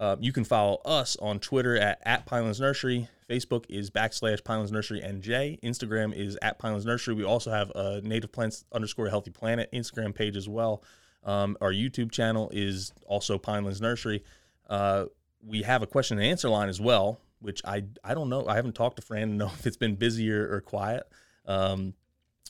Uh, 0.00 0.16
you 0.18 0.32
can 0.32 0.44
follow 0.44 0.80
us 0.84 1.16
on 1.20 1.38
Twitter 1.38 1.76
at, 1.76 2.00
at 2.04 2.26
Pinelands 2.26 2.60
Nursery. 2.60 3.08
Facebook 3.28 3.64
is 3.68 3.90
backslash 3.90 4.42
Pinelands 4.42 4.72
Nursery 4.72 5.00
NJ. 5.00 5.60
Instagram 5.62 6.14
is 6.14 6.36
at 6.42 6.58
Pinelands 6.58 6.84
Nursery. 6.84 7.14
We 7.14 7.24
also 7.24 7.50
have 7.50 7.70
a 7.74 8.00
Native 8.02 8.32
Plants 8.32 8.64
underscore 8.72 9.08
Healthy 9.08 9.30
Planet 9.30 9.70
Instagram 9.72 10.14
page 10.14 10.36
as 10.36 10.48
well. 10.48 10.82
Um, 11.24 11.56
our 11.60 11.72
YouTube 11.72 12.10
channel 12.10 12.50
is 12.52 12.92
also 13.06 13.38
Pinelands 13.38 13.80
Nursery. 13.80 14.24
Uh, 14.68 15.06
we 15.44 15.62
have 15.62 15.82
a 15.82 15.86
question 15.86 16.18
and 16.18 16.26
answer 16.26 16.48
line 16.48 16.68
as 16.68 16.80
well, 16.80 17.20
which 17.40 17.62
I 17.64 17.84
I 18.04 18.14
don't 18.14 18.28
know. 18.28 18.46
I 18.46 18.56
haven't 18.56 18.74
talked 18.74 18.96
to 18.96 19.02
Fran 19.02 19.28
to 19.28 19.34
know 19.34 19.46
if 19.58 19.66
it's 19.66 19.76
been 19.76 19.94
busy 19.94 20.30
or, 20.32 20.54
or 20.54 20.60
quiet. 20.60 21.04
Um, 21.46 21.94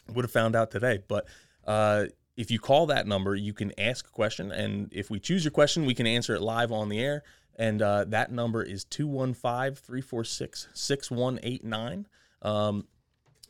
would 0.08 0.24
have 0.24 0.32
found 0.32 0.56
out 0.56 0.70
today, 0.70 0.98
but 1.06 1.26
uh, 1.64 2.06
if 2.36 2.50
you 2.50 2.58
call 2.58 2.86
that 2.86 3.06
number, 3.06 3.34
you 3.34 3.52
can 3.52 3.78
ask 3.78 4.06
a 4.06 4.10
question, 4.10 4.50
and 4.52 4.88
if 4.92 5.10
we 5.10 5.20
choose 5.20 5.44
your 5.44 5.50
question, 5.50 5.84
we 5.84 5.94
can 5.94 6.06
answer 6.06 6.34
it 6.34 6.40
live 6.40 6.72
on 6.72 6.88
the 6.88 6.98
air. 6.98 7.22
And 7.56 7.82
uh, 7.82 8.04
that 8.08 8.32
number 8.32 8.62
is 8.62 8.84
215 8.84 9.74
346 9.74 10.68
6189. 10.72 12.06
Um, 12.40 12.86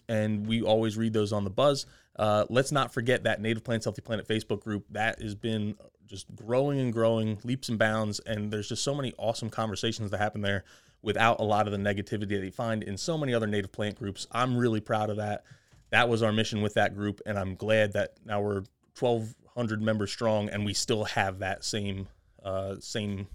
and 0.08 0.46
we 0.46 0.62
always 0.62 0.96
read 0.96 1.12
those 1.12 1.32
on 1.32 1.44
the 1.44 1.50
buzz. 1.50 1.86
Uh, 2.16 2.44
let's 2.50 2.72
not 2.72 2.92
forget 2.92 3.24
that 3.24 3.40
Native 3.40 3.64
Plants 3.64 3.86
Healthy 3.86 4.02
Planet 4.02 4.26
Facebook 4.26 4.60
group 4.60 4.84
that 4.90 5.22
has 5.22 5.34
been 5.34 5.76
just 6.06 6.26
growing 6.34 6.78
and 6.80 6.92
growing, 6.92 7.38
leaps 7.44 7.68
and 7.68 7.78
bounds. 7.78 8.20
And 8.20 8.50
there's 8.50 8.68
just 8.68 8.82
so 8.82 8.94
many 8.94 9.14
awesome 9.16 9.48
conversations 9.48 10.10
that 10.10 10.18
happen 10.18 10.42
there 10.42 10.64
without 11.00 11.40
a 11.40 11.44
lot 11.44 11.66
of 11.66 11.72
the 11.72 11.78
negativity 11.78 12.28
that 12.28 12.44
you 12.44 12.50
find 12.50 12.82
in 12.82 12.96
so 12.96 13.16
many 13.16 13.32
other 13.32 13.46
native 13.46 13.72
plant 13.72 13.98
groups. 13.98 14.26
I'm 14.30 14.56
really 14.56 14.80
proud 14.80 15.10
of 15.10 15.16
that. 15.16 15.44
That 15.92 16.08
was 16.08 16.22
our 16.22 16.32
mission 16.32 16.62
with 16.62 16.74
that 16.74 16.96
group, 16.96 17.20
and 17.26 17.38
I'm 17.38 17.54
glad 17.54 17.92
that 17.92 18.14
now 18.24 18.40
we're 18.40 18.62
1,200 18.98 19.82
members 19.82 20.10
strong, 20.10 20.48
and 20.48 20.64
we 20.64 20.72
still 20.72 21.04
have 21.04 21.40
that 21.40 21.64
same 21.64 22.08
uh, 22.42 22.76
same 22.80 23.26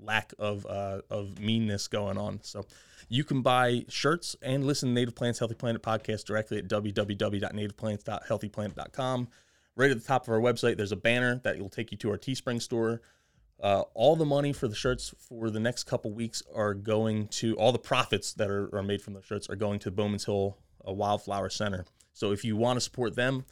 lack 0.00 0.32
of 0.38 0.64
uh, 0.66 1.02
of 1.10 1.38
meanness 1.38 1.86
going 1.86 2.16
on. 2.16 2.40
So 2.42 2.64
you 3.10 3.24
can 3.24 3.42
buy 3.42 3.84
shirts 3.88 4.36
and 4.40 4.66
listen 4.66 4.88
to 4.88 4.94
Native 4.94 5.14
Plants 5.14 5.38
Healthy 5.38 5.56
Planet 5.56 5.82
podcast 5.82 6.24
directly 6.24 6.56
at 6.56 6.66
www.nativeplants.healthyplanet.com. 6.66 9.28
Right 9.76 9.90
at 9.90 10.00
the 10.00 10.06
top 10.06 10.22
of 10.22 10.30
our 10.30 10.40
website, 10.40 10.78
there's 10.78 10.92
a 10.92 10.96
banner 10.96 11.42
that 11.44 11.58
will 11.58 11.68
take 11.68 11.92
you 11.92 11.98
to 11.98 12.10
our 12.10 12.16
Teespring 12.16 12.62
store. 12.62 13.02
Uh, 13.62 13.82
all 13.92 14.16
the 14.16 14.24
money 14.24 14.54
for 14.54 14.68
the 14.68 14.74
shirts 14.74 15.14
for 15.18 15.50
the 15.50 15.60
next 15.60 15.84
couple 15.84 16.10
weeks 16.10 16.42
are 16.54 16.72
going 16.72 17.28
to 17.28 17.54
all 17.56 17.72
the 17.72 17.78
profits 17.78 18.32
that 18.32 18.50
are, 18.50 18.74
are 18.74 18.82
made 18.82 19.02
from 19.02 19.12
the 19.12 19.20
shirts 19.22 19.50
are 19.50 19.56
going 19.56 19.78
to 19.78 19.90
Bowman's 19.90 20.24
Hill 20.24 20.56
a 20.86 20.92
Wildflower 20.92 21.50
Center. 21.50 21.84
So 22.12 22.32
if 22.32 22.44
you 22.44 22.56
want 22.56 22.76
to 22.76 22.80
support 22.80 23.14
them, 23.14 23.44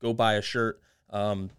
go 0.00 0.12
buy 0.12 0.34
a 0.34 0.42
shirt. 0.42 0.80
Um, 1.10 1.50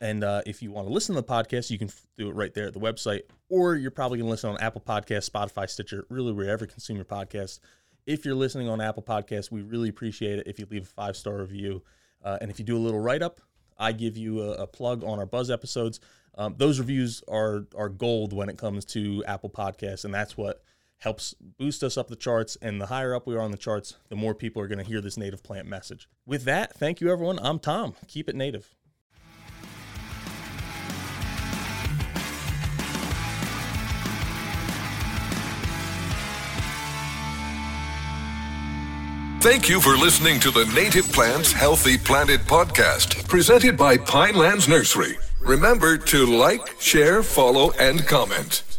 and 0.00 0.24
uh, 0.24 0.42
if 0.46 0.62
you 0.62 0.72
want 0.72 0.88
to 0.88 0.92
listen 0.92 1.14
to 1.14 1.20
the 1.20 1.26
podcast, 1.26 1.70
you 1.70 1.78
can 1.78 1.90
do 2.16 2.28
it 2.28 2.34
right 2.34 2.52
there 2.52 2.66
at 2.66 2.72
the 2.72 2.80
website, 2.80 3.22
or 3.48 3.76
you're 3.76 3.90
probably 3.90 4.18
going 4.18 4.26
to 4.26 4.30
listen 4.30 4.50
on 4.50 4.58
Apple 4.58 4.82
Podcast, 4.84 5.30
Spotify, 5.30 5.68
Stitcher, 5.68 6.04
really 6.08 6.32
wherever 6.32 6.64
you 6.64 6.70
consume 6.70 6.96
your 6.96 7.04
podcast. 7.04 7.60
If 8.04 8.24
you're 8.24 8.34
listening 8.34 8.68
on 8.68 8.80
Apple 8.80 9.02
Podcasts, 9.02 9.50
we 9.52 9.62
really 9.62 9.88
appreciate 9.88 10.40
it 10.40 10.48
if 10.48 10.58
you 10.58 10.66
leave 10.68 10.82
a 10.82 10.86
five 10.86 11.16
star 11.16 11.38
review. 11.38 11.82
Uh, 12.24 12.38
and 12.40 12.50
if 12.50 12.58
you 12.58 12.64
do 12.64 12.76
a 12.76 12.80
little 12.80 12.98
write 12.98 13.22
up, 13.22 13.40
I 13.78 13.92
give 13.92 14.16
you 14.16 14.42
a, 14.42 14.50
a, 14.52 14.66
plug 14.66 15.04
on 15.04 15.18
our 15.18 15.26
Buzz 15.26 15.50
episodes. 15.50 16.00
Um, 16.36 16.54
those 16.56 16.78
reviews 16.78 17.22
are 17.28 17.66
are 17.76 17.88
gold 17.88 18.32
when 18.32 18.48
it 18.48 18.58
comes 18.58 18.84
to 18.86 19.24
Apple 19.26 19.50
Podcasts, 19.50 20.04
and 20.04 20.14
that's 20.14 20.36
what 20.36 20.62
helps 21.02 21.34
boost 21.58 21.82
us 21.82 21.96
up 21.96 22.08
the 22.08 22.16
charts. 22.16 22.56
And 22.62 22.80
the 22.80 22.86
higher 22.86 23.14
up 23.14 23.26
we 23.26 23.34
are 23.34 23.40
on 23.40 23.50
the 23.50 23.56
charts, 23.56 23.96
the 24.08 24.16
more 24.16 24.34
people 24.34 24.62
are 24.62 24.68
going 24.68 24.78
to 24.78 24.84
hear 24.84 25.00
this 25.00 25.16
native 25.16 25.42
plant 25.42 25.66
message. 25.66 26.08
With 26.26 26.44
that, 26.44 26.74
thank 26.74 27.00
you, 27.00 27.12
everyone. 27.12 27.38
I'm 27.42 27.58
Tom. 27.58 27.94
Keep 28.08 28.28
it 28.28 28.36
native. 28.36 28.74
Thank 39.40 39.68
you 39.68 39.80
for 39.80 39.96
listening 39.96 40.38
to 40.38 40.52
the 40.52 40.66
Native 40.72 41.10
Plants 41.10 41.50
Healthy 41.50 41.98
Planet 41.98 42.42
podcast, 42.42 43.26
presented 43.26 43.76
by 43.76 43.96
Pinelands 43.96 44.68
Nursery. 44.68 45.18
Remember 45.40 45.98
to 45.98 46.26
like, 46.26 46.80
share, 46.80 47.24
follow, 47.24 47.72
and 47.72 48.06
comment. 48.06 48.71